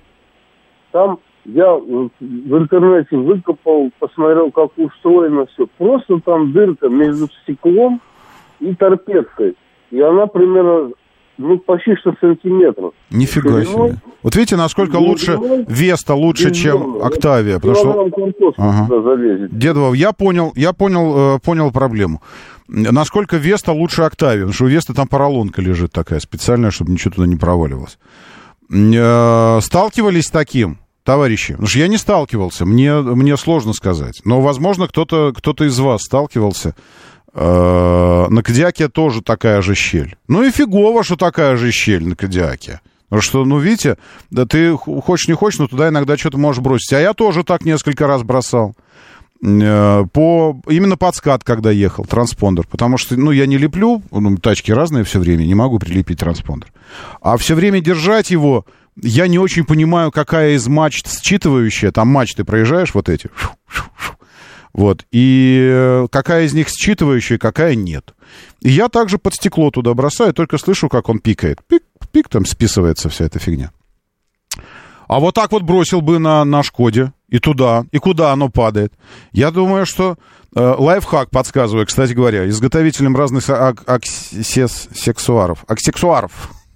Там 0.92 1.20
я 1.46 1.74
в 1.74 2.10
интернете 2.58 3.18
выкопал, 3.18 3.92
посмотрел, 4.00 4.52
как 4.52 4.72
устроено 4.78 5.46
все. 5.54 5.68
Просто 5.78 6.20
там 6.24 6.52
дырка 6.52 6.88
между 6.90 7.28
стеклом 7.44 8.02
и 8.60 8.74
торпедкой. 8.76 9.56
И 9.92 10.00
она 10.00 10.26
примерно 10.28 10.92
ну, 11.38 11.58
почти 11.60 11.96
что 11.96 12.14
сантиметров. 12.22 12.94
Нифига 13.10 13.64
себе. 13.64 13.98
Вот 14.22 14.36
видите, 14.36 14.56
насколько 14.56 14.98
лучше 14.98 15.38
Веста 15.68 16.14
лучше, 16.14 16.52
чем 16.52 17.04
Октавия. 17.04 17.60
Потому 17.60 17.76
что... 17.76 18.54
Ага. 18.58 19.48
Дедов, 19.52 19.96
я 19.96 20.14
понял, 20.14 20.54
я 20.56 20.74
понял, 20.74 21.36
э, 21.36 21.40
понял 21.40 21.72
проблему. 21.72 22.22
Насколько 22.68 23.38
Веста 23.38 23.72
лучше 23.72 24.04
Октавия. 24.04 24.42
Потому 24.42 24.54
что 24.54 24.66
у 24.66 24.68
Веста 24.68 24.94
там 24.94 25.08
поролонка 25.08 25.62
лежит 25.62 25.92
такая 25.92 26.20
специальная, 26.20 26.72
чтобы 26.72 26.92
ничего 26.92 27.14
туда 27.16 27.28
не 27.28 27.36
проваливалось. 27.36 27.98
Э, 28.72 29.60
сталкивались 29.62 30.28
с 30.28 30.32
таким? 30.32 30.78
Товарищи? 31.04 31.54
Потому 31.54 31.68
что 31.68 31.80
я 31.80 31.88
не 31.88 31.98
сталкивался, 31.98 32.66
мне, 32.66 32.94
мне 32.94 33.38
сложно 33.38 33.74
сказать. 33.74 34.22
Но, 34.26 34.42
возможно, 34.42 34.88
кто-то 34.88 35.34
кто 35.36 35.52
из 35.66 35.78
вас 35.80 36.04
сталкивался. 36.04 36.76
Э, 37.34 38.28
на 38.30 38.44
Кадиаке 38.44 38.90
тоже 38.90 39.22
такая 39.22 39.62
же 39.62 39.76
щель. 39.76 40.16
Ну 40.28 40.44
и 40.44 40.52
фигово, 40.52 41.04
что 41.04 41.16
такая 41.16 41.58
же 41.58 41.72
щель 41.72 42.08
на 42.08 42.16
Кадиаке. 42.16 42.82
Потому 43.10 43.22
что, 43.22 43.46
ну, 43.46 43.60
видите, 43.60 43.98
да 44.32 44.46
ты 44.46 44.76
хочешь 44.76 45.28
не 45.28 45.36
хочешь, 45.36 45.60
но 45.60 45.68
туда 45.68 45.90
иногда 45.90 46.18
что-то 46.18 46.38
можешь 46.38 46.62
бросить. 46.62 46.94
А 46.94 47.00
я 47.00 47.14
тоже 47.14 47.44
так 47.44 47.64
несколько 47.66 48.08
раз 48.08 48.24
бросал. 48.24 48.76
Э, 49.44 50.06
по, 50.12 50.60
именно 50.70 50.96
под 50.96 51.16
скат, 51.16 51.44
когда 51.44 51.70
ехал, 51.70 52.06
транспондер. 52.06 52.66
Потому 52.68 52.98
что, 52.98 53.16
ну, 53.18 53.32
я 53.32 53.46
не 53.46 53.58
леплю, 53.58 54.02
ну, 54.12 54.38
тачки 54.38 54.72
разные 54.72 55.04
все 55.04 55.20
время, 55.20 55.44
не 55.44 55.56
могу 55.56 55.80
прилепить 55.80 56.20
транспондер. 56.20 56.72
А 57.22 57.38
все 57.38 57.56
время 57.56 57.82
держать 57.82 58.32
его, 58.32 58.66
я 59.02 59.28
не 59.28 59.40
очень 59.40 59.66
понимаю, 59.66 60.12
какая 60.12 60.56
из 60.56 60.68
мачт 60.68 61.08
считывающая, 61.08 61.92
там 61.92 62.08
мачты 62.08 62.44
проезжаешь 62.44 62.94
вот 62.94 63.10
эти, 63.10 63.30
вот, 64.74 65.06
и 65.12 65.70
э, 65.72 66.08
какая 66.12 66.46
из 66.46 66.54
них 66.54 66.68
считывающая, 66.68 67.38
какая 67.38 67.76
нет. 67.76 68.14
И 68.62 68.72
я 68.72 68.90
также 68.90 69.20
под 69.20 69.36
стекло 69.36 69.70
туда 69.70 69.94
бросаю, 69.94 70.34
только 70.34 70.58
слышу, 70.58 70.90
как 70.90 71.10
он 71.10 71.20
пикает. 71.20 71.60
Пик, 71.68 71.84
пик, 72.12 72.30
там 72.30 72.46
списывается 72.46 73.10
вся 73.10 73.26
эта 73.26 73.40
фигня. 73.40 73.72
А 75.08 75.20
вот 75.20 75.36
так 75.36 75.52
вот 75.52 75.62
бросил 75.62 76.02
бы 76.02 76.18
на, 76.18 76.44
на 76.44 76.64
Шкоде 76.64 77.14
и 77.30 77.38
туда, 77.40 77.86
и 77.92 78.00
куда 78.00 78.32
оно 78.32 78.50
падает. 78.50 78.94
Я 79.32 79.52
думаю, 79.52 79.86
что 79.86 80.18
э, 80.56 80.76
лайфхак 80.78 81.30
подсказываю, 81.30 81.86
кстати 81.86 82.14
говоря, 82.14 82.48
изготовителям 82.50 83.16
разных 83.16 83.48
ак- 83.50 83.84
аксессуаров, 83.88 85.66
аксессуаров, 85.68 86.32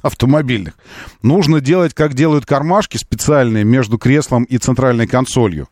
автомобильных, 0.07 0.73
нужно 1.21 1.61
делать, 1.61 1.93
как 1.93 2.13
делают 2.13 2.45
кармашки 2.45 2.97
специальные 2.97 3.63
между 3.63 3.97
креслом 3.97 4.43
и 4.43 4.57
центральной 4.57 5.07
консолью 5.07 5.67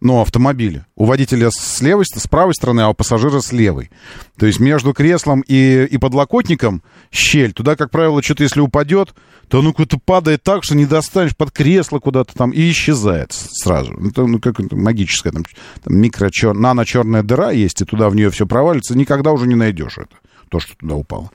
ну, 0.00 0.20
автомобиля. 0.20 0.86
У 0.94 1.04
водителя 1.04 1.50
с 1.50 1.80
левой, 1.80 2.04
с 2.04 2.26
правой 2.26 2.54
стороны, 2.54 2.82
а 2.82 2.88
у 2.88 2.94
пассажира 2.94 3.40
с 3.40 3.52
левой. 3.52 3.90
То 4.38 4.46
есть 4.46 4.60
между 4.60 4.92
креслом 4.92 5.42
и, 5.46 5.86
и 5.90 5.98
подлокотником 5.98 6.82
щель. 7.10 7.52
Туда, 7.52 7.76
как 7.76 7.90
правило, 7.90 8.22
что-то 8.22 8.42
если 8.42 8.60
упадет, 8.60 9.14
то 9.48 9.60
оно 9.60 9.72
куда-то 9.72 9.98
падает 9.98 10.42
так, 10.42 10.64
что 10.64 10.74
не 10.74 10.86
достанешь 10.86 11.36
под 11.36 11.50
кресло 11.50 11.98
куда-то 11.98 12.34
там 12.34 12.50
и 12.50 12.70
исчезает 12.70 13.32
сразу. 13.32 13.94
Это 14.06 14.26
ну, 14.26 14.38
как 14.38 14.60
магическая 14.72 15.32
там, 15.32 15.44
там 15.82 15.96
микро 15.96 16.30
нано-черная 16.52 17.22
дыра 17.22 17.50
есть, 17.52 17.80
и 17.80 17.84
туда 17.84 18.10
в 18.10 18.14
нее 18.14 18.30
все 18.30 18.46
провалится, 18.46 18.96
никогда 18.96 19.32
уже 19.32 19.46
не 19.46 19.54
найдешь 19.54 19.98
это, 19.98 20.16
то, 20.50 20.60
что 20.60 20.76
туда 20.76 20.96
упало. 20.96 21.30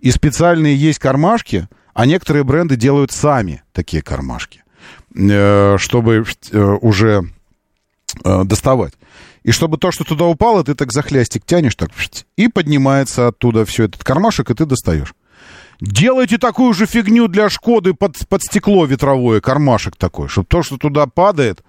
И 0.00 0.10
специальные 0.10 0.76
есть 0.76 0.98
кармашки, 0.98 1.68
а 1.96 2.04
некоторые 2.04 2.44
бренды 2.44 2.76
делают 2.76 3.10
сами 3.10 3.62
такие 3.72 4.02
кармашки, 4.02 4.62
э, 5.14 5.78
чтобы 5.78 6.26
э, 6.52 6.58
уже 6.82 7.30
э, 8.22 8.44
доставать. 8.44 8.92
И 9.44 9.50
чтобы 9.50 9.78
то, 9.78 9.90
что 9.90 10.04
туда 10.04 10.26
упало, 10.26 10.62
ты 10.62 10.74
так 10.74 10.92
за 10.92 11.00
хлястик 11.00 11.46
тянешь, 11.46 11.74
так, 11.74 11.88
и 12.36 12.48
поднимается 12.48 13.28
оттуда 13.28 13.64
все 13.64 13.84
этот 13.84 14.04
кармашек, 14.04 14.50
и 14.50 14.54
ты 14.54 14.66
достаешь. 14.66 15.14
Делайте 15.80 16.36
такую 16.36 16.74
же 16.74 16.84
фигню 16.84 17.28
для 17.28 17.48
Шкоды 17.48 17.94
под, 17.94 18.28
под 18.28 18.42
стекло 18.42 18.84
ветровое, 18.84 19.40
кармашек 19.40 19.96
такой, 19.96 20.28
чтобы 20.28 20.48
то, 20.48 20.62
что 20.62 20.76
туда 20.76 21.06
падает, 21.06 21.64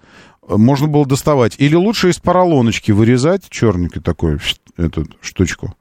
можно 0.46 0.88
было 0.88 1.06
доставать. 1.06 1.54
Или 1.56 1.74
лучше 1.74 2.10
из 2.10 2.18
поролоночки 2.18 2.92
вырезать 2.92 3.48
черненький 3.48 4.02
такой, 4.02 4.38
эту 4.76 5.06
штучку, 5.22 5.74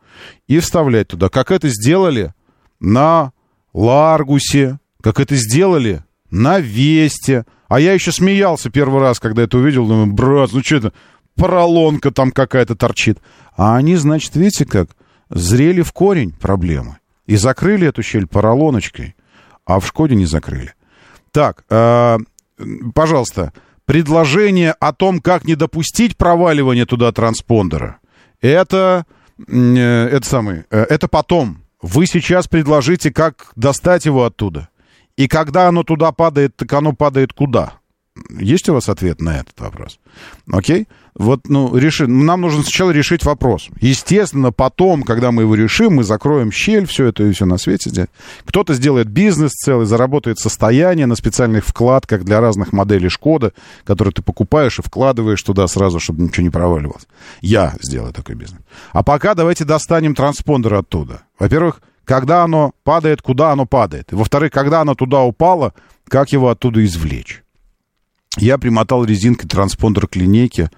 и 0.47 0.59
вставлять 0.59 1.09
туда. 1.09 1.27
Как 1.27 1.51
это 1.51 1.67
сделали 1.67 2.33
на 2.79 3.33
Ларгусе, 3.77 4.79
как 5.01 5.19
это 5.19 5.35
сделали 5.35 6.03
на 6.31 6.59
Весте. 6.59 7.45
А 7.67 7.79
я 7.79 7.93
еще 7.93 8.11
смеялся 8.11 8.71
первый 8.71 9.01
раз, 9.01 9.19
когда 9.19 9.43
это 9.43 9.57
увидел. 9.57 9.85
Думаю, 9.85 10.07
брат, 10.07 10.51
ну 10.51 10.63
что 10.63 10.77
это, 10.77 10.93
поролонка 11.35 12.09
там 12.11 12.31
какая-то 12.31 12.75
торчит. 12.75 13.19
А 13.55 13.75
они, 13.75 13.95
значит, 13.95 14.35
видите 14.35 14.65
как, 14.65 14.89
зрели 15.29 15.83
в 15.83 15.93
корень 15.93 16.31
проблемы. 16.31 16.97
И 17.27 17.35
закрыли 17.35 17.87
эту 17.87 18.01
щель 18.01 18.25
поролоночкой, 18.25 19.15
а 19.65 19.79
в 19.79 19.85
Шкоде 19.85 20.15
не 20.15 20.25
закрыли. 20.25 20.73
Так, 21.31 21.65
э, 21.69 22.17
пожалуйста, 22.95 23.53
предложение 23.85 24.71
о 24.71 24.91
том, 24.91 25.19
как 25.19 25.45
не 25.45 25.55
допустить 25.55 26.17
проваливания 26.17 26.85
туда 26.85 27.11
транспондера, 27.11 27.99
это, 28.41 29.05
э, 29.47 30.07
это 30.11 30.27
самый, 30.27 30.63
э, 30.71 30.83
это 30.89 31.07
потом. 31.07 31.66
Вы 31.81 32.07
сейчас 32.07 32.47
предложите, 32.47 33.11
как 33.11 33.51
достать 33.55 34.05
его 34.05 34.25
оттуда. 34.25 34.69
И 35.15 35.27
когда 35.27 35.67
оно 35.67 35.83
туда 35.83 36.11
падает, 36.11 36.55
так 36.55 36.71
оно 36.73 36.93
падает 36.93 37.33
куда? 37.33 37.73
Есть 38.39 38.67
у 38.69 38.73
вас 38.73 38.89
ответ 38.89 39.21
на 39.21 39.39
этот 39.39 39.59
вопрос? 39.59 39.99
Окей? 40.51 40.87
Вот, 41.17 41.49
ну, 41.49 41.75
реши, 41.75 42.05
нам 42.05 42.41
нужно 42.41 42.61
сначала 42.61 42.91
решить 42.91 43.25
вопрос. 43.25 43.69
Естественно, 43.81 44.51
потом, 44.51 45.01
когда 45.01 45.31
мы 45.31 45.41
его 45.43 45.55
решим, 45.55 45.95
мы 45.95 46.03
закроем 46.03 46.51
щель, 46.51 46.85
все 46.85 47.07
это 47.07 47.23
и 47.23 47.31
все 47.31 47.45
на 47.45 47.57
свете. 47.57 48.07
Кто-то 48.45 48.75
сделает 48.75 49.07
бизнес 49.07 49.53
целый, 49.53 49.87
заработает 49.87 50.37
состояние 50.37 51.07
на 51.07 51.15
специальных 51.15 51.65
вкладках 51.65 52.23
для 52.23 52.39
разных 52.39 52.71
моделей 52.71 53.09
Шкода, 53.09 53.53
которые 53.83 54.13
ты 54.13 54.21
покупаешь 54.21 54.77
и 54.77 54.83
вкладываешь 54.83 55.41
туда 55.41 55.67
сразу, 55.67 55.99
чтобы 55.99 56.21
ничего 56.21 56.43
не 56.43 56.51
проваливалось. 56.51 57.07
Я 57.41 57.73
сделаю 57.81 58.13
такой 58.13 58.35
бизнес. 58.35 58.61
А 58.91 59.01
пока 59.01 59.33
давайте 59.33 59.65
достанем 59.65 60.13
транспондер 60.13 60.75
оттуда. 60.75 61.23
Во-первых, 61.39 61.81
когда 62.05 62.43
оно 62.43 62.73
падает, 62.83 63.23
куда 63.23 63.51
оно 63.51 63.65
падает. 63.65 64.09
Во-вторых, 64.11 64.51
когда 64.51 64.81
оно 64.81 64.93
туда 64.93 65.23
упало, 65.23 65.73
как 66.07 66.31
его 66.31 66.49
оттуда 66.49 66.85
извлечь. 66.85 67.43
Я 68.37 68.59
примотал 68.59 69.03
резинкой 69.03 69.49
транспондер 69.49 70.07
к 70.07 70.15
линейке 70.15 70.69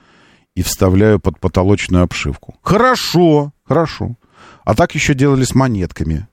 и 0.56 0.62
вставляю 0.62 1.20
под 1.20 1.40
потолочную 1.40 2.04
обшивку. 2.04 2.56
Хорошо, 2.62 3.54
хорошо. 3.64 4.16
А 4.64 4.76
так 4.76 4.96
еще 4.96 5.14
делали 5.14 5.44
с 5.44 5.56
монетками. 5.56 6.28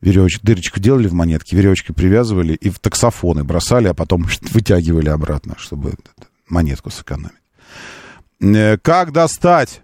Веревочку, 0.00 0.46
дырочку 0.46 0.80
делали 0.80 1.08
в 1.08 1.14
монетке, 1.14 1.56
веревочкой 1.56 1.94
привязывали 1.94 2.54
и 2.54 2.68
в 2.68 2.78
таксофоны 2.78 3.44
бросали, 3.44 3.88
а 3.88 3.94
потом 3.94 4.26
вытягивали 4.52 5.08
обратно, 5.08 5.54
чтобы 5.58 5.94
монетку 6.48 6.90
сэкономить. 6.90 7.32
Э, 8.40 8.76
как 8.78 9.12
достать? 9.12 9.82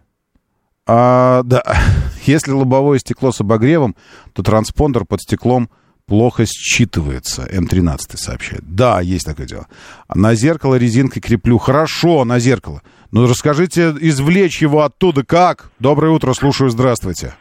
А, 0.86 1.42
да, 1.44 1.62
если 2.26 2.52
лобовое 2.52 2.98
стекло 2.98 3.32
с 3.32 3.40
обогревом, 3.40 3.96
то 4.32 4.42
транспондер 4.42 5.04
под 5.04 5.20
стеклом– 5.22 5.70
плохо 6.06 6.44
считывается, 6.44 7.50
М13 7.50 8.16
сообщает. 8.16 8.62
Да, 8.66 9.00
есть 9.00 9.24
такое 9.24 9.46
дело. 9.46 9.66
На 10.14 10.34
зеркало 10.34 10.74
резинкой 10.74 11.22
креплю. 11.22 11.58
Хорошо, 11.58 12.24
на 12.24 12.38
зеркало. 12.38 12.82
Ну, 13.12 13.26
расскажите, 13.28 13.90
извлечь 14.00 14.62
его 14.62 14.80
оттуда 14.82 15.22
как? 15.24 15.70
Доброе 15.78 16.12
утро, 16.12 16.32
слушаю, 16.32 16.70
здравствуйте. 16.70 17.34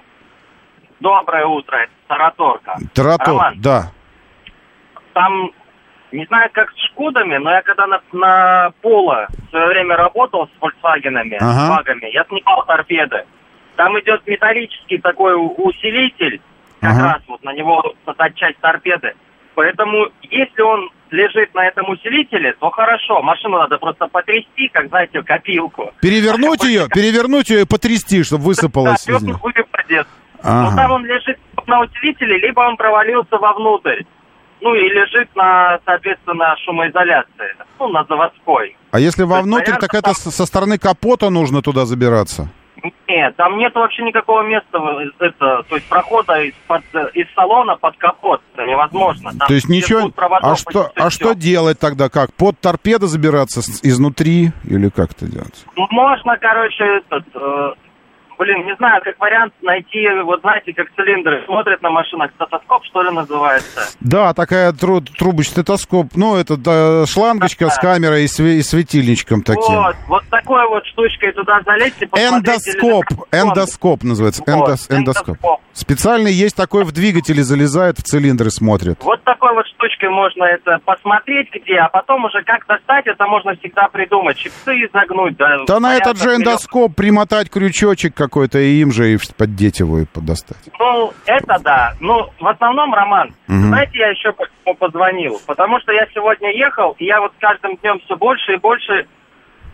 Доброе 1.00 1.46
утро, 1.46 1.78
это 1.78 1.92
Тараторка. 2.10 2.78
Таратор, 2.94 3.54
да. 3.56 3.92
Там, 5.14 5.52
не 6.12 6.26
знаю, 6.26 6.50
как 6.52 6.72
с 6.72 6.78
Шкодами, 6.92 7.38
но 7.38 7.52
я 7.52 7.62
когда 7.62 7.88
на, 7.88 8.02
на 8.12 8.72
Поло 8.82 9.28
в 9.48 9.50
свое 9.50 9.68
время 9.68 9.96
работал 9.96 10.48
с 10.50 10.62
Volkswagen'ами, 10.62 11.38
Ага. 11.40 11.66
с 11.66 11.70
вагами, 11.70 12.10
я 12.14 12.26
снимал 12.26 12.66
торпеды. 12.66 13.24
Там 13.78 13.98
идет 14.02 14.28
металлический 14.28 14.98
такой 14.98 15.36
усилитель, 15.36 16.42
как 16.82 16.92
Ага. 16.92 17.04
раз 17.14 17.22
вот 17.30 17.42
на 17.46 17.54
него 17.54 17.82
та 18.18 18.30
часть 18.32 18.60
торпеды. 18.60 19.14
Поэтому, 19.56 20.10
если 20.24 20.62
он 20.62 20.90
лежит 21.12 21.54
на 21.54 21.68
этом 21.68 21.90
усилителе, 21.90 22.54
то 22.60 22.70
хорошо. 22.72 23.22
Машину 23.22 23.58
надо 23.60 23.78
просто 23.78 24.08
потрясти, 24.08 24.70
как, 24.74 24.88
знаете, 24.88 25.22
копилку. 25.22 25.92
Перевернуть 26.02 26.64
ее, 26.64 26.88
перевернуть 26.88 27.50
ее 27.50 27.62
и 27.62 27.66
потрясти, 27.66 28.24
чтобы 28.24 28.46
высыпалось 28.46 29.06
Да, 29.06 29.18
из 29.18 29.22
нее. 29.22 29.40
выпадет. 29.42 30.08
Ага. 30.42 30.72
Но 30.72 30.76
там 30.76 30.92
он 30.92 31.06
лежит 31.06 31.38
на 31.68 31.82
усилителе, 31.82 32.40
либо 32.40 32.62
он 32.62 32.78
провалился 32.78 33.38
вовнутрь. 33.38 34.04
Ну 34.62 34.74
и 34.76 34.90
лежит 34.90 35.36
на, 35.36 35.80
соответственно, 35.86 36.56
шумоизоляции. 36.64 37.56
Ну, 37.80 37.90
на 37.90 38.04
заводской. 38.06 38.78
А 38.92 39.00
если 39.00 39.24
есть, 39.24 39.32
вовнутрь, 39.32 39.66
понятно, 39.66 39.88
так 39.88 39.94
это 39.96 40.14
со 40.14 40.46
стороны 40.46 40.78
капота 40.78 41.30
нужно 41.30 41.62
туда 41.62 41.86
забираться? 41.86 42.50
Нет, 43.08 43.36
там 43.36 43.58
нет 43.58 43.76
вообще 43.76 44.04
никакого 44.04 44.42
места, 44.42 44.80
это, 45.20 45.64
то 45.70 45.76
есть 45.76 45.88
прохода 45.88 46.42
из, 46.42 46.54
из 47.14 47.28
салона 47.36 47.76
под 47.76 47.96
капот. 47.98 48.42
Это 48.56 48.66
невозможно. 48.66 49.32
Там 49.38 49.48
То 49.48 49.54
есть 49.54 49.70
ничего... 49.70 50.10
проводов 50.10 50.52
А 50.52 50.56
что, 50.56 50.92
а 50.96 51.10
что 51.10 51.34
делать 51.34 51.78
тогда? 51.80 52.10
Как? 52.10 52.34
Под 52.34 52.60
торпедо 52.60 53.08
забираться 53.08 53.62
с- 53.62 53.84
изнутри? 53.84 54.52
Или 54.64 54.90
как 54.90 55.12
это 55.12 55.26
делать? 55.28 55.66
Ну, 55.76 55.86
Можно, 55.92 56.38
короче, 56.38 56.84
этот, 56.84 57.26
э, 57.36 57.72
блин, 58.42 58.66
не 58.66 58.76
знаю, 58.78 59.02
как 59.04 59.20
вариант 59.20 59.54
найти, 59.62 60.08
вот 60.26 60.42
знаете, 60.42 60.74
как 60.74 60.88
цилиндры 60.96 61.44
смотрят 61.46 61.80
на 61.84 61.92
машинах, 61.92 62.32
стетоскоп, 62.36 62.84
что 62.86 63.04
ли, 63.04 63.12
называется. 63.12 63.82
Да, 64.00 64.34
такая 64.34 64.72
тру- 64.74 65.02
трубочка, 65.02 65.52
стетоскоп. 65.62 66.08
Ну, 66.16 66.36
это 66.36 66.58
да, 66.58 67.06
шлангочка 67.06 67.70
с 67.70 67.78
камерой 67.78 68.24
и, 68.24 68.26
све- 68.26 68.56
и 68.58 68.64
светильничком 68.64 69.44
таким. 69.44 69.76
Вот, 69.76 69.96
вот 70.08 70.24
такой 70.32 70.68
вот 70.70 70.84
штучкой 70.88 71.34
туда 71.34 71.62
залезть 71.66 72.02
и 72.02 72.06
посмотреть, 72.08 72.68
Эндоскоп, 72.78 73.06
эндоскоп 73.32 74.04
называется, 74.04 74.44
Вот, 74.48 74.70
эндос- 74.70 74.88
эндоскоп. 74.90 75.38
эндоскоп. 75.38 75.62
Специально 75.74 76.28
есть 76.28 76.56
такой 76.56 76.84
в 76.84 76.92
двигателе, 76.92 77.44
залезает 77.44 78.00
в 78.00 78.04
цилиндры, 78.04 78.50
смотрит. 78.50 78.98
Вот 79.04 79.24
такой 79.24 79.54
вот 79.54 79.66
штучкой 79.68 80.10
можно 80.10 80.44
это 80.46 80.80
посмотреть 80.84 81.50
где, 81.54 81.76
а 81.78 81.90
потом 81.90 82.26
уже 82.26 82.44
как 82.44 82.66
достать, 82.68 83.06
это 83.08 83.26
можно 83.28 83.56
всегда 83.56 83.88
придумать. 83.88 84.38
Чипсы 84.38 84.72
изогнуть, 84.86 85.38
да. 85.38 85.58
Да 85.68 85.80
на 85.80 85.96
этот 85.96 86.18
же 86.18 86.24
вперед. 86.24 86.40
эндоскоп 86.40 86.96
примотать 86.96 87.50
крючочек 87.50 88.16
какой-то 88.32 88.60
и 88.60 88.80
им 88.82 88.92
же 88.94 89.14
и 89.14 89.18
поддеть 89.38 89.80
его 89.82 90.00
и 90.00 90.06
подостать. 90.06 90.58
Ну, 90.80 91.12
это 91.26 91.60
да. 91.62 91.94
Ну, 92.00 92.30
в 92.40 92.48
основном, 92.48 92.94
Роман, 92.94 93.34
Мгм. 93.48 93.68
знаете, 93.68 93.92
я 94.00 94.08
еще 94.08 94.32
почему 94.32 94.76
позвонил? 94.76 95.38
Потому 95.46 95.80
что 95.82 95.92
я 95.92 96.08
сегодня 96.16 96.50
ехал, 96.56 96.96
и 96.98 97.06
я 97.06 97.20
вот 97.20 97.34
с 97.38 97.42
каждым 97.42 97.76
днем 97.76 98.00
все 98.06 98.16
больше 98.16 98.54
и 98.54 98.58
больше 98.58 99.06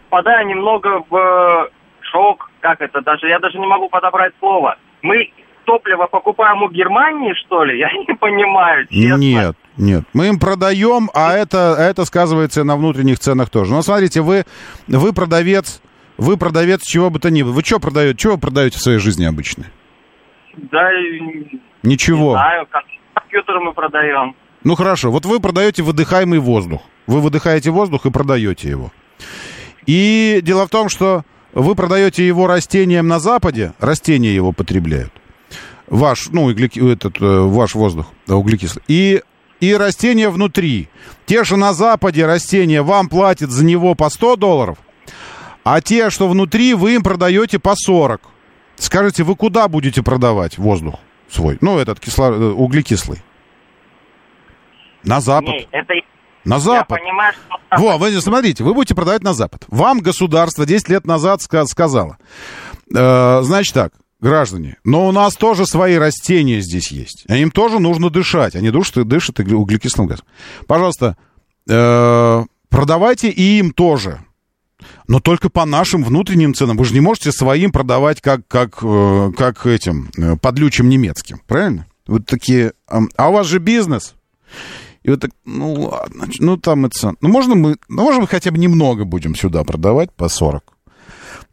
впадаю 0.08 0.48
немного 0.48 1.04
в 1.08 1.16
э, 1.16 1.70
шок. 2.02 2.50
Как 2.62 2.82
это 2.82 3.02
даже? 3.02 3.28
Я 3.28 3.38
даже 3.38 3.60
не 3.60 3.68
могу 3.68 3.90
подобрать 3.90 4.34
слово. 4.40 4.78
Мы 5.04 5.32
топливо 5.66 6.08
покупаем 6.08 6.64
у 6.64 6.70
Германии, 6.70 7.34
что 7.46 7.64
ли? 7.64 7.78
Я 7.80 7.92
не 7.94 8.16
понимаю, 8.16 8.88
честно. 8.88 9.18
Нет, 9.18 9.56
нет. 9.78 10.04
Мы 10.14 10.30
им 10.30 10.40
продаем, 10.40 11.12
а 11.14 11.34
это, 11.34 11.76
это 11.78 12.06
сказывается 12.06 12.64
на 12.64 12.76
внутренних 12.76 13.20
ценах 13.20 13.50
тоже. 13.52 13.72
Но 13.74 13.84
смотрите, 13.84 14.22
вы, 14.22 14.46
вы 14.88 15.14
продавец, 15.14 15.82
вы 16.18 16.38
продавец 16.38 16.82
чего 16.84 17.10
бы 17.10 17.20
то 17.20 17.30
ни 17.30 17.44
было. 17.44 17.52
Вы 17.52 17.62
что 17.64 17.80
продаете? 17.80 18.18
Чего 18.18 18.34
вы 18.34 18.40
продаете 18.40 18.78
в 18.78 18.82
своей 18.82 19.00
жизни 19.00 19.26
обычно? 19.26 19.66
Да, 20.58 20.90
Ничего. 21.84 22.26
не 22.30 22.32
знаю, 22.32 22.68
ком- 22.72 22.82
компьютер 23.14 23.60
мы 23.60 23.74
продаем. 23.74 24.36
Ну 24.64 24.76
хорошо, 24.76 25.12
вот 25.12 25.26
вы 25.26 25.40
продаете 25.40 25.84
выдыхаемый 25.84 26.40
воздух. 26.40 26.82
Вы 27.06 27.22
выдыхаете 27.22 27.70
воздух 27.72 28.06
и 28.06 28.12
продаете 28.12 28.70
его. 28.70 28.92
И 29.86 30.40
дело 30.44 30.66
в 30.68 30.70
том, 30.70 30.90
что 30.90 31.24
вы 31.54 31.76
продаете 31.76 32.26
его 32.28 32.48
растениям 32.48 33.08
на 33.08 33.20
Западе, 33.20 33.74
растения 33.80 34.34
его 34.34 34.52
потребляют. 34.52 35.14
Ваш, 35.88 36.28
ну, 36.30 36.46
углеки- 36.46 36.80
этот, 36.94 37.22
э, 37.22 37.26
ваш 37.26 37.76
воздух, 37.76 38.08
да, 38.26 38.36
углекислый. 38.36 38.84
И 38.88 39.22
и 39.60 39.74
растения 39.74 40.30
внутри. 40.30 40.88
Те, 41.26 41.44
что 41.44 41.56
на 41.56 41.74
Западе 41.74 42.26
растения 42.28 42.82
вам 42.84 43.08
платят 43.10 43.50
за 43.50 43.66
него 43.66 43.96
по 43.96 44.10
100 44.10 44.36
долларов, 44.36 44.78
а 45.70 45.82
те, 45.82 46.10
что 46.10 46.28
внутри, 46.30 46.74
вы 46.74 46.96
им 46.96 47.04
продаете 47.04 47.60
по 47.60 47.74
40. 47.76 48.22
Скажите, 48.78 49.24
вы 49.24 49.36
куда 49.36 49.68
будете 49.68 50.02
продавать 50.02 50.58
воздух 50.58 50.96
свой? 51.30 51.58
Ну, 51.62 51.78
этот 51.78 52.00
кислород, 52.00 52.40
э, 52.40 52.46
углекислый. 52.46 53.22
На 55.04 55.20
Запад. 55.20 55.50
Не, 55.50 55.68
это 55.72 55.94
На 56.46 56.60
Запад. 56.60 56.98
я 57.00 57.04
понимаю, 57.04 57.34
что... 57.34 57.82
Во, 57.82 57.98
вы 57.98 58.12
смотрите, 58.22 58.64
вы 58.64 58.74
будете 58.74 58.96
продавать 58.96 59.24
на 59.24 59.34
Запад. 59.34 59.66
Вам 59.68 60.00
государство 60.00 60.66
10 60.66 60.90
лет 60.90 61.06
назад 61.06 61.42
ска- 61.42 61.66
сказало. 61.66 62.18
Э, 62.96 63.42
значит 63.44 63.74
так, 63.74 63.92
граждане, 64.22 64.78
но 64.86 65.08
у 65.08 65.12
нас 65.12 65.34
тоже 65.36 65.66
свои 65.66 65.98
растения 65.98 66.62
здесь 66.62 66.92
есть. 66.92 67.26
А 67.28 67.36
Им 67.36 67.52
тоже 67.52 67.80
нужно 67.80 68.10
дышать. 68.10 68.56
Они 68.56 68.70
дышат, 68.70 68.98
и 68.98 69.04
дышат 69.04 69.40
угле- 69.40 69.56
углекислым 69.56 70.08
газом. 70.08 70.26
Пожалуйста, 70.68 71.18
э, 71.70 72.44
продавайте 72.70 73.30
и 73.30 73.60
им 73.60 73.72
тоже. 73.72 74.22
Но 75.08 75.20
только 75.20 75.50
по 75.50 75.66
нашим 75.66 76.04
внутренним 76.04 76.54
ценам. 76.54 76.78
Вы 76.78 76.86
же 76.86 76.94
не 76.94 77.00
можете 77.00 77.32
своим 77.32 77.72
продавать 77.72 78.22
как, 78.22 78.48
как, 78.48 78.80
э, 78.82 79.32
как 79.38 79.66
этим 79.66 80.12
э, 80.18 80.36
подлючим 80.38 80.90
немецким. 80.90 81.42
Правильно? 81.48 81.88
Вот 82.06 82.26
такие... 82.26 82.74
А 82.88 83.30
у 83.30 83.34
вас 83.34 83.48
же 83.48 83.60
бизнес. 83.60 84.16
И 85.04 85.10
вот 85.10 85.22
так, 85.22 85.32
ну 85.46 85.74
ладно, 85.74 86.28
ну 86.40 86.58
там 86.58 86.86
это... 86.86 87.16
Ну 87.22 87.30
можно 87.30 87.56
мы, 87.56 87.78
ну 87.88 88.04
можем 88.04 88.22
мы 88.22 88.28
хотя 88.28 88.52
бы 88.52 88.58
немного 88.58 89.06
будем 89.06 89.36
сюда 89.36 89.64
продавать 89.64 90.12
по 90.12 90.28
40? 90.28 90.64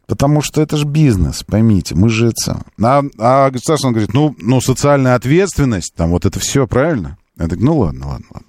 Потому 0.07 0.41
что 0.41 0.61
это 0.61 0.77
же 0.77 0.85
бизнес, 0.85 1.43
поймите, 1.43 1.95
мы 1.95 2.09
же 2.09 2.27
это... 2.27 2.63
А, 2.81 3.01
а 3.17 3.49
государство 3.49 3.89
говорит, 3.89 4.13
ну, 4.13 4.35
ну, 4.39 4.61
социальная 4.61 5.15
ответственность, 5.15 5.93
там 5.95 6.11
вот 6.11 6.25
это 6.25 6.39
все, 6.39 6.67
правильно? 6.67 7.17
Я 7.39 7.47
так, 7.47 7.59
ну 7.59 7.79
ладно, 7.79 8.09
ладно, 8.09 8.25
ладно. 8.29 8.47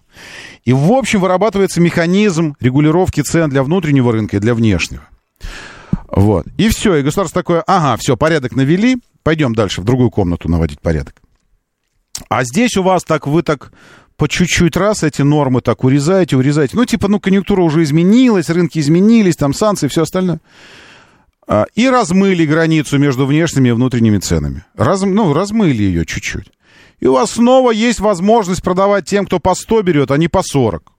И, 0.66 0.72
в 0.72 0.92
общем, 0.92 1.20
вырабатывается 1.20 1.80
механизм 1.80 2.56
регулировки 2.60 3.22
цен 3.22 3.48
для 3.48 3.62
внутреннего 3.62 4.12
рынка 4.12 4.36
и 4.36 4.40
для 4.40 4.52
внешнего. 4.52 5.08
Вот. 6.08 6.46
И 6.58 6.68
все, 6.68 6.96
и 6.96 7.02
государство 7.02 7.40
такое, 7.40 7.62
ага, 7.66 7.96
все, 7.96 8.16
порядок 8.16 8.56
навели, 8.56 8.96
пойдем 9.22 9.54
дальше 9.54 9.80
в 9.80 9.84
другую 9.84 10.10
комнату 10.10 10.50
наводить 10.50 10.80
порядок. 10.80 11.22
А 12.28 12.42
здесь 12.42 12.76
у 12.76 12.82
вас 12.82 13.04
так, 13.04 13.28
вы 13.28 13.42
так 13.42 13.72
по 14.16 14.28
чуть-чуть 14.28 14.76
раз 14.76 15.04
эти 15.04 15.22
нормы 15.22 15.60
так 15.60 15.84
урезаете, 15.84 16.36
урезаете. 16.36 16.76
Ну, 16.76 16.84
типа, 16.84 17.06
ну, 17.06 17.20
конъюнктура 17.20 17.62
уже 17.62 17.84
изменилась, 17.84 18.50
рынки 18.50 18.80
изменились, 18.80 19.36
там 19.36 19.54
санкции, 19.54 19.86
все 19.86 20.02
остальное. 20.02 20.40
А, 21.46 21.66
И 21.76 21.88
размыли 21.88 22.44
границу 22.44 22.98
между 22.98 23.24
внешними 23.26 23.68
и 23.68 23.72
внутренними 23.72 24.18
ценами. 24.18 24.64
Раз, 24.74 25.02
ну, 25.02 25.32
размыли 25.32 25.82
ее 25.82 26.04
чуть-чуть. 26.06 26.50
И 27.00 27.06
у 27.06 27.12
вас 27.12 27.32
снова 27.32 27.70
есть 27.70 28.00
возможность 28.00 28.62
продавать 28.62 29.04
тем, 29.04 29.26
кто 29.26 29.38
по 29.38 29.54
100 29.54 29.82
берет, 29.82 30.10
а 30.10 30.16
не 30.16 30.28
по 30.28 30.42
40. 30.42 30.92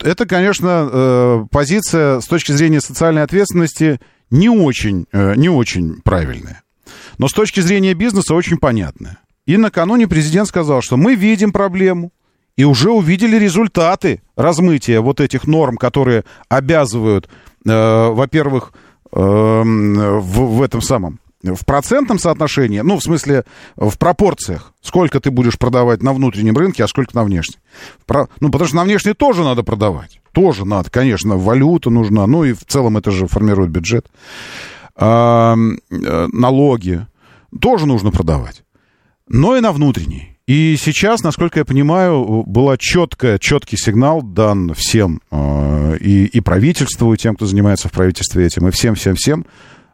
Это, 0.00 0.26
конечно, 0.26 0.88
э, 0.90 1.44
позиция 1.50 2.20
с 2.20 2.26
точки 2.26 2.52
зрения 2.52 2.80
социальной 2.80 3.22
ответственности 3.22 4.00
не 4.30 4.48
очень, 4.48 5.06
э, 5.12 5.34
не 5.36 5.48
очень 5.48 6.00
правильная. 6.02 6.62
Но 7.18 7.28
с 7.28 7.32
точки 7.32 7.60
зрения 7.60 7.94
бизнеса 7.94 8.34
очень 8.34 8.58
понятная. 8.58 9.18
И 9.46 9.56
накануне 9.56 10.08
президент 10.08 10.48
сказал, 10.48 10.82
что 10.82 10.96
мы 10.96 11.14
видим 11.14 11.52
проблему 11.52 12.12
и 12.56 12.64
уже 12.64 12.90
увидели 12.90 13.36
результаты 13.36 14.20
размытия 14.36 15.00
вот 15.00 15.20
этих 15.20 15.46
норм, 15.46 15.76
которые 15.76 16.24
обязывают, 16.48 17.28
э, 17.64 18.08
во-первых, 18.10 18.72
э, 19.12 19.18
в, 19.18 20.56
в 20.56 20.62
этом 20.62 20.82
самом, 20.82 21.20
в 21.42 21.64
процентном 21.64 22.18
соотношении, 22.18 22.80
ну, 22.80 22.98
в 22.98 23.02
смысле, 23.02 23.44
в 23.76 23.96
пропорциях, 23.98 24.72
сколько 24.80 25.20
ты 25.20 25.30
будешь 25.30 25.58
продавать 25.58 26.02
на 26.02 26.12
внутреннем 26.12 26.56
рынке, 26.56 26.84
а 26.84 26.88
сколько 26.88 27.14
на 27.14 27.24
внешнем. 27.24 27.60
Про- 28.06 28.28
ну, 28.40 28.50
потому 28.50 28.66
что 28.66 28.76
на 28.76 28.84
внешний 28.84 29.14
тоже 29.14 29.44
надо 29.44 29.62
продавать. 29.62 30.20
Тоже 30.32 30.64
надо, 30.64 30.90
конечно, 30.90 31.36
валюта 31.36 31.90
нужна, 31.90 32.26
ну, 32.26 32.44
и 32.44 32.52
в 32.52 32.64
целом 32.64 32.96
это 32.96 33.10
же 33.10 33.26
формирует 33.26 33.70
бюджет. 33.70 34.06
А, 34.96 35.56
э, 35.90 36.28
налоги 36.32 37.06
тоже 37.60 37.86
нужно 37.86 38.10
продавать. 38.10 38.64
Но 39.28 39.56
и 39.56 39.60
на 39.60 39.72
внутренний. 39.72 40.38
И 40.46 40.76
сейчас, 40.80 41.22
насколько 41.22 41.58
я 41.58 41.64
понимаю, 41.64 42.42
была 42.46 42.76
четкая, 42.78 43.38
четкий 43.38 43.76
сигнал 43.76 44.22
дан 44.22 44.72
всем, 44.74 45.20
э, 45.30 45.98
и, 46.00 46.24
и 46.24 46.40
правительству, 46.40 47.12
и 47.12 47.18
тем, 47.18 47.36
кто 47.36 47.46
занимается 47.46 47.88
в 47.88 47.92
правительстве 47.92 48.46
этим, 48.46 48.66
и 48.66 48.70
всем-всем-всем, 48.70 49.44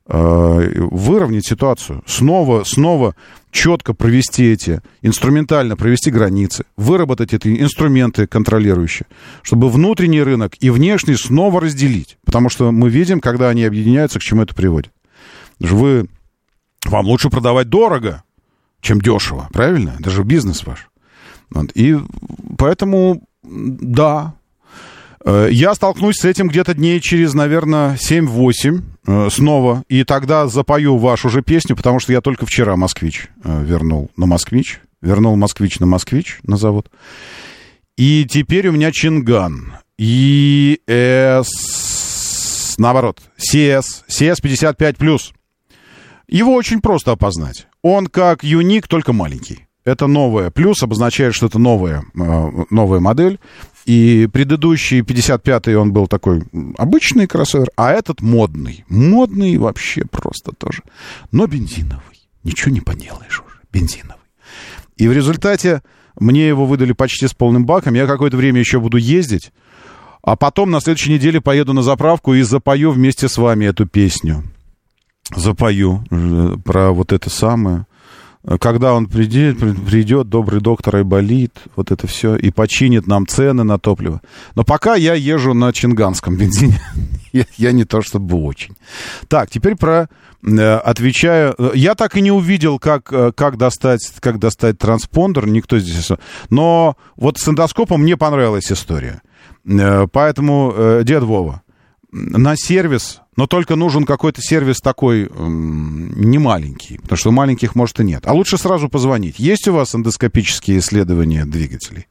выровнять 0.06 1.46
ситуацию. 1.46 2.02
Снова, 2.06 2.64
снова 2.64 3.14
четко 3.50 3.94
провести 3.94 4.52
эти, 4.52 4.82
инструментально 5.00 5.76
провести 5.76 6.10
границы, 6.10 6.64
выработать 6.76 7.32
эти 7.32 7.60
инструменты 7.60 8.26
контролирующие, 8.26 9.06
чтобы 9.42 9.70
внутренний 9.70 10.22
рынок 10.22 10.54
и 10.60 10.70
внешний 10.70 11.14
снова 11.14 11.60
разделить. 11.60 12.18
Потому 12.26 12.50
что 12.50 12.70
мы 12.70 12.90
видим, 12.90 13.20
когда 13.20 13.48
они 13.48 13.64
объединяются, 13.64 14.18
к 14.18 14.22
чему 14.22 14.42
это 14.42 14.54
приводит. 14.54 14.92
Вы, 15.58 16.08
вам 16.84 17.06
лучше 17.06 17.30
продавать 17.30 17.68
дорого, 17.68 18.24
чем 18.80 19.00
дешево, 19.00 19.48
правильно? 19.52 19.96
Это 19.98 20.10
же 20.10 20.22
бизнес 20.24 20.66
ваш. 20.66 20.88
Вот. 21.50 21.70
И 21.74 21.96
поэтому, 22.58 23.22
да, 23.42 24.34
Э, 24.43 24.43
я 25.24 25.74
столкнусь 25.74 26.16
с 26.16 26.24
этим 26.24 26.48
где-то 26.48 26.74
дней 26.74 27.00
через, 27.00 27.34
наверное, 27.34 27.96
7-8 27.96 28.82
э, 29.06 29.28
снова. 29.30 29.84
И 29.88 30.04
тогда 30.04 30.46
запою 30.48 30.96
вашу 30.98 31.30
же 31.30 31.42
песню, 31.42 31.76
потому 31.76 31.98
что 31.98 32.12
я 32.12 32.20
только 32.20 32.46
вчера 32.46 32.76
«Москвич» 32.76 33.28
э, 33.42 33.64
вернул 33.64 34.10
на 34.16 34.26
«Москвич». 34.26 34.80
Вернул 35.00 35.36
«Москвич» 35.36 35.80
на 35.80 35.86
«Москвич» 35.86 36.38
на 36.42 36.56
завод. 36.56 36.90
И 37.96 38.26
теперь 38.28 38.68
у 38.68 38.72
меня 38.72 38.90
«Чинган». 38.92 39.74
И 39.96 40.80
наоборот, 42.78 43.20
CS, 43.38 44.04
CS 44.08 44.42
55+. 44.42 45.20
Его 46.28 46.54
очень 46.54 46.80
просто 46.80 47.12
опознать. 47.12 47.66
Он 47.82 48.06
как 48.06 48.42
юник, 48.42 48.88
только 48.88 49.12
маленький. 49.12 49.68
Это 49.84 50.06
новое. 50.06 50.50
Плюс 50.50 50.82
обозначает, 50.82 51.34
что 51.34 51.46
это 51.46 51.58
новая, 51.58 52.04
э, 52.14 52.50
новая 52.70 53.00
модель. 53.00 53.38
И 53.86 54.28
предыдущий 54.32 55.00
55-й, 55.00 55.74
он 55.74 55.92
был 55.92 56.06
такой 56.06 56.42
обычный 56.78 57.26
кроссовер, 57.26 57.68
а 57.76 57.92
этот 57.92 58.22
модный. 58.22 58.84
Модный 58.88 59.58
вообще 59.58 60.04
просто 60.04 60.52
тоже. 60.52 60.82
Но 61.32 61.46
бензиновый. 61.46 62.02
Ничего 62.44 62.70
не 62.72 62.80
поделаешь 62.80 63.42
уже. 63.46 63.56
Бензиновый. 63.72 64.22
И 64.96 65.06
в 65.06 65.12
результате 65.12 65.82
мне 66.18 66.48
его 66.48 66.64
выдали 66.66 66.92
почти 66.92 67.26
с 67.26 67.34
полным 67.34 67.66
баком. 67.66 67.94
Я 67.94 68.06
какое-то 68.06 68.36
время 68.36 68.60
еще 68.60 68.80
буду 68.80 68.96
ездить. 68.96 69.52
А 70.22 70.36
потом 70.36 70.70
на 70.70 70.80
следующей 70.80 71.12
неделе 71.12 71.40
поеду 71.40 71.74
на 71.74 71.82
заправку 71.82 72.32
и 72.32 72.42
запою 72.42 72.92
вместе 72.92 73.28
с 73.28 73.36
вами 73.36 73.66
эту 73.66 73.86
песню. 73.86 74.44
Запою 75.34 76.04
э, 76.10 76.56
про 76.64 76.92
вот 76.92 77.12
это 77.12 77.28
самое. 77.28 77.86
Когда 78.60 78.92
он 78.92 79.06
придет, 79.06 79.58
придет, 79.86 80.28
добрый 80.28 80.60
доктор 80.60 80.96
Айболит, 80.96 81.52
вот 81.76 81.90
это 81.90 82.06
все, 82.06 82.36
и 82.36 82.50
починит 82.50 83.06
нам 83.06 83.26
цены 83.26 83.64
на 83.64 83.78
топливо. 83.78 84.20
Но 84.54 84.64
пока 84.64 84.96
я 84.96 85.14
езжу 85.14 85.54
на 85.54 85.72
чинганском 85.72 86.36
бензине. 86.36 86.78
я, 87.56 87.72
не 87.72 87.84
то 87.84 88.02
чтобы 88.02 88.36
очень. 88.36 88.74
Так, 89.28 89.50
теперь 89.50 89.76
про... 89.76 90.08
Э, 90.46 90.76
отвечаю... 90.76 91.56
Я 91.74 91.94
так 91.94 92.16
и 92.16 92.20
не 92.20 92.30
увидел, 92.30 92.78
как, 92.78 93.10
э, 93.12 93.32
как, 93.34 93.56
достать, 93.56 94.12
как 94.20 94.38
достать 94.38 94.78
транспондер. 94.78 95.46
Никто 95.46 95.78
здесь... 95.78 96.10
Но 96.50 96.96
вот 97.16 97.38
с 97.38 97.48
эндоскопом 97.48 98.02
мне 98.02 98.18
понравилась 98.18 98.70
история. 98.70 99.22
Э, 99.66 100.06
поэтому, 100.12 100.72
э, 100.76 101.02
дед 101.04 101.22
Вова, 101.22 101.62
на 102.16 102.54
сервис, 102.56 103.20
но 103.36 103.48
только 103.48 103.74
нужен 103.74 104.04
какой-то 104.04 104.40
сервис 104.40 104.80
такой 104.80 105.28
не 105.36 106.38
маленький, 106.38 106.98
потому 106.98 107.16
что 107.18 107.32
маленьких, 107.32 107.74
может, 107.74 107.98
и 107.98 108.04
нет. 108.04 108.22
А 108.26 108.32
лучше 108.32 108.56
сразу 108.56 108.88
позвонить. 108.88 109.40
Есть 109.40 109.66
у 109.66 109.72
вас 109.74 109.94
эндоскопические 109.96 110.78
исследования 110.78 111.44
двигателей? 111.44 112.06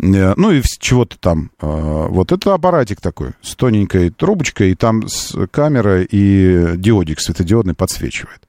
Э, 0.00 0.34
Ну 0.36 0.52
и 0.52 0.62
чего-то 0.78 1.18
там. 1.18 1.50
Э, 1.60 2.06
Вот 2.08 2.30
это 2.30 2.54
аппаратик 2.54 3.00
такой 3.00 3.30
с 3.42 3.56
тоненькой 3.56 4.10
трубочкой, 4.10 4.70
и 4.70 4.74
там 4.76 5.02
камера 5.50 6.02
и 6.02 6.76
диодик 6.76 7.20
светодиодный 7.20 7.74
подсвечивает. 7.74 8.42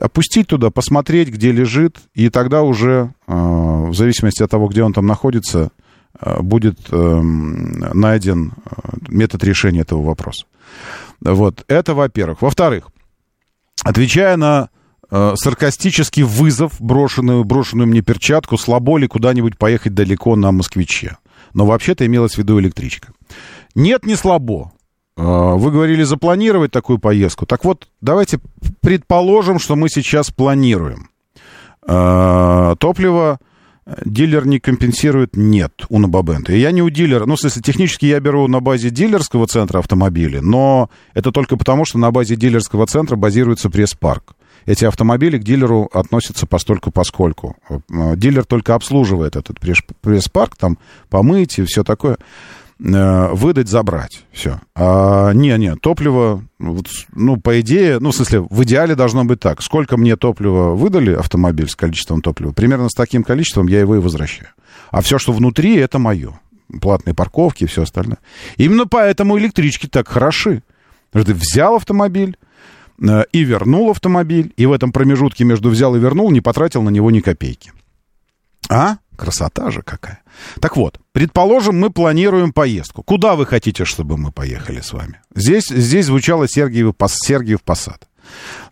Опустить 0.00 0.48
туда, 0.48 0.70
посмотреть, 0.70 1.28
где 1.28 1.52
лежит, 1.52 1.98
и 2.14 2.30
тогда 2.30 2.62
уже, 2.62 3.12
э, 3.28 3.32
в 3.34 3.94
зависимости 3.94 4.42
от 4.42 4.50
того, 4.50 4.68
где 4.68 4.82
он 4.82 4.94
там 4.94 5.06
находится, 5.06 5.70
будет 6.40 6.78
эм, 6.90 7.78
найден 7.94 8.52
э, 8.64 8.70
метод 9.08 9.44
решения 9.44 9.80
этого 9.80 10.02
вопроса. 10.02 10.46
Вот, 11.20 11.64
это 11.68 11.94
во-первых. 11.94 12.42
Во-вторых, 12.42 12.88
отвечая 13.84 14.36
на 14.36 14.70
э, 15.10 15.32
саркастический 15.36 16.22
вызов, 16.22 16.80
брошенную, 16.80 17.44
брошенную 17.44 17.88
мне 17.88 18.02
перчатку, 18.02 18.56
слабо 18.58 18.98
ли 18.98 19.06
куда-нибудь 19.06 19.58
поехать 19.58 19.94
далеко 19.94 20.36
на 20.36 20.52
москвиче. 20.52 21.16
Но 21.54 21.66
вообще-то 21.66 22.06
имелось 22.06 22.34
в 22.34 22.38
виду 22.38 22.60
электричка. 22.60 23.12
Нет, 23.74 24.04
не 24.04 24.16
слабо. 24.16 24.72
Э, 25.16 25.22
Вы 25.22 25.70
говорили 25.70 26.02
запланировать 26.02 26.70
такую 26.70 26.98
поездку. 26.98 27.46
Так 27.46 27.64
вот, 27.64 27.88
давайте 28.00 28.40
предположим, 28.80 29.58
что 29.58 29.76
мы 29.76 29.88
сейчас 29.88 30.30
планируем. 30.30 31.10
Э, 31.86 32.74
Топливо 32.78 33.38
Дилер 34.04 34.46
не 34.46 34.60
компенсирует? 34.60 35.36
Нет, 35.36 35.84
у 35.88 35.98
Набабента. 35.98 36.52
Я 36.52 36.70
не 36.70 36.82
у 36.82 36.90
дилера. 36.90 37.26
Ну, 37.26 37.36
в 37.36 37.40
смысле, 37.40 37.62
технически 37.62 38.06
я 38.06 38.20
беру 38.20 38.46
на 38.46 38.60
базе 38.60 38.90
дилерского 38.90 39.46
центра 39.46 39.78
автомобили, 39.78 40.38
но 40.38 40.90
это 41.14 41.32
только 41.32 41.56
потому, 41.56 41.84
что 41.84 41.98
на 41.98 42.10
базе 42.10 42.36
дилерского 42.36 42.86
центра 42.86 43.16
базируется 43.16 43.70
пресс-парк. 43.70 44.34
Эти 44.66 44.84
автомобили 44.84 45.38
к 45.38 45.42
дилеру 45.42 45.88
относятся 45.92 46.46
постольку 46.46 46.90
поскольку. 46.90 47.56
Э, 47.68 48.14
Дилер 48.16 48.44
только 48.44 48.74
обслуживает 48.74 49.34
этот 49.36 49.58
пресс- 49.58 49.82
пресс-парк, 50.02 50.56
там 50.56 50.78
помыть 51.08 51.58
и 51.58 51.64
все 51.64 51.82
такое. 51.82 52.18
Э, 52.82 53.32
Выдать, 53.32 53.68
забрать. 53.68 54.24
Все. 54.32 54.60
А, 54.74 55.32
не, 55.32 55.56
не, 55.58 55.76
топливо, 55.76 56.42
вот, 56.58 56.86
ну, 57.14 57.36
по 57.36 57.60
идее, 57.60 57.98
ну, 58.00 58.10
в 58.10 58.14
смысле, 58.14 58.40
в 58.40 58.62
идеале 58.64 58.94
должно 58.94 59.24
быть 59.24 59.40
так. 59.40 59.62
Сколько 59.62 59.96
мне 59.96 60.16
топлива 60.16 60.74
выдали 60.74 61.12
автомобиль 61.12 61.68
с 61.68 61.76
количеством 61.76 62.22
топлива, 62.22 62.52
примерно 62.52 62.88
с 62.88 62.94
таким 62.94 63.22
количеством 63.22 63.66
я 63.66 63.80
его 63.80 63.96
и 63.96 64.00
возвращаю. 64.00 64.50
А 64.90 65.02
все, 65.02 65.18
что 65.18 65.32
внутри, 65.32 65.76
это 65.76 65.98
мое. 65.98 66.40
Платные 66.80 67.14
парковки 67.14 67.64
и 67.64 67.66
все 67.66 67.82
остальное. 67.82 68.18
Именно 68.56 68.86
поэтому 68.86 69.38
электрички 69.38 69.86
так 69.86 70.08
хороши. 70.08 70.62
Потому 71.10 71.24
что 71.24 71.34
ты 71.34 71.38
взял 71.38 71.74
автомобиль, 71.74 72.38
э, 73.02 73.24
и 73.32 73.44
вернул 73.44 73.90
автомобиль, 73.90 74.54
и 74.56 74.64
в 74.66 74.72
этом 74.72 74.92
промежутке 74.92 75.44
между 75.44 75.68
взял 75.68 75.94
и 75.96 75.98
вернул 75.98 76.30
не 76.30 76.40
потратил 76.40 76.82
на 76.82 76.90
него 76.90 77.10
ни 77.10 77.20
копейки. 77.20 77.72
А? 78.70 78.98
Красота 79.16 79.70
же 79.70 79.82
какая. 79.82 80.20
Так 80.60 80.76
вот, 80.76 80.98
предположим, 81.12 81.78
мы 81.78 81.90
планируем 81.90 82.52
поездку. 82.52 83.02
Куда 83.02 83.34
вы 83.36 83.44
хотите, 83.44 83.84
чтобы 83.84 84.16
мы 84.16 84.32
поехали 84.32 84.80
с 84.80 84.92
вами? 84.94 85.20
Здесь, 85.34 85.66
здесь 85.68 86.06
звучало 86.06 86.48
Сергиев, 86.48 86.94
Пос- 86.96 87.16
Сергиев 87.26 87.62
Посад. 87.62 88.08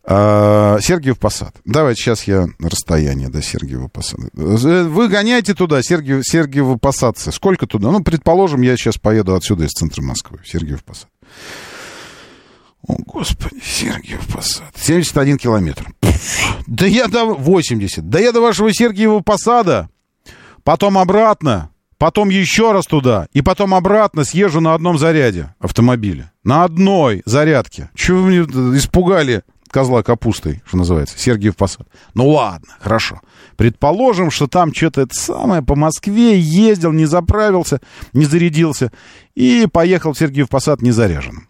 А, 0.05 0.79
Сергиев 0.81 1.19
Посад. 1.19 1.55
Давайте 1.67 2.01
сейчас 2.01 2.25
я 2.25 2.47
расстояние 2.61 3.29
до 3.29 3.43
Сергиева 3.43 3.89
Посада. 3.89 4.29
Вы 4.33 5.09
гоняйте 5.09 5.53
туда, 5.53 5.83
Сергиев, 5.83 6.23
Сергиево 6.25 6.77
Посадцы. 6.77 7.31
Сколько 7.33 7.67
туда? 7.67 7.91
Ну, 7.91 8.03
предположим, 8.03 8.63
я 8.63 8.77
сейчас 8.77 8.97
поеду 8.97 9.35
отсюда 9.35 9.65
из 9.65 9.73
центра 9.73 10.01
Москвы, 10.03 10.39
Сергиев 10.47 10.83
Посад. 10.85 11.09
О, 12.89 12.97
Господи, 13.07 13.61
Сергиев 13.63 14.27
Посад. 14.27 14.73
71 14.77 15.37
километр. 15.37 15.87
Да 16.67 16.87
я 16.87 17.07
до 17.07 17.35
80. 17.35 18.09
Да 18.09 18.19
я 18.19 18.33
до 18.33 18.41
вашего 18.41 18.73
Сергиева 18.73 19.21
Посада. 19.21 19.89
Потом 20.65 20.99
обратно. 20.99 21.71
Потом 21.99 22.31
еще 22.31 22.73
раз 22.73 22.87
туда. 22.87 23.29
И 23.33 23.43
потом 23.43 23.75
обратно 23.75 24.25
съезжу 24.25 24.61
на 24.61 24.75
одном 24.75 24.99
заряде 24.99 25.55
автомобиля. 25.59 26.33
На 26.45 26.65
одной 26.65 27.23
зарядке. 27.27 27.91
Чего 27.95 28.23
вы 28.23 28.29
мне 28.29 28.39
испугали 28.79 29.43
козла 29.71 30.03
капустой, 30.03 30.63
что 30.67 30.79
называется, 30.79 31.19
Сергиев 31.19 31.57
Посад. 31.57 31.87
Ну 32.15 32.29
ладно, 32.29 32.75
хорошо. 32.81 33.21
Предположим, 33.57 34.31
что 34.31 34.47
там 34.47 34.73
что-то 34.73 35.03
это 35.03 35.15
самое 35.15 35.61
по 35.63 35.77
Москве 35.77 36.39
ездил, 36.39 36.93
не 36.93 37.05
заправился, 37.05 37.81
не 38.15 38.25
зарядился 38.25 38.91
и 39.35 39.69
поехал 39.71 40.15
в 40.15 40.19
Сергиев 40.19 40.49
Посад 40.49 40.81
незаряженным. 40.81 41.49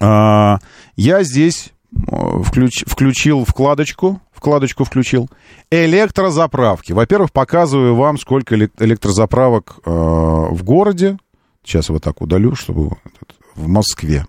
А, 0.00 0.58
я 0.96 1.22
здесь 1.22 1.72
э, 1.92 1.96
включ- 2.42 2.84
включил 2.86 3.44
вкладочку, 3.44 4.20
вкладочку 4.32 4.84
включил, 4.84 5.28
электрозаправки. 5.70 6.92
Во-первых, 6.92 7.32
показываю 7.32 7.94
вам, 7.96 8.18
сколько 8.18 8.54
элек- 8.54 8.72
электрозаправок 8.78 9.78
э, 9.84 9.90
в 9.90 10.62
городе. 10.62 11.18
Сейчас 11.64 11.88
вот 11.88 12.02
так 12.02 12.20
удалю, 12.22 12.54
чтобы 12.54 12.96
в 13.54 13.68
Москве. 13.68 14.26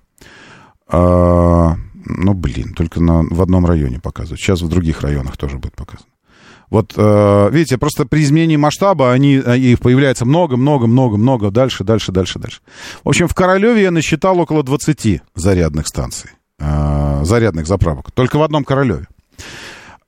А, 0.87 1.75
ну, 2.05 2.33
блин, 2.33 2.73
только 2.73 3.01
на, 3.01 3.21
в 3.21 3.41
одном 3.41 3.65
районе 3.65 3.99
показывают. 3.99 4.39
Сейчас 4.39 4.61
в 4.61 4.67
других 4.67 5.01
районах 5.01 5.37
тоже 5.37 5.57
будет 5.57 5.75
показано. 5.75 6.09
Вот, 6.69 6.93
э, 6.95 7.49
видите, 7.51 7.77
просто 7.77 8.05
при 8.05 8.21
изменении 8.21 8.55
масштаба 8.55 9.11
они, 9.11 9.41
э, 9.43 9.57
их 9.57 9.79
появляется 9.79 10.25
много, 10.25 10.55
много, 10.55 10.85
много, 10.85 11.17
много, 11.17 11.51
дальше, 11.51 11.83
дальше, 11.83 12.11
дальше, 12.11 12.37
дальше. 12.37 12.61
В 13.03 13.09
общем, 13.09 13.27
в 13.27 13.33
Королеве 13.33 13.81
я 13.81 13.91
насчитал 13.91 14.39
около 14.39 14.61
20 14.63 15.21
зарядных 15.33 15.87
станций, 15.87 16.29
э, 16.59 17.21
зарядных 17.23 17.65
заправок, 17.65 18.11
только 18.11 18.37
в 18.37 18.43
одном 18.43 18.63
Королеве. 18.63 19.07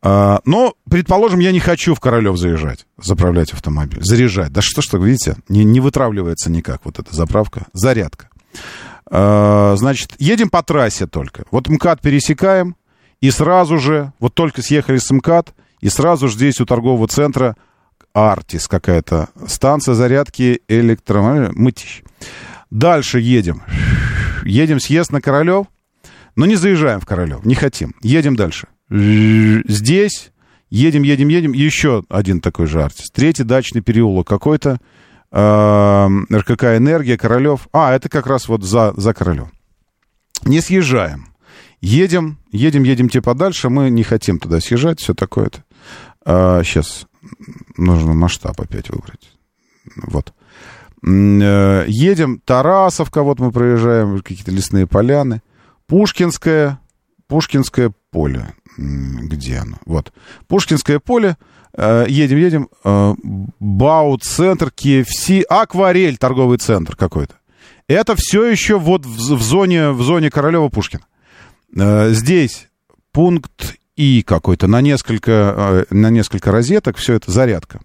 Но, 0.03 0.73
предположим, 0.89 1.37
я 1.41 1.51
не 1.51 1.59
хочу 1.59 1.93
в 1.93 1.99
Королев 1.99 2.35
заезжать, 2.35 2.87
заправлять 2.97 3.53
автомобиль, 3.53 4.03
заряжать. 4.03 4.51
Да 4.51 4.59
что 4.63 4.81
ж 4.81 4.87
так, 4.87 5.01
видите, 5.01 5.35
не, 5.47 5.63
не 5.63 5.79
вытравливается 5.79 6.49
никак 6.49 6.81
вот 6.85 6.97
эта 6.97 7.15
заправка, 7.15 7.67
зарядка. 7.73 8.29
Значит, 9.07 10.15
едем 10.17 10.49
по 10.49 10.63
трассе 10.63 11.05
только. 11.05 11.43
Вот 11.51 11.69
МКАД 11.69 12.01
пересекаем, 12.01 12.75
и 13.19 13.29
сразу 13.29 13.77
же, 13.77 14.11
вот 14.19 14.33
только 14.33 14.63
съехали 14.63 14.97
с 14.97 15.11
МКАД, 15.11 15.53
и 15.81 15.89
сразу 15.89 16.27
же 16.27 16.35
здесь 16.35 16.61
у 16.61 16.65
торгового 16.65 17.07
центра 17.07 17.55
Артис 18.13 18.67
какая-то 18.67 19.29
станция 19.47 19.93
зарядки 19.95 20.61
электромытищ. 20.67 22.03
Дальше 22.69 23.19
едем. 23.19 23.63
Едем 24.43 24.79
съезд 24.79 25.11
на 25.11 25.21
Королев, 25.21 25.67
но 26.35 26.45
не 26.45 26.55
заезжаем 26.55 26.99
в 26.99 27.05
Королев, 27.05 27.45
не 27.45 27.55
хотим. 27.55 27.95
Едем 28.01 28.35
дальше. 28.35 28.67
Здесь 28.89 30.31
едем, 30.69 31.03
едем, 31.03 31.27
едем, 31.27 31.51
еще 31.53 32.03
один 32.09 32.41
такой 32.41 32.67
же 32.67 32.83
Артис. 32.83 33.11
Третий 33.11 33.43
дачный 33.43 33.81
переулок 33.81 34.27
какой-то. 34.27 34.79
э, 35.31 36.07
РКК 36.33 36.63
«Энергия», 36.77 37.17
Королев. 37.17 37.67
А, 37.71 37.93
это 37.93 38.09
как 38.09 38.27
раз 38.27 38.47
вот 38.49 38.63
за, 38.63 38.93
за 38.97 39.13
Королев. 39.13 39.47
Не 40.43 40.59
съезжаем. 40.59 41.27
Едем, 41.79 42.37
едем, 42.51 42.83
едем 42.83 43.09
типа 43.09 43.33
дальше. 43.33 43.69
Мы 43.69 43.89
не 43.89 44.03
хотим 44.03 44.39
туда 44.39 44.59
съезжать, 44.59 44.99
все 44.99 45.13
такое-то. 45.13 45.63
А, 46.25 46.63
сейчас 46.63 47.05
нужно 47.77 48.13
масштаб 48.13 48.59
опять 48.61 48.89
выбрать. 48.89 49.31
Вот. 49.95 50.33
Э, 51.03 51.85
Едем, 51.87 52.39
Тарасовка, 52.45 53.23
вот 53.23 53.39
мы 53.39 53.51
проезжаем, 53.51 54.19
какие-то 54.21 54.51
лесные 54.51 54.85
поляны. 54.87 55.41
Пушкинское, 55.87 56.79
Пушкинское 57.27 57.91
поле. 58.11 58.53
Где 58.77 59.57
оно? 59.57 59.77
Вот. 59.85 60.13
Пушкинское 60.47 60.99
поле. 60.99 61.37
Э, 61.75 62.05
Едем, 62.07 62.37
едем. 62.37 62.69
э, 62.83 63.13
Бау-центр, 63.59 64.67
KFC, 64.75 65.41
Акварель, 65.43 66.17
торговый 66.17 66.57
центр 66.59 66.95
какой-то. 66.95 67.35
Это 67.87 68.15
все 68.15 68.45
еще 68.45 68.77
вот 68.79 69.05
в, 69.05 69.41
зоне, 69.41 69.89
в 69.91 70.01
зоне 70.01 70.29
Королева-Пушкина. 70.29 71.03
Здесь 72.13 72.69
пункт 73.11 73.75
И 74.01 74.23
какой-то 74.23 74.65
на 74.65 74.81
несколько, 74.81 75.85
э, 75.91 75.93
на 75.93 76.09
несколько 76.09 76.51
розеток, 76.51 76.97
все 76.97 77.13
это 77.13 77.29
зарядка. 77.29 77.81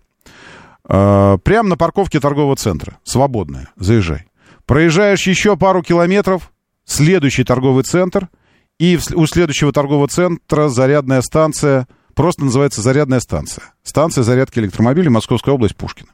Э, 0.88 1.36
Прямо 1.44 1.68
на 1.68 1.76
парковке 1.76 2.20
торгового 2.20 2.56
центра. 2.56 2.97
Свободная. 3.05 3.68
Заезжай. 3.76 4.24
Проезжаешь 4.64 5.26
еще 5.26 5.59
пару 5.59 5.82
километров, 5.82 6.52
следующий 6.86 7.44
торговый 7.44 7.84
центр, 7.84 8.30
и 8.78 8.98
у 9.14 9.26
следующего 9.26 9.72
торгового 9.72 10.09
центра 10.09 10.70
зарядная 10.70 11.20
станция, 11.20 11.86
просто 12.14 12.44
называется 12.44 12.80
зарядная 12.80 13.20
станция. 13.20 13.74
Станция 13.82 14.24
зарядки 14.24 14.59
электромобилей, 14.59 15.10
Московская 15.10 15.51
область, 15.51 15.76
Пушкина. 15.76 16.09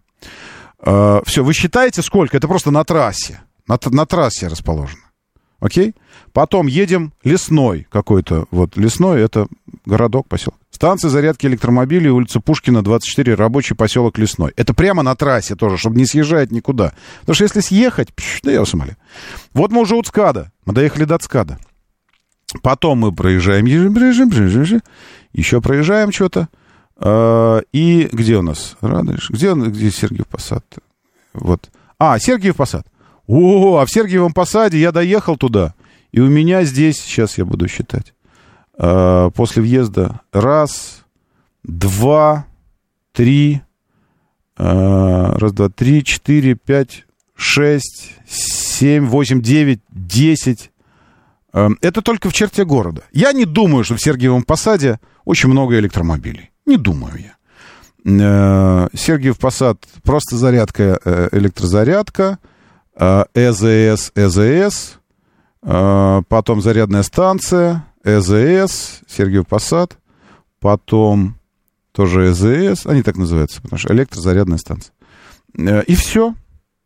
все, 1.24 1.44
вы 1.44 1.52
считаете, 1.52 2.02
сколько? 2.02 2.36
Это 2.36 2.48
просто 2.48 2.72
на 2.72 2.82
трассе. 2.82 3.40
На, 3.68 3.78
на 3.84 4.04
трассе 4.04 4.48
расположено. 4.48 5.11
Окей? 5.62 5.94
Потом 6.32 6.66
едем 6.66 7.12
лесной 7.22 7.86
какой-то. 7.88 8.46
Вот 8.50 8.76
лесной 8.76 9.20
это 9.22 9.46
городок, 9.86 10.26
поселок. 10.26 10.58
Станция 10.72 11.08
зарядки 11.08 11.46
электромобилей, 11.46 12.10
улица 12.10 12.40
Пушкина, 12.40 12.82
24, 12.82 13.36
рабочий 13.36 13.76
поселок 13.76 14.18
Лесной. 14.18 14.52
Это 14.56 14.74
прямо 14.74 15.04
на 15.04 15.14
трассе 15.14 15.54
тоже, 15.54 15.78
чтобы 15.78 15.98
не 15.98 16.04
съезжать 16.04 16.50
никуда. 16.50 16.92
Потому 17.20 17.36
что 17.36 17.44
если 17.44 17.60
съехать, 17.60 18.12
пш, 18.12 18.40
да 18.42 18.50
я 18.50 18.58
вас 18.58 18.74
умоляю. 18.74 18.96
Вот 19.54 19.70
мы 19.70 19.82
уже 19.82 19.94
у 19.94 20.02
ЦКАДа. 20.02 20.50
Мы 20.64 20.74
доехали 20.74 21.04
до 21.04 21.16
ЦКАДа. 21.18 21.60
Потом 22.62 22.98
мы 22.98 23.12
проезжаем, 23.12 23.64
проезжаем, 23.94 24.30
проезжаем, 24.30 24.82
еще 25.32 25.60
проезжаем 25.60 26.10
что-то. 26.10 26.48
А, 26.96 27.60
И 27.70 28.08
где 28.10 28.36
у 28.38 28.42
нас? 28.42 28.76
Радыш? 28.80 29.30
Где, 29.30 29.54
где 29.54 29.92
Сергиев 29.92 30.26
Посад? 30.26 30.64
Вот. 31.34 31.70
А, 32.00 32.18
Сергиев 32.18 32.56
Посад. 32.56 32.84
О, 33.26 33.78
а 33.78 33.86
в 33.86 33.90
Сергиевом 33.90 34.32
Посаде 34.32 34.78
я 34.78 34.92
доехал 34.92 35.36
туда. 35.36 35.74
И 36.10 36.20
у 36.20 36.28
меня 36.28 36.64
здесь, 36.64 37.00
сейчас 37.00 37.38
я 37.38 37.44
буду 37.44 37.68
считать, 37.68 38.14
а, 38.76 39.30
после 39.30 39.62
въезда 39.62 40.20
раз, 40.32 41.04
два, 41.62 42.46
три, 43.12 43.62
а, 44.56 45.38
раз, 45.38 45.52
два, 45.52 45.68
три, 45.68 46.04
четыре, 46.04 46.54
пять, 46.54 47.06
шесть, 47.34 48.14
семь, 48.28 49.06
восемь, 49.06 49.40
девять, 49.40 49.80
десять. 49.90 50.70
А, 51.52 51.70
Это 51.80 52.02
только 52.02 52.28
в 52.28 52.32
черте 52.32 52.64
города. 52.64 53.02
Я 53.12 53.32
не 53.32 53.44
думаю, 53.44 53.84
что 53.84 53.96
в 53.96 54.02
Сергиевом 54.02 54.42
Посаде 54.42 55.00
очень 55.24 55.48
много 55.48 55.78
электромобилей. 55.78 56.50
Не 56.66 56.76
думаю 56.76 57.14
я. 57.18 57.36
Э, 58.04 58.88
Сергиев 58.94 59.38
Посад 59.38 59.78
просто 60.02 60.36
зарядка, 60.36 60.98
э, 61.04 61.28
электрозарядка, 61.32 62.38
ЭЗС, 62.96 64.12
ЭЗС, 64.14 64.98
э, 65.62 66.22
потом 66.28 66.60
зарядная 66.60 67.02
станция, 67.02 67.86
ЭЗС, 68.04 69.00
Сергиев 69.08 69.46
Посад, 69.46 69.98
потом 70.60 71.36
тоже 71.92 72.30
ЭЗС, 72.30 72.86
они 72.86 73.02
так 73.02 73.16
называются, 73.16 73.62
потому 73.62 73.78
что 73.78 73.92
электрозарядная 73.92 74.58
станция. 74.58 74.92
Э, 75.58 75.82
И 75.86 75.94
все. 75.94 76.34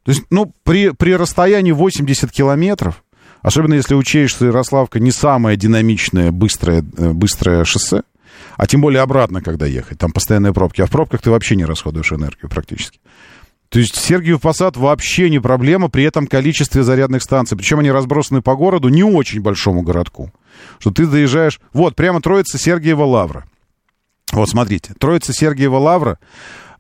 То 0.05 0.13
есть, 0.13 0.25
ну, 0.31 0.53
при, 0.63 0.91
при 0.91 1.17
расстоянии 1.17 1.73
80 1.73 2.31
километров, 2.31 3.03
особенно 3.43 3.75
если 3.75 3.95
учесть, 3.95 4.35
что 4.35 4.47
Ярославка 4.47 5.01
не 5.01 5.11
самое 5.11 5.57
динамичное, 5.57 6.31
быстрое, 6.31 6.85
э, 6.97 7.13
быстрое 7.13 7.65
шоссе, 7.65 8.03
а 8.57 8.67
тем 8.67 8.81
более 8.81 9.03
обратно, 9.03 9.43
когда 9.43 9.67
ехать, 9.67 9.99
там 9.99 10.13
постоянные 10.13 10.53
пробки, 10.53 10.81
а 10.81 10.87
в 10.87 10.91
пробках 10.91 11.23
ты 11.23 11.31
вообще 11.31 11.57
не 11.57 11.65
расходуешь 11.65 12.13
энергию 12.13 12.49
практически. 12.49 13.01
То 13.69 13.79
есть 13.79 13.97
Сергиев 13.97 14.41
Посад 14.41 14.77
вообще 14.77 15.29
не 15.29 15.41
проблема 15.41 15.89
при 15.89 16.05
этом 16.05 16.27
количестве 16.27 16.83
зарядных 16.83 17.23
станций. 17.23 17.57
Причем 17.57 17.81
они 17.81 17.91
разбросаны 17.91 18.43
по 18.43 18.55
городу, 18.55 18.89
не 18.89 19.03
очень 19.03 19.41
большому 19.41 19.83
городку. 19.83 20.31
Что 20.79 20.91
ты 20.91 21.07
доезжаешь... 21.07 21.61
Вот, 21.73 21.97
прямо 21.97 22.21
Троица 22.21 22.59
Сергиева 22.59 23.05
Лавра. 23.05 23.45
Вот, 24.33 24.49
смотрите. 24.49 24.95
Троица 24.99 25.33
Сергиева 25.33 25.79
Лавра. 25.79 26.19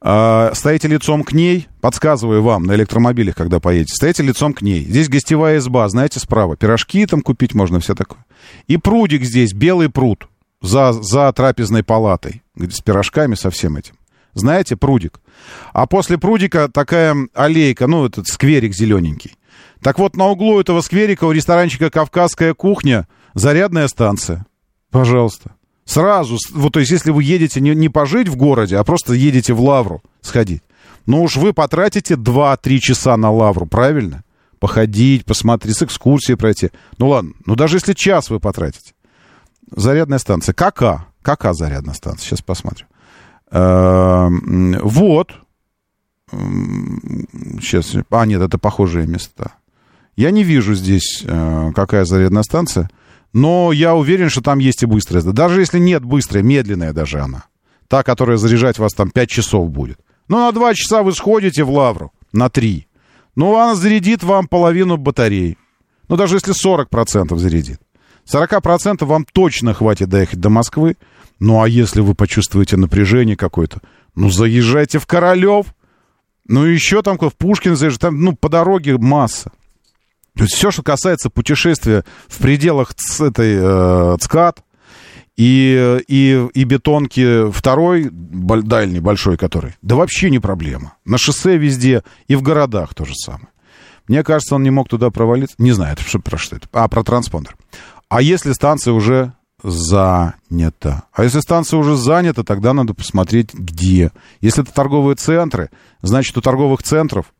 Э, 0.00 0.50
стоите 0.54 0.88
лицом 0.88 1.24
к 1.24 1.32
ней, 1.32 1.68
подсказываю 1.80 2.42
вам 2.42 2.64
на 2.64 2.74
электромобилях, 2.74 3.34
когда 3.34 3.60
поедете, 3.60 3.94
стоите 3.94 4.22
лицом 4.22 4.52
к 4.52 4.62
ней. 4.62 4.84
Здесь 4.84 5.08
гостевая 5.08 5.58
изба, 5.58 5.88
знаете, 5.88 6.20
справа. 6.20 6.56
Пирожки 6.56 7.04
там 7.06 7.22
купить 7.22 7.54
можно, 7.54 7.80
все 7.80 7.94
такое. 7.94 8.24
И 8.68 8.76
прудик 8.76 9.24
здесь, 9.24 9.52
белый 9.52 9.90
пруд, 9.90 10.28
за, 10.60 10.92
за 10.92 11.32
трапезной 11.32 11.82
палатой, 11.82 12.42
с 12.56 12.80
пирожками, 12.80 13.34
со 13.34 13.50
всем 13.50 13.76
этим. 13.76 13.94
Знаете, 14.34 14.76
прудик. 14.76 15.20
А 15.72 15.86
после 15.86 16.18
прудика 16.18 16.68
такая 16.68 17.16
аллейка, 17.34 17.86
ну, 17.86 18.06
этот 18.06 18.26
скверик 18.26 18.74
зелененький. 18.74 19.36
Так 19.82 19.98
вот, 19.98 20.16
на 20.16 20.26
углу 20.26 20.60
этого 20.60 20.80
скверика 20.80 21.24
у 21.24 21.32
ресторанчика 21.32 21.90
«Кавказская 21.90 22.54
кухня» 22.54 23.06
зарядная 23.34 23.88
станция. 23.88 24.46
Пожалуйста. 24.90 25.52
Сразу, 25.84 26.38
вот, 26.52 26.72
то 26.72 26.80
есть, 26.80 26.90
если 26.90 27.10
вы 27.10 27.22
едете 27.22 27.60
не, 27.60 27.74
не 27.74 27.88
пожить 27.88 28.28
в 28.28 28.36
городе, 28.36 28.76
а 28.76 28.84
просто 28.84 29.12
едете 29.12 29.52
в 29.52 29.60
Лавру 29.60 30.02
сходить, 30.20 30.62
ну 31.06 31.22
уж 31.22 31.36
вы 31.36 31.52
потратите 31.52 32.14
2-3 32.14 32.78
часа 32.78 33.16
на 33.16 33.30
Лавру, 33.30 33.66
правильно? 33.66 34.24
Походить, 34.58 35.24
посмотреть, 35.24 35.76
с 35.76 35.82
экскурсией 35.82 36.36
пройти. 36.36 36.70
Ну 36.98 37.08
ладно, 37.08 37.32
ну 37.44 37.54
даже 37.54 37.76
если 37.76 37.92
час 37.92 38.30
вы 38.30 38.40
потратите. 38.40 38.94
Зарядная 39.70 40.18
станция. 40.18 40.54
КК. 40.54 41.06
КК 41.22 41.52
зарядная 41.52 41.94
станция. 41.94 42.26
Сейчас 42.26 42.42
посмотрим. 42.42 42.86
Эм, 43.50 44.78
Вот. 44.82 45.32
Сейчас. 46.30 47.94
А, 48.10 48.26
нет, 48.26 48.42
это 48.42 48.58
похожие 48.58 49.06
места. 49.06 49.52
Я 50.16 50.30
не 50.30 50.42
вижу 50.44 50.74
здесь, 50.74 51.22
э, 51.24 51.72
какая 51.74 52.04
зарядная 52.04 52.42
станция. 52.42 52.90
Но 53.32 53.70
я 53.70 53.94
уверен, 53.94 54.30
что 54.30 54.40
там 54.40 54.58
есть 54.58 54.82
и 54.82 54.86
быстрая. 54.86 55.22
Даже 55.22 55.60
если 55.60 55.78
нет 55.78 56.04
быстрая, 56.04 56.42
медленная 56.42 56.92
даже 56.92 57.20
она. 57.20 57.44
Та, 57.88 58.02
которая 58.02 58.38
заряжать 58.38 58.78
вас 58.78 58.94
там 58.94 59.10
5 59.10 59.28
часов 59.28 59.70
будет. 59.70 60.00
Ну, 60.28 60.38
на 60.38 60.52
2 60.52 60.74
часа 60.74 61.02
вы 61.02 61.12
сходите 61.12 61.62
в 61.64 61.70
Лавру. 61.70 62.12
На 62.32 62.48
3. 62.48 62.88
Ну, 63.36 63.56
она 63.56 63.74
зарядит 63.74 64.22
вам 64.22 64.48
половину 64.48 64.96
батареи. 64.96 65.58
Ну, 66.08 66.16
даже 66.16 66.36
если 66.36 66.54
40% 66.54 67.36
зарядит. 67.36 67.80
40% 68.26 69.04
вам 69.04 69.26
точно 69.30 69.74
хватит 69.74 70.08
доехать 70.08 70.40
до 70.40 70.48
Москвы. 70.48 70.96
Ну, 71.38 71.62
а 71.62 71.68
если 71.68 72.00
вы 72.00 72.14
почувствуете 72.14 72.76
напряжение 72.76 73.36
какое-то, 73.36 73.80
ну, 74.14 74.30
заезжайте 74.30 74.98
в 74.98 75.06
Королев. 75.06 75.66
Ну, 76.48 76.64
еще 76.64 77.02
там 77.02 77.18
в 77.18 77.36
Пушкин 77.36 77.76
заезжайте. 77.76 78.06
Там, 78.06 78.20
ну, 78.20 78.34
по 78.34 78.48
дороге 78.48 78.96
масса. 78.98 79.52
То 80.36 80.44
есть 80.44 80.54
все, 80.54 80.70
что 80.70 80.82
касается 80.82 81.30
путешествия 81.30 82.04
в 82.28 82.38
пределах 82.38 82.94
этой 83.20 83.56
э, 83.58 84.16
ЦКАД 84.20 84.62
и, 85.36 86.00
и, 86.08 86.48
и 86.52 86.64
бетонки 86.64 87.50
второй, 87.50 88.08
дальний, 88.10 89.00
большой 89.00 89.38
который, 89.38 89.74
да 89.80 89.96
вообще 89.96 90.30
не 90.30 90.38
проблема. 90.38 90.94
На 91.06 91.16
шоссе 91.16 91.56
везде 91.56 92.02
и 92.28 92.36
в 92.36 92.42
городах 92.42 92.94
то 92.94 93.04
же 93.04 93.14
самое. 93.14 93.48
Мне 94.08 94.22
кажется, 94.22 94.54
он 94.54 94.62
не 94.62 94.70
мог 94.70 94.88
туда 94.88 95.10
провалиться. 95.10 95.56
Не 95.58 95.72
знаю, 95.72 95.96
это 95.98 96.18
про 96.20 96.38
что 96.38 96.56
это. 96.56 96.68
А, 96.72 96.86
про 96.88 97.02
транспондер. 97.02 97.56
А 98.08 98.22
если 98.22 98.52
станция 98.52 98.92
уже 98.92 99.32
занята? 99.70 101.04
А 101.12 101.24
если 101.24 101.40
станция 101.40 101.78
уже 101.78 101.96
занята, 101.96 102.44
тогда 102.44 102.72
надо 102.72 102.94
посмотреть, 102.94 103.52
где. 103.54 104.12
Если 104.40 104.62
это 104.62 104.72
торговые 104.72 105.16
центры, 105.16 105.70
значит, 106.02 106.36
у 106.36 106.40
торговых 106.40 106.82
центров 106.82 107.32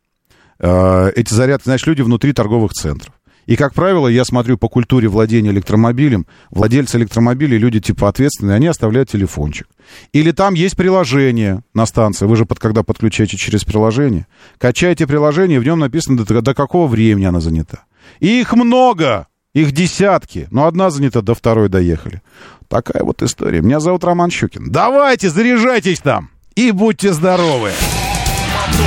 э, 0.59 1.11
эти 1.15 1.33
зарядки, 1.33 1.65
значит, 1.65 1.87
люди 1.87 2.01
внутри 2.01 2.33
торговых 2.33 2.73
центров. 2.73 3.13
И, 3.47 3.55
как 3.55 3.73
правило, 3.73 4.09
я 4.09 4.25
смотрю 4.25 4.57
по 4.57 4.67
культуре 4.67 5.07
владения 5.07 5.51
электромобилем, 5.51 6.27
владельцы 6.51 6.97
электромобилей, 6.97 7.57
люди 7.57 7.79
типа 7.79 8.09
ответственные, 8.09 8.55
они 8.55 8.67
оставляют 8.67 9.09
телефончик. 9.09 9.67
Или 10.11 10.31
там 10.31 10.53
есть 10.53 10.75
приложение 10.75 11.63
на 11.73 11.85
станции, 11.85 12.25
вы 12.25 12.35
же 12.35 12.45
под, 12.45 12.59
когда 12.59 12.83
подключаете 12.83 13.37
через 13.37 13.63
приложение, 13.63 14.27
качаете 14.57 15.07
приложение, 15.07 15.61
в 15.61 15.63
нем 15.63 15.79
написано, 15.79 16.25
до, 16.25 16.41
до 16.41 16.53
какого 16.53 16.87
времени 16.87 17.23
она 17.23 17.39
занята. 17.39 17.85
И 18.19 18.41
их 18.41 18.51
много, 18.51 19.27
их 19.57 19.71
десятки, 19.71 20.47
но 20.51 20.67
одна 20.67 20.89
занята, 20.89 21.21
до 21.21 21.33
второй 21.33 21.67
доехали. 21.67 22.21
Такая 22.67 23.03
вот 23.03 23.23
история. 23.23 23.61
Меня 23.61 23.79
зовут 23.79 24.03
Роман 24.03 24.29
Щукин. 24.29 24.71
Давайте, 24.71 25.29
заряжайтесь 25.29 25.99
там 25.99 26.29
и 26.55 26.71
будьте 26.71 27.13
здоровы. 27.13 27.71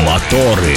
Моторы. 0.07 0.77